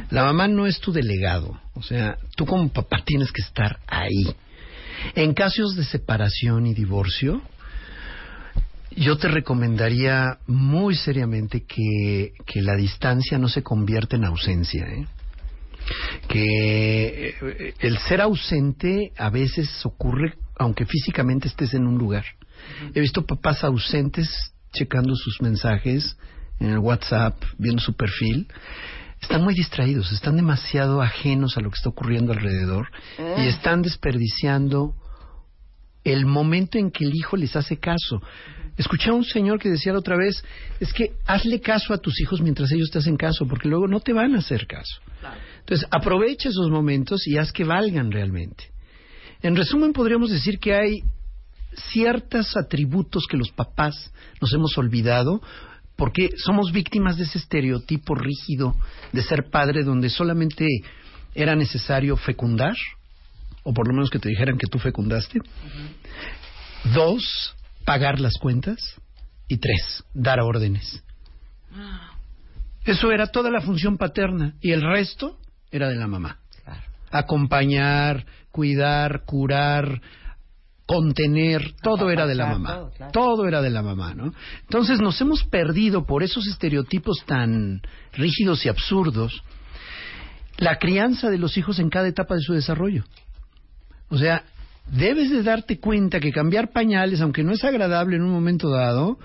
La 0.09 0.23
mamá 0.23 0.47
no 0.47 0.65
es 0.65 0.79
tu 0.79 0.91
delegado, 0.91 1.59
o 1.73 1.83
sea, 1.83 2.17
tú 2.35 2.45
como 2.45 2.69
papá 2.69 3.03
tienes 3.05 3.31
que 3.31 3.41
estar 3.41 3.79
ahí. 3.87 4.33
En 5.15 5.33
casos 5.33 5.75
de 5.75 5.83
separación 5.83 6.65
y 6.65 6.73
divorcio, 6.73 7.41
yo 8.95 9.17
te 9.17 9.27
recomendaría 9.27 10.39
muy 10.47 10.95
seriamente 10.95 11.63
que, 11.63 12.33
que 12.45 12.61
la 12.61 12.75
distancia 12.75 13.37
no 13.37 13.47
se 13.47 13.63
convierta 13.63 14.15
en 14.15 14.25
ausencia. 14.25 14.85
¿eh? 14.87 15.07
Que 16.27 17.29
eh, 17.41 17.73
el 17.79 17.97
ser 17.99 18.21
ausente 18.21 19.11
a 19.17 19.29
veces 19.29 19.69
ocurre 19.85 20.33
aunque 20.59 20.85
físicamente 20.85 21.47
estés 21.47 21.73
en 21.73 21.87
un 21.87 21.97
lugar. 21.97 22.25
He 22.93 22.99
visto 22.99 23.25
papás 23.25 23.63
ausentes 23.63 24.53
checando 24.73 25.15
sus 25.15 25.41
mensajes 25.41 26.17
en 26.59 26.69
el 26.69 26.77
WhatsApp, 26.77 27.41
viendo 27.57 27.81
su 27.81 27.95
perfil. 27.95 28.47
Están 29.21 29.43
muy 29.43 29.55
distraídos, 29.55 30.11
están 30.11 30.35
demasiado 30.35 31.01
ajenos 31.01 31.57
a 31.57 31.61
lo 31.61 31.71
que 31.71 31.77
está 31.77 31.89
ocurriendo 31.89 32.33
alrededor 32.33 32.89
y 33.37 33.47
están 33.47 33.81
desperdiciando 33.81 34.93
el 36.03 36.25
momento 36.25 36.77
en 36.77 36.91
que 36.91 37.05
el 37.05 37.15
hijo 37.15 37.35
les 37.37 37.55
hace 37.55 37.77
caso. 37.77 38.21
Escuché 38.77 39.09
a 39.09 39.13
un 39.13 39.25
señor 39.25 39.59
que 39.59 39.69
decía 39.69 39.93
la 39.93 39.99
otra 39.99 40.17
vez, 40.17 40.43
es 40.79 40.93
que 40.93 41.13
hazle 41.25 41.59
caso 41.59 41.93
a 41.93 41.97
tus 41.97 42.19
hijos 42.21 42.41
mientras 42.41 42.71
ellos 42.71 42.89
te 42.91 42.99
hacen 42.99 43.17
caso, 43.17 43.45
porque 43.45 43.67
luego 43.67 43.87
no 43.87 43.99
te 43.99 44.13
van 44.13 44.35
a 44.35 44.39
hacer 44.39 44.67
caso. 44.67 45.01
Entonces, 45.59 45.87
aprovecha 45.91 46.49
esos 46.49 46.69
momentos 46.69 47.27
y 47.27 47.37
haz 47.37 47.51
que 47.51 47.65
valgan 47.65 48.11
realmente. 48.11 48.71
En 49.41 49.55
resumen, 49.55 49.93
podríamos 49.93 50.31
decir 50.31 50.59
que 50.59 50.73
hay 50.73 51.03
ciertos 51.91 52.57
atributos 52.57 53.25
que 53.29 53.37
los 53.37 53.51
papás 53.51 54.11
nos 54.41 54.53
hemos 54.53 54.77
olvidado 54.77 55.41
porque 55.95 56.29
somos 56.37 56.71
víctimas 56.71 57.17
de 57.17 57.23
ese 57.23 57.37
estereotipo 57.37 58.15
rígido 58.15 58.75
de 59.11 59.21
ser 59.21 59.49
padre 59.49 59.83
donde 59.83 60.09
solamente 60.09 60.65
era 61.35 61.55
necesario 61.55 62.15
fecundar, 62.15 62.75
o 63.63 63.73
por 63.73 63.87
lo 63.87 63.93
menos 63.93 64.09
que 64.09 64.19
te 64.19 64.29
dijeran 64.29 64.57
que 64.57 64.67
tú 64.67 64.79
fecundaste. 64.79 65.39
Dos, 66.93 67.53
pagar 67.85 68.19
las 68.19 68.33
cuentas. 68.39 68.77
Y 69.49 69.57
tres, 69.57 70.03
dar 70.13 70.39
órdenes. 70.39 71.03
Eso 72.85 73.11
era 73.11 73.27
toda 73.27 73.49
la 73.49 73.61
función 73.61 73.97
paterna 73.97 74.53
y 74.61 74.71
el 74.71 74.81
resto 74.81 75.37
era 75.71 75.89
de 75.89 75.95
la 75.95 76.07
mamá. 76.07 76.38
Acompañar, 77.11 78.25
cuidar, 78.51 79.23
curar, 79.25 80.01
contener, 80.85 81.73
todo 81.83 82.09
era 82.09 82.25
de 82.25 82.33
la 82.33 82.47
mamá. 82.47 82.89
Todo 83.13 83.47
era 83.47 83.61
de 83.61 83.69
la 83.69 83.83
mamá, 83.83 84.15
¿no? 84.15 84.33
Entonces 84.61 84.99
nos 84.99 85.21
hemos 85.21 85.43
perdido 85.43 86.05
por 86.05 86.23
esos 86.23 86.47
estereotipos 86.47 87.23
tan 87.25 87.81
rígidos 88.13 88.65
y 88.65 88.69
absurdos 88.69 89.43
la 90.57 90.77
crianza 90.77 91.29
de 91.29 91.37
los 91.37 91.57
hijos 91.57 91.79
en 91.79 91.89
cada 91.89 92.07
etapa 92.07 92.35
de 92.35 92.41
su 92.41 92.53
desarrollo. 92.53 93.03
O 94.09 94.17
sea, 94.17 94.43
debes 94.91 95.29
de 95.29 95.43
darte 95.43 95.79
cuenta 95.79 96.19
que 96.19 96.31
cambiar 96.31 96.71
pañales, 96.71 97.21
aunque 97.21 97.43
no 97.43 97.53
es 97.53 97.63
agradable 97.63 98.15
en 98.15 98.23
un 98.23 98.31
momento 98.31 98.69
dado, 98.69 99.19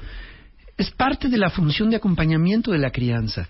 es 0.77 0.91
parte 0.91 1.29
de 1.29 1.39
la 1.39 1.51
función 1.51 1.89
de 1.89 1.97
acompañamiento 1.97 2.73
de 2.73 2.79
la 2.79 2.91
crianza. 2.91 3.49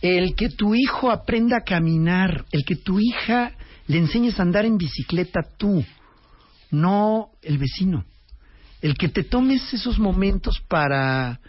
El 0.00 0.34
que 0.34 0.50
tu 0.50 0.74
hijo 0.74 1.10
aprenda 1.10 1.58
a 1.58 1.64
caminar, 1.64 2.44
el 2.52 2.64
que 2.64 2.76
tu 2.76 3.00
hija 3.00 3.52
le 3.86 3.98
enseñes 3.98 4.38
a 4.38 4.42
andar 4.42 4.64
en 4.64 4.76
bicicleta 4.78 5.40
tú, 5.56 5.84
no 6.70 7.30
el 7.42 7.58
vecino. 7.58 8.04
El 8.82 8.96
que 8.96 9.08
te 9.08 9.24
tomes 9.24 9.72
esos 9.72 9.98
momentos 9.98 10.60
para, 10.68 11.40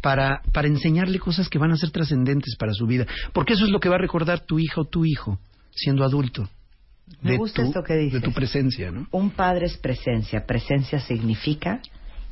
para, 0.00 0.42
para 0.52 0.68
enseñarle 0.68 1.18
cosas 1.18 1.48
que 1.48 1.58
van 1.58 1.72
a 1.72 1.76
ser 1.76 1.90
trascendentes 1.90 2.56
para 2.56 2.72
su 2.72 2.86
vida. 2.86 3.06
Porque 3.32 3.52
eso 3.54 3.64
es 3.64 3.70
lo 3.70 3.80
que 3.80 3.88
va 3.88 3.94
a 3.96 3.98
recordar 4.00 4.40
tu 4.40 4.58
hija 4.58 4.80
o 4.80 4.84
tu 4.84 5.04
hijo 5.04 5.38
siendo 5.70 6.04
adulto. 6.04 6.48
Me 7.22 7.32
de 7.32 7.36
gusta 7.36 7.62
tu- 7.62 7.68
esto 7.68 7.82
que 7.82 7.94
dices. 7.96 8.20
De 8.20 8.26
tu 8.26 8.32
presencia, 8.32 8.90
¿no? 8.90 9.06
Un 9.12 9.30
padre 9.30 9.66
es 9.66 9.76
presencia. 9.76 10.44
Presencia 10.46 10.98
significa 11.00 11.80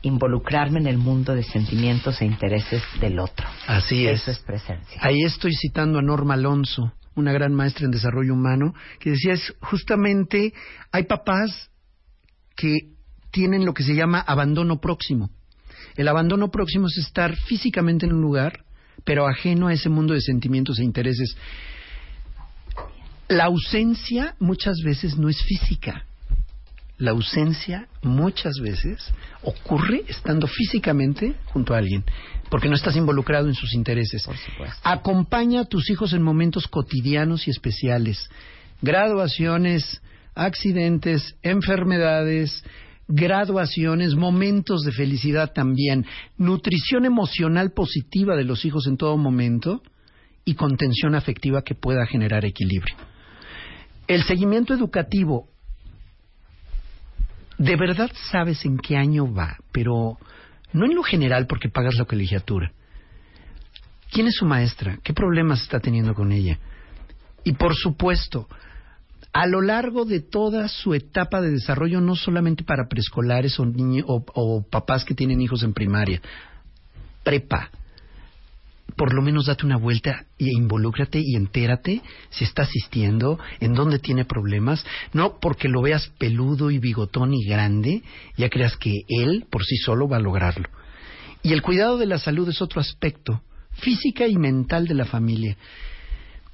involucrarme 0.02 0.80
en 0.80 0.86
el 0.88 0.98
mundo 0.98 1.34
de 1.34 1.44
sentimientos 1.44 2.20
e 2.20 2.24
intereses 2.24 2.82
del 3.00 3.20
otro. 3.20 3.46
Así 3.68 4.06
es. 4.06 4.22
Eso 4.22 4.30
es 4.32 4.38
presencia. 4.40 4.98
Ahí 5.00 5.22
estoy 5.24 5.52
citando 5.54 5.98
a 5.98 6.02
Norma 6.02 6.34
Alonso, 6.34 6.92
una 7.14 7.32
gran 7.32 7.54
maestra 7.54 7.84
en 7.84 7.90
desarrollo 7.90 8.34
humano, 8.34 8.74
que 8.98 9.10
decía 9.10 9.34
es 9.34 9.54
justamente 9.60 10.52
hay 10.90 11.04
papás 11.04 11.70
que 12.56 12.92
tienen 13.30 13.64
lo 13.64 13.74
que 13.74 13.82
se 13.82 13.94
llama 13.94 14.20
abandono 14.20 14.80
próximo. 14.80 15.30
El 15.96 16.08
abandono 16.08 16.50
próximo 16.50 16.86
es 16.86 16.98
estar 16.98 17.36
físicamente 17.36 18.06
en 18.06 18.12
un 18.12 18.20
lugar, 18.20 18.64
pero 19.04 19.26
ajeno 19.26 19.68
a 19.68 19.72
ese 19.72 19.88
mundo 19.88 20.14
de 20.14 20.20
sentimientos 20.20 20.78
e 20.78 20.84
intereses. 20.84 21.36
La 23.28 23.44
ausencia 23.44 24.36
muchas 24.38 24.76
veces 24.84 25.16
no 25.16 25.28
es 25.28 25.42
física. 25.42 26.06
La 27.02 27.10
ausencia 27.10 27.88
muchas 28.02 28.60
veces 28.60 29.12
ocurre 29.42 30.04
estando 30.06 30.46
físicamente 30.46 31.34
junto 31.46 31.74
a 31.74 31.78
alguien, 31.78 32.04
porque 32.48 32.68
no 32.68 32.76
estás 32.76 32.94
involucrado 32.94 33.48
en 33.48 33.54
sus 33.54 33.74
intereses. 33.74 34.24
Acompaña 34.84 35.62
a 35.62 35.64
tus 35.64 35.90
hijos 35.90 36.12
en 36.12 36.22
momentos 36.22 36.68
cotidianos 36.68 37.48
y 37.48 37.50
especiales. 37.50 38.30
Graduaciones, 38.82 40.00
accidentes, 40.36 41.34
enfermedades, 41.42 42.62
graduaciones, 43.08 44.14
momentos 44.14 44.84
de 44.84 44.92
felicidad 44.92 45.52
también, 45.52 46.06
nutrición 46.36 47.04
emocional 47.04 47.72
positiva 47.72 48.36
de 48.36 48.44
los 48.44 48.64
hijos 48.64 48.86
en 48.86 48.96
todo 48.96 49.16
momento 49.16 49.82
y 50.44 50.54
contención 50.54 51.16
afectiva 51.16 51.62
que 51.62 51.74
pueda 51.74 52.06
generar 52.06 52.44
equilibrio. 52.44 52.94
El 54.06 54.22
seguimiento 54.22 54.72
educativo, 54.72 55.48
de 57.62 57.76
verdad 57.76 58.10
sabes 58.30 58.64
en 58.64 58.78
qué 58.78 58.96
año 58.96 59.32
va, 59.32 59.56
pero 59.70 60.18
no 60.72 60.84
en 60.84 60.94
lo 60.94 61.02
general 61.04 61.46
porque 61.46 61.68
pagas 61.68 61.94
la 61.94 62.06
colegiatura. 62.06 62.72
¿Quién 64.10 64.26
es 64.26 64.34
su 64.34 64.44
maestra? 64.44 64.98
¿Qué 65.02 65.14
problemas 65.14 65.62
está 65.62 65.78
teniendo 65.78 66.12
con 66.12 66.32
ella? 66.32 66.58
Y 67.44 67.52
por 67.52 67.76
supuesto, 67.76 68.48
a 69.32 69.46
lo 69.46 69.62
largo 69.62 70.04
de 70.04 70.20
toda 70.20 70.66
su 70.66 70.92
etapa 70.92 71.40
de 71.40 71.50
desarrollo, 71.50 72.00
no 72.00 72.16
solamente 72.16 72.64
para 72.64 72.88
preescolares 72.88 73.58
o, 73.60 73.64
o 74.06 74.62
papás 74.68 75.04
que 75.04 75.14
tienen 75.14 75.40
hijos 75.40 75.62
en 75.62 75.72
primaria, 75.72 76.20
prepa, 77.22 77.70
por 78.96 79.14
lo 79.14 79.22
menos 79.22 79.46
date 79.46 79.66
una 79.66 79.76
vuelta 79.76 80.26
e 80.38 80.46
involúcrate 80.56 81.20
y 81.20 81.36
entérate 81.36 82.02
si 82.30 82.44
está 82.44 82.62
asistiendo, 82.62 83.38
en 83.60 83.74
dónde 83.74 83.98
tiene 83.98 84.24
problemas, 84.24 84.84
no 85.12 85.38
porque 85.40 85.68
lo 85.68 85.82
veas 85.82 86.08
peludo 86.18 86.70
y 86.70 86.78
bigotón 86.78 87.34
y 87.34 87.44
grande, 87.44 88.02
ya 88.36 88.48
creas 88.48 88.76
que 88.76 88.92
él 89.08 89.46
por 89.50 89.64
sí 89.64 89.76
solo 89.76 90.08
va 90.08 90.16
a 90.16 90.20
lograrlo. 90.20 90.68
Y 91.42 91.52
el 91.52 91.62
cuidado 91.62 91.98
de 91.98 92.06
la 92.06 92.18
salud 92.18 92.48
es 92.48 92.62
otro 92.62 92.80
aspecto, 92.80 93.42
física 93.72 94.26
y 94.26 94.36
mental 94.36 94.86
de 94.86 94.94
la 94.94 95.04
familia. 95.04 95.56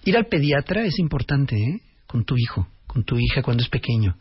Ir 0.04 0.16
al 0.16 0.26
pediatra 0.26 0.84
es 0.84 0.98
importante, 0.98 1.56
¿eh? 1.56 1.80
Con 2.06 2.24
tu 2.24 2.36
hijo, 2.38 2.68
con 2.86 3.04
tu 3.04 3.18
hija 3.18 3.42
cuando 3.42 3.62
es 3.62 3.68
pequeño. 3.68 4.16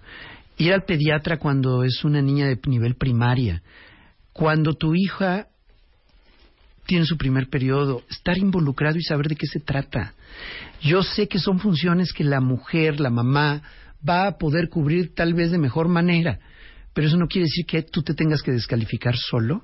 Ir 0.57 0.73
al 0.73 0.84
pediatra 0.84 1.38
cuando 1.38 1.84
es 1.84 2.03
una 2.03 2.22
niña 2.22 2.48
de 2.48 2.60
nivel 2.65 2.95
primaria. 2.95 3.61
Cuando 4.34 4.73
tu 4.73 4.94
hija 4.94 5.48
tiene 6.88 7.05
su 7.05 7.18
primer 7.18 7.49
periodo, 7.49 8.03
estar 8.09 8.38
involucrado 8.38 8.97
y 8.97 9.03
saber 9.03 9.27
de 9.27 9.35
qué 9.35 9.45
se 9.45 9.59
trata. 9.59 10.14
Yo 10.81 11.03
sé 11.03 11.27
que 11.27 11.38
son 11.38 11.59
funciones 11.59 12.14
que 12.14 12.23
la 12.23 12.39
mujer, 12.39 12.99
la 12.99 13.09
mamá, 13.09 13.61
va 14.07 14.27
a 14.27 14.38
poder 14.38 14.69
cubrir 14.69 15.14
tal 15.14 15.34
vez 15.34 15.51
de 15.51 15.57
mejor 15.57 15.88
manera, 15.89 16.39
pero 16.93 17.07
eso 17.07 17.18
no 17.18 17.27
quiere 17.27 17.45
decir 17.45 17.65
que 17.65 17.84
tú 17.84 18.01
te 18.01 18.14
tengas 18.14 18.41
que 18.41 18.51
descalificar 18.51 19.15
solo. 19.15 19.64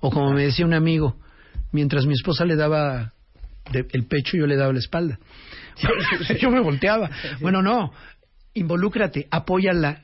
O 0.00 0.10
como 0.10 0.32
me 0.32 0.44
decía 0.44 0.64
un 0.64 0.74
amigo, 0.74 1.16
mientras 1.72 2.06
mi 2.06 2.14
esposa 2.14 2.44
le 2.44 2.56
daba 2.56 3.12
de- 3.72 3.86
el 3.92 4.06
pecho, 4.06 4.36
yo 4.36 4.46
le 4.46 4.56
daba 4.56 4.72
la 4.72 4.78
espalda. 4.78 5.18
yo 6.40 6.50
me 6.50 6.60
volteaba. 6.60 7.10
Bueno, 7.40 7.62
no, 7.62 7.92
involúcrate, 8.54 9.26
apóyala, 9.30 10.02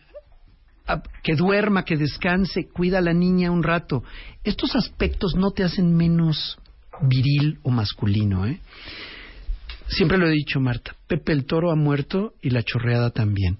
que 1.23 1.35
duerma, 1.35 1.85
que 1.85 1.97
descanse, 1.97 2.69
cuida 2.69 2.99
a 2.99 3.03
la 3.03 3.13
niña 3.13 3.51
un 3.51 3.63
rato. 3.63 4.03
Estos 4.45 4.75
aspectos 4.75 5.35
no 5.35 5.51
te 5.51 5.65
hacen 5.65 5.95
menos 5.95 6.59
viril 7.03 7.59
o 7.63 7.71
masculino, 7.71 8.47
¿eh? 8.47 8.61
Siempre 9.89 10.19
lo 10.19 10.29
he 10.29 10.31
dicho, 10.31 10.61
Marta, 10.61 10.95
Pepe 11.09 11.33
el 11.33 11.47
Toro 11.47 11.73
ha 11.73 11.77
muerto 11.77 12.35
y 12.41 12.51
la 12.51 12.63
chorreada 12.63 13.11
también. 13.11 13.59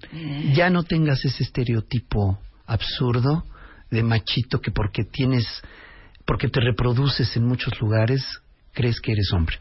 Ya 0.53 0.69
no 0.69 0.83
tengas 0.83 1.25
ese 1.25 1.43
estereotipo 1.43 2.39
absurdo 2.65 3.43
de 3.89 4.01
machito 4.01 4.61
que 4.61 4.71
porque 4.71 5.03
tienes, 5.03 5.45
porque 6.25 6.47
te 6.47 6.61
reproduces 6.61 7.35
en 7.35 7.45
muchos 7.45 7.79
lugares, 7.81 8.23
crees 8.73 9.01
que 9.01 9.11
eres 9.11 9.33
hombre. 9.33 9.57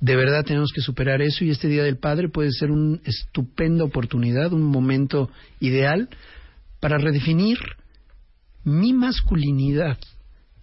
De 0.00 0.16
verdad 0.16 0.44
tenemos 0.44 0.72
que 0.72 0.80
superar 0.80 1.20
eso 1.20 1.44
y 1.44 1.50
este 1.50 1.68
Día 1.68 1.82
del 1.82 1.98
Padre 1.98 2.30
puede 2.30 2.52
ser 2.52 2.70
una 2.70 2.98
estupenda 3.04 3.84
oportunidad, 3.84 4.54
un 4.54 4.62
momento 4.62 5.30
ideal 5.60 6.08
para 6.80 6.98
redefinir 6.98 7.58
mi 8.64 8.92
masculinidad 8.92 9.98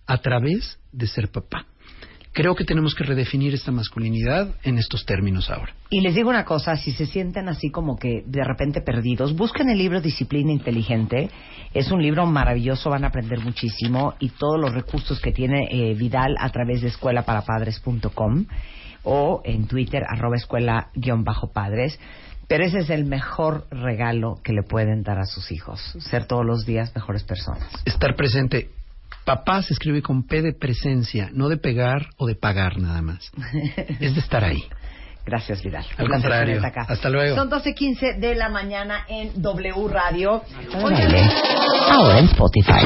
a 0.06 0.18
través 0.20 0.80
de 0.92 1.08
ser 1.08 1.30
papá. 1.30 1.66
Creo 2.36 2.54
que 2.54 2.66
tenemos 2.66 2.94
que 2.96 3.06
redefinir 3.06 3.54
esta 3.54 3.72
masculinidad 3.72 4.56
en 4.64 4.78
estos 4.78 5.06
términos 5.06 5.50
ahora. 5.50 5.74
Y 5.90 6.02
les 6.02 6.16
digo 6.16 6.30
una 6.30 6.44
cosa, 6.44 6.76
si 6.76 6.92
se 6.92 7.06
sienten 7.06 7.48
así 7.48 7.72
como 7.72 7.98
que 7.98 8.24
de 8.26 8.44
repente 8.44 8.82
perdidos, 8.82 9.34
busquen 9.38 9.70
el 9.70 9.78
libro 9.78 10.02
Disciplina 10.02 10.52
Inteligente. 10.52 11.30
Es 11.74 11.92
un 11.92 12.02
libro 12.02 12.26
maravilloso, 12.26 12.90
van 12.90 13.06
a 13.06 13.08
aprender 13.08 13.40
muchísimo 13.40 14.16
y 14.20 14.30
todos 14.30 14.60
los 14.60 14.74
recursos 14.74 15.22
que 15.22 15.32
tiene 15.32 15.70
eh, 15.72 15.94
Vidal 15.94 16.36
a 16.38 16.50
través 16.50 16.82
de 16.82 16.90
escuelaparapadres.com 16.90 18.48
o 19.04 19.42
en 19.46 19.68
Twitter 19.68 20.04
arroba 20.06 20.36
escuela-padres. 20.36 21.98
Pero 22.48 22.64
ese 22.66 22.80
es 22.80 22.90
el 22.90 23.06
mejor 23.06 23.68
regalo 23.72 24.36
que 24.44 24.54
le 24.54 24.64
pueden 24.64 25.04
dar 25.04 25.20
a 25.20 25.26
sus 25.26 25.52
hijos, 25.52 25.80
ser 26.00 26.26
todos 26.26 26.46
los 26.46 26.66
días 26.66 26.94
mejores 26.96 27.24
personas. 27.24 27.68
Estar 27.86 28.16
presente. 28.16 28.70
Papá 29.24 29.64
se 29.64 29.74
escribe 29.74 30.02
con 30.04 30.28
P 30.28 30.42
de 30.44 30.54
presencia, 30.54 31.30
no 31.34 31.50
de 31.50 31.58
pegar 31.58 32.10
o 32.18 32.28
de 32.28 32.36
pagar 32.36 32.78
nada 32.78 33.02
más. 33.02 33.32
Es 34.00 34.14
de 34.14 34.20
estar 34.20 34.44
ahí. 34.44 34.64
Gracias, 35.26 35.64
Vidal. 35.64 35.84
Al 35.98 36.08
contrario. 36.08 36.64
acá. 36.64 36.86
Hasta 36.88 37.10
luego. 37.10 37.36
Son 37.36 37.50
12.15 37.50 38.20
de 38.20 38.36
la 38.36 38.50
mañana 38.50 39.06
en 39.08 39.42
W 39.42 39.88
Radio. 39.90 40.44
Ahora 41.90 42.20
en 42.20 42.26
Spotify. 42.26 42.86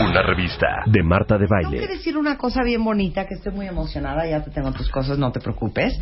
Una 0.00 0.22
revista 0.22 0.66
de 0.86 1.02
Marta 1.02 1.36
de 1.36 1.46
Baile. 1.46 1.86
decir 1.86 2.16
una 2.16 2.38
cosa 2.38 2.62
bien 2.64 2.82
bonita, 2.82 3.26
que 3.26 3.34
estoy 3.34 3.52
muy 3.52 3.66
emocionada, 3.66 4.26
ya 4.26 4.42
te 4.42 4.50
tengo 4.50 4.72
tus 4.72 4.88
cosas, 4.88 5.18
no 5.18 5.30
te 5.30 5.40
preocupes. 5.40 5.98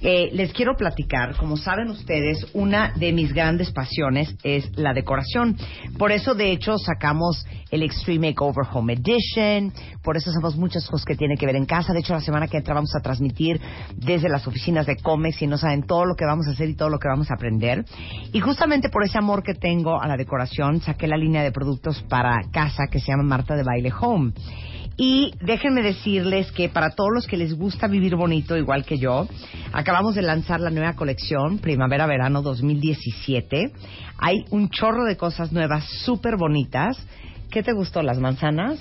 Eh, 0.00 0.30
les 0.32 0.52
quiero 0.52 0.76
platicar, 0.76 1.34
como 1.36 1.56
saben 1.56 1.88
ustedes, 1.90 2.46
una 2.54 2.92
de 2.94 3.12
mis 3.12 3.32
grandes 3.32 3.72
pasiones 3.72 4.32
es 4.44 4.70
la 4.78 4.94
decoración. 4.94 5.56
Por 5.98 6.12
eso, 6.12 6.34
de 6.34 6.52
hecho, 6.52 6.78
sacamos 6.78 7.44
el 7.72 7.82
Extreme 7.82 8.28
Makeover 8.28 8.66
Home 8.72 8.92
Edition, 8.92 9.72
por 10.04 10.16
eso 10.16 10.30
hacemos 10.30 10.56
muchas 10.56 10.88
cosas 10.88 11.04
que 11.04 11.16
tienen 11.16 11.36
que 11.36 11.46
ver 11.46 11.56
en 11.56 11.66
casa. 11.66 11.92
De 11.92 12.00
hecho, 12.00 12.12
la 12.12 12.20
semana 12.20 12.46
que 12.46 12.58
entra 12.58 12.74
vamos 12.74 12.94
a 12.94 13.00
transmitir 13.00 13.60
desde 13.96 14.28
las 14.28 14.46
oficinas 14.46 14.86
de 14.86 14.96
Comex 14.96 15.42
y 15.42 15.48
no 15.48 15.58
saben 15.58 15.82
todo 15.82 16.04
lo 16.04 16.14
que 16.14 16.24
vamos 16.24 16.46
a 16.46 16.52
hacer 16.52 16.68
y 16.68 16.76
todo 16.76 16.90
lo 16.90 16.98
que 16.98 17.08
vamos 17.08 17.30
a 17.30 17.34
aprender. 17.34 17.84
Y 18.32 18.40
justamente 18.40 18.88
por 18.88 19.02
ese 19.02 19.18
amor 19.18 19.42
que 19.42 19.54
tengo 19.54 20.00
a 20.00 20.06
la 20.06 20.16
decoración, 20.16 20.80
saqué 20.80 21.08
la 21.08 21.16
línea 21.16 21.42
de 21.42 21.50
productos 21.50 22.02
para 22.08 22.40
casa 22.52 22.84
que 22.90 23.00
se 23.00 23.08
llama 23.08 23.31
Marta 23.32 23.56
de 23.56 23.62
Baile 23.62 23.90
Home. 23.98 24.32
Y 24.98 25.32
déjenme 25.40 25.80
decirles 25.80 26.52
que 26.52 26.68
para 26.68 26.90
todos 26.90 27.08
los 27.14 27.26
que 27.26 27.38
les 27.38 27.54
gusta 27.54 27.86
vivir 27.88 28.14
bonito, 28.14 28.58
igual 28.58 28.84
que 28.84 28.98
yo, 28.98 29.26
acabamos 29.72 30.14
de 30.14 30.20
lanzar 30.20 30.60
la 30.60 30.68
nueva 30.68 30.92
colección 30.92 31.56
Primavera-Verano 31.56 32.42
2017. 32.42 33.72
Hay 34.18 34.44
un 34.50 34.68
chorro 34.68 35.04
de 35.04 35.16
cosas 35.16 35.50
nuevas 35.50 35.86
súper 36.04 36.36
bonitas. 36.36 36.98
¿Qué 37.50 37.62
te 37.62 37.72
gustó? 37.72 38.02
¿Las 38.02 38.18
manzanas? 38.18 38.78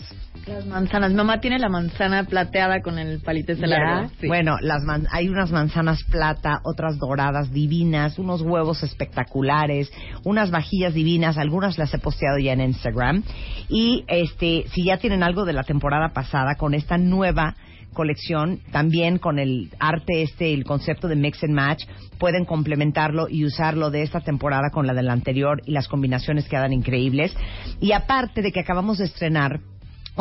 Las 0.47 0.65
manzanas. 0.65 1.11
Mi 1.11 1.17
mamá 1.17 1.39
tiene 1.39 1.59
la 1.59 1.69
manzana 1.69 2.23
plateada 2.23 2.81
con 2.81 2.97
el 2.97 3.19
palito 3.21 3.53
largo. 3.53 4.09
Sí. 4.19 4.27
Bueno, 4.27 4.57
las 4.61 4.83
man- 4.83 5.07
hay 5.11 5.29
unas 5.29 5.51
manzanas 5.51 6.03
plata, 6.03 6.61
otras 6.63 6.97
doradas 6.97 7.51
divinas, 7.51 8.17
unos 8.17 8.41
huevos 8.41 8.81
espectaculares, 8.83 9.91
unas 10.23 10.49
vajillas 10.51 10.93
divinas, 10.93 11.37
algunas 11.37 11.77
las 11.77 11.93
he 11.93 11.99
posteado 11.99 12.39
ya 12.39 12.53
en 12.53 12.61
Instagram. 12.61 13.23
Y 13.69 14.03
este, 14.07 14.65
si 14.73 14.85
ya 14.85 14.97
tienen 14.97 15.21
algo 15.23 15.45
de 15.45 15.53
la 15.53 15.63
temporada 15.63 16.09
pasada 16.13 16.55
con 16.55 16.73
esta 16.73 16.97
nueva 16.97 17.55
colección, 17.93 18.61
también 18.71 19.17
con 19.19 19.37
el 19.37 19.69
arte 19.79 20.21
este, 20.23 20.53
el 20.53 20.63
concepto 20.63 21.07
de 21.07 21.15
mix 21.17 21.43
and 21.43 21.53
match, 21.53 21.83
pueden 22.17 22.45
complementarlo 22.45 23.27
y 23.29 23.45
usarlo 23.45 23.91
de 23.91 24.01
esta 24.01 24.21
temporada 24.21 24.69
con 24.71 24.87
la 24.87 24.93
de 24.93 25.03
la 25.03 25.13
anterior 25.13 25.61
y 25.65 25.71
las 25.71 25.87
combinaciones 25.87 26.47
quedan 26.47 26.71
increíbles. 26.73 27.35
Y 27.81 27.91
aparte 27.91 28.41
de 28.41 28.51
que 28.51 28.61
acabamos 28.61 28.97
de 28.97 29.05
estrenar 29.05 29.59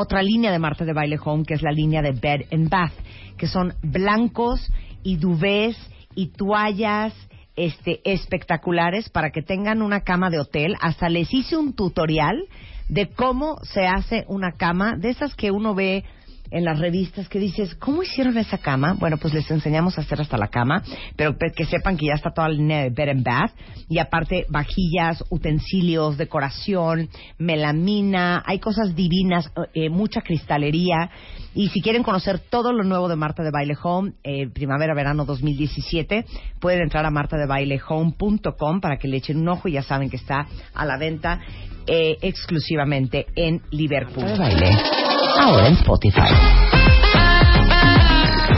otra 0.00 0.22
línea 0.22 0.50
de 0.50 0.58
Marta 0.58 0.84
de 0.84 0.92
Baile 0.92 1.18
Home, 1.22 1.44
que 1.44 1.54
es 1.54 1.62
la 1.62 1.72
línea 1.72 2.02
de 2.02 2.12
Bed 2.12 2.46
and 2.52 2.68
Bath, 2.68 2.92
que 3.36 3.46
son 3.46 3.74
blancos 3.82 4.66
y 5.02 5.16
duvés 5.16 5.76
y 6.14 6.28
toallas 6.28 7.14
este, 7.56 8.00
espectaculares 8.04 9.10
para 9.10 9.30
que 9.30 9.42
tengan 9.42 9.82
una 9.82 10.00
cama 10.00 10.30
de 10.30 10.38
hotel. 10.38 10.76
Hasta 10.80 11.08
les 11.08 11.32
hice 11.32 11.56
un 11.56 11.74
tutorial 11.74 12.44
de 12.88 13.08
cómo 13.08 13.58
se 13.62 13.86
hace 13.86 14.24
una 14.28 14.52
cama, 14.52 14.96
de 14.96 15.10
esas 15.10 15.34
que 15.34 15.50
uno 15.50 15.74
ve 15.74 16.04
en 16.50 16.64
las 16.64 16.78
revistas 16.78 17.28
que 17.28 17.38
dices, 17.38 17.74
¿cómo 17.76 18.02
hicieron 18.02 18.36
esa 18.38 18.58
cama? 18.58 18.94
Bueno, 18.98 19.16
pues 19.18 19.32
les 19.34 19.50
enseñamos 19.50 19.96
a 19.98 20.02
hacer 20.02 20.20
hasta 20.20 20.36
la 20.36 20.48
cama, 20.48 20.82
pero 21.16 21.36
pe- 21.38 21.52
que 21.54 21.64
sepan 21.64 21.96
que 21.96 22.06
ya 22.06 22.14
está 22.14 22.30
toda 22.32 22.48
la 22.48 22.88
Bed 22.90 23.08
and 23.08 23.24
Bath 23.24 23.52
y 23.88 23.98
aparte 23.98 24.46
vajillas, 24.48 25.24
utensilios, 25.30 26.16
decoración, 26.18 27.08
melamina, 27.38 28.42
hay 28.46 28.58
cosas 28.58 28.94
divinas, 28.94 29.50
eh, 29.74 29.88
mucha 29.90 30.20
cristalería 30.22 31.10
y 31.54 31.68
si 31.68 31.80
quieren 31.80 32.02
conocer 32.02 32.38
todo 32.38 32.72
lo 32.72 32.84
nuevo 32.84 33.08
de 33.08 33.16
Marta 33.16 33.42
de 33.42 33.50
Baile 33.50 33.74
Home, 33.82 34.12
eh, 34.24 34.48
primavera-verano 34.48 35.24
2017, 35.24 36.24
pueden 36.60 36.82
entrar 36.82 37.04
a 37.06 37.10
martadebailehome.com 37.10 38.80
para 38.80 38.96
que 38.98 39.08
le 39.08 39.16
echen 39.18 39.38
un 39.38 39.48
ojo 39.48 39.68
y 39.68 39.72
ya 39.72 39.82
saben 39.82 40.10
que 40.10 40.16
está 40.16 40.46
a 40.74 40.84
la 40.84 40.96
venta 40.96 41.40
eh, 41.86 42.16
exclusivamente 42.22 43.26
en 43.34 43.62
Liverpool. 43.70 44.24
de 44.26 44.38
Baile. 44.38 45.09
Ahora 45.40 45.68
en 45.68 45.72
Spotify. 45.72 46.20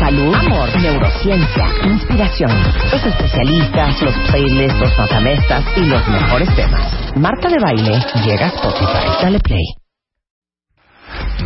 Salud, 0.01 0.35
amor, 0.35 0.69
neurociencia, 0.81 1.69
inspiración, 1.85 2.51
los 2.91 3.07
especialistas, 3.07 4.03
los 4.03 4.15
playlists, 4.29 4.81
los 4.81 4.99
matamestas 4.99 5.65
y 5.77 5.85
los 5.85 6.09
mejores 6.09 6.57
temas. 6.57 7.17
Marta 7.17 7.49
de 7.49 7.59
Baile 7.61 8.01
llega 8.27 8.47
a 8.47 8.49
Spotify. 8.49 9.23
Dale 9.23 9.39
play. 9.39 9.63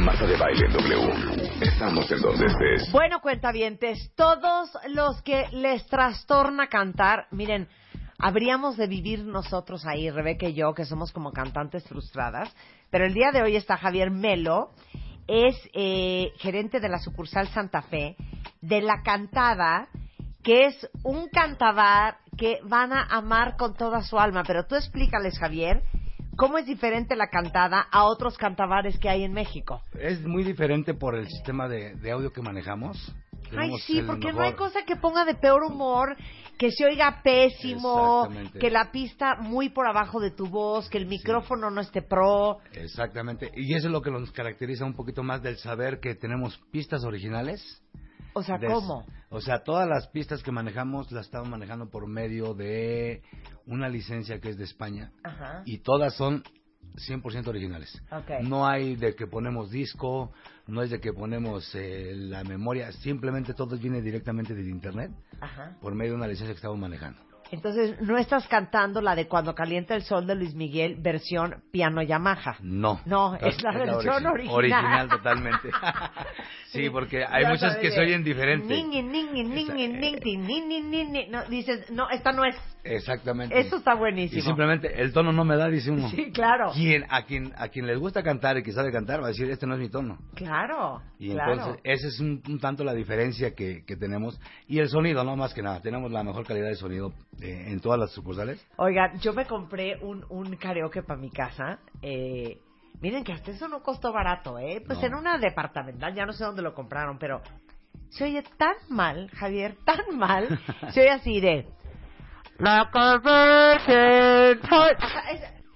Marta 0.01 0.27
de 0.27 0.39
Baile 0.39 0.67
en 0.69 0.73
W. 0.73 1.59
Estamos 1.61 2.11
en 2.11 2.23
donde 2.23 2.47
estés. 2.47 2.91
Bueno, 2.91 3.21
cuentavientes, 3.21 4.15
todos 4.17 4.71
los 4.89 5.21
que 5.21 5.49
les 5.53 5.85
trastorna 5.87 6.69
cantar, 6.69 7.27
miren, 7.31 7.69
habríamos 8.19 8.79
de 8.79 8.87
vivir 8.87 9.23
nosotros 9.25 9.85
ahí, 9.85 10.09
Rebeca 10.09 10.49
y 10.49 10.55
yo, 10.55 10.73
que 10.73 10.87
somos 10.87 11.13
como 11.13 11.33
cantantes 11.33 11.87
frustradas, 11.87 12.57
pero 12.89 13.05
el 13.05 13.13
día 13.13 13.33
de 13.33 13.43
hoy 13.43 13.57
está 13.57 13.77
Javier 13.77 14.11
Melo, 14.11 14.71
es 15.27 15.57
eh, 15.73 16.33
gerente 16.39 16.81
de 16.81 16.89
la 16.89 16.99
sucursal 16.99 17.49
Santa 17.49 17.83
Fe, 17.83 18.17
de 18.61 18.81
la 18.81 19.03
cantada, 19.03 19.89
que 20.43 20.67
es 20.67 20.89
un 21.03 21.29
cantabar 21.29 22.19
que 22.37 22.61
van 22.65 22.93
a 22.93 23.03
amar 23.03 23.57
con 23.57 23.75
toda 23.75 24.03
su 24.03 24.19
alma, 24.19 24.45
pero 24.47 24.67
tú 24.67 24.77
explícales, 24.77 25.39
Javier, 25.39 25.83
¿cómo 26.37 26.59
es 26.59 26.67
diferente 26.67 27.17
la 27.17 27.29
cantada 27.29 27.87
a 27.91 28.05
otros 28.05 28.37
cantabares 28.37 28.99
que 28.99 29.09
hay 29.09 29.25
en 29.25 29.33
México? 29.33 29.83
Es 29.99 30.25
muy 30.25 30.45
diferente 30.45 30.95
por 30.95 31.15
el 31.15 31.29
sistema 31.29 31.69
de, 31.69 31.95
de 31.95 32.11
audio 32.11 32.33
que 32.33 32.43
manejamos. 32.43 33.15
Ay, 33.57 33.71
sí, 33.81 34.03
porque 34.03 34.33
no 34.33 34.41
hay 34.43 34.55
cosa 34.55 34.83
que 34.85 34.97
ponga 34.97 35.25
de 35.25 35.35
peor 35.35 35.63
humor, 35.65 36.17
que 36.59 36.71
se 36.71 36.85
oiga 36.87 37.21
pésimo, 37.23 38.29
que 38.59 38.71
la 38.71 38.91
pista 38.91 39.37
muy 39.41 39.69
por 39.69 39.87
abajo 39.87 40.21
de 40.21 40.31
tu 40.31 40.47
voz, 40.47 40.89
que 40.89 40.99
el 40.99 41.07
micrófono 41.07 41.71
no 41.71 41.81
esté 41.81 42.03
pro. 42.03 42.59
Exactamente. 42.73 43.51
Y 43.55 43.75
eso 43.75 43.89
es 43.89 43.93
lo 43.93 44.03
que 44.03 44.11
nos 44.11 44.31
caracteriza 44.33 44.85
un 44.85 44.95
poquito 44.95 45.23
más 45.23 45.43
del 45.43 45.59
saber 45.59 46.01
que 46.01 46.15
tenemos 46.15 46.59
pistas 46.71 47.05
originales. 47.05 47.83
O 48.33 48.43
sea, 48.43 48.59
Des- 48.59 48.71
¿cómo? 48.73 49.07
O 49.31 49.41
sea, 49.41 49.65
todas 49.65 49.89
las 49.89 50.09
pistas 50.09 50.43
que 50.43 50.53
manejamos 50.53 51.11
las 51.11 51.27
estamos 51.27 51.49
manejando 51.49 51.89
por 51.91 52.07
medio 52.07 52.55
de 52.55 53.23
una 53.67 53.89
licencia 53.89 54.41
que 54.41 54.51
es 54.51 54.59
de 54.59 54.65
España. 54.65 55.11
Ajá. 55.25 55.63
Y 55.65 55.79
todas 55.79 56.15
son 56.15 56.43
100% 56.95 57.49
originales. 57.49 58.01
No 58.43 58.67
hay 58.67 58.97
de 58.97 59.15
que 59.15 59.27
ponemos 59.27 59.71
disco, 59.71 60.33
no 60.67 60.83
es 60.83 60.91
de 60.91 61.01
que 61.01 61.13
ponemos 61.13 61.75
eh, 61.75 62.13
la 62.15 62.45
memoria, 62.45 62.93
simplemente 62.93 63.55
todo 63.55 63.77
viene 63.77 64.01
directamente 64.01 64.55
del 64.55 64.69
internet 64.69 65.11
Ajá. 65.41 65.77
por 65.81 65.95
medio 65.95 66.13
de 66.13 66.17
una 66.19 66.27
licencia 66.27 66.53
que 66.55 66.57
estamos 66.59 66.79
manejando. 66.79 67.21
Entonces, 67.53 68.01
no 68.01 68.19
estás 68.19 68.49
cantando 68.49 69.01
la 69.01 69.15
de 69.15 69.29
Cuando 69.29 69.55
calienta 69.55 69.95
el 69.95 70.03
sol 70.03 70.27
de 70.27 70.35
Luis 70.35 70.55
Miguel, 70.57 70.97
versión 70.99 71.63
piano 71.71 72.03
Yamaha. 72.03 72.57
No. 72.61 73.01
No, 73.05 73.37
es 73.37 73.63
la 73.63 73.71
versión 73.71 74.25
origi- 74.25 74.51
original. 74.51 74.85
Original 74.85 75.09
totalmente. 75.09 75.71
sí, 76.77 76.91
porque 76.91 77.25
hay 77.25 77.43
Ya 77.45 77.51
muchas 77.51 77.77
que 77.79 77.91
se 77.91 78.01
oyen 78.01 78.23
diferentes. 78.23 78.69
No, 81.31 81.45
dices, 81.49 81.91
no, 81.91 82.09
esta 82.11 82.33
no 82.33 82.45
es. 82.45 82.57
Exactamente. 82.85 83.59
Eso 83.59 83.77
está 83.77 83.95
Y 83.95 83.99
buenísimo. 83.99 84.43
simplemente 84.43 85.01
el 85.03 85.13
tono 85.13 85.33
no 85.33 85.45
me 85.45 85.57
da, 85.57 85.69
dice 85.69 85.91
uno. 85.91 86.09
Sí, 86.11 86.31
claro. 86.33 86.71
Quien, 86.73 87.05
a, 87.09 87.25
quien, 87.25 87.53
a 87.57 87.69
quien 87.69 87.87
les 87.87 87.99
gusta 87.99 88.23
cantar 88.23 88.57
y 88.59 88.63
que 88.63 88.73
sabe 88.73 88.93
cantar 88.93 89.21
va 89.21 89.27
a 89.27 89.29
decir, 89.31 89.51
este 89.51 89.67
no 89.67 89.75
es 89.75 89.81
mi 89.81 89.89
tono. 89.89 90.19
Claro, 90.35 91.03
Y 91.19 91.33
claro. 91.33 91.53
entonces, 91.53 91.81
esa 91.85 92.07
es 92.09 92.21
un, 92.21 92.43
un 92.49 92.61
tanto 92.61 92.85
la 92.85 92.95
diferencia 92.95 93.55
que, 93.55 93.85
que 93.85 93.97
tenemos. 93.97 94.39
Y 94.69 94.79
el 94.79 94.89
sonido, 94.89 95.25
no 95.25 95.35
más 95.37 95.53
que 95.53 95.63
nada. 95.63 95.81
Tenemos 95.81 96.13
la 96.13 96.23
mejor 96.23 96.47
calidad 96.47 96.69
de 96.69 96.77
sonido 96.77 97.13
eh, 97.41 97.65
en 97.69 97.81
todas 97.81 97.99
las 97.99 98.13
sucursales. 98.13 98.65
Oigan, 98.77 99.19
yo 99.21 99.33
me 99.33 99.47
compré 99.47 99.97
un, 100.01 100.25
un 100.29 100.55
karaoke 100.57 101.03
para 101.03 101.21
mi 101.21 101.31
casa. 101.31 101.81
Eh, 102.03 102.59
miren 103.01 103.25
que 103.25 103.33
hasta 103.33 103.51
eso 103.51 103.69
no 103.69 103.83
costó 103.83 104.13
barato, 104.13 104.59
¿eh? 104.59 104.83
Pues 104.87 104.99
No. 105.01 105.07
en 105.07 105.15
una 105.15 105.39
departamental, 105.39 106.15
ya 106.15 106.27
no 106.27 106.33
sé 106.33 106.45
dónde 106.45 106.63
lo 106.63 106.75
compraron, 106.75 107.19
pero 107.19 107.43
se 108.11 108.25
oye 108.25 108.43
tan 108.57 108.77
mal, 108.89 109.31
Javier, 109.31 109.77
tan 109.85 110.17
mal. 110.17 110.47
Se 110.93 111.01
oye 111.01 111.11
así 111.11 111.41
de... 111.41 111.67
La 112.59 112.91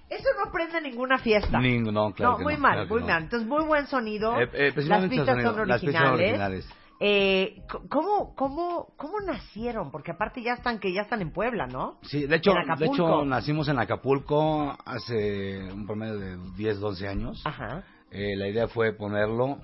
eso 0.09 0.27
no 0.43 0.51
prende 0.51 0.81
ninguna 0.81 1.17
fiesta. 1.19 1.59
No, 1.61 2.13
claro 2.13 2.37
no, 2.37 2.39
muy 2.39 2.55
no, 2.55 2.59
mal, 2.59 2.73
claro 2.73 2.89
muy 2.89 3.03
mal. 3.03 3.23
Entonces, 3.23 3.47
muy 3.47 3.63
buen 3.63 3.87
sonido. 3.87 4.39
Eh, 4.41 4.49
eh, 4.53 4.73
las 4.75 5.07
pistas 5.07 5.41
son 5.41 5.67
las 5.67 5.79
pistas 5.79 6.01
originales. 6.01 6.01
son 6.01 6.13
originales. 6.13 6.69
Eh, 7.03 7.63
¿cómo, 7.89 8.35
cómo, 8.35 8.93
¿Cómo 8.95 9.19
nacieron? 9.21 9.89
Porque 9.89 10.11
aparte 10.11 10.43
ya 10.43 10.53
están 10.53 10.77
que 10.77 10.93
ya 10.93 11.01
están 11.01 11.19
en 11.23 11.31
Puebla, 11.31 11.65
¿no? 11.65 11.97
Sí, 12.03 12.27
de 12.27 12.35
hecho, 12.35 12.53
de 12.77 12.85
hecho 12.85 13.25
nacimos 13.25 13.67
en 13.69 13.79
Acapulco 13.79 14.77
hace 14.85 15.63
un 15.73 15.87
promedio 15.87 16.19
de 16.19 16.37
10, 16.55 16.79
12 16.79 17.07
años. 17.07 17.41
Ajá. 17.43 17.83
Eh, 18.11 18.35
la 18.37 18.47
idea 18.47 18.67
fue 18.67 18.93
ponerlo 18.93 19.57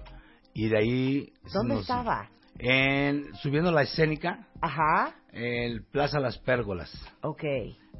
y 0.55 0.67
de 0.67 0.77
ahí... 0.79 1.33
¿Dónde 1.53 1.75
nos- 1.75 1.81
estaba? 1.83 2.27
En, 2.57 3.35
subiendo 3.35 3.71
la 3.71 3.83
escénica, 3.83 4.47
Ajá. 4.59 5.13
en 5.31 5.85
Plaza 5.91 6.19
Las 6.19 6.39
Pérgolas. 6.39 6.89
Ok. 7.21 7.43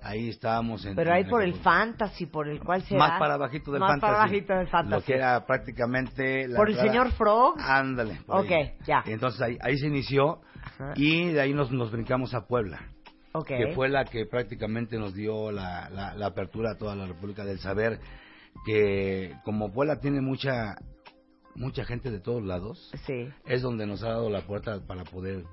Ahí 0.04 0.30
estábamos 0.30 0.86
en... 0.86 0.96
Pero 0.96 1.14
ahí 1.14 1.24
por 1.26 1.42
el 1.42 1.50
Acapulco. 1.52 1.70
Fantasy, 1.70 2.26
por 2.28 2.48
el 2.48 2.60
cual 2.60 2.82
se 2.84 2.96
Más 2.96 3.20
para 3.20 3.34
abajito 3.36 3.72
del 3.72 3.80
Más 3.82 3.92
Fantasy. 3.92 4.02
para 4.12 4.22
abajito 4.24 4.54
del 4.54 4.68
Fantasy. 4.68 4.96
Lo 5.02 5.06
que 5.06 5.14
era 5.16 5.46
prácticamente... 5.46 6.48
la 6.48 6.58
¿Por 6.58 6.70
el 6.70 6.76
señor 6.78 7.12
Frog? 7.14 7.56
Ándale. 7.60 8.20
Ok, 8.28 8.52
ahí. 8.52 8.74
ya. 8.86 9.04
Entonces 9.06 9.42
ahí, 9.42 9.58
ahí 9.62 9.78
se 9.78 9.88
inició 9.88 10.42
y 10.96 11.30
de 11.30 11.42
ahí 11.42 11.54
nos, 11.54 11.72
nos 11.72 11.92
brincamos 11.92 12.34
a 12.34 12.48
Puebla. 12.48 12.80
Ok. 13.34 13.48
Que 13.48 13.74
fue 13.76 13.90
la 13.90 14.06
que 14.06 14.26
prácticamente 14.26 14.98
nos 14.98 15.14
dio 15.14 15.52
la, 15.52 15.90
la, 15.90 16.16
la 16.16 16.26
apertura 16.28 16.72
a 16.72 16.78
toda 16.78 16.96
la 16.96 17.06
República 17.06 17.44
del 17.46 17.60
Saber. 17.60 18.00
Que 18.66 19.34
como 19.44 19.72
Puebla 19.72 20.00
tiene 20.00 20.22
mucha 20.22 20.76
mucha 21.56 21.84
gente 21.86 22.12
de 22.12 22.20
todos 22.20 22.44
lados, 22.44 22.92
Sí. 23.06 23.30
es 23.46 23.62
donde 23.64 23.88
nos 23.88 24.04
ha 24.04 24.10
dado 24.10 24.30
la 24.30 24.42
puerta 24.42 24.80
para 24.86 25.04
poder 25.04 25.44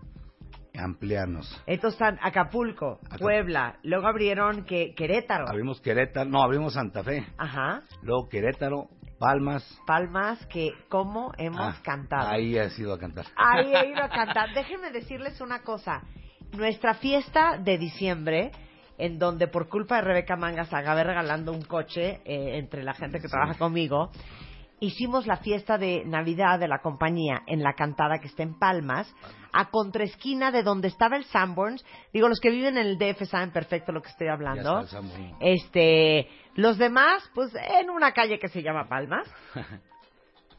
ampliarnos. 0.77 1.63
Entonces 1.67 1.95
están 2.01 2.19
Acapulco, 2.23 2.99
Puebla, 3.19 3.77
luego 3.83 4.07
abrieron 4.07 4.65
que 4.65 4.95
Querétaro. 4.95 5.49
Abrimos 5.49 5.81
Querétaro, 5.81 6.29
no, 6.29 6.43
abrimos 6.43 6.75
Santa 6.75 7.03
Fe, 7.03 7.25
Ajá. 7.39 7.83
luego 8.03 8.29
Querétaro, 8.29 8.89
Palmas. 9.19 9.63
Palmas, 9.87 10.45
que 10.47 10.73
cómo 10.89 11.33
hemos 11.39 11.61
Ah, 11.61 11.81
cantado. 11.83 12.29
Ahí 12.29 12.59
ha 12.59 12.69
sido 12.71 12.93
a 12.93 12.99
cantar. 12.99 13.27
Ahí 13.37 13.73
he 13.75 13.89
ido 13.91 14.03
a 14.03 14.09
cantar. 14.11 14.53
Déjenme 14.55 14.91
decirles 14.91 15.41
una 15.41 15.63
cosa. 15.63 16.03
Nuestra 16.53 16.95
fiesta 16.95 17.57
de 17.59 17.79
diciembre, 17.79 18.51
en 18.99 19.19
donde 19.19 19.49
por 19.49 19.69
culpa 19.69 19.97
de 19.97 20.03
Rebeca 20.03 20.37
Mangas 20.37 20.73
acabé 20.75 21.05
regalando 21.05 21.53
un 21.53 21.63
coche 21.63 22.21
eh, 22.25 22.59
entre 22.59 22.83
la 22.85 22.95
gente 22.95 23.21
que 23.21 23.29
trabaja 23.29 23.55
conmigo, 23.59 24.11
hicimos 24.81 25.27
la 25.27 25.39
fiesta 25.39 25.79
de 25.79 26.05
Navidad 26.05 26.59
de 26.59 26.69
la 26.69 26.81
compañía 26.81 27.43
en 27.47 27.63
la 27.63 27.75
cantada 27.75 28.19
que 28.19 28.29
está 28.29 28.43
en 28.43 28.59
Palmas, 28.59 29.13
a 29.53 29.71
contraesquina 29.71 30.51
de 30.51 30.63
donde 30.63 30.89
estaba 30.89 31.17
el 31.17 31.25
Sanborns. 31.25 31.85
Digo, 32.13 32.29
los 32.29 32.41
que 32.41 32.51
viven 32.51 32.77
en 32.77 32.87
el 32.87 32.99
DF 32.99 33.27
saben 33.29 33.53
perfecto 33.53 33.93
lo 33.93 34.03
que 34.03 34.11
estoy 34.11 34.29
hablando. 34.29 34.85
Este, 35.41 36.29
los 36.55 36.79
demás, 36.79 37.31
pues 37.35 37.53
en 37.55 37.91
una 37.91 38.13
calle 38.13 38.39
que 38.39 38.49
se 38.49 38.63
llama 38.63 38.89
Palmas. 38.89 39.29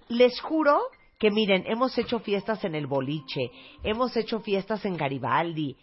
Les 0.07 0.39
juro 0.39 0.79
que 1.17 1.31
miren, 1.31 1.63
hemos 1.67 1.97
hecho 1.97 2.19
fiestas 2.19 2.63
en 2.65 2.75
el 2.75 2.87
boliche, 2.87 3.49
hemos 3.83 4.15
hecho 4.17 4.39
fiestas 4.41 4.85
en 4.85 4.97
Garibaldi. 4.97 5.77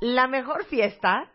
La 0.00 0.26
mejor 0.26 0.64
fiesta 0.64 1.30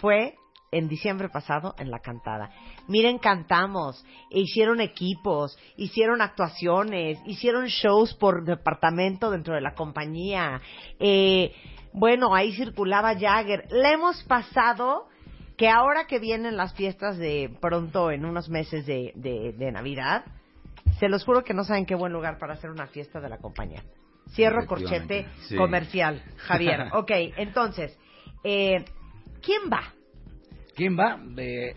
fue 0.00 0.34
en 0.70 0.88
diciembre 0.88 1.28
pasado 1.28 1.74
en 1.78 1.90
la 1.90 2.00
cantada. 2.00 2.50
Miren, 2.86 3.18
cantamos, 3.18 4.04
e 4.30 4.40
hicieron 4.40 4.80
equipos, 4.80 5.58
hicieron 5.76 6.20
actuaciones, 6.20 7.18
hicieron 7.26 7.66
shows 7.66 8.14
por 8.14 8.44
departamento 8.44 9.30
dentro 9.30 9.54
de 9.54 9.60
la 9.60 9.74
compañía. 9.74 10.60
Eh, 10.98 11.54
bueno, 11.92 12.34
ahí 12.34 12.52
circulaba 12.52 13.18
Jagger. 13.18 13.66
La 13.70 13.92
hemos 13.92 14.22
pasado 14.24 15.08
que 15.56 15.68
ahora 15.68 16.06
que 16.06 16.18
vienen 16.18 16.56
las 16.56 16.74
fiestas 16.74 17.18
de 17.18 17.50
pronto 17.60 18.10
en 18.10 18.24
unos 18.24 18.48
meses 18.48 18.86
de, 18.86 19.12
de, 19.16 19.52
de 19.52 19.72
Navidad, 19.72 20.24
se 20.98 21.08
los 21.08 21.24
juro 21.24 21.42
que 21.44 21.54
no 21.54 21.64
saben 21.64 21.86
qué 21.86 21.94
buen 21.94 22.12
lugar 22.12 22.38
para 22.38 22.54
hacer 22.54 22.70
una 22.70 22.86
fiesta 22.86 23.20
de 23.20 23.28
la 23.28 23.38
compañía. 23.38 23.82
Cierro 24.34 24.66
corchete 24.66 25.26
sí. 25.48 25.56
comercial, 25.56 26.22
Javier. 26.36 26.88
ok, 26.92 27.10
entonces, 27.36 27.98
eh, 28.44 28.84
¿quién 29.42 29.62
va? 29.72 29.94
¿Quién 30.78 30.96
va? 30.98 31.18
Eh, 31.36 31.74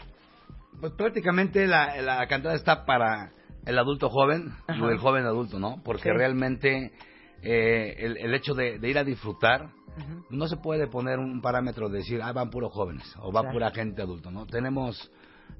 pues 0.79 0.93
prácticamente 0.93 1.67
la, 1.67 2.01
la 2.01 2.25
cantada 2.27 2.55
está 2.55 2.85
para 2.85 3.31
el 3.65 3.77
adulto 3.77 4.09
joven 4.09 4.53
Ajá. 4.67 4.81
o 4.83 4.89
el 4.89 4.97
joven 4.99 5.25
adulto, 5.25 5.59
¿no? 5.59 5.81
Porque 5.83 6.03
Sí. 6.03 6.09
realmente 6.15 6.91
eh, 7.43 7.95
el, 7.97 8.17
el 8.17 8.33
hecho 8.35 8.53
de, 8.53 8.77
de 8.79 8.89
ir 8.89 8.97
a 8.97 9.03
disfrutar, 9.03 9.69
no 10.29 10.47
se 10.47 10.55
puede 10.57 10.87
poner 10.87 11.19
un 11.19 11.41
parámetro 11.41 11.89
de 11.89 11.97
decir, 11.97 12.21
ah, 12.23 12.31
van 12.31 12.49
puros 12.49 12.71
jóvenes 12.71 13.03
o 13.19 13.31
va 13.31 13.41
Claro. 13.41 13.53
pura 13.53 13.71
gente 13.71 14.01
adulta, 14.01 14.31
¿no? 14.31 14.45
Tenemos 14.45 15.11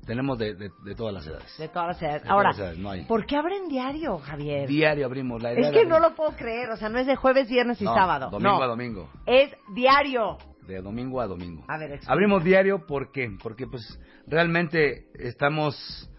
tenemos 0.06 0.38
de, 0.38 0.56
de- 0.56 0.72
de 0.86 0.96
todas 0.96 1.14
las 1.14 1.28
edades. 1.28 1.58
De 1.58 1.68
todas 1.68 1.90
las 1.90 2.02
edades. 2.02 2.24
De 2.24 2.30
Ahora, 2.30 2.52
todas 2.52 2.58
las 2.58 2.66
edades, 2.68 2.80
no 2.80 2.90
hay. 2.92 3.06
¿por 3.06 3.26
qué 3.26 3.36
abren 3.36 3.68
diario, 3.68 4.18
Javier? 4.20 4.68
Diario 4.70 5.06
abrimos 5.06 5.42
la 5.44 5.52
es 5.52 5.58
de 5.68 5.72
que 5.72 5.86
no 5.86 6.00
lo 6.00 6.16
puedo 6.16 6.32
creer, 6.36 6.70
o 6.72 6.78
sea, 6.78 6.88
no 6.90 6.98
es 6.98 7.06
de 7.08 7.16
jueves, 7.18 7.50
viernes 7.50 7.80
y 7.82 7.84
No, 7.84 7.94
sábado. 7.94 8.30
Domingo 8.32 8.58
no, 8.58 8.64
a 8.64 8.68
domingo. 8.68 9.10
es 9.26 9.52
diario. 9.76 10.38
De 10.68 10.82
domingo 10.82 11.20
a 11.22 11.28
domingo. 11.28 11.66
A 11.68 11.78
ver. 11.78 12.00
Abrimos 12.08 12.44
diario 12.44 12.86
¿por 12.86 13.12
qué? 13.12 13.30
porque 13.42 13.68
pues 13.68 14.00
realmente 14.28 15.08
estamos 15.16 16.10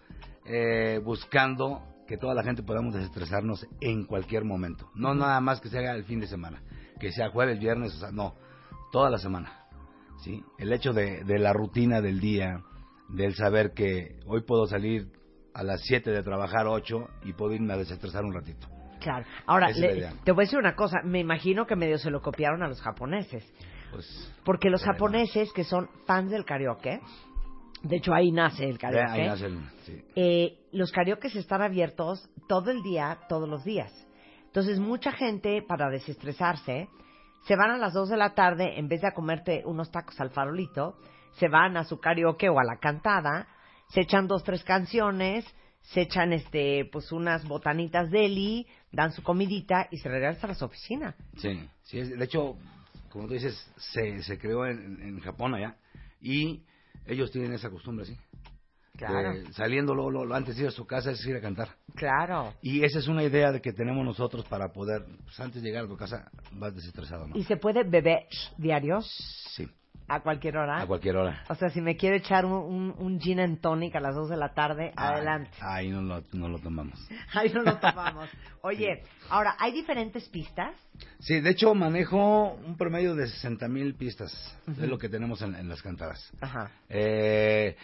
eh, 0.45 0.99
buscando 1.03 1.81
que 2.07 2.17
toda 2.17 2.33
la 2.35 2.43
gente 2.43 2.63
podamos 2.63 2.93
desestresarnos 2.93 3.65
en 3.81 4.05
cualquier 4.05 4.43
momento. 4.43 4.89
No 4.93 5.15
nada 5.15 5.39
más 5.41 5.61
que 5.61 5.69
sea 5.69 5.95
el 5.95 6.03
fin 6.03 6.19
de 6.19 6.27
semana, 6.27 6.61
que 6.99 7.11
sea 7.11 7.29
jueves, 7.29 7.59
viernes, 7.59 7.95
o 7.95 7.99
sea, 7.99 8.11
no, 8.11 8.35
toda 8.91 9.09
la 9.09 9.17
semana. 9.17 9.65
¿sí? 10.23 10.43
El 10.59 10.71
hecho 10.73 10.91
de, 10.93 11.23
de 11.23 11.39
la 11.39 11.53
rutina 11.53 12.01
del 12.01 12.19
día, 12.19 12.61
del 13.09 13.33
saber 13.35 13.71
que 13.73 14.19
hoy 14.25 14.41
puedo 14.41 14.67
salir 14.67 15.07
a 15.53 15.63
las 15.63 15.81
7 15.85 16.11
de 16.11 16.23
trabajar 16.23 16.67
8 16.67 17.07
y 17.23 17.33
puedo 17.33 17.53
irme 17.53 17.73
a 17.73 17.77
desestresar 17.77 18.23
un 18.25 18.33
ratito. 18.33 18.67
Claro. 18.99 19.25
Ahora, 19.45 19.69
le- 19.69 20.11
te 20.23 20.31
voy 20.31 20.43
a 20.43 20.45
decir 20.45 20.59
una 20.59 20.75
cosa. 20.75 21.01
Me 21.03 21.19
imagino 21.19 21.65
que 21.67 21.75
medio 21.75 21.97
se 21.97 22.09
lo 22.09 22.21
copiaron 22.21 22.63
a 22.63 22.67
los 22.67 22.81
japoneses. 22.81 23.43
Pues, 23.93 24.33
Porque 24.43 24.69
los 24.69 24.83
japoneses, 24.83 25.51
que 25.53 25.63
son 25.63 25.87
fans 26.05 26.29
del 26.31 26.45
karaoke, 26.45 26.99
de 27.83 27.95
hecho 27.97 28.13
ahí 28.13 28.31
nace 28.31 28.65
el 28.67 28.77
karaoke, 28.77 29.21
ahí 29.21 29.27
nace 29.27 29.45
el- 29.45 29.59
sí. 29.85 30.01
eh, 30.15 30.59
los 30.71 30.91
karaokes 30.91 31.35
están 31.35 31.61
abiertos 31.61 32.27
todo 32.47 32.71
el 32.71 32.81
día, 32.83 33.19
todos 33.29 33.47
los 33.47 33.63
días. 33.63 33.91
Entonces, 34.45 34.79
mucha 34.79 35.11
gente, 35.11 35.61
para 35.67 35.89
desestresarse, 35.89 36.87
se 37.47 37.55
van 37.55 37.71
a 37.71 37.77
las 37.77 37.93
2 37.93 38.09
de 38.09 38.17
la 38.17 38.33
tarde, 38.35 38.77
en 38.79 38.87
vez 38.87 39.01
de 39.01 39.07
a 39.07 39.13
comerte 39.13 39.63
unos 39.65 39.91
tacos 39.91 40.19
al 40.21 40.29
farolito, 40.29 40.95
se 41.33 41.47
van 41.47 41.75
a 41.77 41.83
su 41.83 41.99
karaoke 41.99 42.49
o 42.49 42.59
a 42.59 42.63
la 42.63 42.77
cantada, 42.77 43.47
se 43.89 44.01
echan 44.01 44.27
dos, 44.27 44.43
tres 44.43 44.63
canciones, 44.63 45.45
se 45.81 46.01
echan 46.01 46.31
este, 46.33 46.85
pues 46.91 47.11
unas 47.11 47.45
botanitas 47.45 48.09
deli, 48.09 48.65
dan 48.91 49.11
su 49.11 49.21
comidita 49.23 49.87
y 49.91 49.97
se 49.97 50.07
regresan 50.09 50.45
a 50.45 50.53
las 50.53 50.61
oficinas. 50.61 51.15
Sí, 51.37 51.67
sí, 51.83 51.99
de 52.01 52.23
hecho, 52.23 52.55
como 53.13 53.27
tú 53.27 53.35
dices, 53.35 53.55
se, 53.77 54.23
se 54.23 54.39
creó 54.39 54.65
en, 54.65 54.99
en 55.01 55.19
Japón 55.19 55.53
allá 55.53 55.77
y 56.19 56.63
ellos 57.05 57.29
tienen 57.31 57.53
esa 57.53 57.69
costumbre, 57.69 58.05
sí. 58.05 58.17
Claro. 58.97 59.33
De 59.33 59.53
saliendo 59.53 59.93
lo, 59.93 60.09
lo, 60.09 60.25
lo 60.25 60.35
antes 60.35 60.55
de 60.55 60.63
ir 60.63 60.67
a 60.67 60.71
su 60.71 60.85
casa 60.85 61.11
es 61.11 61.23
ir 61.25 61.35
a 61.35 61.41
cantar. 61.41 61.69
Claro. 61.95 62.53
Y 62.61 62.83
esa 62.83 62.97
es 62.97 63.07
una 63.07 63.23
idea 63.23 63.51
de 63.51 63.61
que 63.61 63.71
tenemos 63.71 64.03
nosotros 64.03 64.45
para 64.45 64.71
poder, 64.73 65.05
pues, 65.23 65.39
antes 65.39 65.61
de 65.61 65.69
llegar 65.69 65.85
a 65.85 65.87
tu 65.87 65.95
casa, 65.95 66.31
vas 66.53 66.73
desestresado, 66.75 67.27
¿no? 67.27 67.37
¿Y 67.37 67.43
se 67.43 67.57
puede 67.57 67.83
beber 67.83 68.27
diarios? 68.57 69.07
Sí, 69.55 69.67
¿A 70.07 70.19
cualquier 70.19 70.57
hora? 70.57 70.81
a 70.81 70.85
cualquier 70.85 71.15
hora. 71.15 71.43
O 71.49 71.55
sea, 71.55 71.69
si 71.69 71.81
me 71.81 71.95
quiero 71.95 72.15
echar 72.15 72.45
un, 72.45 72.53
un, 72.53 72.95
un 72.97 73.19
gin 73.19 73.39
and 73.39 73.61
tonic 73.61 73.95
a 73.95 73.99
las 73.99 74.15
2 74.15 74.29
de 74.29 74.37
la 74.37 74.53
tarde, 74.53 74.91
adelante. 74.95 75.51
Ahí 75.61 75.89
no 75.89 76.01
lo, 76.01 76.23
no 76.33 76.49
lo 76.49 76.59
tomamos. 76.59 76.99
Ahí 77.33 77.49
no 77.53 77.61
lo 77.63 77.77
tomamos. 77.77 78.29
Oye, 78.61 79.03
ahora, 79.29 79.55
¿hay 79.59 79.71
diferentes 79.71 80.27
pistas? 80.29 80.73
Sí, 81.19 81.39
de 81.39 81.51
hecho 81.51 81.73
manejo 81.73 82.53
un 82.65 82.77
promedio 82.77 83.15
de 83.15 83.27
60 83.27 83.67
mil 83.67 83.95
pistas. 83.95 84.31
Ujú. 84.67 84.83
Es 84.83 84.89
lo 84.89 84.97
que 84.97 85.09
tenemos 85.09 85.41
en, 85.41 85.55
en 85.55 85.69
las 85.69 85.81
cantadas. 85.81 86.31
Ajá. 86.41 86.69
Eh, 86.89 87.75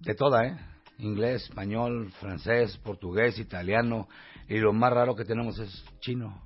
de 0.00 0.14
toda, 0.14 0.46
¿eh? 0.46 0.56
Inglés, 0.98 1.44
español, 1.44 2.12
francés, 2.20 2.76
portugués, 2.78 3.38
italiano. 3.38 4.08
Y 4.48 4.58
lo 4.58 4.72
más 4.72 4.92
raro 4.92 5.14
que 5.14 5.24
tenemos 5.24 5.58
es 5.58 5.84
chino. 6.00 6.40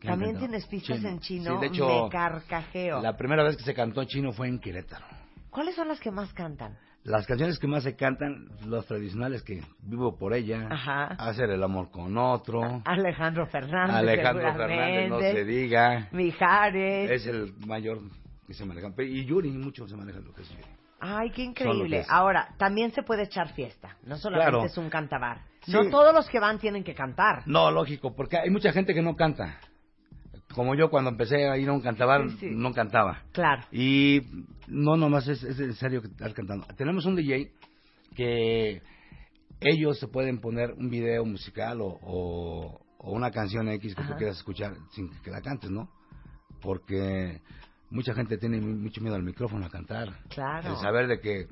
¿Qué 0.00 0.08
han 0.08 0.14
También 0.18 0.38
tienes 0.38 0.66
pistas 0.66 0.96
Chino. 0.96 1.08
en 1.10 1.20
chino. 1.20 1.54
Sí, 1.54 1.60
de 1.60 1.66
hecho, 1.66 2.04
me 2.04 2.08
carcajeo. 2.10 3.00
la 3.02 3.16
primera 3.16 3.42
vez 3.44 3.56
que 3.56 3.64
se 3.64 3.74
cantó 3.74 4.04
chino 4.04 4.32
fue 4.32 4.48
en 4.48 4.58
Querétaro. 4.58 5.04
¿Cuáles 5.50 5.74
son 5.76 5.88
las 5.88 6.00
que 6.00 6.10
más 6.10 6.32
cantan? 6.32 6.78
Las 7.02 7.26
canciones 7.26 7.58
que 7.58 7.66
más 7.66 7.82
se 7.82 7.96
cantan, 7.96 8.48
las 8.66 8.84
tradicionales 8.86 9.42
que 9.42 9.62
vivo 9.82 10.18
por 10.18 10.34
ella, 10.34 10.68
Ajá. 10.70 11.04
Hacer 11.18 11.48
el 11.50 11.62
amor 11.62 11.90
con 11.90 12.16
otro, 12.18 12.82
Alejandro 12.84 13.46
Fernández. 13.46 13.96
Alejandro 13.96 14.52
Fernández, 14.54 15.08
no 15.10 15.18
se 15.20 15.44
diga, 15.44 16.08
Mijares. 16.12 17.10
es 17.10 17.26
el 17.26 17.54
mayor 17.66 18.00
que 18.46 18.52
se 18.54 18.64
maneja. 18.66 18.88
Y 18.98 19.24
Yuri, 19.24 19.50
mucho 19.50 19.86
se 19.88 19.96
maneja 19.96 20.20
lo 20.20 20.32
que 20.34 20.42
es 20.42 20.50
Yuri. 20.50 20.62
Ay, 21.02 21.30
qué 21.30 21.42
increíble. 21.42 22.04
Ahora, 22.10 22.48
también 22.58 22.92
se 22.92 23.02
puede 23.02 23.22
echar 23.22 23.54
fiesta. 23.54 23.96
No 24.04 24.16
solamente 24.18 24.50
Claro. 24.50 24.66
es 24.66 24.76
un 24.76 24.90
cantabar. 24.90 25.38
Sí. 25.62 25.72
No 25.72 25.88
todos 25.88 26.12
los 26.14 26.28
que 26.28 26.38
van 26.38 26.58
tienen 26.58 26.84
que 26.84 26.94
cantar. 26.94 27.42
No, 27.46 27.70
lógico, 27.70 28.14
porque 28.14 28.36
hay 28.36 28.50
mucha 28.50 28.70
gente 28.72 28.92
que 28.92 29.00
no 29.00 29.16
canta. 29.16 29.58
Como 30.54 30.74
yo 30.74 30.90
cuando 30.90 31.10
empecé 31.10 31.48
a 31.48 31.56
ir 31.58 31.68
a 31.68 31.72
un 31.72 31.80
cantabar, 31.80 32.28
Sí, 32.30 32.36
sí. 32.40 32.48
no 32.52 32.72
cantaba. 32.72 33.22
Claro. 33.32 33.62
Y 33.70 34.20
no 34.66 34.96
nomás 34.96 35.28
es, 35.28 35.42
es 35.44 35.58
necesario 35.58 36.00
estar 36.00 36.32
cantando. 36.34 36.66
Tenemos 36.76 37.06
un 37.06 37.14
DJ 37.16 37.52
que 38.16 38.82
ellos 39.60 39.98
se 39.98 40.08
pueden 40.08 40.40
poner 40.40 40.72
un 40.72 40.90
video 40.90 41.24
musical 41.24 41.80
o, 41.80 41.98
o- 42.02 42.80
o 42.98 43.12
una 43.12 43.30
canción 43.30 43.68
X 43.68 43.94
que 43.94 44.02
Ajá. 44.02 44.12
tú 44.12 44.18
quieras 44.18 44.36
escuchar 44.38 44.74
sin 44.92 45.10
que 45.22 45.30
la 45.30 45.40
cantes, 45.40 45.70
¿no? 45.70 45.88
Porque 46.60 47.40
mucha 47.90 48.12
gente 48.14 48.36
tiene 48.38 48.60
mu- 48.60 48.76
mucho 48.76 49.00
miedo 49.00 49.14
al 49.16 49.22
micrófono 49.22 49.66
a 49.66 49.70
cantar. 49.70 50.08
Claro. 50.28 50.70
El 50.70 50.76
saber 50.76 51.06
de 51.06 51.20
que 51.20 51.46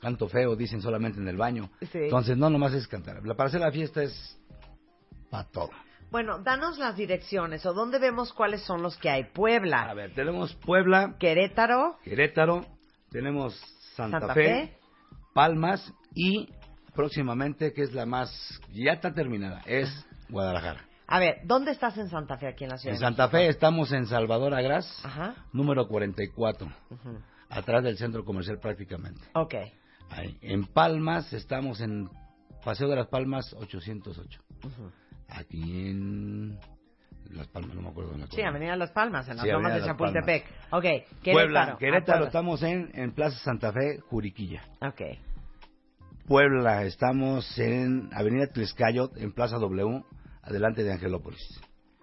canto 0.00 0.28
feo, 0.28 0.56
dicen 0.56 0.80
solamente 0.82 1.20
en 1.20 1.28
el 1.28 1.36
baño. 1.36 1.70
Sí. 1.92 1.98
Entonces, 1.98 2.36
no 2.36 2.50
nomás 2.50 2.72
es 2.74 2.88
cantar. 2.88 3.24
La- 3.24 3.34
Para 3.34 3.48
hacer 3.48 3.60
la 3.60 3.70
fiesta 3.70 4.02
es 4.02 4.38
para 5.30 5.44
todo. 5.44 5.70
Bueno, 6.10 6.40
danos 6.40 6.78
las 6.78 6.96
direcciones 6.96 7.64
o 7.66 7.72
dónde 7.72 7.98
vemos 7.98 8.32
cuáles 8.32 8.62
son 8.62 8.82
los 8.82 8.96
que 8.96 9.08
hay. 9.10 9.24
Puebla. 9.24 9.82
A 9.82 9.94
ver, 9.94 10.12
tenemos 10.14 10.54
Puebla, 10.56 11.14
Querétaro, 11.18 11.98
Querétaro, 12.02 12.66
tenemos 13.10 13.54
Santa, 13.94 14.18
Santa 14.18 14.34
Fe, 14.34 14.44
Fe. 14.44 14.78
Palmas 15.32 15.92
y 16.14 16.48
próximamente, 16.94 17.72
que 17.72 17.82
es 17.82 17.92
la 17.94 18.06
más, 18.06 18.60
ya 18.72 18.92
está 18.92 19.14
terminada, 19.14 19.62
es 19.66 19.88
Guadalajara. 20.28 20.84
A 21.06 21.18
ver, 21.18 21.40
¿dónde 21.44 21.70
estás 21.72 21.96
en 21.98 22.08
Santa 22.08 22.36
Fe 22.38 22.48
aquí 22.48 22.64
en 22.64 22.70
la 22.70 22.78
ciudad? 22.78 22.94
En 22.94 23.00
Santa? 23.00 23.28
Fe 23.28 23.48
estamos 23.48 23.92
en 23.92 24.06
Salvador 24.06 24.54
Agras, 24.54 24.86
Ajá. 25.04 25.34
número 25.52 25.86
44, 25.86 26.66
Ujú. 26.90 27.18
atrás 27.48 27.84
del 27.84 27.96
centro 27.98 28.24
comercial 28.24 28.58
prácticamente. 28.58 29.20
Ok. 29.34 29.54
Ahí. 30.10 30.38
En 30.42 30.66
Palmas 30.66 31.32
estamos 31.32 31.80
en 31.80 32.08
Paseo 32.64 32.88
de 32.88 32.96
las 32.96 33.06
Palmas 33.08 33.54
808. 33.54 34.40
Ujú. 34.64 34.90
Aquí 35.36 35.88
en 35.88 36.58
Las 37.30 37.46
Palmas, 37.48 37.74
no 37.76 37.82
me 37.82 37.88
acuerdo. 37.90 38.14
Sí, 38.30 38.42
Avenida 38.42 38.76
Las 38.76 38.90
Palmas, 38.90 39.28
en 39.28 39.36
las 39.36 39.44
Sí, 39.44 39.50
lomas 39.52 39.74
de 39.74 39.82
Chapultepec. 39.84 40.44
Ok, 40.70 40.82
Querétaro. 40.82 41.32
Puebla, 41.32 41.76
Querétaro 41.78 42.24
estamos 42.26 42.62
en, 42.62 42.90
en 42.94 43.12
Plaza 43.12 43.38
Santa 43.38 43.72
Fe, 43.72 44.00
Juriquilla. 44.08 44.62
Ok. 44.82 45.00
Puebla 46.26 46.84
estamos 46.84 47.58
en 47.58 48.08
Avenida 48.12 48.46
Tliscayot, 48.46 49.16
en 49.16 49.32
Plaza 49.32 49.56
W, 49.58 50.02
adelante 50.42 50.84
de 50.84 50.92
Angelópolis. 50.92 51.60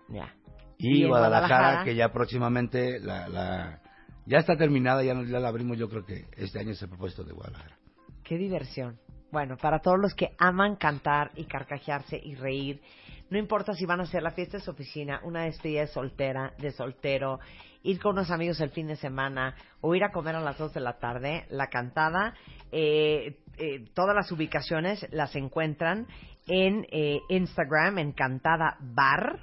Ya. 0.10 0.34
Y, 0.78 1.06
Guadalajara, 1.06 1.48
Guadalajara. 1.48 1.84
que 1.86 1.96
ya 1.96 2.12
próximamente 2.12 3.00
la, 3.00 3.28
la- 3.30 3.82
ya 4.26 4.40
está 4.40 4.58
terminada, 4.58 5.04
ya, 5.04 5.14
la 5.14 5.48
abrimos, 5.48 5.78
yo 5.78 5.88
creo 5.90 6.06
que 6.06 6.26
este 6.36 6.60
año 6.60 6.72
es 6.72 6.82
el 6.82 6.90
propósito 6.90 7.24
de 7.24 7.32
Guadalajara. 7.34 7.78
Qué 8.24 8.38
diversión. 8.38 9.00
Bueno, 9.32 9.56
para 9.58 9.80
todos 9.80 9.98
los 10.00 10.14
que 10.14 10.30
aman 10.38 10.76
cantar 10.76 11.32
y 11.36 11.46
carcajearse 11.46 12.20
y 12.22 12.36
reír, 12.36 12.82
no 13.30 13.38
importa 13.38 13.74
si 13.74 13.86
van 13.86 14.00
a 14.00 14.04
hacer 14.04 14.24
la 14.24 14.32
fiesta 14.32 14.58
de 14.58 14.64
su 14.64 14.72
oficina, 14.72 15.22
una 15.24 15.44
despedida 15.44 15.82
de 15.82 15.88
soltera, 15.88 16.54
de 16.58 16.72
soltero, 16.72 17.40
ir 17.84 18.00
con 18.00 18.14
unos 18.14 18.32
amigos 18.32 18.60
el 18.62 18.72
fin 18.72 18.88
de 18.88 18.96
semana 18.96 19.56
o 19.82 19.96
ir 19.96 20.04
a 20.04 20.12
comer 20.12 20.36
a 20.36 20.42
las 20.42 20.58
2 20.58 20.74
de 20.74 20.80
la 20.82 20.98
tarde, 21.00 21.46
la 21.50 21.68
cantada, 21.68 22.34
eh, 22.72 23.38
eh, 23.58 23.86
todas 23.94 24.16
las 24.16 24.32
ubicaciones 24.32 25.06
las 25.12 25.36
encuentran 25.36 26.08
en 26.48 26.86
eh, 26.92 27.20
Instagram, 27.30 27.98
en 28.00 28.12
Cantada 28.14 28.78
Bar, 28.80 29.40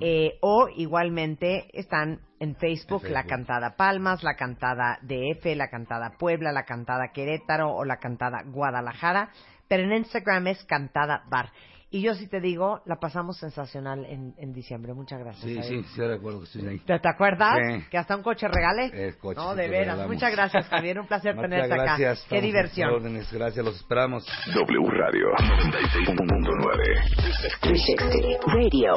eh, 0.00 0.38
o 0.40 0.68
igualmente 0.76 1.68
están 1.72 2.20
en 2.40 2.56
Facebook, 2.56 3.04
la. 3.08 3.24
Cantada 3.24 3.76
Palmas, 3.76 4.22
la 4.22 4.34
Cantada 4.34 4.98
DF, 5.02 5.44
la 5.56 5.68
Cantada 5.68 6.14
Puebla, 6.18 6.52
la 6.52 6.64
Cantada 6.64 7.12
Querétaro 7.12 7.70
o 7.74 7.84
la 7.84 7.98
Cantada 7.98 8.42
Guadalajara, 8.46 9.30
pero 9.68 9.82
en 9.82 9.92
Instagram 9.92 10.46
es 10.48 10.64
Cantada 10.64 11.24
Bar. 11.28 11.50
Y 11.90 12.02
yo 12.02 12.12
sí 12.14 12.26
te 12.28 12.38
digo, 12.40 12.82
la 12.84 12.96
pasamos 12.96 13.38
sensacional 13.38 14.04
en, 14.04 14.34
en 14.36 14.52
diciembre. 14.52 14.92
Muchas 14.92 15.20
gracias. 15.20 15.42
Sí, 15.42 15.54
Javier. 15.56 15.84
sí, 15.84 15.88
sí 15.94 16.02
recuerdo 16.02 16.40
que 16.40 16.44
estoy 16.44 16.66
ahí. 16.68 16.78
¿Te, 16.80 16.98
te 16.98 17.08
acuerdas? 17.08 17.56
Sí. 17.56 17.82
Que 17.90 17.96
hasta 17.96 18.14
un 18.14 18.22
coche 18.22 18.46
regale. 18.46 18.90
Eh, 18.92 19.14
coche, 19.18 19.40
no, 19.40 19.54
de 19.54 19.68
veras. 19.68 19.86
regalamos. 19.96 20.12
Muchas 20.14 20.30
gracias, 20.32 20.68
Javier. 20.68 21.00
Un 21.00 21.06
placer 21.06 21.34
Muchas 21.34 21.50
tenerte 21.50 21.74
gracias, 21.74 22.20
acá. 22.20 22.28
Qué 22.28 22.42
diversión. 22.42 22.90
órdenes, 22.92 23.32
gracias, 23.32 23.64
los 23.64 23.76
esperamos. 23.76 24.26
W 24.54 24.90
Radio 24.90 25.28
96.9. 25.38 27.56
360 27.62 28.52
Radio, 28.52 28.92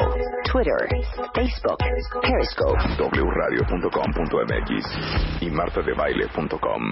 Twitter, 0.52 0.76
Facebook, 1.34 1.34
Periscope. 1.34 1.86
wradio.com.mx 3.22 5.42
y 5.42 5.50
martadebaile.com. 5.50 6.92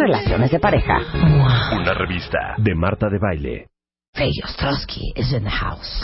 relaciones 0.00 0.50
de 0.50 0.58
pareja. 0.58 0.98
Una 1.76 1.94
revista 1.94 2.54
de 2.56 2.74
Marta 2.74 3.08
de 3.08 3.18
Baile. 3.18 3.66
Fey 4.14 4.32
Ostrowski 4.44 5.12
is 5.14 5.32
in 5.32 5.44
the 5.44 5.50
house. 5.50 6.02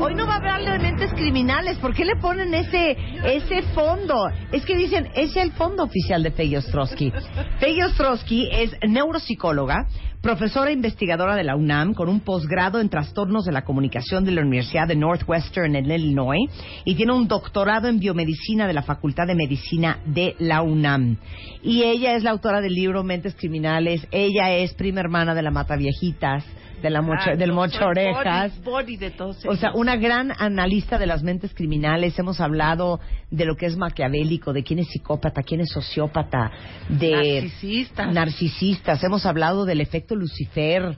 Hoy 0.00 0.14
no 0.14 0.26
va 0.26 0.34
a 0.34 0.36
hablar 0.36 0.64
de 0.64 0.78
mentes 0.78 1.12
criminales. 1.12 1.78
¿Por 1.78 1.94
qué 1.94 2.04
le 2.04 2.16
ponen 2.16 2.52
ese 2.54 2.96
ese 3.24 3.62
fondo? 3.74 4.28
Es 4.52 4.64
que 4.64 4.76
dicen, 4.76 5.08
es 5.14 5.36
el 5.36 5.52
fondo 5.52 5.84
oficial 5.84 6.22
de 6.22 6.30
Peggy 6.30 6.56
Ostrowski. 6.56 7.12
Peggy 7.60 7.82
Ostrowski 7.82 8.48
es 8.50 8.76
neuropsicóloga, 8.88 9.86
profesora 10.24 10.72
investigadora 10.72 11.36
de 11.36 11.44
la 11.44 11.54
UNAM 11.54 11.92
con 11.92 12.08
un 12.08 12.20
posgrado 12.20 12.80
en 12.80 12.88
trastornos 12.88 13.44
de 13.44 13.52
la 13.52 13.62
comunicación 13.62 14.24
de 14.24 14.32
la 14.32 14.40
Universidad 14.40 14.88
de 14.88 14.96
Northwestern 14.96 15.76
en 15.76 15.84
Illinois 15.90 16.50
y 16.86 16.94
tiene 16.94 17.12
un 17.12 17.28
doctorado 17.28 17.88
en 17.88 17.98
biomedicina 18.00 18.66
de 18.66 18.72
la 18.72 18.82
Facultad 18.82 19.26
de 19.26 19.34
Medicina 19.34 19.98
de 20.06 20.34
la 20.38 20.62
UNAM. 20.62 21.18
Y 21.62 21.82
ella 21.82 22.14
es 22.16 22.22
la 22.22 22.30
autora 22.30 22.62
del 22.62 22.72
libro 22.74 23.04
Mentes 23.04 23.34
Criminales. 23.34 24.06
Ella 24.10 24.50
es 24.54 24.72
prima 24.72 25.00
hermana 25.00 25.34
de 25.34 25.42
la 25.42 25.50
Mata 25.50 25.76
Viejitas, 25.76 26.42
de 26.82 26.90
la 26.90 27.00
mocha, 27.00 27.30
Ah, 27.32 27.36
del 27.36 27.50
soy 27.54 27.82
orejas. 27.82 28.52
body- 28.62 28.70
body 28.70 28.96
de 28.98 29.10
todos 29.12 29.42
O 29.46 29.56
sea, 29.56 29.72
una 29.74 29.96
gran 29.96 30.32
analista 30.38 30.98
de 30.98 31.06
las 31.06 31.22
mentes 31.22 31.54
criminales. 31.54 32.18
Hemos 32.18 32.40
hablado 32.42 33.00
de 33.30 33.46
lo 33.46 33.56
que 33.56 33.64
es 33.66 33.76
maquiavélico, 33.78 34.52
de 34.52 34.62
quién 34.62 34.80
es 34.80 34.88
psicópata, 34.88 35.42
quién 35.42 35.62
es 35.62 35.70
sociópata, 35.70 36.50
de 36.90 37.10
Narcisistas. 37.40 38.12
narcisistas. 38.12 39.02
Hemos 39.02 39.24
hablado 39.24 39.64
del 39.64 39.80
efecto 39.80 40.13
Lucifer. 40.14 40.96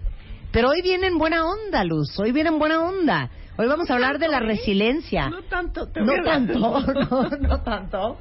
Pero 0.52 0.70
hoy 0.70 0.80
viene 0.82 1.08
en 1.08 1.18
buena 1.18 1.44
onda, 1.44 1.84
Luz. 1.84 2.18
Hoy 2.18 2.32
viene 2.32 2.48
en 2.50 2.58
buena 2.58 2.80
onda. 2.80 3.30
Hoy 3.58 3.68
vamos 3.68 3.90
a 3.90 3.94
hablar 3.94 4.18
de 4.18 4.28
la 4.28 4.38
resiliencia. 4.38 5.30
No 5.30 5.42
tanto, 5.44 5.88
te 5.88 6.02
No 6.02 6.12
tanto, 6.22 6.58
no, 7.10 7.28
no 7.30 7.62
tanto. 7.62 8.18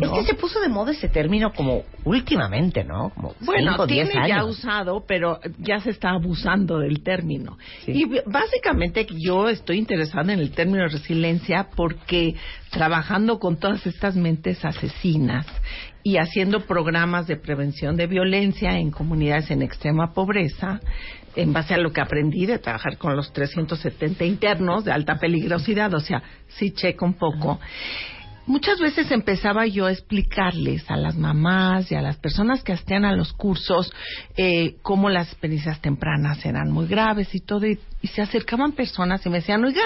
Es 0.00 0.10
que 0.10 0.22
se 0.24 0.34
puso 0.34 0.58
de 0.60 0.68
moda 0.68 0.92
ese 0.92 1.08
término 1.08 1.52
como 1.52 1.82
últimamente, 2.04 2.82
¿no? 2.82 3.10
Como 3.10 3.34
Bueno, 3.40 3.72
cinco, 3.72 3.86
tiene 3.86 4.12
ya 4.14 4.36
años. 4.38 4.58
usado, 4.58 5.04
pero 5.06 5.38
ya 5.58 5.80
se 5.80 5.90
está 5.90 6.10
abusando 6.10 6.78
del 6.78 7.02
término. 7.02 7.58
Y 7.86 8.06
básicamente 8.24 9.06
yo 9.10 9.48
estoy 9.50 9.78
interesada 9.78 10.32
en 10.32 10.40
el 10.40 10.50
término 10.52 10.88
resiliencia 10.88 11.68
porque 11.76 12.34
trabajando 12.70 13.38
con 13.38 13.58
todas 13.58 13.86
estas 13.86 14.16
mentes 14.16 14.64
asesinas 14.64 15.46
y 16.02 16.16
haciendo 16.18 16.60
programas 16.60 17.26
de 17.26 17.36
prevención 17.36 17.96
de 17.96 18.06
violencia 18.06 18.78
en 18.78 18.90
comunidades 18.90 19.50
en 19.50 19.62
extrema 19.62 20.12
pobreza, 20.12 20.80
en 21.36 21.52
base 21.52 21.74
a 21.74 21.78
lo 21.78 21.92
que 21.92 22.00
aprendí 22.00 22.46
de 22.46 22.58
trabajar 22.58 22.98
con 22.98 23.16
los 23.16 23.32
370 23.32 24.24
internos 24.24 24.84
de 24.84 24.92
alta 24.92 25.16
peligrosidad, 25.18 25.92
o 25.94 26.00
sea, 26.00 26.22
sí 26.48 26.72
checo 26.72 27.04
un 27.04 27.14
poco. 27.14 27.60
Muchas 28.46 28.80
veces 28.80 29.10
empezaba 29.10 29.66
yo 29.66 29.84
a 29.84 29.92
explicarles 29.92 30.90
a 30.90 30.96
las 30.96 31.16
mamás 31.16 31.92
y 31.92 31.96
a 31.96 32.00
las 32.00 32.16
personas 32.16 32.62
que 32.62 32.72
asistían 32.72 33.04
a 33.04 33.12
los 33.12 33.34
cursos 33.34 33.92
eh, 34.38 34.76
cómo 34.80 35.10
las 35.10 35.28
experiencias 35.28 35.82
tempranas 35.82 36.42
eran 36.46 36.70
muy 36.70 36.86
graves 36.86 37.34
y 37.34 37.40
todo, 37.40 37.66
y, 37.66 37.78
y 38.00 38.06
se 38.08 38.22
acercaban 38.22 38.72
personas 38.72 39.24
y 39.26 39.28
me 39.28 39.40
decían, 39.40 39.62
oiga, 39.62 39.82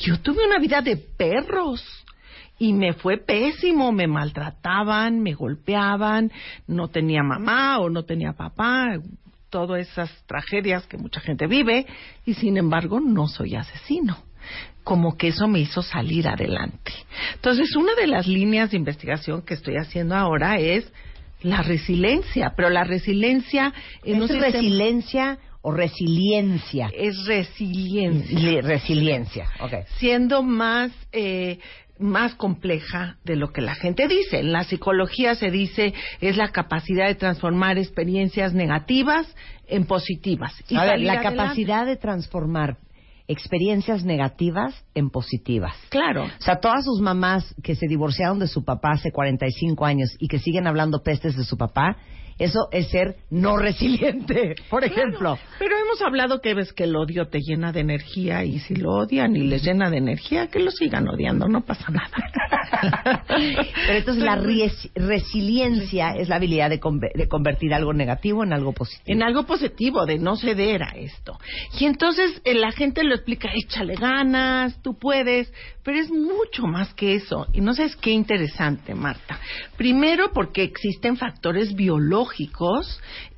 yo 0.00 0.18
tuve 0.18 0.44
una 0.44 0.58
vida 0.58 0.82
de 0.82 0.96
perros 0.96 1.84
y 2.60 2.72
me 2.74 2.92
fue 2.92 3.16
pésimo, 3.16 3.90
me 3.90 4.06
maltrataban, 4.06 5.20
me 5.20 5.34
golpeaban, 5.34 6.30
no 6.68 6.88
tenía 6.88 7.22
mamá 7.24 7.78
o 7.80 7.88
no 7.90 8.04
tenía 8.04 8.34
papá, 8.34 8.98
todas 9.48 9.88
esas 9.88 10.10
tragedias 10.26 10.86
que 10.86 10.96
mucha 10.98 11.20
gente 11.20 11.48
vive 11.48 11.86
y 12.24 12.34
sin 12.34 12.56
embargo 12.56 13.00
no 13.00 13.26
soy 13.26 13.56
asesino 13.56 14.16
como 14.84 15.16
que 15.18 15.28
eso 15.28 15.46
me 15.46 15.60
hizo 15.60 15.82
salir 15.82 16.26
adelante. 16.26 16.92
Entonces, 17.34 17.76
una 17.76 17.94
de 17.94 18.06
las 18.06 18.26
líneas 18.26 18.70
de 18.70 18.78
investigación 18.78 19.42
que 19.42 19.52
estoy 19.54 19.76
haciendo 19.76 20.16
ahora 20.16 20.58
es 20.58 20.90
la 21.42 21.62
resiliencia, 21.62 22.54
pero 22.56 22.70
la 22.70 22.84
resiliencia 22.84 23.72
en 24.02 24.16
¿Es 24.16 24.22
un 24.22 24.28
sistema- 24.28 24.46
resiliencia 24.52 25.38
o 25.62 25.70
resiliencia? 25.72 26.90
es 26.96 27.14
resiliencia. 27.26 28.38
Li- 28.38 28.60
resiliencia, 28.62 29.46
ok. 29.60 29.72
Siendo 29.98 30.42
más 30.42 30.90
eh, 31.12 31.58
más 32.00 32.34
compleja 32.34 33.16
de 33.24 33.36
lo 33.36 33.52
que 33.52 33.60
la 33.60 33.74
gente 33.74 34.08
dice. 34.08 34.40
En 34.40 34.52
la 34.52 34.64
psicología 34.64 35.34
se 35.34 35.50
dice 35.50 35.94
es 36.20 36.36
la 36.36 36.48
capacidad 36.48 37.06
de 37.06 37.14
transformar 37.14 37.78
experiencias 37.78 38.54
negativas 38.54 39.26
en 39.68 39.86
positivas. 39.86 40.52
Y 40.68 40.76
a 40.76 40.80
ver, 40.80 40.90
salir 40.90 41.06
la 41.06 41.12
adelante. 41.14 41.36
capacidad 41.36 41.86
de 41.86 41.96
transformar 41.96 42.78
experiencias 43.28 44.04
negativas 44.04 44.74
en 44.94 45.08
positivas. 45.08 45.76
Claro. 45.88 46.24
O 46.24 46.42
sea, 46.42 46.58
todas 46.58 46.84
sus 46.84 47.00
mamás 47.00 47.54
que 47.62 47.76
se 47.76 47.86
divorciaron 47.86 48.40
de 48.40 48.48
su 48.48 48.64
papá 48.64 48.94
hace 48.94 49.12
45 49.12 49.84
años 49.84 50.10
y 50.18 50.26
que 50.26 50.40
siguen 50.40 50.66
hablando 50.66 51.04
pestes 51.04 51.36
de 51.36 51.44
su 51.44 51.56
papá, 51.56 51.96
eso 52.40 52.68
es 52.72 52.88
ser 52.88 53.14
no 53.30 53.56
resiliente, 53.56 54.56
por 54.70 54.82
ejemplo. 54.84 55.38
Pero 55.58 55.76
hemos 55.78 56.02
hablado 56.02 56.40
que 56.40 56.54
ves 56.54 56.72
que 56.72 56.84
el 56.84 56.96
odio 56.96 57.28
te 57.28 57.38
llena 57.40 57.70
de 57.70 57.80
energía 57.80 58.44
y 58.44 58.58
si 58.58 58.74
lo 58.74 58.90
odian 58.92 59.36
y 59.36 59.42
les 59.46 59.62
llena 59.62 59.90
de 59.90 59.98
energía, 59.98 60.48
que 60.48 60.58
lo 60.58 60.70
sigan 60.70 61.06
odiando, 61.08 61.46
no 61.48 61.60
pasa 61.60 61.86
nada. 61.90 62.10
Pero 63.28 63.98
entonces 63.98 64.24
la 64.24 64.36
res- 64.36 64.90
resiliencia 64.94 66.14
es 66.16 66.28
la 66.28 66.36
habilidad 66.36 66.70
de, 66.70 66.80
conver- 66.80 67.12
de 67.14 67.28
convertir 67.28 67.74
algo 67.74 67.92
negativo 67.92 68.42
en 68.42 68.52
algo 68.52 68.72
positivo. 68.72 69.04
en 69.06 69.22
algo 69.22 69.44
positivo, 69.44 70.06
de 70.06 70.18
no 70.18 70.36
ceder 70.36 70.82
a 70.82 70.90
esto. 70.96 71.38
Y 71.78 71.84
entonces 71.84 72.40
eh, 72.44 72.54
la 72.54 72.72
gente 72.72 73.04
lo 73.04 73.14
explica, 73.14 73.50
échale 73.54 73.94
ganas, 73.96 74.80
tú 74.82 74.98
puedes, 74.98 75.52
pero 75.84 75.98
es 75.98 76.10
mucho 76.10 76.66
más 76.66 76.94
que 76.94 77.14
eso. 77.16 77.46
Y 77.52 77.60
no 77.60 77.74
sabes 77.74 77.96
qué 77.96 78.12
interesante, 78.12 78.94
Marta. 78.94 79.38
Primero 79.76 80.30
porque 80.32 80.62
existen 80.62 81.16
factores 81.16 81.74
biológicos 81.74 82.29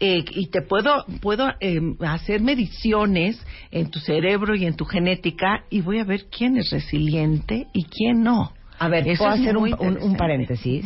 eh, 0.00 0.24
y 0.30 0.46
te 0.48 0.62
puedo, 0.62 1.04
puedo 1.20 1.48
eh, 1.60 1.80
hacer 2.00 2.40
mediciones 2.40 3.44
en 3.70 3.90
tu 3.90 3.98
cerebro 3.98 4.54
y 4.54 4.66
en 4.66 4.76
tu 4.76 4.84
genética 4.84 5.64
y 5.70 5.80
voy 5.80 5.98
a 5.98 6.04
ver 6.04 6.26
quién 6.30 6.56
es 6.56 6.70
resiliente 6.70 7.66
y 7.72 7.84
quién 7.84 8.22
no. 8.22 8.52
A 8.78 8.88
ver, 8.88 9.06
Eso 9.08 9.24
¿puedo 9.24 9.34
hacer 9.34 9.56
un, 9.56 9.74
un- 9.78 10.02
un 10.02 10.16
paréntesis? 10.16 10.84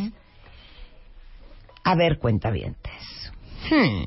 A 1.83 1.95
ver, 1.95 2.17
cuentavientes. 2.19 3.31
Hmm. 3.69 4.03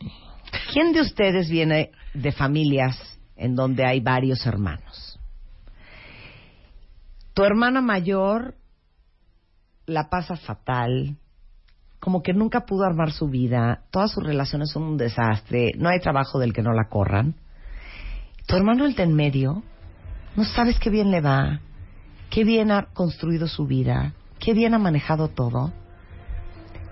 ¿Quién 0.73 0.93
de 0.93 1.01
ustedes 1.01 1.49
viene 1.51 1.91
de 2.15 2.33
familias 2.33 3.19
en 3.37 3.55
donde 3.55 3.85
hay 3.85 4.01
varios 4.01 4.45
hermanos? 4.47 5.19
Tu 7.35 7.43
hermana 7.45 7.81
mayor 7.81 8.55
la 9.87 10.09
pasa 10.11 10.37
fatal, 10.37 11.17
como 12.01 12.23
que 12.23 12.33
nunca 12.33 12.65
pudo 12.65 12.85
armar 12.85 13.13
su 13.13 13.29
vida, 13.29 13.83
todas 13.91 14.11
sus 14.11 14.25
relaciones 14.25 14.71
son 14.71 14.83
un 14.85 14.97
desastre, 14.97 15.73
no 15.77 15.91
hay 15.91 16.01
trabajo 16.01 16.39
del 16.39 16.55
que 16.55 16.63
no 16.63 16.73
la 16.73 16.89
corran. 16.89 17.35
Tu 18.47 18.57
hermano 18.57 18.87
el 18.87 18.95
de 18.95 19.03
en 19.03 19.15
medio, 19.15 19.63
no 20.35 20.45
sabes 20.45 20.79
qué 20.81 20.89
bien 20.89 21.11
le 21.11 21.21
va, 21.21 21.61
qué 22.31 22.43
bien 22.43 22.71
ha 22.71 22.87
construido 22.87 23.47
su 23.47 23.67
vida, 23.67 24.15
qué 24.39 24.55
bien 24.55 24.75
ha 24.75 24.79
manejado 24.79 25.29
todo. 25.29 25.73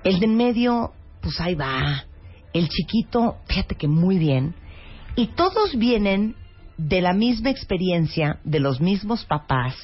El 0.04 0.20
de 0.20 0.26
en 0.26 0.36
medio, 0.36 0.92
pues 1.22 1.40
ahí 1.40 1.54
va. 1.54 2.04
El 2.52 2.68
chiquito, 2.68 3.38
fíjate 3.46 3.74
que 3.76 3.88
muy 3.88 4.18
bien. 4.18 4.54
Y 5.16 5.28
todos 5.28 5.76
vienen 5.76 6.36
de 6.76 7.00
la 7.00 7.12
misma 7.12 7.50
experiencia, 7.50 8.40
de 8.44 8.60
los 8.60 8.80
mismos 8.80 9.24
papás. 9.24 9.74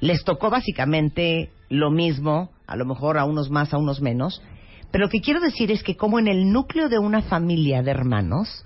Les 0.00 0.24
tocó 0.24 0.50
básicamente 0.50 1.52
lo 1.68 1.90
mismo, 1.90 2.50
a 2.66 2.76
lo 2.76 2.84
mejor 2.84 3.18
a 3.18 3.24
unos 3.24 3.50
más, 3.50 3.72
a 3.72 3.78
unos 3.78 4.00
menos. 4.00 4.42
Pero 4.94 5.06
lo 5.06 5.10
que 5.10 5.20
quiero 5.20 5.40
decir 5.40 5.72
es 5.72 5.82
que 5.82 5.96
como 5.96 6.20
en 6.20 6.28
el 6.28 6.52
núcleo 6.52 6.88
de 6.88 7.00
una 7.00 7.20
familia 7.20 7.82
de 7.82 7.90
hermanos, 7.90 8.64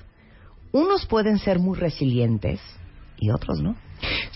unos 0.73 1.07
pueden 1.07 1.39
ser 1.39 1.59
muy 1.59 1.79
resilientes 1.79 2.61
y 3.17 3.31
otros 3.31 3.63
no. 3.63 3.77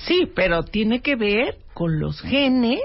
Sí, 0.06 0.26
pero 0.34 0.62
tiene 0.62 1.02
que 1.02 1.16
ver 1.16 1.58
con 1.74 2.00
los 2.00 2.18
genes. 2.22 2.80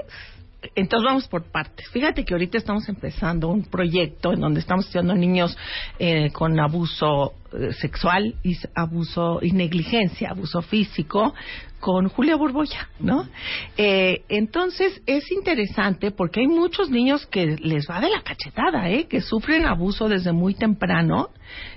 Entonces 0.74 1.06
vamos 1.06 1.28
por 1.28 1.44
partes. 1.44 1.88
Fíjate 1.90 2.24
que 2.24 2.34
ahorita 2.34 2.58
estamos 2.58 2.88
empezando 2.88 3.48
un 3.48 3.64
proyecto 3.64 4.32
en 4.32 4.40
donde 4.40 4.58
estamos 4.58 4.86
estudiando 4.86 5.14
niños 5.14 5.56
eh, 6.00 6.30
con 6.32 6.58
abuso 6.58 7.34
eh, 7.52 7.72
sexual 7.74 8.34
y 8.42 8.56
abuso 8.74 9.38
y 9.40 9.52
negligencia, 9.52 10.30
abuso 10.30 10.60
físico, 10.62 11.32
con 11.78 12.08
Julia 12.08 12.34
Borboya, 12.34 12.88
¿no? 12.98 13.28
Eh, 13.76 14.24
entonces 14.28 15.00
es 15.06 15.30
interesante 15.30 16.10
porque 16.10 16.40
hay 16.40 16.48
muchos 16.48 16.90
niños 16.90 17.24
que 17.26 17.56
les 17.56 17.88
va 17.88 18.00
de 18.00 18.10
la 18.10 18.22
cachetada, 18.22 18.90
¿eh? 18.90 19.06
Que 19.06 19.20
sufren 19.20 19.64
abuso 19.64 20.08
desde 20.08 20.32
muy 20.32 20.54
temprano 20.54 21.30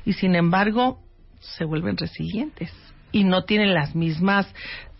y 0.05 0.13
sin 0.13 0.33
embargo 0.33 0.99
se 1.39 1.65
vuelven 1.65 1.97
resilientes 1.97 2.73
y 3.11 3.25
no 3.25 3.43
tienen 3.43 3.73
las 3.73 3.95
mismas 3.95 4.51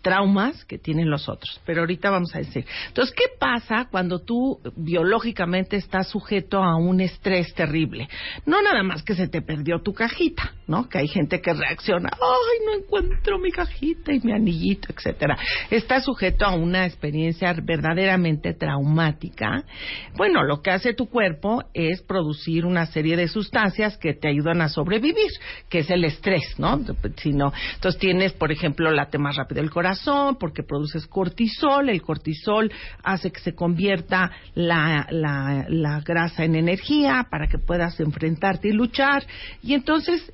traumas 0.02 0.64
que 0.64 0.78
tienen 0.78 1.08
los 1.08 1.28
otros. 1.28 1.60
Pero 1.64 1.80
ahorita 1.80 2.10
vamos 2.10 2.34
a 2.34 2.38
decir. 2.38 2.66
Entonces, 2.88 3.14
¿qué 3.16 3.24
pasa 3.38 3.86
cuando 3.90 4.18
tú 4.18 4.60
biológicamente 4.76 5.76
estás 5.76 6.08
sujeto 6.08 6.62
a 6.62 6.76
un 6.76 7.00
estrés 7.00 7.54
terrible? 7.54 8.08
No 8.44 8.60
nada 8.60 8.82
más 8.82 9.02
que 9.02 9.14
se 9.14 9.28
te 9.28 9.40
perdió 9.40 9.80
tu 9.80 9.94
cajita, 9.94 10.54
¿no? 10.66 10.88
Que 10.88 10.98
hay 10.98 11.08
gente 11.08 11.40
que 11.40 11.54
reacciona, 11.54 12.10
ay, 12.12 12.66
no 12.66 12.84
encuentro 12.84 13.38
mi 13.38 13.50
cajita 13.50 14.12
y 14.12 14.20
mi 14.20 14.32
anillito, 14.32 14.88
etcétera. 14.92 15.38
Estás 15.70 16.04
sujeto 16.04 16.44
a 16.44 16.54
una 16.54 16.84
experiencia 16.84 17.54
verdaderamente 17.62 18.54
traumática. 18.54 19.64
Bueno, 20.16 20.42
lo 20.42 20.60
que 20.62 20.70
hace 20.70 20.94
tu 20.94 21.08
cuerpo 21.08 21.62
es 21.74 22.02
producir 22.02 22.66
una 22.66 22.86
serie 22.86 23.16
de 23.16 23.28
sustancias 23.28 23.96
que 23.96 24.14
te 24.14 24.28
ayudan 24.28 24.60
a 24.62 24.68
sobrevivir, 24.68 25.30
que 25.68 25.80
es 25.80 25.90
el 25.90 26.04
estrés, 26.04 26.58
¿no? 26.58 26.80
Si 27.16 27.32
no, 27.32 27.52
entonces 27.74 28.00
tienes, 28.00 28.32
por 28.32 28.50
ejemplo, 28.50 28.90
late 28.90 29.18
más 29.18 29.36
rápido 29.36 29.60
el 29.60 29.70
corazón 29.70 29.91
porque 30.38 30.62
produces 30.62 31.06
cortisol. 31.06 31.88
El 31.88 32.02
cortisol 32.02 32.70
hace 33.02 33.30
que 33.30 33.40
se 33.40 33.54
convierta 33.54 34.30
la, 34.54 35.06
la, 35.10 35.66
la 35.68 36.00
grasa 36.00 36.44
en 36.44 36.54
energía 36.56 37.26
para 37.30 37.46
que 37.46 37.58
puedas 37.58 37.98
enfrentarte 38.00 38.68
y 38.68 38.72
luchar. 38.72 39.24
Y 39.62 39.74
entonces 39.74 40.32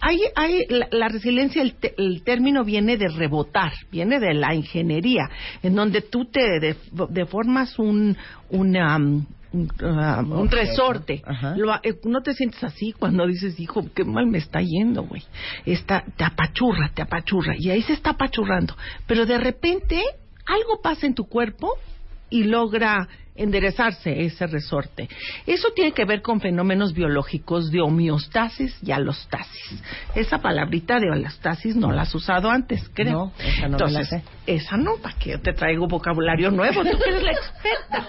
hay, 0.00 0.18
hay 0.34 0.66
la, 0.68 0.88
la 0.90 1.08
resiliencia, 1.08 1.62
el, 1.62 1.74
te- 1.74 1.94
el 1.96 2.22
término 2.22 2.64
viene 2.64 2.96
de 2.96 3.08
rebotar, 3.08 3.72
viene 3.90 4.20
de 4.20 4.34
la 4.34 4.54
ingeniería, 4.54 5.28
en 5.62 5.74
donde 5.74 6.02
tú 6.02 6.26
te 6.26 6.60
def- 6.60 7.08
deformas 7.08 7.78
un, 7.78 8.16
una, 8.50 8.98
un, 9.52 9.70
ah, 9.82 10.22
un 10.22 10.50
resorte. 10.50 11.22
Lo 11.56 11.74
eh, 11.82 11.98
no 12.04 12.22
te 12.22 12.34
sientes 12.34 12.62
así 12.62 12.92
cuando 12.92 13.26
dices, 13.26 13.58
hijo, 13.58 13.84
qué 13.94 14.04
mal 14.04 14.26
me 14.26 14.38
está 14.38 14.60
yendo, 14.60 15.04
güey. 15.04 15.22
Está, 15.64 16.04
te 16.16 16.24
apachurra, 16.24 16.90
te 16.94 17.02
apachurra. 17.02 17.54
Y 17.58 17.70
ahí 17.70 17.82
se 17.82 17.92
está 17.92 18.10
apachurrando. 18.10 18.76
Pero 19.06 19.26
de 19.26 19.38
repente, 19.38 20.02
algo 20.46 20.80
pasa 20.82 21.06
en 21.06 21.14
tu 21.14 21.24
cuerpo 21.24 21.72
y 22.30 22.44
logra 22.44 23.08
enderezarse 23.36 24.24
ese 24.24 24.46
resorte. 24.46 25.08
Eso 25.46 25.68
tiene 25.74 25.92
que 25.92 26.04
ver 26.04 26.22
con 26.22 26.40
fenómenos 26.40 26.92
biológicos 26.92 27.70
de 27.70 27.80
homeostasis 27.80 28.76
y 28.82 28.92
alostasis. 28.92 29.82
Esa 30.14 30.38
palabrita 30.38 30.98
de 30.98 31.10
alostasis 31.12 31.76
no 31.76 31.92
la 31.92 32.02
has 32.02 32.14
usado 32.14 32.50
antes, 32.50 32.88
creo. 32.94 33.12
No, 33.12 33.32
esa 33.38 33.68
no 33.68 33.78
la 33.78 33.86
Entonces, 33.86 34.08
sé. 34.08 34.22
esa 34.46 34.76
no, 34.76 34.96
¿para 34.96 35.16
qué 35.18 35.38
te 35.38 35.52
traigo 35.52 35.86
vocabulario 35.86 36.50
nuevo? 36.50 36.82
Tú 36.84 36.98
que 36.98 37.10
eres 37.10 37.22
la 37.22 37.32
experta. 37.32 38.08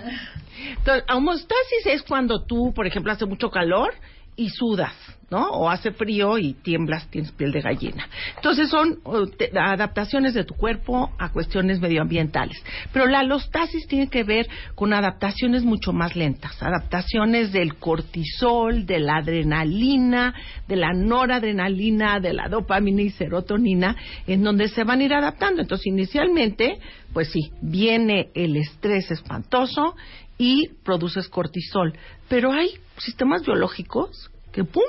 Entonces, 0.78 1.04
homeostasis 1.10 1.86
es 1.86 2.04
cuando 2.04 2.44
tú, 2.44 2.74
por 2.74 2.88
ejemplo, 2.88 3.12
hace 3.12 3.26
mucho 3.26 3.50
calor 3.50 3.94
y 4.36 4.50
sudas, 4.50 4.94
¿no? 5.30 5.50
O 5.50 5.70
hace 5.70 5.92
frío 5.92 6.38
y 6.38 6.54
tiemblas, 6.54 7.08
tienes 7.10 7.32
piel 7.34 7.52
de 7.52 7.62
gallina. 7.62 8.08
Entonces 8.36 8.70
son 8.70 9.00
uh, 9.04 9.28
adaptaciones 9.60 10.34
de 10.34 10.46
tu 10.46 10.54
cuerpo 10.54 11.12
a 11.18 11.32
cuestiones 11.32 11.82
medioambientales. 11.82 12.58
Pero 12.94 13.08
la 13.08 13.20
alostasis 13.20 13.88
tiene 13.88 14.08
que 14.08 14.24
ver 14.24 14.48
con 14.76 14.94
adaptaciones 14.94 15.64
mucho 15.64 15.92
más 15.92 16.16
lentas, 16.16 16.62
adaptaciones 16.62 17.52
del 17.52 17.76
cortisol, 17.76 18.86
de 18.86 19.00
la 19.00 19.18
adrenalina, 19.18 20.34
de 20.68 20.76
la 20.78 20.94
noradrenalina, 20.94 22.20
de 22.20 22.34
la 22.34 22.48
dopamina 22.48 23.02
y 23.02 23.10
serotonina, 23.10 23.96
en 24.28 24.44
donde 24.44 24.70
se 24.70 24.84
van 24.84 25.02
a 25.02 25.04
ir 25.04 25.14
adaptando. 25.14 25.62
Entonces, 25.62 25.88
inicialmente, 25.88 26.80
pues 27.12 27.30
sí, 27.32 27.52
viene 27.62 28.30
el 28.34 28.56
estrés 28.56 29.12
espantoso 29.12 29.96
y 30.38 30.70
produces 30.86 31.28
cortisol. 31.28 31.94
Pero 32.30 32.54
hay 32.54 32.70
sistemas 32.98 33.44
biológicos 33.44 34.32
que, 34.52 34.64
¡pum! 34.64 34.84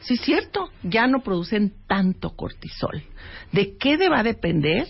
Sí, 0.00 0.14
es 0.14 0.20
cierto, 0.20 0.70
ya 0.82 1.06
no 1.06 1.20
producen 1.22 1.72
tanto 1.86 2.30
cortisol. 2.30 3.02
¿De 3.52 3.76
qué 3.76 3.96
va 4.08 4.20
a 4.20 4.22
depender 4.22 4.86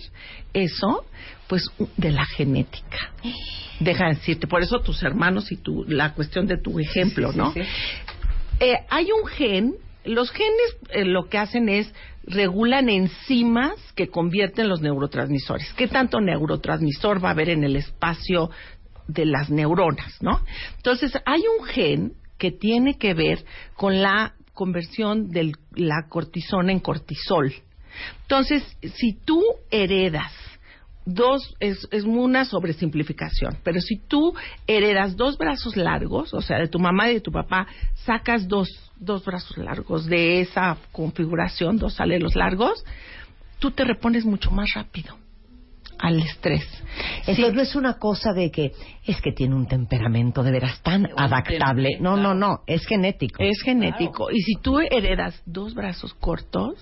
eso? 0.52 1.04
Pues 1.46 1.64
de 1.96 2.12
la 2.12 2.24
genética. 2.24 3.12
Deja 3.80 4.04
de 4.08 4.14
decirte, 4.14 4.46
por 4.46 4.62
eso 4.62 4.80
tus 4.80 5.02
hermanos 5.02 5.50
y 5.50 5.56
tu, 5.56 5.84
la 5.88 6.12
cuestión 6.14 6.46
de 6.46 6.58
tu 6.58 6.78
ejemplo, 6.78 7.28
Sí, 7.28 7.32
sí, 7.32 7.38
¿no? 7.38 7.52
sí. 7.52 7.60
Eh, 8.60 8.74
hay 8.90 9.08
un 9.12 9.26
gen, 9.26 9.74
los 10.04 10.30
genes 10.30 10.76
eh, 10.90 11.04
lo 11.04 11.28
que 11.28 11.38
hacen 11.38 11.68
es 11.68 11.92
regulan 12.24 12.88
enzimas 12.88 13.74
que 13.94 14.08
convierten 14.08 14.68
los 14.68 14.82
neurotransmisores. 14.82 15.72
¿Qué 15.74 15.88
tanto 15.88 16.20
neurotransmisor 16.20 17.24
va 17.24 17.28
a 17.28 17.32
haber 17.32 17.48
en 17.50 17.64
el 17.64 17.76
espacio 17.76 18.50
de 19.06 19.24
las 19.24 19.48
neuronas, 19.48 20.20
no? 20.20 20.42
Entonces, 20.76 21.12
hay 21.24 21.40
un 21.58 21.64
gen 21.66 22.12
que 22.36 22.50
tiene 22.52 22.98
que 22.98 23.14
ver 23.14 23.44
con 23.74 24.02
la 24.02 24.34
conversión 24.58 25.30
de 25.30 25.52
la 25.76 26.08
cortisona 26.08 26.72
en 26.72 26.80
cortisol. 26.80 27.54
Entonces, 28.22 28.64
si 28.96 29.12
tú 29.24 29.40
heredas 29.70 30.32
dos, 31.04 31.54
es, 31.60 31.86
es 31.92 32.02
una 32.02 32.44
sobresimplificación, 32.44 33.56
pero 33.62 33.80
si 33.80 33.98
tú 34.08 34.34
heredas 34.66 35.16
dos 35.16 35.38
brazos 35.38 35.76
largos, 35.76 36.34
o 36.34 36.42
sea, 36.42 36.58
de 36.58 36.66
tu 36.66 36.80
mamá 36.80 37.08
y 37.08 37.14
de 37.14 37.20
tu 37.20 37.30
papá, 37.30 37.68
sacas 38.04 38.48
dos, 38.48 38.68
dos 38.98 39.24
brazos 39.24 39.56
largos 39.58 40.06
de 40.06 40.40
esa 40.40 40.76
configuración, 40.90 41.78
dos 41.78 42.00
alelos 42.00 42.34
largos, 42.34 42.84
tú 43.60 43.70
te 43.70 43.84
repones 43.84 44.24
mucho 44.24 44.50
más 44.50 44.70
rápido. 44.74 45.16
Al 45.98 46.20
estrés. 46.20 46.66
Entonces 47.26 47.54
no 47.54 47.62
es 47.62 47.74
una 47.74 47.94
cosa 47.94 48.32
de 48.32 48.50
que 48.50 48.72
es 49.06 49.20
que 49.20 49.32
tiene 49.32 49.54
un 49.54 49.66
temperamento 49.66 50.42
de 50.42 50.52
veras 50.52 50.80
tan 50.82 51.08
adaptable. 51.16 51.98
No, 52.00 52.16
no, 52.16 52.34
no, 52.34 52.62
es 52.66 52.86
genético. 52.86 53.42
Es 53.42 53.62
genético. 53.62 54.30
Y 54.30 54.40
si 54.40 54.54
tú 54.60 54.78
heredas 54.78 55.40
dos 55.46 55.74
brazos 55.74 56.14
cortos, 56.14 56.74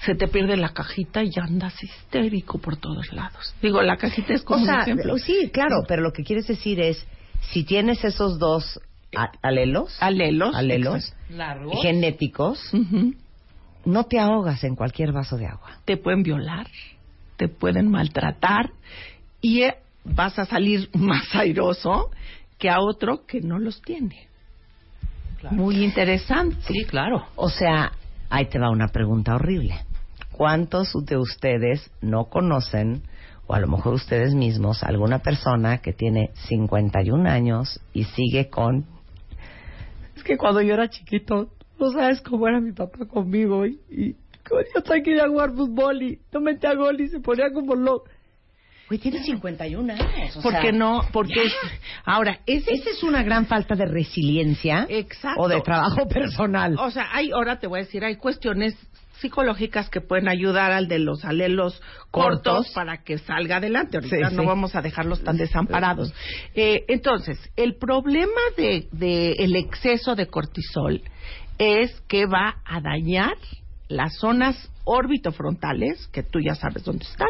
se 0.00 0.14
te 0.14 0.28
pierde 0.28 0.56
la 0.56 0.70
cajita 0.70 1.22
y 1.22 1.30
andas 1.40 1.82
histérico 1.82 2.58
por 2.58 2.76
todos 2.76 3.12
lados. 3.12 3.54
Digo, 3.62 3.82
la 3.82 3.96
cajita 3.96 4.34
es 4.34 4.42
como 4.42 4.62
o 4.62 4.64
sea, 4.64 4.74
un 4.74 4.80
ejemplo. 4.80 5.18
sí, 5.18 5.50
claro, 5.52 5.84
pero 5.88 6.02
lo 6.02 6.12
que 6.12 6.22
quieres 6.22 6.46
decir 6.46 6.80
es, 6.80 7.06
si 7.52 7.64
tienes 7.64 8.04
esos 8.04 8.38
dos 8.38 8.80
alelos, 9.42 9.96
alelos, 10.00 10.54
alelos 10.54 11.14
Largos. 11.30 11.80
genéticos, 11.82 12.60
no 13.84 14.04
te 14.04 14.18
ahogas 14.18 14.64
en 14.64 14.74
cualquier 14.74 15.12
vaso 15.12 15.36
de 15.36 15.46
agua. 15.46 15.78
Te 15.84 15.96
pueden 15.96 16.22
violar, 16.22 16.66
te 17.36 17.48
pueden 17.48 17.90
maltratar 17.90 18.70
y 19.40 19.62
eh, 19.62 19.76
vas 20.04 20.38
a 20.38 20.46
salir 20.46 20.90
más 20.94 21.34
airoso 21.34 22.10
que 22.58 22.70
a 22.70 22.80
otro 22.80 23.26
que 23.26 23.40
no 23.40 23.58
los 23.58 23.82
tiene. 23.82 24.28
Muy 25.50 25.84
interesante. 25.84 26.56
Sí, 26.66 26.84
claro. 26.84 27.26
O 27.36 27.50
sea, 27.50 27.92
ahí 28.30 28.46
te 28.46 28.58
va 28.58 28.70
una 28.70 28.88
pregunta 28.88 29.34
horrible. 29.34 29.74
¿Cuántos 30.32 30.92
de 31.04 31.16
ustedes 31.16 31.90
no 32.00 32.24
conocen, 32.24 33.02
o 33.46 33.54
a 33.54 33.60
lo 33.60 33.68
mejor 33.68 33.94
ustedes 33.94 34.34
mismos, 34.34 34.82
alguna 34.82 35.20
persona 35.20 35.78
que 35.78 35.92
tiene 35.92 36.30
51 36.48 37.28
años 37.28 37.80
y 37.92 38.04
sigue 38.04 38.48
con... 38.48 38.84
Es 40.16 40.22
que 40.24 40.36
cuando 40.36 40.60
yo 40.62 40.74
era 40.74 40.88
chiquito, 40.88 41.50
no 41.78 41.90
sabes 41.92 42.20
cómo 42.20 42.48
era 42.48 42.60
mi 42.60 42.72
papá 42.72 43.06
conmigo 43.06 43.66
y, 43.66 44.16
yo 44.50 45.10
ir 45.12 45.20
a 45.20 45.28
jugar 45.28 45.52
fútbol 45.54 46.02
y 46.02 46.18
no 46.32 46.40
metía 46.40 46.74
gol 46.74 47.00
y 47.00 47.08
se 47.08 47.20
ponía 47.20 47.50
como 47.52 47.74
loco. 47.74 48.06
Güey, 48.88 49.00
tiene 49.00 49.20
51 49.24 49.92
años. 49.94 50.36
o 50.36 50.42
¿Por 50.42 50.52
sea, 50.52 50.60
qué 50.60 50.72
no? 50.72 51.00
Porque 51.12 51.34
ya. 51.44 51.52
ahora 52.04 52.38
ese 52.46 52.72
Esa 52.72 52.90
es 52.90 53.02
una 53.02 53.24
gran 53.24 53.46
falta 53.46 53.74
de 53.74 53.84
resiliencia 53.86 54.86
Exacto. 54.88 55.42
o 55.42 55.48
de 55.48 55.60
trabajo 55.60 56.06
personal. 56.08 56.76
O 56.78 56.90
sea, 56.92 57.08
hay, 57.12 57.32
ahora 57.32 57.58
te 57.58 57.66
voy 57.66 57.80
a 57.80 57.82
decir, 57.82 58.04
hay 58.04 58.14
cuestiones 58.16 58.76
psicológicas 59.20 59.88
que 59.90 60.00
pueden 60.02 60.28
ayudar 60.28 60.70
al 60.72 60.86
de 60.88 60.98
los 61.00 61.24
alelos 61.24 61.80
cortos, 62.12 62.42
Cortos. 62.66 62.72
para 62.74 63.02
que 63.02 63.18
salga 63.18 63.56
adelante. 63.56 63.96
Ahorita 63.96 64.28
Sí, 64.28 64.34
no 64.36 64.42
sí. 64.42 64.46
vamos 64.46 64.76
a 64.76 64.82
dejarlos 64.82 65.24
tan 65.24 65.36
desamparados. 65.36 66.12
Eh, 66.54 66.84
entonces, 66.86 67.38
el 67.56 67.76
problema 67.76 68.40
de, 68.56 68.86
de 68.92 69.32
el 69.32 69.56
exceso 69.56 70.14
de 70.14 70.26
cortisol 70.28 71.02
es 71.58 71.98
que 72.08 72.26
va 72.26 72.56
a 72.64 72.80
dañar 72.82 73.34
las 73.88 74.16
zonas 74.16 74.70
orbitofrontales, 74.84 76.08
que 76.08 76.22
tú 76.22 76.38
ya 76.40 76.54
sabes 76.54 76.84
dónde 76.84 77.04
están. 77.04 77.28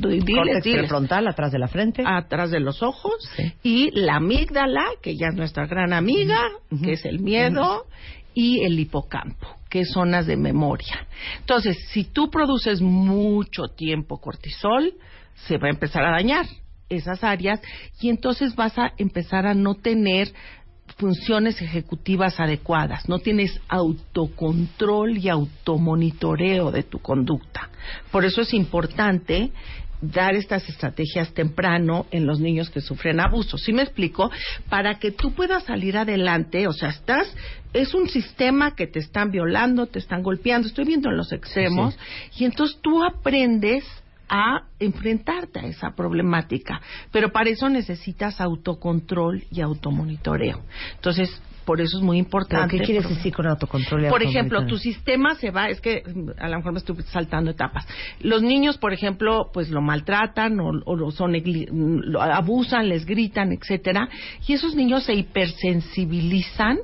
Tú 0.00 0.08
diles, 0.08 0.24
Córtex 0.36 0.64
diles. 0.64 0.78
prefrontal 0.80 1.28
atrás 1.28 1.52
de 1.52 1.58
la 1.58 1.68
frente. 1.68 2.02
atrás 2.06 2.50
de 2.50 2.60
los 2.60 2.82
ojos 2.82 3.14
y 3.62 3.90
la 3.92 4.16
amígdala, 4.16 4.84
que 5.02 5.16
ya 5.16 5.28
es 5.28 5.34
nuestra 5.34 5.66
gran 5.66 5.92
amiga, 5.92 6.40
que 6.82 6.92
es 6.92 7.04
el 7.04 7.20
miedo, 7.20 7.86
y 8.34 8.64
el 8.64 8.78
hipocampo, 8.78 9.48
que 9.70 9.80
es 9.80 9.92
zonas 9.92 10.26
de 10.26 10.36
memoria. 10.36 11.06
Entonces, 11.38 11.78
si 11.90 12.04
tú 12.04 12.30
produces 12.30 12.82
mucho 12.82 13.68
tiempo 13.74 14.18
cortisol, 14.20 14.92
se 15.46 15.56
va 15.58 15.68
a 15.68 15.70
empezar 15.70 16.04
a 16.04 16.10
dañar 16.10 16.44
esas 16.88 17.24
áreas 17.24 17.60
y 18.00 18.10
entonces 18.10 18.54
vas 18.54 18.78
a 18.78 18.92
empezar 18.98 19.46
a 19.46 19.54
no 19.54 19.74
tener 19.74 20.32
funciones 20.96 21.60
ejecutivas 21.60 22.40
adecuadas, 22.40 23.08
no 23.08 23.18
tienes 23.18 23.60
autocontrol 23.68 25.18
y 25.18 25.28
automonitoreo 25.28 26.70
de 26.70 26.82
tu 26.82 26.98
conducta. 26.98 27.68
Por 28.10 28.24
eso 28.24 28.40
es 28.40 28.54
importante 28.54 29.52
dar 30.00 30.34
estas 30.34 30.68
estrategias 30.68 31.32
temprano 31.32 32.06
en 32.10 32.26
los 32.26 32.40
niños 32.40 32.70
que 32.70 32.80
sufren 32.80 33.20
abuso. 33.20 33.58
¿Sí 33.58 33.72
me 33.72 33.82
explico? 33.82 34.30
Para 34.68 34.98
que 34.98 35.10
tú 35.10 35.32
puedas 35.32 35.64
salir 35.64 35.96
adelante, 35.96 36.66
o 36.66 36.72
sea, 36.72 36.90
estás, 36.90 37.34
es 37.72 37.94
un 37.94 38.08
sistema 38.08 38.74
que 38.74 38.86
te 38.86 38.98
están 38.98 39.30
violando, 39.30 39.86
te 39.86 39.98
están 39.98 40.22
golpeando, 40.22 40.68
estoy 40.68 40.84
viendo 40.84 41.10
en 41.10 41.16
los 41.16 41.32
extremos, 41.32 41.96
y 42.36 42.44
entonces 42.44 42.78
tú 42.80 43.04
aprendes 43.04 43.84
a 44.28 44.64
enfrentarte 44.78 45.60
a 45.60 45.66
esa 45.66 45.90
problemática. 45.94 46.80
Pero 47.12 47.30
para 47.32 47.50
eso 47.50 47.68
necesitas 47.68 48.40
autocontrol 48.40 49.44
y 49.50 49.60
automonitoreo. 49.60 50.62
Entonces, 50.94 51.30
por 51.66 51.80
eso 51.80 51.98
es 51.98 52.02
muy 52.02 52.18
importante. 52.18 52.78
¿Qué 52.78 52.84
quieres 52.84 53.08
decir 53.08 53.34
con 53.34 53.46
autocontrol? 53.46 54.06
y 54.06 54.08
por 54.08 54.22
ejemplo, 54.22 54.66
tu 54.66 54.78
sistema 54.78 55.34
se 55.34 55.50
va, 55.50 55.68
es 55.68 55.80
que 55.80 56.02
mm, 56.06 56.30
a 56.38 56.48
lo 56.48 56.58
mejor 56.58 56.72
me 56.72 56.78
estoy 56.78 56.96
saltando 57.08 57.50
etapas. 57.50 57.84
Los 58.20 58.42
niños, 58.42 58.78
por 58.78 58.92
ejemplo, 58.92 59.50
pues 59.52 59.68
lo 59.68 59.82
maltratan 59.82 60.60
o, 60.60 60.70
o 60.84 60.96
lo 60.96 61.10
son 61.10 61.32
lo 61.34 62.22
abusan, 62.22 62.88
les 62.88 63.04
gritan, 63.04 63.52
etcétera, 63.52 64.08
y 64.46 64.52
esos 64.52 64.76
niños 64.76 65.04
se 65.04 65.14
hipersensibilizan 65.14 66.78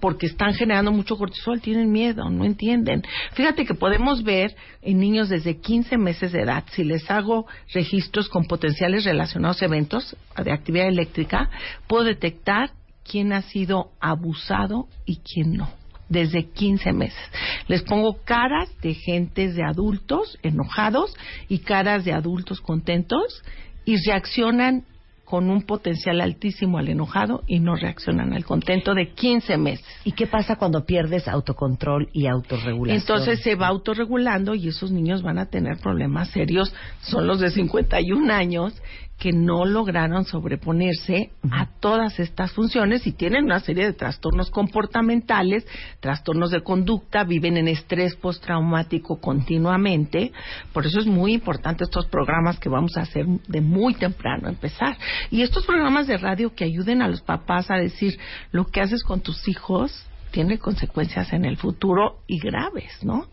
porque 0.00 0.26
están 0.26 0.54
generando 0.54 0.92
mucho 0.92 1.16
cortisol, 1.16 1.60
tienen 1.60 1.92
miedo, 1.92 2.28
no 2.30 2.44
entienden. 2.44 3.02
Fíjate 3.32 3.64
que 3.64 3.74
podemos 3.74 4.22
ver 4.22 4.54
en 4.82 4.98
niños 4.98 5.28
desde 5.28 5.58
15 5.58 5.96
meses 5.98 6.32
de 6.32 6.42
edad, 6.42 6.64
si 6.72 6.84
les 6.84 7.10
hago 7.10 7.46
registros 7.72 8.28
con 8.28 8.46
potenciales 8.46 9.04
relacionados 9.04 9.62
a 9.62 9.66
eventos 9.66 10.16
de 10.42 10.52
actividad 10.52 10.88
eléctrica, 10.88 11.50
puedo 11.86 12.04
detectar 12.04 12.70
quién 13.04 13.32
ha 13.32 13.42
sido 13.42 13.90
abusado 14.00 14.88
y 15.04 15.16
quién 15.18 15.54
no 15.54 15.70
desde 16.08 16.50
15 16.50 16.92
meses. 16.92 17.30
Les 17.68 17.82
pongo 17.82 18.18
caras 18.24 18.68
de 18.82 18.94
gentes 18.94 19.54
de 19.54 19.62
adultos 19.62 20.38
enojados 20.42 21.16
y 21.48 21.60
caras 21.60 22.04
de 22.04 22.12
adultos 22.12 22.60
contentos 22.60 23.42
y 23.84 23.96
reaccionan 24.04 24.84
con 25.30 25.48
un 25.48 25.62
potencial 25.62 26.20
altísimo 26.20 26.78
al 26.78 26.88
enojado 26.88 27.44
y 27.46 27.60
no 27.60 27.76
reaccionan 27.76 28.32
al 28.32 28.44
contento 28.44 28.94
de 28.94 29.12
15 29.12 29.58
meses. 29.58 29.86
¿Y 30.02 30.10
qué 30.10 30.26
pasa 30.26 30.56
cuando 30.56 30.84
pierdes 30.84 31.28
autocontrol 31.28 32.08
y 32.12 32.26
autorregulación? 32.26 33.00
Entonces 33.00 33.40
se 33.40 33.54
va 33.54 33.68
autorregulando 33.68 34.56
y 34.56 34.66
esos 34.66 34.90
niños 34.90 35.22
van 35.22 35.38
a 35.38 35.46
tener 35.46 35.78
problemas 35.78 36.30
serios. 36.30 36.74
Son 37.02 37.28
los 37.28 37.38
de 37.38 37.52
51 37.52 38.32
años 38.34 38.74
que 39.20 39.32
no 39.32 39.66
lograron 39.66 40.24
sobreponerse 40.24 41.30
a 41.50 41.66
todas 41.78 42.18
estas 42.18 42.52
funciones 42.52 43.06
y 43.06 43.12
tienen 43.12 43.44
una 43.44 43.60
serie 43.60 43.84
de 43.84 43.92
trastornos 43.92 44.50
comportamentales, 44.50 45.66
trastornos 46.00 46.50
de 46.50 46.62
conducta, 46.62 47.22
viven 47.24 47.58
en 47.58 47.68
estrés 47.68 48.16
postraumático 48.16 49.20
continuamente. 49.20 50.32
Por 50.72 50.86
eso 50.86 51.00
es 51.00 51.06
muy 51.06 51.34
importante 51.34 51.84
estos 51.84 52.06
programas 52.06 52.58
que 52.58 52.70
vamos 52.70 52.96
a 52.96 53.02
hacer 53.02 53.26
de 53.46 53.60
muy 53.60 53.92
temprano 53.92 54.48
empezar. 54.48 54.96
Y 55.30 55.42
estos 55.42 55.66
programas 55.66 56.06
de 56.06 56.16
radio 56.16 56.54
que 56.54 56.64
ayuden 56.64 57.02
a 57.02 57.08
los 57.08 57.20
papás 57.20 57.70
a 57.70 57.76
decir 57.76 58.18
lo 58.52 58.64
que 58.64 58.80
haces 58.80 59.04
con 59.04 59.20
tus 59.20 59.46
hijos 59.46 60.09
tiene 60.30 60.58
consecuencias 60.58 61.32
en 61.32 61.44
el 61.44 61.56
futuro 61.56 62.20
y 62.26 62.38
graves, 62.38 63.02
¿no? 63.02 63.26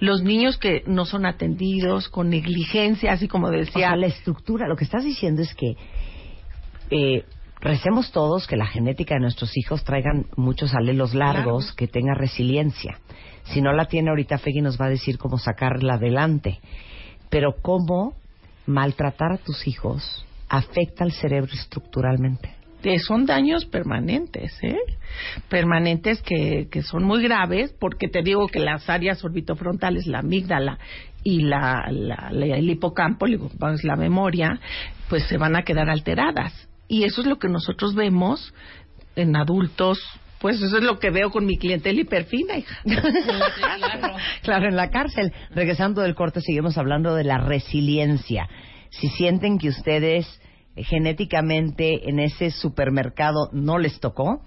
Los 0.00 0.22
niños 0.22 0.58
que 0.58 0.82
no 0.86 1.04
son 1.04 1.26
atendidos 1.26 2.08
con 2.08 2.30
negligencia, 2.30 3.12
así 3.12 3.28
como 3.28 3.48
O 3.48 3.50
decía, 3.50 3.88
sea, 3.88 3.96
la 3.96 4.06
estructura, 4.06 4.68
lo 4.68 4.76
que 4.76 4.84
estás 4.84 5.04
diciendo 5.04 5.42
es 5.42 5.54
que 5.54 5.76
eh, 6.90 7.24
recemos 7.60 8.12
todos 8.12 8.46
que 8.46 8.56
la 8.56 8.66
genética 8.66 9.14
de 9.14 9.20
nuestros 9.20 9.56
hijos 9.56 9.82
traigan 9.84 10.26
muchos 10.36 10.74
alelos 10.74 11.14
largos, 11.14 11.64
Claro. 11.64 11.76
que 11.76 11.88
tenga 11.88 12.14
resiliencia. 12.14 12.98
Si 13.44 13.60
no 13.60 13.72
la 13.72 13.86
tiene 13.86 14.10
ahorita, 14.10 14.38
Feggy 14.38 14.60
nos 14.60 14.80
va 14.80 14.86
a 14.86 14.90
decir 14.90 15.18
cómo 15.18 15.38
sacarla 15.38 15.94
adelante. 15.94 16.58
Pero 17.30 17.54
cómo 17.62 18.14
maltratar 18.66 19.32
a 19.32 19.38
tus 19.38 19.66
hijos 19.66 20.24
afecta 20.48 21.04
al 21.04 21.12
cerebro 21.12 21.52
estructuralmente. 21.54 22.55
Que 22.86 23.00
son 23.00 23.26
daños 23.26 23.64
permanentes, 23.64 24.56
¿eh? 24.62 24.78
Permanentes 25.48 26.22
que, 26.22 26.68
que 26.70 26.82
son 26.82 27.02
muy 27.02 27.20
graves, 27.20 27.74
porque 27.80 28.06
te 28.06 28.22
digo 28.22 28.46
que 28.46 28.60
las 28.60 28.88
áreas 28.88 29.24
orbitofrontales, 29.24 30.06
la 30.06 30.20
amígdala 30.20 30.78
y 31.24 31.40
la, 31.42 31.88
la- 31.90 32.28
la- 32.30 32.56
el 32.56 32.70
hipocampo, 32.70 33.26
el 33.26 33.34
hipocampo 33.34 33.70
es 33.70 33.82
la 33.82 33.96
memoria, 33.96 34.60
pues 35.08 35.24
se 35.24 35.36
van 35.36 35.56
a 35.56 35.62
quedar 35.62 35.90
alteradas. 35.90 36.68
Y 36.86 37.02
eso 37.02 37.22
es 37.22 37.26
lo 37.26 37.40
que 37.40 37.48
nosotros 37.48 37.96
vemos 37.96 38.54
en 39.16 39.34
adultos, 39.34 39.98
pues 40.40 40.62
eso 40.62 40.76
es 40.78 40.84
lo 40.84 41.00
que 41.00 41.10
veo 41.10 41.30
con 41.30 41.44
mi 41.44 41.56
clientela 41.58 42.00
hiperfina, 42.00 42.56
hija. 42.58 42.76
Claro, 44.42 44.68
en 44.68 44.76
la 44.76 44.90
cárcel. 44.90 45.32
Regresando 45.50 46.02
del 46.02 46.14
corte, 46.14 46.40
seguimos 46.40 46.78
hablando 46.78 47.16
de 47.16 47.24
la 47.24 47.38
resiliencia. 47.38 48.48
Si 48.90 49.08
sienten 49.08 49.58
que 49.58 49.70
ustedes 49.70 50.40
genéticamente 50.76 52.08
en 52.08 52.20
ese 52.20 52.50
supermercado 52.50 53.48
no 53.52 53.78
les 53.78 53.98
tocó, 54.00 54.42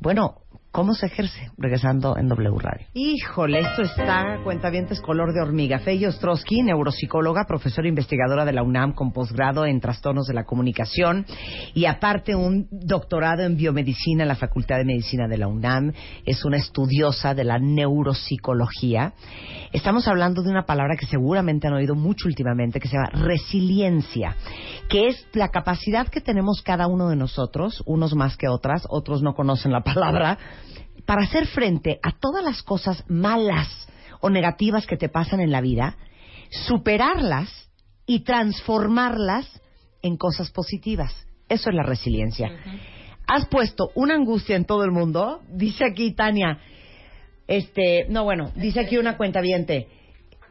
bueno, 0.00 0.43
cómo 0.74 0.92
se 0.92 1.06
ejerce, 1.06 1.52
regresando 1.56 2.16
en 2.18 2.26
W 2.26 2.58
Radio. 2.58 2.88
Híjole, 2.94 3.60
esto 3.60 3.82
está, 3.82 4.40
cuentavientes 4.42 5.00
color 5.00 5.32
de 5.32 5.40
hormiga. 5.40 5.78
Fey 5.78 6.04
Ostrowski, 6.04 6.64
neuropsicóloga, 6.64 7.44
profesora 7.46 7.86
investigadora 7.86 8.44
de 8.44 8.52
la 8.52 8.64
UNAM 8.64 8.92
con 8.92 9.12
posgrado 9.12 9.66
en 9.66 9.80
trastornos 9.80 10.26
de 10.26 10.34
la 10.34 10.42
comunicación 10.42 11.26
y 11.74 11.84
aparte 11.84 12.34
un 12.34 12.66
doctorado 12.72 13.44
en 13.44 13.56
biomedicina 13.56 14.24
en 14.24 14.28
la 14.28 14.34
Facultad 14.34 14.78
de 14.78 14.84
Medicina 14.84 15.28
de 15.28 15.38
la 15.38 15.46
UNAM. 15.46 15.92
Es 16.26 16.44
una 16.44 16.56
estudiosa 16.56 17.34
de 17.34 17.44
la 17.44 17.60
neuropsicología. 17.60 19.12
Estamos 19.72 20.08
hablando 20.08 20.42
de 20.42 20.50
una 20.50 20.66
palabra 20.66 20.96
que 20.98 21.06
seguramente 21.06 21.68
han 21.68 21.74
oído 21.74 21.94
mucho 21.94 22.26
últimamente, 22.26 22.80
que 22.80 22.88
se 22.88 22.96
llama 22.96 23.10
resiliencia, 23.24 24.34
que 24.88 25.06
es 25.06 25.24
la 25.34 25.50
capacidad 25.50 26.08
que 26.08 26.20
tenemos 26.20 26.62
cada 26.62 26.88
uno 26.88 27.10
de 27.10 27.16
nosotros, 27.16 27.80
unos 27.86 28.16
más 28.16 28.36
que 28.36 28.48
otras, 28.48 28.88
otros 28.88 29.22
no 29.22 29.34
conocen 29.34 29.70
la 29.70 29.82
palabra, 29.82 30.36
para 31.06 31.22
hacer 31.22 31.46
frente 31.46 31.98
a 32.02 32.12
todas 32.12 32.44
las 32.44 32.62
cosas 32.62 33.04
malas 33.08 33.68
o 34.20 34.30
negativas 34.30 34.86
que 34.86 34.96
te 34.96 35.08
pasan 35.08 35.40
en 35.40 35.52
la 35.52 35.60
vida, 35.60 35.96
superarlas 36.66 37.50
y 38.06 38.20
transformarlas 38.20 39.60
en 40.02 40.16
cosas 40.16 40.50
positivas. 40.50 41.12
Eso 41.48 41.70
es 41.70 41.76
la 41.76 41.82
resiliencia. 41.82 42.50
Has 43.26 43.46
puesto 43.46 43.90
una 43.94 44.14
angustia 44.14 44.56
en 44.56 44.64
todo 44.64 44.84
el 44.84 44.90
mundo, 44.90 45.40
dice 45.48 45.84
aquí 45.84 46.12
Tania, 46.12 46.58
este, 47.46 48.06
no 48.08 48.24
bueno, 48.24 48.52
dice 48.54 48.80
aquí 48.80 48.96
una 48.96 49.16
cuenta 49.16 49.40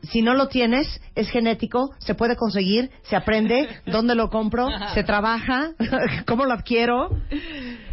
Si 0.03 0.21
no 0.21 0.33
lo 0.33 0.47
tienes, 0.47 1.01
es 1.15 1.29
genético, 1.29 1.91
se 1.99 2.13
puede 2.15 2.35
conseguir, 2.35 2.91
se 3.03 3.15
aprende, 3.15 3.67
dónde 3.85 4.15
lo 4.15 4.29
compro, 4.29 4.67
se 4.93 5.03
trabaja, 5.03 5.71
cómo 6.27 6.45
lo 6.45 6.53
adquiero. 6.53 7.09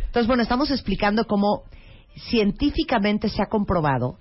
Entonces, 0.07 0.27
bueno, 0.27 0.43
estamos 0.43 0.71
explicando 0.71 1.25
cómo 1.27 1.65
científicamente 2.17 3.29
se 3.29 3.43
ha 3.43 3.47
comprobado 3.47 4.19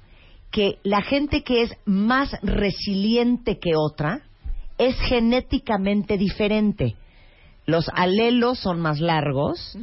que 0.51 0.79
la 0.83 1.01
gente 1.01 1.43
que 1.43 1.63
es 1.63 1.71
más 1.85 2.31
resiliente 2.41 3.59
que 3.59 3.75
otra 3.75 4.21
es 4.77 4.99
genéticamente 5.01 6.17
diferente. 6.17 6.95
Los 7.65 7.87
alelos 7.93 8.57
son 8.57 8.79
más 8.79 8.99
largos 8.99 9.77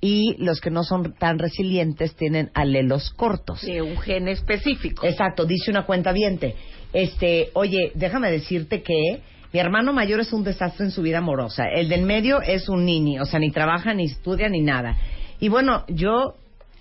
y 0.00 0.36
los 0.38 0.60
que 0.62 0.70
no 0.70 0.84
son 0.84 1.12
tan 1.18 1.38
resilientes 1.38 2.16
tienen 2.16 2.50
alelos 2.54 3.10
cortos. 3.10 3.60
De 3.60 3.82
un 3.82 3.98
gen 3.98 4.28
específico. 4.28 5.04
Exacto, 5.04 5.44
dice 5.44 5.70
una 5.70 5.84
cuenta 5.84 6.12
viente. 6.12 6.54
Este, 6.94 7.50
oye, 7.52 7.92
déjame 7.94 8.30
decirte 8.30 8.82
que 8.82 9.20
mi 9.52 9.60
hermano 9.60 9.92
mayor 9.92 10.20
es 10.20 10.32
un 10.32 10.44
desastre 10.44 10.86
en 10.86 10.90
su 10.90 11.02
vida 11.02 11.18
amorosa. 11.18 11.64
El 11.68 11.90
del 11.90 12.02
medio 12.02 12.40
es 12.40 12.70
un 12.70 12.86
nini, 12.86 13.18
o 13.18 13.26
sea, 13.26 13.38
ni 13.38 13.50
trabaja, 13.50 13.92
ni 13.92 14.04
estudia, 14.04 14.48
ni 14.48 14.62
nada. 14.62 14.96
Y 15.38 15.48
bueno, 15.48 15.84
yo 15.88 16.36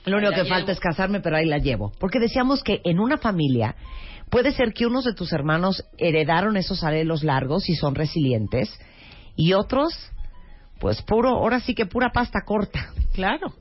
lo 0.06 0.18
único 0.18 0.34
que 0.34 0.45
falta 0.45 0.72
es 0.72 0.80
casarme, 0.80 1.19
pero 1.19 1.38
ahí 1.38 1.45
la 1.45 1.57
llevo. 1.57 1.91
Porque 1.99 2.19
decíamos 2.19 2.64
que 2.64 2.82
en 2.84 2.99
una 2.99 3.18
familia 3.18 3.76
puede 4.30 4.52
ser 4.52 4.73
que 4.73 4.86
unos 4.86 5.06
de 5.06 5.14
tus 5.14 5.34
hermanos 5.34 5.84
heredaron 5.98 6.57
esos 6.57 6.84
alelos 6.84 7.23
largos 7.23 7.69
y 7.69 7.76
son 7.76 7.95
resilientes 7.95 8.77
y 9.36 9.53
otros, 9.53 9.94
pues 10.80 11.02
puro, 11.02 11.30
ahora 11.30 11.60
sí 11.60 11.73
que 11.73 11.86
pura 11.86 12.11
pasta 12.11 12.41
corta. 12.45 12.90
Claro. 13.14 13.53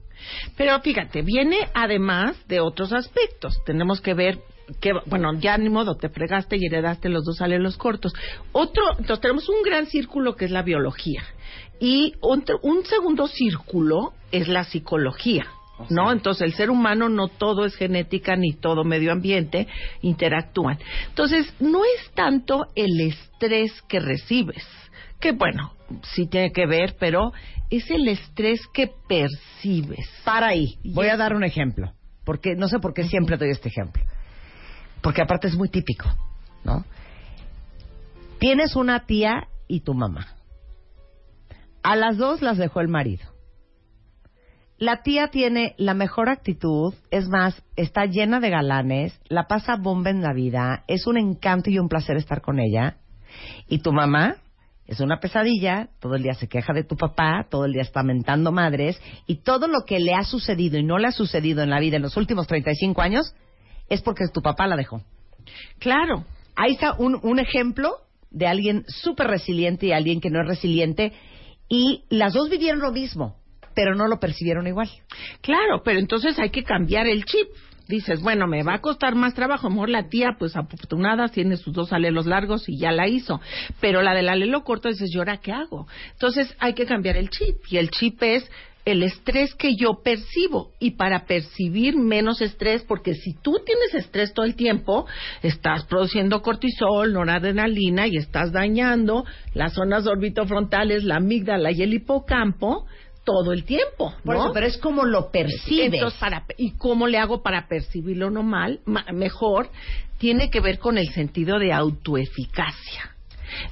Pero 0.56 0.80
fíjate, 0.80 1.22
viene 1.22 1.68
además 1.74 2.36
de 2.48 2.60
otros 2.60 2.92
aspectos. 2.92 3.58
Tenemos 3.64 4.00
que 4.00 4.14
ver 4.14 4.38
que, 4.80 4.92
bueno, 5.06 5.34
ya 5.38 5.58
ni 5.58 5.68
modo, 5.68 5.96
te 5.96 6.08
fregaste 6.08 6.56
y 6.56 6.66
heredaste 6.66 7.08
los 7.08 7.24
dos 7.24 7.40
alelos 7.40 7.76
cortos. 7.76 8.12
Otro, 8.52 8.82
entonces 8.98 9.20
tenemos 9.20 9.48
un 9.48 9.62
gran 9.62 9.86
círculo 9.86 10.36
que 10.36 10.46
es 10.46 10.50
la 10.50 10.62
biología. 10.62 11.22
Y 11.80 12.14
un, 12.22 12.44
un 12.62 12.84
segundo 12.84 13.26
círculo 13.26 14.14
es 14.30 14.48
la 14.48 14.64
psicología. 14.64 15.46
¿No? 15.90 16.12
Entonces 16.12 16.42
el 16.42 16.54
ser 16.54 16.70
humano 16.70 17.08
no 17.08 17.28
todo 17.28 17.64
es 17.64 17.74
genética 17.76 18.36
ni 18.36 18.52
todo 18.52 18.84
medio 18.84 19.12
ambiente, 19.12 19.66
interactúan. 20.02 20.78
Entonces 21.08 21.52
no 21.60 21.84
es 21.84 22.10
tanto 22.14 22.66
el 22.74 23.00
estrés 23.00 23.72
que 23.88 24.00
recibes, 24.00 24.64
que 25.20 25.32
bueno, 25.32 25.72
sí 26.02 26.26
tiene 26.26 26.52
que 26.52 26.66
ver, 26.66 26.96
pero 26.98 27.32
es 27.70 27.90
el 27.90 28.08
estrés 28.08 28.60
que 28.72 28.90
percibes. 29.08 30.08
Para 30.24 30.48
ahí, 30.48 30.78
voy 30.84 31.08
a 31.08 31.16
dar 31.16 31.34
un 31.34 31.44
ejemplo, 31.44 31.92
porque 32.24 32.54
no 32.54 32.68
sé 32.68 32.78
por 32.78 32.94
qué 32.94 33.04
siempre 33.04 33.36
doy 33.36 33.50
este 33.50 33.68
ejemplo, 33.68 34.02
porque 35.02 35.22
aparte 35.22 35.48
es 35.48 35.56
muy 35.56 35.68
típico, 35.68 36.08
¿no? 36.64 36.84
Tienes 38.38 38.76
una 38.76 39.06
tía 39.06 39.48
y 39.68 39.80
tu 39.80 39.94
mamá. 39.94 40.36
A 41.82 41.96
las 41.96 42.16
dos 42.16 42.42
las 42.42 42.58
dejó 42.58 42.80
el 42.80 42.88
marido 42.88 43.33
la 44.84 45.02
tía 45.02 45.28
tiene 45.28 45.74
la 45.78 45.94
mejor 45.94 46.28
actitud, 46.28 46.92
es 47.10 47.28
más, 47.28 47.62
está 47.74 48.04
llena 48.04 48.38
de 48.38 48.50
galanes, 48.50 49.18
la 49.28 49.46
pasa 49.46 49.76
bomba 49.76 50.10
en 50.10 50.20
la 50.20 50.34
vida, 50.34 50.84
es 50.88 51.06
un 51.06 51.16
encanto 51.16 51.70
y 51.70 51.78
un 51.78 51.88
placer 51.88 52.16
estar 52.16 52.42
con 52.42 52.60
ella. 52.60 52.98
Y 53.66 53.78
tu 53.78 53.92
mamá 53.92 54.36
es 54.86 55.00
una 55.00 55.20
pesadilla, 55.20 55.88
todo 56.00 56.16
el 56.16 56.22
día 56.22 56.34
se 56.34 56.48
queja 56.48 56.74
de 56.74 56.84
tu 56.84 56.96
papá, 56.96 57.46
todo 57.50 57.64
el 57.64 57.72
día 57.72 57.80
está 57.80 58.02
mentando 58.02 58.52
madres, 58.52 59.00
y 59.26 59.36
todo 59.36 59.68
lo 59.68 59.84
que 59.86 59.98
le 60.00 60.12
ha 60.12 60.22
sucedido 60.22 60.76
y 60.76 60.84
no 60.84 60.98
le 60.98 61.08
ha 61.08 61.12
sucedido 61.12 61.62
en 61.62 61.70
la 61.70 61.80
vida 61.80 61.96
en 61.96 62.02
los 62.02 62.18
últimos 62.18 62.46
35 62.46 63.00
años 63.00 63.34
es 63.88 64.02
porque 64.02 64.24
tu 64.32 64.42
papá 64.42 64.66
la 64.66 64.76
dejó. 64.76 65.00
Claro. 65.78 66.24
Ahí 66.56 66.72
está 66.72 66.92
un, 66.92 67.18
un 67.22 67.38
ejemplo 67.38 67.96
de 68.30 68.46
alguien 68.46 68.84
súper 68.86 69.28
resiliente 69.28 69.86
y 69.86 69.92
alguien 69.92 70.20
que 70.20 70.30
no 70.30 70.42
es 70.42 70.46
resiliente, 70.46 71.12
y 71.70 72.04
las 72.10 72.34
dos 72.34 72.50
vivieron 72.50 72.80
lo 72.80 72.92
mismo 72.92 73.36
pero 73.74 73.94
no 73.94 74.06
lo 74.06 74.18
percibieron 74.18 74.66
igual. 74.66 74.88
Claro, 75.40 75.82
pero 75.84 75.98
entonces 75.98 76.38
hay 76.38 76.50
que 76.50 76.64
cambiar 76.64 77.06
el 77.06 77.24
chip. 77.24 77.48
Dices, 77.86 78.22
bueno, 78.22 78.46
me 78.46 78.62
va 78.62 78.74
a 78.74 78.80
costar 78.80 79.14
más 79.14 79.34
trabajo. 79.34 79.68
mejor 79.68 79.90
la 79.90 80.08
tía, 80.08 80.36
pues 80.38 80.56
afortunada, 80.56 81.28
tiene 81.28 81.58
sus 81.58 81.74
dos 81.74 81.92
alelos 81.92 82.24
largos 82.24 82.66
y 82.68 82.78
ya 82.78 82.92
la 82.92 83.08
hizo. 83.08 83.40
Pero 83.80 84.00
la 84.00 84.14
del 84.14 84.30
alelo 84.30 84.64
corto, 84.64 84.88
dices, 84.88 85.10
¿y 85.14 85.18
ahora 85.18 85.36
qué 85.36 85.52
hago? 85.52 85.86
Entonces 86.12 86.54
hay 86.60 86.72
que 86.72 86.86
cambiar 86.86 87.16
el 87.16 87.28
chip. 87.28 87.56
Y 87.68 87.76
el 87.76 87.90
chip 87.90 88.22
es 88.22 88.50
el 88.84 89.02
estrés 89.02 89.54
que 89.54 89.76
yo 89.76 90.02
percibo 90.02 90.72
y 90.78 90.92
para 90.92 91.24
percibir 91.24 91.96
menos 91.96 92.42
estrés, 92.42 92.82
porque 92.82 93.14
si 93.14 93.34
tú 93.34 93.60
tienes 93.64 93.94
estrés 93.94 94.34
todo 94.34 94.44
el 94.44 94.56
tiempo, 94.56 95.06
estás 95.42 95.84
produciendo 95.84 96.42
cortisol, 96.42 97.12
noradrenalina 97.12 98.06
y 98.06 98.16
estás 98.16 98.52
dañando 98.52 99.24
las 99.54 99.72
zonas 99.74 100.06
orbitofrontales, 100.06 101.04
la 101.04 101.16
amígdala 101.16 101.72
y 101.72 101.82
el 101.82 101.94
hipocampo, 101.94 102.86
todo 103.24 103.52
el 103.52 103.64
tiempo. 103.64 104.14
Por 104.24 104.36
eso, 104.36 104.50
pero 104.52 104.66
es 104.66 104.78
como 104.78 105.04
lo 105.04 105.30
percibes. 105.30 105.94
Entonces, 105.94 106.20
para, 106.20 106.44
¿Y 106.56 106.72
cómo 106.72 107.06
le 107.06 107.18
hago 107.18 107.42
para 107.42 107.66
percibirlo 107.66 108.30
no 108.30 108.42
mal, 108.42 108.80
mejor? 109.12 109.70
Tiene 110.18 110.50
que 110.50 110.60
ver 110.60 110.78
con 110.78 110.98
el 110.98 111.08
sentido 111.08 111.58
de 111.58 111.72
autoeficacia. 111.72 113.14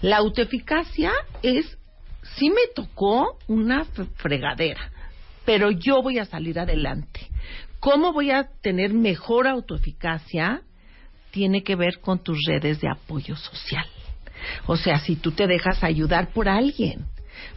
La 0.00 0.18
autoeficacia 0.18 1.12
es, 1.42 1.78
sí 2.36 2.50
me 2.50 2.68
tocó 2.74 3.38
una 3.46 3.84
fregadera, 4.16 4.90
pero 5.44 5.70
yo 5.70 6.02
voy 6.02 6.18
a 6.18 6.24
salir 6.24 6.58
adelante. 6.58 7.28
¿Cómo 7.80 8.12
voy 8.12 8.30
a 8.30 8.48
tener 8.62 8.92
mejor 8.92 9.46
autoeficacia? 9.46 10.62
Tiene 11.30 11.62
que 11.62 11.74
ver 11.74 12.00
con 12.00 12.22
tus 12.22 12.38
redes 12.46 12.80
de 12.80 12.88
apoyo 12.88 13.36
social. 13.36 13.86
O 14.66 14.76
sea, 14.76 14.98
si 14.98 15.16
tú 15.16 15.32
te 15.32 15.46
dejas 15.46 15.82
ayudar 15.82 16.32
por 16.32 16.48
alguien. 16.48 17.06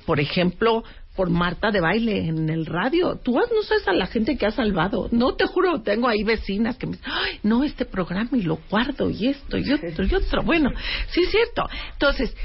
Por 0.06 0.20
ejemplo, 0.20 0.84
por 1.16 1.30
Marta 1.30 1.72
de 1.72 1.82
baile 1.82 2.28
en 2.28 2.50
el 2.50 2.66
radio. 2.66 3.16
Tú 3.18 3.34
no 3.34 3.64
sabes 3.64 3.88
a 3.88 3.94
la 3.94 4.08
gente 4.08 4.38
que 4.38 4.46
ha 4.46 4.52
salvado. 4.52 5.08
No, 5.12 5.36
te 5.36 5.46
juro, 5.46 5.82
tengo 5.82 6.08
ahí 6.08 6.24
vecinas 6.24 6.78
que 6.78 6.88
me 6.88 6.98
dicen, 6.98 7.12
ay, 7.12 7.40
no, 7.44 7.64
este 7.64 7.86
programa 7.86 8.30
y 8.34 8.42
lo 8.42 8.60
guardo 8.70 9.10
y 9.10 9.28
esto 9.28 9.58
y 9.58 9.72
otro 9.72 10.06
y 10.06 10.16
otro. 10.16 10.44
Bueno, 10.44 10.72
sí 11.10 11.22
es 11.22 11.32
cierto. 11.32 11.68
Entonces, 11.94 12.36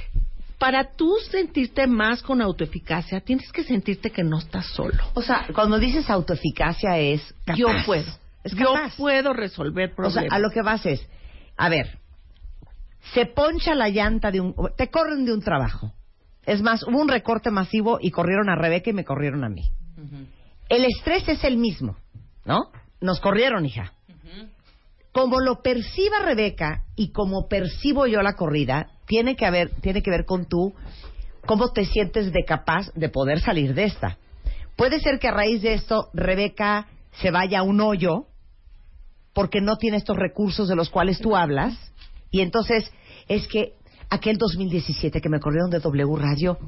para 0.58 0.94
tú 0.94 1.16
sentirte 1.30 1.86
más 1.86 2.22
con 2.22 2.40
autoeficacia, 2.40 3.20
tienes 3.20 3.50
que 3.50 3.64
sentirte 3.64 4.10
que 4.10 4.22
no 4.22 4.38
estás 4.38 4.66
solo. 4.66 5.02
O 5.14 5.22
sea, 5.22 5.46
cuando 5.54 5.78
dices 5.78 6.08
autoeficacia 6.08 6.98
es 6.98 7.34
yo 7.56 7.68
puedo. 7.84 8.12
yo 8.44 8.74
puedo 8.96 9.32
resolver 9.32 9.94
problemas. 9.94 10.24
O 10.24 10.28
sea, 10.28 10.36
a 10.36 10.38
lo 10.38 10.50
que 10.50 10.62
vas 10.62 10.86
es, 10.86 11.04
a 11.56 11.68
ver, 11.68 11.98
se 13.14 13.26
poncha 13.26 13.74
la 13.74 13.88
llanta 13.88 14.30
de 14.30 14.40
un, 14.40 14.54
te 14.76 14.88
corren 14.88 15.24
de 15.24 15.32
un 15.32 15.40
trabajo 15.40 15.92
es 16.46 16.62
más, 16.62 16.82
hubo 16.84 17.00
un 17.00 17.08
recorte 17.08 17.50
masivo 17.50 17.98
y 18.00 18.10
corrieron 18.10 18.48
a 18.48 18.56
Rebeca 18.56 18.90
y 18.90 18.94
me 18.94 19.04
corrieron 19.04 19.44
a 19.44 19.48
mí. 19.48 19.70
El 20.68 20.84
estrés 20.84 21.28
es 21.28 21.44
el 21.44 21.56
mismo, 21.56 21.96
¿no? 22.44 22.70
Nos 23.00 23.20
corrieron, 23.20 23.66
hija. 23.66 23.92
Como 25.12 25.40
lo 25.40 25.60
perciba 25.62 26.20
Rebeca 26.20 26.84
y 26.94 27.10
como 27.10 27.48
percibo 27.48 28.06
yo 28.06 28.22
la 28.22 28.34
corrida, 28.34 28.90
tiene 29.06 29.34
que, 29.34 29.44
haber, 29.44 29.70
tiene 29.80 30.02
que 30.02 30.10
ver 30.10 30.24
con 30.24 30.46
tú, 30.46 30.72
cómo 31.46 31.72
te 31.72 31.84
sientes 31.84 32.32
de 32.32 32.44
capaz 32.44 32.92
de 32.94 33.08
poder 33.08 33.40
salir 33.40 33.74
de 33.74 33.84
esta. 33.84 34.18
Puede 34.76 35.00
ser 35.00 35.18
que 35.18 35.28
a 35.28 35.32
raíz 35.32 35.62
de 35.62 35.74
esto 35.74 36.10
Rebeca 36.14 36.86
se 37.20 37.30
vaya 37.30 37.58
a 37.58 37.62
un 37.64 37.80
hoyo 37.80 38.26
porque 39.32 39.60
no 39.60 39.76
tiene 39.76 39.96
estos 39.96 40.16
recursos 40.16 40.68
de 40.68 40.76
los 40.76 40.90
cuales 40.90 41.18
tú 41.18 41.36
hablas 41.36 41.76
y 42.30 42.40
entonces 42.40 42.90
es 43.28 43.46
que 43.48 43.74
aquel 44.10 44.36
2017 44.36 45.20
que 45.20 45.28
me 45.28 45.40
corrieron 45.40 45.70
de 45.70 45.78
W 45.78 46.16
Radio, 46.16 46.58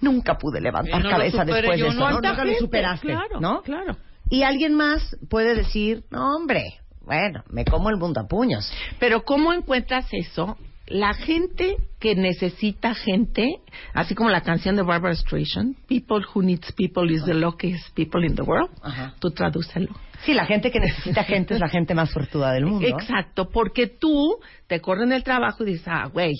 nunca 0.00 0.38
pude 0.38 0.60
levantar 0.60 1.02
cabeza 1.02 1.44
después 1.44 1.80
de 1.80 1.88
eso. 1.88 1.98
¿no? 1.98 2.10
Nunca 2.12 2.44
lo 2.44 2.54
superaste, 2.54 3.14
¿no? 3.40 3.62
Claro. 3.62 3.96
Y 4.30 4.44
alguien 4.44 4.74
más 4.74 5.16
puede 5.28 5.54
decir, 5.54 6.04
no, 6.10 6.36
hombre, 6.36 6.62
bueno, 7.04 7.42
me 7.50 7.64
como 7.64 7.90
el 7.90 7.96
mundo 7.96 8.20
a 8.20 8.26
puños. 8.26 8.72
Pero 8.98 9.24
¿cómo 9.24 9.52
encuentras 9.52 10.06
eso? 10.12 10.56
La 10.86 11.14
gente 11.14 11.76
que 11.98 12.14
necesita 12.14 12.94
gente, 12.94 13.60
así 13.94 14.14
como 14.14 14.30
la 14.30 14.42
canción 14.42 14.76
de 14.76 14.82
Barbara 14.82 15.14
Streisand, 15.14 15.76
People 15.86 16.24
who 16.34 16.42
needs 16.42 16.72
people 16.72 17.10
is 17.12 17.24
the 17.24 17.34
luckiest 17.34 17.94
people 17.94 18.24
in 18.26 18.34
the 18.34 18.42
world. 18.42 18.70
Tú 19.18 19.30
tradúcelo. 19.30 19.94
Sí, 20.24 20.34
la 20.34 20.46
gente 20.46 20.70
que 20.70 20.80
necesita 20.80 21.24
gente 21.24 21.54
es 21.54 21.60
la 21.60 21.68
gente 21.68 21.94
más 21.94 22.12
fortuda 22.12 22.52
del 22.52 22.66
mundo. 22.66 22.86
Exacto, 22.86 23.48
porque 23.48 23.86
tú 23.86 24.38
te 24.66 24.80
corren 24.80 25.12
el 25.12 25.24
trabajo 25.24 25.64
y 25.64 25.72
dices, 25.72 25.88
ah, 25.88 26.08
güey, 26.12 26.34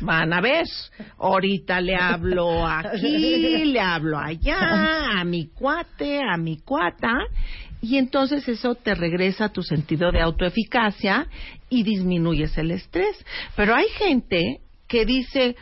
van 0.00 0.32
a 0.32 0.40
ver, 0.40 0.66
ahorita 1.18 1.80
le 1.80 1.96
hablo 1.96 2.66
aquí, 2.66 3.64
le 3.64 3.80
hablo 3.80 4.18
allá, 4.18 5.20
a 5.20 5.24
mi 5.24 5.46
cuate, 5.48 6.20
a 6.20 6.36
mi 6.36 6.58
cuata, 6.58 7.12
y 7.80 7.98
entonces 7.98 8.48
eso 8.48 8.74
te 8.74 8.94
regresa 8.94 9.46
a 9.46 9.52
tu 9.52 9.62
sentido 9.62 10.10
de 10.10 10.20
autoeficacia 10.20 11.26
y 11.68 11.82
disminuyes 11.82 12.56
el 12.56 12.70
estrés. 12.70 13.24
Pero 13.56 13.74
hay 13.74 13.88
gente 13.88 14.60
que 14.88 15.04
dice, 15.04 15.56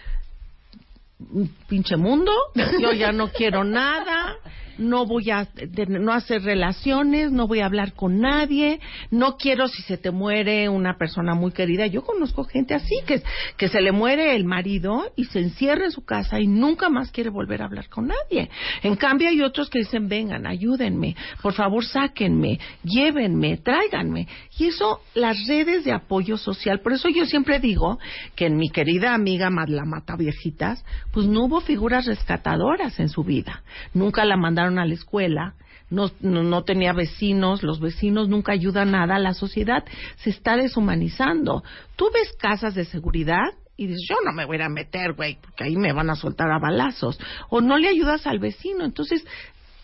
pinche 1.69 1.97
mundo, 1.97 2.33
yo 2.81 2.93
ya 2.93 3.13
no 3.13 3.29
quiero 3.29 3.65
nada, 3.65 4.37
no 4.79 5.07
voy 5.07 5.31
a 5.31 5.49
no 5.89 6.13
hacer 6.13 6.43
relaciones, 6.43 7.31
no 7.31 7.47
voy 7.47 7.61
a 7.61 7.67
hablar 7.67 7.93
con 7.95 8.21
nadie, 8.21 8.81
no 9.11 9.37
quiero 9.37 9.69
si 9.69 9.83
se 9.83 9.97
te 9.97 10.11
muere 10.11 10.69
una 10.69 10.97
persona 10.97 11.35
muy 11.35 11.53
querida. 11.53 11.87
Yo 11.87 12.03
conozco 12.03 12.45
gente 12.45 12.75
así 12.75 12.97
que 13.07 13.23
que 13.57 13.69
se 13.69 13.81
le 13.81 13.93
muere 13.93 14.35
el 14.35 14.45
marido 14.45 15.13
y 15.17 15.25
se 15.25 15.41
encierra 15.41 15.85
en 15.85 15.93
su 15.93 16.05
casa 16.05 16.41
y 16.41 16.47
nunca 16.47 16.89
más 16.89 17.11
quiere 17.11 17.31
volver 17.31 17.63
a 17.63 17.67
hablar 17.67 17.89
con 17.89 18.09
nadie. 18.09 18.51
En 18.83 18.97
cambio 18.97 19.29
hay 19.29 19.43
otros 19.43 19.71
que 19.71 19.81
dicen, 19.81 20.09
"Vengan, 20.09 20.47
ayúdenme, 20.47 21.17
por 21.43 21.53
favor, 21.53 21.85
sáquenme, 21.85 22.59
llévenme, 22.83 23.59
tráiganme." 23.59 24.29
Y 24.59 24.67
eso 24.67 25.01
las 25.15 25.47
redes 25.47 25.85
de 25.85 25.93
apoyo 25.93 26.37
social, 26.37 26.81
por 26.81 26.93
eso 26.93 27.09
yo 27.09 27.27
siempre 27.27 27.59
digo 27.59 27.99
que 28.35 28.47
en 28.47 28.57
mi 28.57 28.71
querida 28.71 29.15
amiga 29.15 29.51
la 29.51 29.85
Mata 29.85 30.17
Viejitas, 30.17 30.85
pues 31.13 31.27
no 31.27 31.45
hubo 31.45 31.61
figuras 31.61 32.07
rescatadoras 32.07 32.99
en 33.01 33.09
su 33.09 33.25
vida. 33.25 33.63
Nunca 33.95 34.25
la 34.25 34.37
mandaron 34.37 34.62
a 34.63 34.87
la 34.87 34.95
escuela, 34.95 35.55
no, 35.91 36.11
no, 36.21 36.43
no 36.43 36.65
tenía 36.65 36.93
vecinos, 36.93 37.63
los 37.63 37.81
vecinos 37.81 38.29
nunca 38.29 38.53
ayudan 38.53 38.93
nada, 38.93 39.19
la 39.19 39.35
sociedad 39.35 39.85
se 40.17 40.31
está 40.31 40.57
deshumanizando. 40.57 41.63
Tú 41.97 42.07
ves 42.13 42.33
casas 42.39 42.75
de 42.75 42.87
seguridad 42.87 43.53
y 43.77 43.87
dices, 43.87 44.07
yo 44.09 44.17
no 44.25 44.33
me 44.33 44.45
voy 44.45 44.61
a 44.61 44.69
meter, 44.69 45.13
güey, 45.13 45.39
porque 45.41 45.65
ahí 45.65 45.77
me 45.77 45.93
van 45.93 46.09
a 46.09 46.17
soltar 46.17 46.51
a 46.51 46.59
balazos. 46.59 47.19
O 47.51 47.61
no 47.61 47.77
le 47.77 47.89
ayudas 47.89 48.27
al 48.27 48.39
vecino. 48.39 48.85
Entonces, 48.85 49.27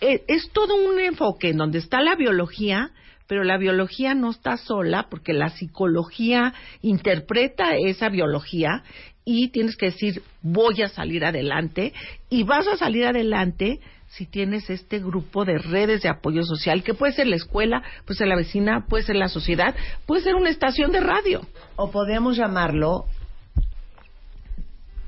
eh, 0.00 0.24
es 0.28 0.50
todo 0.52 0.76
un 0.76 0.98
enfoque 0.98 1.50
en 1.50 1.58
donde 1.58 1.78
está 1.78 2.00
la 2.00 2.14
biología, 2.14 2.90
pero 3.26 3.44
la 3.44 3.58
biología 3.58 4.14
no 4.14 4.30
está 4.30 4.56
sola 4.56 5.08
porque 5.10 5.32
la 5.32 5.50
psicología 5.50 6.54
interpreta 6.80 7.76
esa 7.76 8.08
biología 8.08 8.82
y 9.24 9.50
tienes 9.50 9.76
que 9.76 9.86
decir 9.86 10.22
voy 10.40 10.80
a 10.80 10.88
salir 10.88 11.24
adelante 11.24 11.92
y 12.30 12.44
vas 12.44 12.66
a 12.66 12.78
salir 12.78 13.04
adelante 13.04 13.80
si 14.08 14.26
tienes 14.26 14.70
este 14.70 14.98
grupo 14.98 15.44
de 15.44 15.58
redes 15.58 16.02
de 16.02 16.08
apoyo 16.08 16.42
social 16.42 16.82
que 16.82 16.94
puede 16.94 17.12
ser 17.12 17.26
la 17.26 17.36
escuela, 17.36 17.82
puede 18.04 18.18
ser 18.18 18.28
la 18.28 18.36
vecina, 18.36 18.86
puede 18.88 19.04
ser 19.04 19.16
la 19.16 19.28
sociedad, 19.28 19.74
puede 20.06 20.22
ser 20.22 20.34
una 20.34 20.50
estación 20.50 20.92
de 20.92 21.00
radio. 21.00 21.46
O 21.76 21.90
podemos 21.90 22.36
llamarlo, 22.36 23.04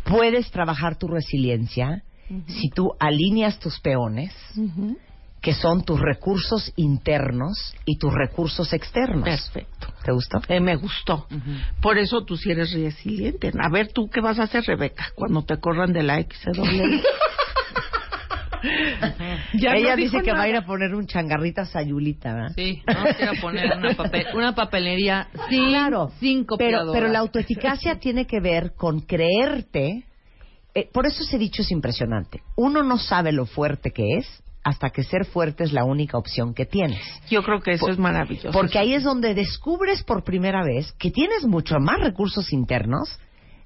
puedes 0.04 0.50
trabajar 0.50 0.96
tu 0.96 1.08
resiliencia 1.08 2.02
si 2.46 2.70
tú 2.70 2.92
alineas 3.00 3.58
tus 3.58 3.80
peones, 3.80 4.32
que 5.40 5.52
son 5.52 5.84
tus 5.84 5.98
recursos 5.98 6.72
internos 6.76 7.74
y 7.84 7.98
tus 7.98 8.12
recursos 8.12 8.72
externos. 8.72 9.24
Perfecto. 9.24 9.88
¿Te 10.04 10.12
gustó? 10.12 10.40
Eh, 10.48 10.60
me 10.60 10.76
gustó. 10.76 11.26
Por 11.82 11.98
eso 11.98 12.24
tú 12.24 12.36
sí 12.36 12.52
eres 12.52 12.72
resiliente. 12.72 13.50
A 13.58 13.68
ver, 13.68 13.92
¿tú 13.92 14.08
qué 14.08 14.20
vas 14.20 14.38
a 14.38 14.44
hacer, 14.44 14.62
Rebeca, 14.64 15.10
cuando 15.16 15.42
te 15.42 15.58
corran 15.58 15.92
de 15.92 16.04
la 16.04 16.22
XW? 16.22 17.00
Ya 19.54 19.74
Ella 19.74 19.90
no 19.90 19.96
dice 19.96 20.22
que 20.22 20.32
va 20.32 20.42
a 20.42 20.48
ir 20.48 20.56
a 20.56 20.64
poner 20.66 20.94
un 20.94 21.06
changarrita 21.06 21.64
sayulita, 21.66 22.34
¿verdad? 22.34 22.52
Sí, 22.54 22.82
vamos 22.86 23.16
a 23.18 23.22
ir 23.22 23.28
a 23.28 23.40
poner 23.40 23.76
una, 23.76 23.90
papel- 23.96 24.26
una 24.34 24.54
papelería 24.54 25.28
sin, 25.48 25.68
Claro, 25.68 26.12
sin 26.20 26.46
pero, 26.58 26.92
pero 26.92 27.08
la 27.08 27.20
autoeficacia 27.20 27.98
tiene 28.00 28.26
que 28.26 28.40
ver 28.40 28.72
con 28.76 29.00
creerte. 29.00 30.04
eh, 30.74 30.88
por 30.92 31.06
eso 31.06 31.22
ese 31.22 31.38
dicho 31.38 31.62
es 31.62 31.70
impresionante. 31.70 32.42
Uno 32.56 32.82
no 32.82 32.98
sabe 32.98 33.32
lo 33.32 33.46
fuerte 33.46 33.90
que 33.90 34.16
es 34.18 34.26
hasta 34.62 34.90
que 34.90 35.02
ser 35.04 35.24
fuerte 35.24 35.64
es 35.64 35.72
la 35.72 35.84
única 35.84 36.18
opción 36.18 36.52
que 36.52 36.66
tienes. 36.66 37.00
Yo 37.30 37.42
creo 37.42 37.60
que 37.62 37.72
eso 37.72 37.88
es 37.88 37.98
maravilloso. 37.98 38.50
Porque 38.52 38.78
ahí 38.78 38.92
es 38.92 39.02
donde 39.02 39.32
descubres 39.34 40.02
por 40.02 40.22
primera 40.22 40.62
vez 40.62 40.92
que 40.98 41.10
tienes 41.10 41.44
mucho 41.46 41.76
más 41.80 41.98
recursos 42.00 42.52
internos 42.52 43.18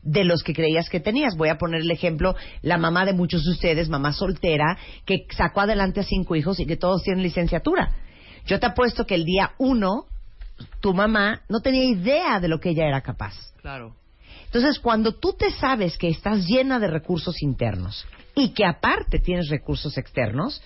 de 0.04 0.24
los 0.24 0.42
que 0.42 0.52
creías 0.52 0.88
que 0.88 1.00
tenías. 1.00 1.36
Voy 1.36 1.48
a 1.48 1.58
poner 1.58 1.80
el 1.80 1.90
ejemplo, 1.90 2.36
la 2.62 2.78
mamá 2.78 3.04
de 3.04 3.14
muchos 3.14 3.44
de 3.44 3.50
ustedes, 3.50 3.88
mamá 3.88 4.12
soltera, 4.12 4.78
que 5.04 5.26
sacó 5.36 5.62
adelante 5.62 6.00
a 6.00 6.04
cinco 6.04 6.36
hijos 6.36 6.60
y 6.60 6.66
que 6.66 6.76
todos 6.76 7.02
tienen 7.02 7.22
licenciatura. 7.22 7.90
Yo 8.46 8.60
te 8.60 8.66
apuesto 8.66 9.06
que 9.06 9.14
el 9.14 9.24
día 9.24 9.52
uno, 9.58 10.04
tu 10.80 10.92
mamá 10.92 11.40
no 11.48 11.60
tenía 11.60 11.84
idea 11.84 12.38
de 12.40 12.48
lo 12.48 12.60
que 12.60 12.70
ella 12.70 12.86
era 12.86 13.00
capaz. 13.00 13.34
Claro. 13.62 13.96
Entonces, 14.44 14.78
cuando 14.78 15.12
tú 15.12 15.32
te 15.32 15.50
sabes 15.50 15.96
que 15.98 16.08
estás 16.08 16.46
llena 16.46 16.78
de 16.78 16.86
recursos 16.86 17.42
internos 17.42 18.06
y 18.36 18.50
que 18.50 18.64
aparte 18.64 19.18
tienes 19.18 19.48
recursos 19.48 19.96
externos, 19.98 20.62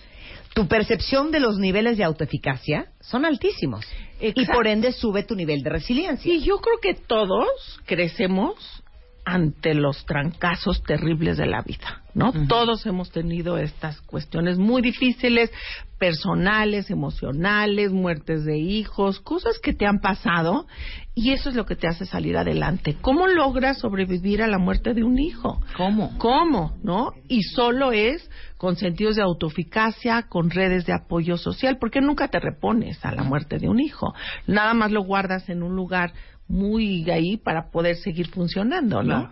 tu 0.53 0.67
percepción 0.67 1.31
de 1.31 1.39
los 1.39 1.57
niveles 1.57 1.97
de 1.97 2.03
autoeficacia 2.03 2.91
son 2.99 3.25
altísimos. 3.25 3.85
Y 4.19 4.45
por 4.45 4.67
ende 4.67 4.91
sube 4.91 5.23
tu 5.23 5.35
nivel 5.35 5.61
de 5.61 5.69
resiliencia. 5.69 6.33
Y 6.33 6.41
yo 6.41 6.57
creo 6.57 6.77
que 6.81 6.93
todos 6.93 7.79
crecemos 7.85 8.83
ante 9.29 9.75
los 9.75 10.05
trancazos 10.05 10.81
terribles 10.83 11.37
de 11.37 11.45
la 11.45 11.61
vida, 11.61 12.01
¿no? 12.15 12.33
Todos 12.47 12.85
hemos 12.87 13.11
tenido 13.11 13.57
estas 13.57 14.01
cuestiones 14.01 14.57
muy 14.57 14.81
difíciles, 14.81 15.51
personales, 15.99 16.89
emocionales, 16.89 17.91
muertes 17.91 18.43
de 18.45 18.57
hijos, 18.57 19.19
cosas 19.19 19.59
que 19.59 19.73
te 19.73 19.85
han 19.85 19.99
pasado 19.99 20.65
y 21.13 21.31
eso 21.31 21.49
es 21.49 21.55
lo 21.55 21.65
que 21.65 21.75
te 21.75 21.87
hace 21.87 22.05
salir 22.05 22.37
adelante. 22.37 22.97
¿Cómo 23.01 23.27
logras 23.27 23.77
sobrevivir 23.79 24.41
a 24.41 24.47
la 24.47 24.57
muerte 24.57 24.93
de 24.93 25.03
un 25.03 25.19
hijo? 25.19 25.61
¿Cómo? 25.77 26.17
¿Cómo? 26.17 26.77
¿No? 26.81 27.11
Y 27.27 27.43
solo 27.43 27.91
es 27.91 28.27
con 28.57 28.77
sentidos 28.77 29.15
de 29.15 29.21
autoeficacia, 29.21 30.23
con 30.23 30.49
redes 30.49 30.85
de 30.85 30.93
apoyo 30.93 31.37
social, 31.37 31.77
porque 31.79 32.01
nunca 32.01 32.29
te 32.29 32.39
repones 32.39 33.03
a 33.05 33.11
la 33.11 33.23
muerte 33.23 33.59
de 33.59 33.69
un 33.69 33.79
hijo. 33.79 34.13
Nada 34.47 34.73
más 34.73 34.91
lo 34.91 35.03
guardas 35.03 35.49
en 35.49 35.61
un 35.61 35.75
lugar 35.75 36.13
muy 36.49 37.09
ahí 37.11 37.37
para 37.37 37.69
poder 37.69 37.95
seguir 37.97 38.27
funcionando, 38.29 39.03
¿no? 39.03 39.31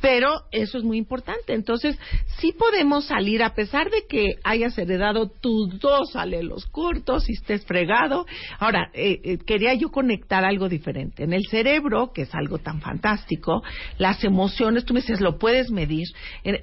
Pero 0.00 0.42
eso 0.50 0.78
es 0.78 0.84
muy 0.84 0.98
importante. 0.98 1.54
Entonces, 1.54 1.96
sí 2.38 2.52
podemos 2.52 3.06
salir, 3.06 3.42
a 3.42 3.54
pesar 3.54 3.88
de 3.88 4.02
que 4.08 4.34
hayas 4.42 4.76
heredado 4.76 5.28
tus 5.28 5.78
dos 5.78 6.16
alelos 6.16 6.66
cortos 6.66 7.30
y 7.30 7.34
estés 7.34 7.64
fregado. 7.64 8.26
Ahora, 8.58 8.90
eh, 8.94 9.20
eh, 9.22 9.38
quería 9.38 9.74
yo 9.74 9.90
conectar 9.90 10.44
algo 10.44 10.68
diferente. 10.68 11.22
En 11.22 11.32
el 11.32 11.46
cerebro, 11.46 12.10
que 12.12 12.22
es 12.22 12.34
algo 12.34 12.58
tan 12.58 12.80
fantástico, 12.80 13.62
las 13.98 14.22
emociones, 14.24 14.84
tú 14.84 14.92
me 14.92 15.00
dices, 15.00 15.20
lo 15.20 15.38
puedes 15.38 15.70
medir. 15.70 16.08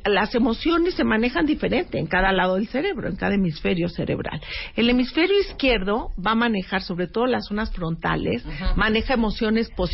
Las 0.05 0.35
emociones 0.35 0.95
se 0.95 1.05
manejan 1.05 1.45
diferente 1.45 1.97
en 1.97 2.07
cada 2.07 2.33
lado 2.33 2.55
del 2.55 2.67
cerebro, 2.67 3.07
en 3.07 3.15
cada 3.15 3.35
hemisferio 3.35 3.87
cerebral. 3.87 4.41
El 4.75 4.89
hemisferio 4.89 5.39
izquierdo 5.39 6.09
va 6.23 6.31
a 6.31 6.35
manejar, 6.35 6.81
sobre 6.81 7.07
todo 7.07 7.25
las 7.25 7.45
zonas 7.47 7.71
frontales, 7.71 8.43
maneja 8.75 9.13
emociones 9.13 9.69
positivas. 9.69 9.92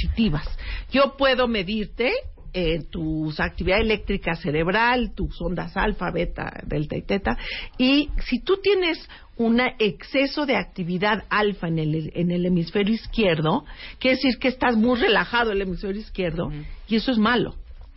Yo 0.91 1.15
puedo 1.17 1.47
medirte 1.47 2.11
eh, 2.53 2.83
tu 2.89 3.31
actividad 3.37 3.79
eléctrica 3.79 4.35
cerebral, 4.35 5.13
tus 5.13 5.39
ondas 5.41 5.77
alfa, 5.77 6.11
beta, 6.11 6.61
delta 6.65 6.97
y 6.97 7.03
teta, 7.03 7.37
y 7.77 8.09
si 8.27 8.39
tú 8.39 8.57
tienes 8.57 9.07
un 9.37 9.61
exceso 9.77 10.45
de 10.45 10.55
actividad 10.55 11.23
alfa 11.29 11.67
en 11.67 11.79
el, 11.79 12.11
en 12.13 12.31
el 12.31 12.45
hemisferio 12.45 12.93
izquierdo, 12.93 13.65
quiere 13.99 14.15
decir 14.17 14.39
que 14.39 14.47
estás 14.47 14.75
muy 14.75 14.99
relajado 14.99 15.51
el 15.51 15.61
hemisferio 15.61 16.01
izquierdo, 16.01 16.51
y 16.87 16.95
eso 16.95 17.11
es 17.11 17.17
malo. 17.17 17.55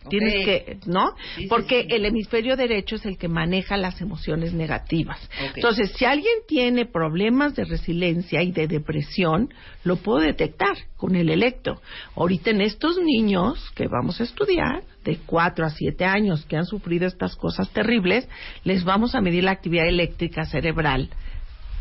Tienes 0.09 0.45
que, 0.45 0.77
¿no? 0.85 1.15
Sí, 1.35 1.47
Porque 1.47 1.83
sí. 1.83 1.87
el 1.91 2.05
hemisferio 2.05 2.55
derecho 2.55 2.95
es 2.95 3.05
el 3.05 3.17
que 3.17 3.27
maneja 3.27 3.77
las 3.77 4.01
emociones 4.01 4.53
negativas. 4.53 5.19
Entonces, 5.55 5.91
si 5.95 6.05
alguien 6.05 6.33
tiene 6.47 6.85
problemas 6.85 7.55
de 7.55 7.65
resiliencia 7.65 8.41
y 8.41 8.51
de 8.51 8.67
depresión, 8.67 9.53
lo 9.83 9.97
puedo 9.97 10.19
detectar 10.19 10.75
con 10.97 11.15
el 11.15 11.29
electro. 11.29 11.81
Ahorita 12.15 12.51
en 12.51 12.61
estos 12.61 12.97
niños 12.97 13.71
que 13.75 13.87
vamos 13.87 14.19
a 14.19 14.23
estudiar, 14.23 14.83
de 15.03 15.17
4 15.25 15.65
a 15.65 15.69
7 15.69 16.05
años, 16.05 16.45
que 16.45 16.57
han 16.57 16.65
sufrido 16.65 17.07
estas 17.07 17.35
cosas 17.35 17.69
terribles, 17.71 18.27
les 18.63 18.83
vamos 18.83 19.15
a 19.15 19.21
medir 19.21 19.43
la 19.43 19.51
actividad 19.51 19.87
eléctrica 19.87 20.45
cerebral 20.45 21.09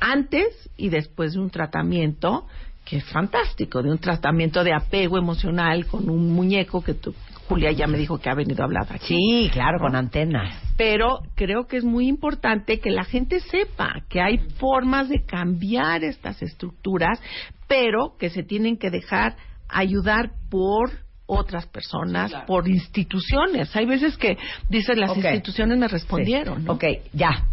antes 0.01 0.69
y 0.77 0.89
después 0.89 1.35
de 1.35 1.39
un 1.39 1.51
tratamiento 1.51 2.47
que 2.85 2.97
es 2.97 3.05
fantástico, 3.05 3.83
de 3.83 3.91
un 3.91 3.99
tratamiento 3.99 4.65
de 4.65 4.75
apego 4.75 5.17
emocional 5.17 5.87
con 5.87 6.11
un 6.11 6.33
muñeco 6.33 6.83
que 6.83 6.95
tú, 6.95 7.15
Julia 7.53 7.73
ya 7.73 7.87
me 7.87 7.99
dijo 7.99 8.19
que 8.19 8.31
ha 8.31 8.35
venido 8.35 8.63
a 8.63 8.65
hablar 8.65 8.87
aquí. 8.91 9.15
Sí, 9.17 9.51
claro, 9.53 9.79
con 9.79 9.95
antenas. 9.95 10.57
pero 10.77 11.21
creo 11.35 11.67
que 11.67 11.77
es 11.77 11.85
muy 11.85 12.09
importante 12.09 12.81
que 12.81 12.91
la 12.91 13.05
gente 13.05 13.41
sepa 13.41 14.03
que 14.09 14.21
hay 14.21 14.39
formas 14.59 15.09
de 15.09 15.25
cambiar 15.25 16.03
estas 16.03 16.41
estructuras, 16.43 17.21
pero 17.69 18.17
que 18.19 18.31
se 18.31 18.43
tienen 18.43 18.79
que 18.79 18.91
dejar 18.91 19.37
ayudar 19.69 20.33
por 20.51 20.91
otras 21.27 21.67
personas, 21.67 22.33
por 22.47 22.69
instituciones. 22.69 23.75
Hay 23.77 23.87
veces 23.87 24.17
que 24.17 24.37
dicen 24.69 24.99
las 25.01 25.17
instituciones 25.17 25.79
me 25.79 25.89
respondieron. 25.89 26.65
¿no? 26.65 26.73
Ok, 26.73 26.85
ya. 27.13 27.47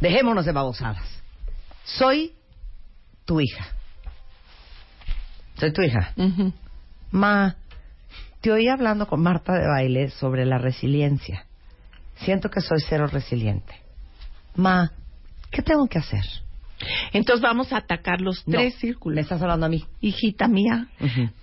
Dejémonos 0.00 0.44
de 0.46 0.52
babosadas. 0.52 1.22
Soy 1.84 2.32
tu 3.24 3.40
hija. 3.40 3.66
Soy 5.56 5.72
tu 5.72 5.82
hija. 5.82 6.14
Ma, 7.10 7.56
te 8.40 8.50
oí 8.52 8.68
hablando 8.68 9.06
con 9.06 9.22
Marta 9.22 9.52
de 9.54 9.66
baile 9.66 10.10
sobre 10.10 10.44
la 10.46 10.58
resiliencia. 10.58 11.46
Siento 12.16 12.50
que 12.50 12.60
soy 12.60 12.80
cero 12.88 13.06
resiliente. 13.06 13.74
Ma, 14.56 14.92
¿qué 15.50 15.62
tengo 15.62 15.86
que 15.86 15.98
hacer? 15.98 16.24
Entonces 17.12 17.42
vamos 17.42 17.72
a 17.72 17.78
atacar 17.78 18.20
los 18.20 18.46
No, 18.46 18.58
tres 18.58 18.74
círculos. 18.76 19.14
Me 19.14 19.20
estás 19.22 19.42
hablando 19.42 19.66
a 19.66 19.68
mí. 19.68 19.84
Hijita 20.00 20.48
mía. 20.48 20.88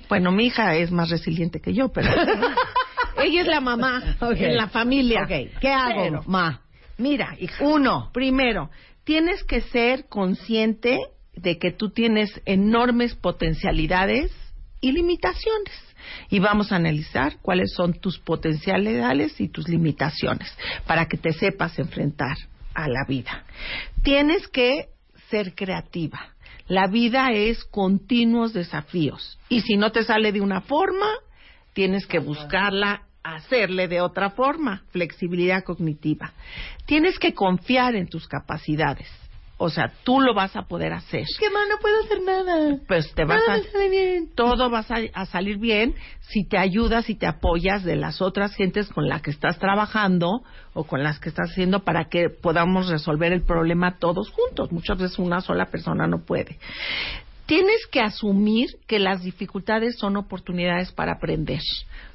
Bueno, 0.10 0.32
mi 0.32 0.46
hija 0.48 0.76
es 0.76 0.92
más 0.92 1.10
resiliente 1.10 1.60
que 1.60 1.74
yo, 1.74 1.90
pero 1.90 2.10
ella 3.24 3.42
es 3.42 3.48
la 3.48 3.62
mamá 3.62 4.18
en 4.36 4.58
la 4.58 4.68
familia. 4.68 5.24
Ok, 5.24 5.60
¿qué 5.60 5.70
hago, 5.70 6.04
Pero, 6.04 6.24
ma? 6.26 6.62
Mira, 6.98 7.36
hija. 7.40 7.64
Uno, 7.64 8.10
primero, 8.12 8.72
tienes 9.04 9.44
que 9.44 9.62
ser 9.62 10.08
consciente 10.10 10.98
de 11.36 11.60
que 11.60 11.72
tú 11.72 11.92
tienes 11.92 12.42
enormes 12.46 13.14
potencialidades 13.14 14.32
y 14.82 14.92
limitaciones. 14.92 15.87
Y 16.30 16.40
vamos 16.40 16.72
a 16.72 16.76
analizar 16.76 17.38
cuáles 17.42 17.74
son 17.74 17.94
tus 17.94 18.20
potencialidades 18.20 19.40
y 19.40 19.50
tus 19.50 19.68
limitaciones 19.68 20.52
para 20.86 21.08
que 21.08 21.18
te 21.18 21.34
sepas 21.34 21.78
enfrentar 21.80 22.38
a 22.74 22.88
la 22.88 23.06
vida. 23.08 23.44
Tienes 24.04 24.48
que 24.48 24.90
ser 25.30 25.56
creativa. 25.56 26.34
La 26.68 26.88
vida 26.88 27.32
es 27.32 27.64
continuos 27.64 28.54
desafíos. 28.54 29.40
Y 29.50 29.62
si 29.62 29.78
no 29.78 29.92
te 29.92 30.04
sale 30.04 30.32
de 30.32 30.42
una 30.42 30.62
forma, 30.62 31.08
tienes 31.74 32.06
que 32.06 32.20
buscarla, 32.20 33.04
hacerle 33.24 33.88
de 33.88 34.02
otra 34.02 34.32
forma. 34.32 34.84
Flexibilidad 34.92 35.64
cognitiva. 35.64 36.34
Tienes 36.86 37.20
que 37.20 37.34
confiar 37.34 37.96
en 37.96 38.08
tus 38.08 38.28
capacidades. 38.28 39.08
O 39.60 39.70
sea, 39.70 39.92
tú 40.04 40.22
lo 40.22 40.36
vas 40.36 40.56
a 40.56 40.64
poder 40.64 40.94
hacer. 40.94 41.26
Que 41.40 41.50
ma, 41.50 41.60
no 41.68 41.78
puedo 41.82 42.04
hacer 42.04 42.22
nada. 42.22 42.78
Pues 42.88 43.12
te 43.16 43.26
vas 43.26 43.40
Nada 43.40 43.56
a... 43.56 43.58
me 43.58 43.72
sale 43.72 43.90
bien. 43.90 44.30
Todo 44.36 44.70
va 44.70 44.86
a, 44.88 45.22
a 45.22 45.26
salir 45.26 45.58
bien 45.58 45.96
si 46.20 46.48
te 46.48 46.60
ayudas 46.60 47.10
y 47.10 47.16
te 47.16 47.26
apoyas 47.26 47.84
de 47.84 47.96
las 47.96 48.22
otras 48.22 48.56
gentes 48.56 48.88
con 48.90 49.08
las 49.10 49.24
que 49.24 49.32
estás 49.32 49.58
trabajando 49.58 50.44
o 50.74 50.84
con 50.84 51.02
las 51.02 51.20
que 51.20 51.30
estás 51.30 51.50
haciendo 51.50 51.80
para 51.80 52.06
que 52.06 52.30
podamos 52.30 52.88
resolver 52.88 53.34
el 53.34 53.44
problema 53.44 53.98
todos 53.98 54.30
juntos. 54.30 54.72
Muchas 54.72 55.00
veces 55.00 55.18
una 55.18 55.42
sola 55.42 55.66
persona 55.66 56.06
no 56.06 56.20
puede. 56.24 56.60
Tienes 57.48 57.88
que 57.88 58.02
asumir 58.02 58.68
que 58.88 59.00
las 59.00 59.24
dificultades 59.24 59.98
son 59.98 60.18
oportunidades 60.18 60.92
para 60.92 61.14
aprender. 61.14 61.62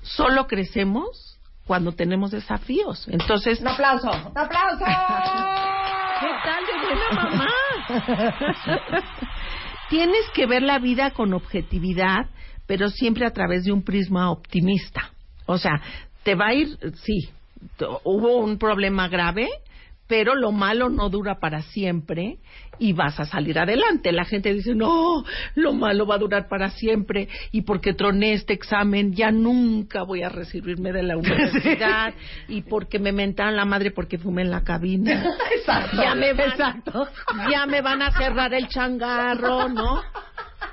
Solo 0.03 0.47
crecemos 0.47 1.39
cuando 1.67 1.93
tenemos 1.93 2.31
desafíos. 2.31 3.09
Entonces, 3.09 3.61
Un 3.61 3.69
aplauso. 3.69 4.11
Un 4.11 4.39
aplauso. 4.39 4.85
¿Qué 6.23 6.29
tal 6.45 6.63
de 6.67 6.73
buena 6.87 7.11
mamá? 7.11 7.49
Tienes 9.91 10.31
que 10.33 10.47
ver 10.47 10.63
la 10.63 10.79
vida 10.79 11.11
con 11.11 11.35
objetividad, 11.35 12.27
pero 12.67 12.89
siempre 12.91 13.27
a 13.27 13.33
través 13.33 13.65
de 13.65 13.73
un 13.73 13.83
prisma 13.83 14.31
optimista. 14.31 15.11
O 15.47 15.59
sea, 15.59 15.83
te 16.23 16.37
va 16.37 16.47
a 16.49 16.55
ir, 16.55 16.79
sí, 17.03 17.29
hubo 18.05 18.37
un 18.37 18.59
problema 18.59 19.09
grave, 19.09 19.49
pero 20.13 20.35
lo 20.35 20.53
malo 20.53 20.91
no 20.91 21.09
dura 21.09 21.41
para 21.41 21.63
siempre 21.63 22.37
y 22.79 22.93
vas 22.93 23.19
a 23.19 23.25
salir 23.25 23.59
adelante. 23.59 24.13
La 24.13 24.27
gente 24.27 24.53
dice, 24.53 24.75
no, 24.75 25.25
lo 25.55 25.73
malo 25.73 26.05
va 26.07 26.17
a 26.17 26.19
durar 26.19 26.49
para 26.51 26.69
siempre 26.69 27.29
y 27.51 27.63
porque 27.63 27.95
troné 27.95 28.35
este 28.35 28.53
examen 28.53 29.15
ya 29.15 29.31
nunca 29.31 30.03
voy 30.03 30.23
a 30.23 30.29
recibirme 30.29 30.93
de 30.93 31.03
la 31.03 31.17
universidad 31.17 32.13
y 32.47 32.61
porque 32.61 32.99
me 32.99 33.11
mentaron 33.11 33.57
la 33.57 33.65
madre 33.65 33.91
porque 33.91 34.19
fumé 34.19 34.43
en 34.43 34.51
la 34.51 34.63
cabina. 34.63 35.25
Exacto, 35.57 35.97
Ya 35.97 36.15
me 36.15 36.35
van, 36.35 36.51
exacto. 36.51 37.09
ya 37.51 37.65
me 37.65 37.81
van 37.81 38.03
a 38.03 38.11
cerrar 38.11 38.53
el 38.53 38.69
changarro, 38.69 39.71
¿no? 39.71 40.03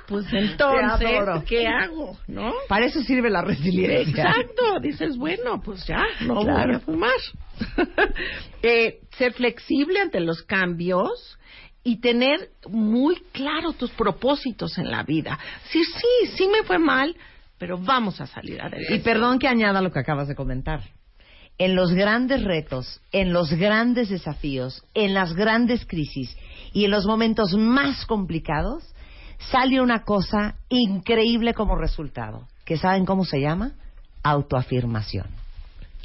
Pues 0.08 0.26
entonces. 0.32 1.44
¿qué 1.46 1.66
hago? 1.66 2.18
¿No? 2.26 2.52
Para 2.68 2.86
eso 2.86 3.00
sirve 3.02 3.30
la 3.30 3.42
resiliencia. 3.42 4.24
Exacto, 4.30 4.80
dices, 4.80 5.16
bueno, 5.16 5.60
pues 5.62 5.86
ya, 5.86 6.02
no 6.22 6.42
Claro. 6.42 6.66
voy 6.66 6.76
a 6.76 6.80
fumar. 6.80 7.10
Eh, 8.62 9.00
ser 9.16 9.32
flexible 9.32 10.00
ante 10.00 10.20
los 10.20 10.42
cambios 10.42 11.38
y 11.82 12.00
tener 12.00 12.50
muy 12.68 13.16
claro 13.32 13.72
tus 13.72 13.90
propósitos 13.92 14.76
en 14.78 14.90
la 14.90 15.02
vida. 15.02 15.38
Sí, 15.70 15.82
sí, 15.82 16.30
sí 16.36 16.46
me 16.48 16.62
fue 16.66 16.78
mal, 16.78 17.16
pero 17.58 17.78
vamos 17.78 18.20
a 18.20 18.26
salir 18.26 18.60
adelante. 18.60 18.94
Y 18.94 18.98
perdón 18.98 19.38
que 19.38 19.48
añada 19.48 19.80
lo 19.80 19.90
que 19.90 19.98
acabas 19.98 20.28
de 20.28 20.34
comentar. 20.34 20.82
En 21.56 21.74
los 21.74 21.92
grandes 21.92 22.42
retos, 22.44 23.00
en 23.12 23.32
los 23.32 23.52
grandes 23.52 24.08
desafíos, 24.10 24.82
en 24.94 25.14
las 25.14 25.34
grandes 25.34 25.86
crisis 25.86 26.36
y 26.72 26.84
en 26.84 26.90
los 26.90 27.06
momentos 27.06 27.54
más 27.56 28.04
complicados, 28.06 28.84
sale 29.50 29.80
una 29.80 30.04
cosa 30.04 30.56
increíble 30.68 31.54
como 31.54 31.76
resultado. 31.76 32.46
¿Que 32.64 32.76
saben 32.76 33.04
cómo 33.04 33.24
se 33.24 33.40
llama? 33.40 33.72
Autoafirmación. 34.22 35.26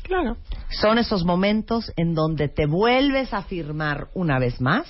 Claro. 0.03 0.38
Son 0.70 0.98
esos 0.98 1.26
momentos 1.26 1.91
en 1.95 2.14
donde 2.14 2.48
te 2.48 2.66
vuelves 2.66 3.34
a 3.34 3.40
afirmar 3.40 4.07
una 4.14 4.40
vez 4.40 4.62
más 4.62 4.88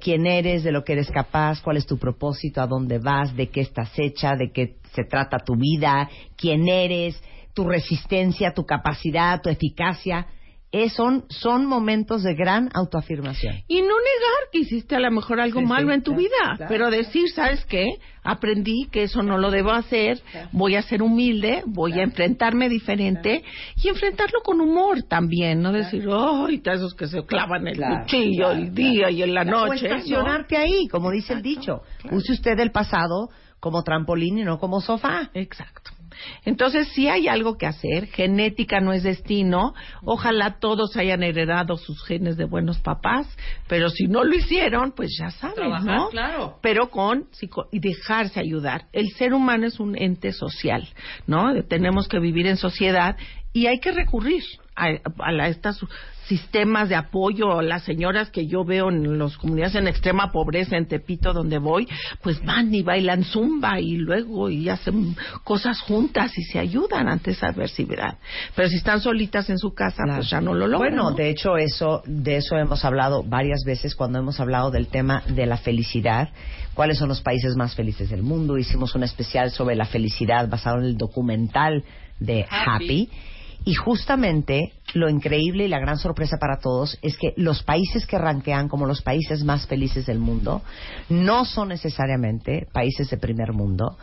quién 0.00 0.26
eres, 0.26 0.62
de 0.64 0.72
lo 0.72 0.84
que 0.84 0.92
eres 0.92 1.10
capaz, 1.10 1.60
cuál 1.62 1.76
es 1.76 1.86
tu 1.86 1.98
propósito, 1.98 2.60
a 2.60 2.66
dónde 2.66 2.98
vas, 2.98 3.34
de 3.34 3.48
qué 3.48 3.60
estás 3.60 3.90
hecha, 3.98 4.36
de 4.36 4.52
qué 4.52 4.76
se 4.92 5.04
trata 5.04 5.38
tu 5.38 5.56
vida, 5.56 6.08
quién 6.36 6.68
eres, 6.68 7.20
tu 7.54 7.64
resistencia, 7.64 8.52
tu 8.52 8.64
capacidad, 8.64 9.40
tu 9.40 9.48
eficacia. 9.48 10.26
Es- 10.72 10.92
son, 10.94 11.24
son 11.30 11.66
momentos 11.66 12.22
de 12.22 12.34
gran 12.34 12.68
autoafirmación. 12.74 13.54
Y 13.68 13.76
no 13.80 13.86
negar 13.86 14.50
que 14.52 14.58
hiciste 14.60 14.96
a 14.96 15.00
lo 15.00 15.10
mejor 15.10 15.40
algo 15.40 15.60
Sí, 15.60 15.66
malo 15.66 15.88
sí, 15.88 15.94
en 15.94 16.02
tu 16.02 16.10
claro, 16.12 16.22
vida, 16.22 16.56
claro. 16.56 16.66
pero 16.68 16.90
decir, 16.90 17.28
¿sabes 17.30 17.64
qué? 17.66 17.86
Aprendí 18.22 18.88
que 18.90 19.04
eso 19.04 19.22
no 19.22 19.38
lo 19.38 19.50
debo 19.52 19.70
hacer, 19.70 20.20
voy 20.52 20.74
a 20.74 20.82
ser 20.82 21.02
humilde, 21.02 21.62
voy 21.66 21.92
a 22.00 22.02
enfrentarme 22.02 22.68
diferente 22.68 23.44
y 23.82 23.88
enfrentarlo 23.88 24.40
con 24.42 24.60
humor 24.60 25.02
también, 25.04 25.62
no 25.62 25.70
decir, 25.72 26.06
¡ay, 26.10 26.60
esos 26.64 26.94
que 26.94 27.06
se 27.06 27.24
clavan 27.24 27.66
el 27.68 27.76
Claro, 27.76 28.02
cuchillo 28.02 28.50
el 28.50 28.74
día 28.74 29.10
y 29.10 29.22
en 29.22 29.32
la 29.34 29.44
noche! 29.44 29.88
¿no? 29.88 29.94
estacionarte 29.96 30.56
ahí, 30.56 30.88
como 30.88 31.10
dice 31.12 31.34
el 31.34 31.42
dicho. 31.42 31.82
Use 32.10 32.32
usted 32.32 32.58
el 32.58 32.72
pasado 32.72 33.28
como 33.60 33.82
trampolín 33.84 34.38
y 34.38 34.44
no 34.44 34.58
como 34.58 34.80
sofá. 34.80 35.30
Exacto. 35.32 35.92
Entonces, 36.44 36.88
sí 36.94 37.08
hay 37.08 37.28
algo 37.28 37.56
que 37.56 37.66
hacer. 37.66 38.06
Genética 38.06 38.80
no 38.80 38.92
es 38.92 39.02
destino. 39.02 39.74
Ojalá 40.04 40.58
todos 40.58 40.96
hayan 40.96 41.22
heredado 41.22 41.76
sus 41.76 42.02
genes 42.04 42.36
de 42.36 42.44
buenos 42.44 42.78
papás, 42.78 43.26
pero 43.68 43.90
si 43.90 44.06
no 44.06 44.24
lo 44.24 44.34
hicieron, 44.34 44.92
pues 44.92 45.10
ya 45.18 45.30
saben, 45.30 45.56
Trabajar, 45.56 45.96
¿no? 45.96 46.08
claro. 46.10 46.58
Pero 46.62 46.90
con 46.90 47.26
y 47.72 47.78
dejarse 47.80 48.40
ayudar. 48.40 48.86
El 48.92 49.08
ser 49.10 49.34
humano 49.34 49.66
es 49.66 49.80
un 49.80 49.96
ente 50.00 50.32
social, 50.32 50.88
¿no? 51.26 51.62
Tenemos 51.64 52.08
que 52.08 52.18
vivir 52.18 52.46
en 52.46 52.56
sociedad 52.56 53.16
y 53.52 53.66
hay 53.66 53.78
que 53.80 53.92
recurrir 53.92 54.42
a, 54.74 54.88
a 55.18 55.32
la- 55.32 55.48
estos 55.48 55.80
sistemas 56.28 56.88
de 56.88 56.96
apoyo. 56.96 57.62
Las 57.62 57.84
señoras 57.84 58.30
que 58.30 58.46
yo 58.46 58.64
veo 58.64 58.88
en 58.88 59.18
las 59.18 59.36
comunidades 59.36 59.74
en 59.76 59.88
extrema 59.88 60.32
pobreza, 60.32 60.76
en 60.76 60.86
Tepito, 60.86 61.32
donde 61.32 61.58
voy, 61.58 61.88
pues 62.22 62.44
van 62.44 62.74
y 62.74 62.82
bailan 62.82 63.24
zumba 63.24 63.80
y 63.80 63.96
luego 63.96 64.50
y 64.50 64.68
hacen 64.68 65.16
cosas 65.44 65.80
juntas 65.80 66.36
y 66.36 66.42
se 66.42 66.58
ayudan 66.58 67.08
ante 67.08 67.32
esa 67.32 67.48
adversidad. 67.48 68.18
Pero 68.54 68.68
si 68.68 68.76
están 68.76 69.00
solitas 69.00 69.48
en 69.50 69.58
su 69.58 69.72
casa, 69.74 70.02
pues 70.06 70.30
ya 70.30 70.40
no 70.40 70.54
lo 70.54 70.66
logran. 70.66 70.94
Bueno, 70.94 71.10
¿no? 71.10 71.16
de 71.16 71.30
hecho 71.30 71.56
eso, 71.56 72.02
de 72.06 72.36
eso 72.36 72.56
hemos 72.56 72.84
hablado 72.84 73.22
varias 73.22 73.64
veces 73.64 73.94
cuando 73.94 74.18
hemos 74.18 74.40
hablado 74.40 74.70
del 74.70 74.88
tema 74.88 75.22
de 75.28 75.46
la 75.46 75.56
felicidad. 75.56 76.30
¿Cuáles 76.74 76.98
son 76.98 77.08
los 77.08 77.22
países 77.22 77.56
más 77.56 77.74
felices 77.74 78.10
del 78.10 78.22
mundo? 78.22 78.58
Hicimos 78.58 78.94
un 78.94 79.02
especial 79.02 79.50
sobre 79.50 79.76
la 79.76 79.86
felicidad 79.86 80.48
basado 80.48 80.78
en 80.78 80.84
el 80.84 80.96
documental 80.96 81.84
de 82.18 82.46
Happy. 82.50 83.08
Y 83.68 83.74
justamente 83.74 84.74
lo 84.94 85.10
increíble 85.10 85.64
y 85.64 85.68
la 85.68 85.80
gran 85.80 85.98
sorpresa 85.98 86.36
para 86.38 86.60
todos 86.60 87.00
es 87.02 87.18
que 87.18 87.34
los 87.36 87.64
países 87.64 88.06
que 88.06 88.16
ranquean 88.16 88.68
como 88.68 88.86
los 88.86 89.02
países 89.02 89.42
más 89.42 89.66
felices 89.66 90.06
del 90.06 90.20
mundo 90.20 90.62
no 91.08 91.44
son 91.44 91.70
necesariamente 91.70 92.68
países 92.72 93.10
de 93.10 93.16
primer 93.16 93.52
mundo, 93.52 93.98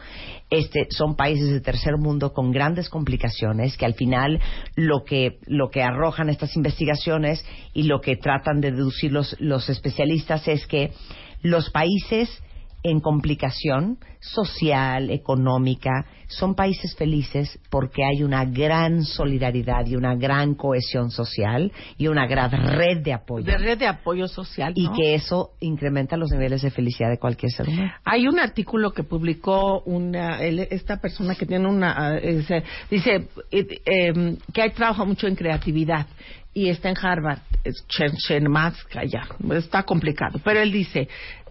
este, 0.50 0.88
son 0.90 1.16
países 1.16 1.50
de 1.50 1.62
tercer 1.62 1.96
mundo 1.98 2.34
con 2.34 2.52
grandes 2.52 2.90
complicaciones 2.90 3.78
que 3.78 3.86
al 3.86 3.94
final 3.94 4.42
lo 4.76 5.06
que, 5.06 5.40
lo 5.46 5.70
que 5.70 5.82
arrojan 5.82 6.28
estas 6.28 6.58
investigaciones 6.58 7.46
y 7.74 7.84
lo 7.84 8.02
que 8.02 8.18
tratan 8.18 8.60
de 8.60 8.74
deducir 8.74 9.14
los, 9.14 9.34
los 9.40 9.70
especialistas 9.70 10.46
es 10.50 10.68
que 10.68 10.92
los 11.42 11.70
países 11.70 12.30
en 12.84 13.00
complicación 13.00 13.98
social, 14.20 15.10
económica, 15.10 16.06
son 16.28 16.56
países 16.56 16.96
felices 16.96 17.60
porque 17.70 18.04
hay 18.04 18.24
una 18.24 18.46
gran 18.46 19.04
solidaridad 19.04 19.86
y 19.86 19.96
una 19.96 20.16
gran 20.16 20.56
cohesión 20.56 21.12
social 21.12 21.72
y 21.98 22.08
una 22.08 22.26
gran 22.28 22.52
red 22.52 23.04
de 23.04 23.14
apoyo. 23.14 23.46
De 23.46 23.58
red 23.58 23.78
de 23.78 23.88
apoyo 23.88 24.28
social. 24.28 24.74
Y 24.76 24.90
que 24.92 25.16
eso 25.16 25.52
incrementa 25.60 26.18
los 26.18 26.32
niveles 26.32 26.62
de 26.62 26.72
felicidad 26.72 27.10
de 27.10 27.20
cualquier 27.20 27.52
ser 27.52 27.70
humano. 27.70 27.92
Hay 28.04 28.28
un 28.28 28.40
artículo 28.40 28.92
que 28.92 29.04
publicó 29.04 29.82
una, 29.82 30.42
esta 30.42 30.98
persona 30.98 31.36
que 31.36 31.46
tiene 31.46 31.68
una, 31.68 32.18
eh, 32.18 32.38
dice, 32.38 32.64
dice 32.90 33.28
eh, 33.52 33.68
eh, 33.86 34.38
que 34.54 34.62
hay 34.62 34.72
trabaja 34.72 35.06
mucho 35.06 35.28
en 35.28 35.36
creatividad 35.36 36.08
y 36.54 36.70
está 36.70 36.90
en 36.90 36.96
Harvard, 37.02 37.40
es 37.64 37.86
Chen- 37.88 38.16
ya, 39.10 39.28
está 39.56 39.84
complicado, 39.84 40.40
pero 40.44 40.60
él 40.62 40.72
dice, 40.72 41.08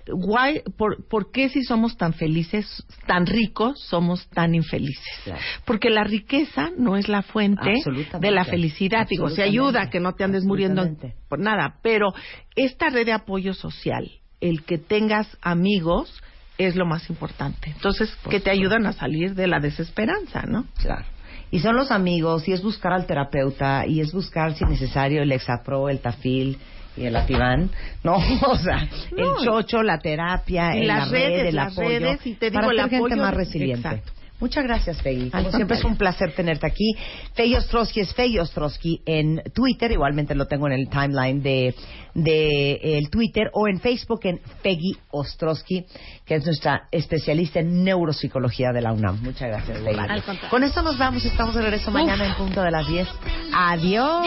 why, 0.08 0.62
por, 0.76 1.06
¿por 1.08 1.30
qué 1.30 1.48
si 1.48 1.62
somos 1.62 1.96
tan 1.96 2.12
felices, 2.12 2.84
tan 3.06 3.26
ricos, 3.26 3.80
somos 3.80 4.28
tan 4.28 4.54
infelices? 4.54 5.32
Porque 5.64 5.90
la 5.90 6.04
riqueza 6.04 6.70
no 6.76 6.96
es 6.96 7.08
la 7.08 7.22
fuente 7.22 7.72
de 8.20 8.30
la 8.30 8.44
felicidad. 8.44 9.06
Digo, 9.08 9.30
se 9.30 9.42
ayuda 9.42 9.90
que 9.90 10.00
no 10.00 10.14
te 10.14 10.24
andes 10.24 10.44
muriendo 10.44 10.88
por 11.28 11.38
nada, 11.38 11.76
pero 11.82 12.12
esta 12.56 12.88
red 12.88 13.06
de 13.06 13.12
apoyo 13.12 13.54
social, 13.54 14.10
el 14.40 14.64
que 14.64 14.78
tengas 14.78 15.36
amigos, 15.40 16.22
es 16.58 16.76
lo 16.76 16.86
más 16.86 17.08
importante. 17.08 17.70
Entonces, 17.70 18.14
que 18.28 18.40
te 18.40 18.50
ayudan 18.50 18.86
a 18.86 18.92
salir 18.92 19.34
de 19.34 19.46
la 19.46 19.58
desesperanza, 19.58 20.42
¿no? 20.42 20.66
Claro. 20.76 21.04
Y 21.50 21.60
son 21.60 21.76
los 21.76 21.90
amigos, 21.90 22.48
y 22.48 22.52
es 22.52 22.62
buscar 22.62 22.92
al 22.92 23.06
terapeuta, 23.06 23.86
y 23.86 24.00
es 24.00 24.12
buscar, 24.12 24.54
si 24.54 24.64
necesario, 24.64 25.22
el 25.22 25.32
Exapro, 25.32 25.88
el 25.88 26.00
Tafil 26.00 26.58
y 26.96 27.04
el 27.06 27.16
Ativan. 27.16 27.70
No, 28.04 28.16
o 28.16 28.56
sea, 28.56 28.88
No. 29.16 29.38
el 29.38 29.44
chocho, 29.44 29.82
la 29.82 29.98
terapia, 29.98 30.74
el- 30.74 30.88
las 30.88 31.06
la 31.10 31.12
red, 31.12 31.28
redes, 31.28 31.48
el 31.48 31.54
las 31.56 31.72
apoyo. 31.72 31.88
redes, 32.00 32.26
y 32.26 32.34
te 32.34 32.50
digo, 32.50 32.60
para 32.62 32.72
el 32.72 32.90
gente 32.90 32.96
apoyo- 33.14 33.16
más 33.22 33.34
resiliente. 33.34 33.88
Exacto. 33.88 34.12
Muchas 34.42 34.64
gracias, 34.64 35.00
Fegui. 35.00 35.30
Como 35.30 35.46
Al 35.46 35.52
siempre 35.54 35.76
es 35.76 35.84
un 35.84 35.96
placer 35.96 36.34
tenerte 36.34 36.66
aquí. 36.66 36.96
Fegui 37.34 37.54
Ostrowski 37.54 38.00
es 38.00 38.12
Fegui 38.12 38.40
Ostrowski 38.40 39.00
en 39.06 39.40
Twitter, 39.54 39.92
igualmente 39.92 40.34
lo 40.34 40.46
tengo 40.46 40.66
en 40.66 40.72
el 40.72 40.88
timeline 40.88 41.40
de, 41.40 41.72
de 42.12 42.98
el 42.98 43.08
Twitter, 43.08 43.50
o 43.52 43.68
en 43.68 43.78
Facebook 43.78 44.18
en 44.24 44.40
Fegui 44.60 44.96
Ostrowski, 45.12 45.86
que 46.26 46.34
es 46.34 46.44
nuestra 46.44 46.88
especialista 46.90 47.60
en 47.60 47.84
neuropsicología 47.84 48.72
de 48.72 48.80
la 48.80 48.92
UNAM. 48.92 49.22
Muchas 49.22 49.48
gracias, 49.48 49.78
Fegui. 49.78 49.96
Al. 49.96 50.24
Con 50.50 50.64
esto 50.64 50.82
nos 50.82 50.98
vamos, 50.98 51.24
estamos 51.24 51.54
de 51.54 51.62
regreso 51.62 51.92
mañana 51.92 52.26
en 52.26 52.34
punto 52.34 52.62
de 52.62 52.72
las 52.72 52.88
10. 52.88 53.08
Adiós. 53.54 54.26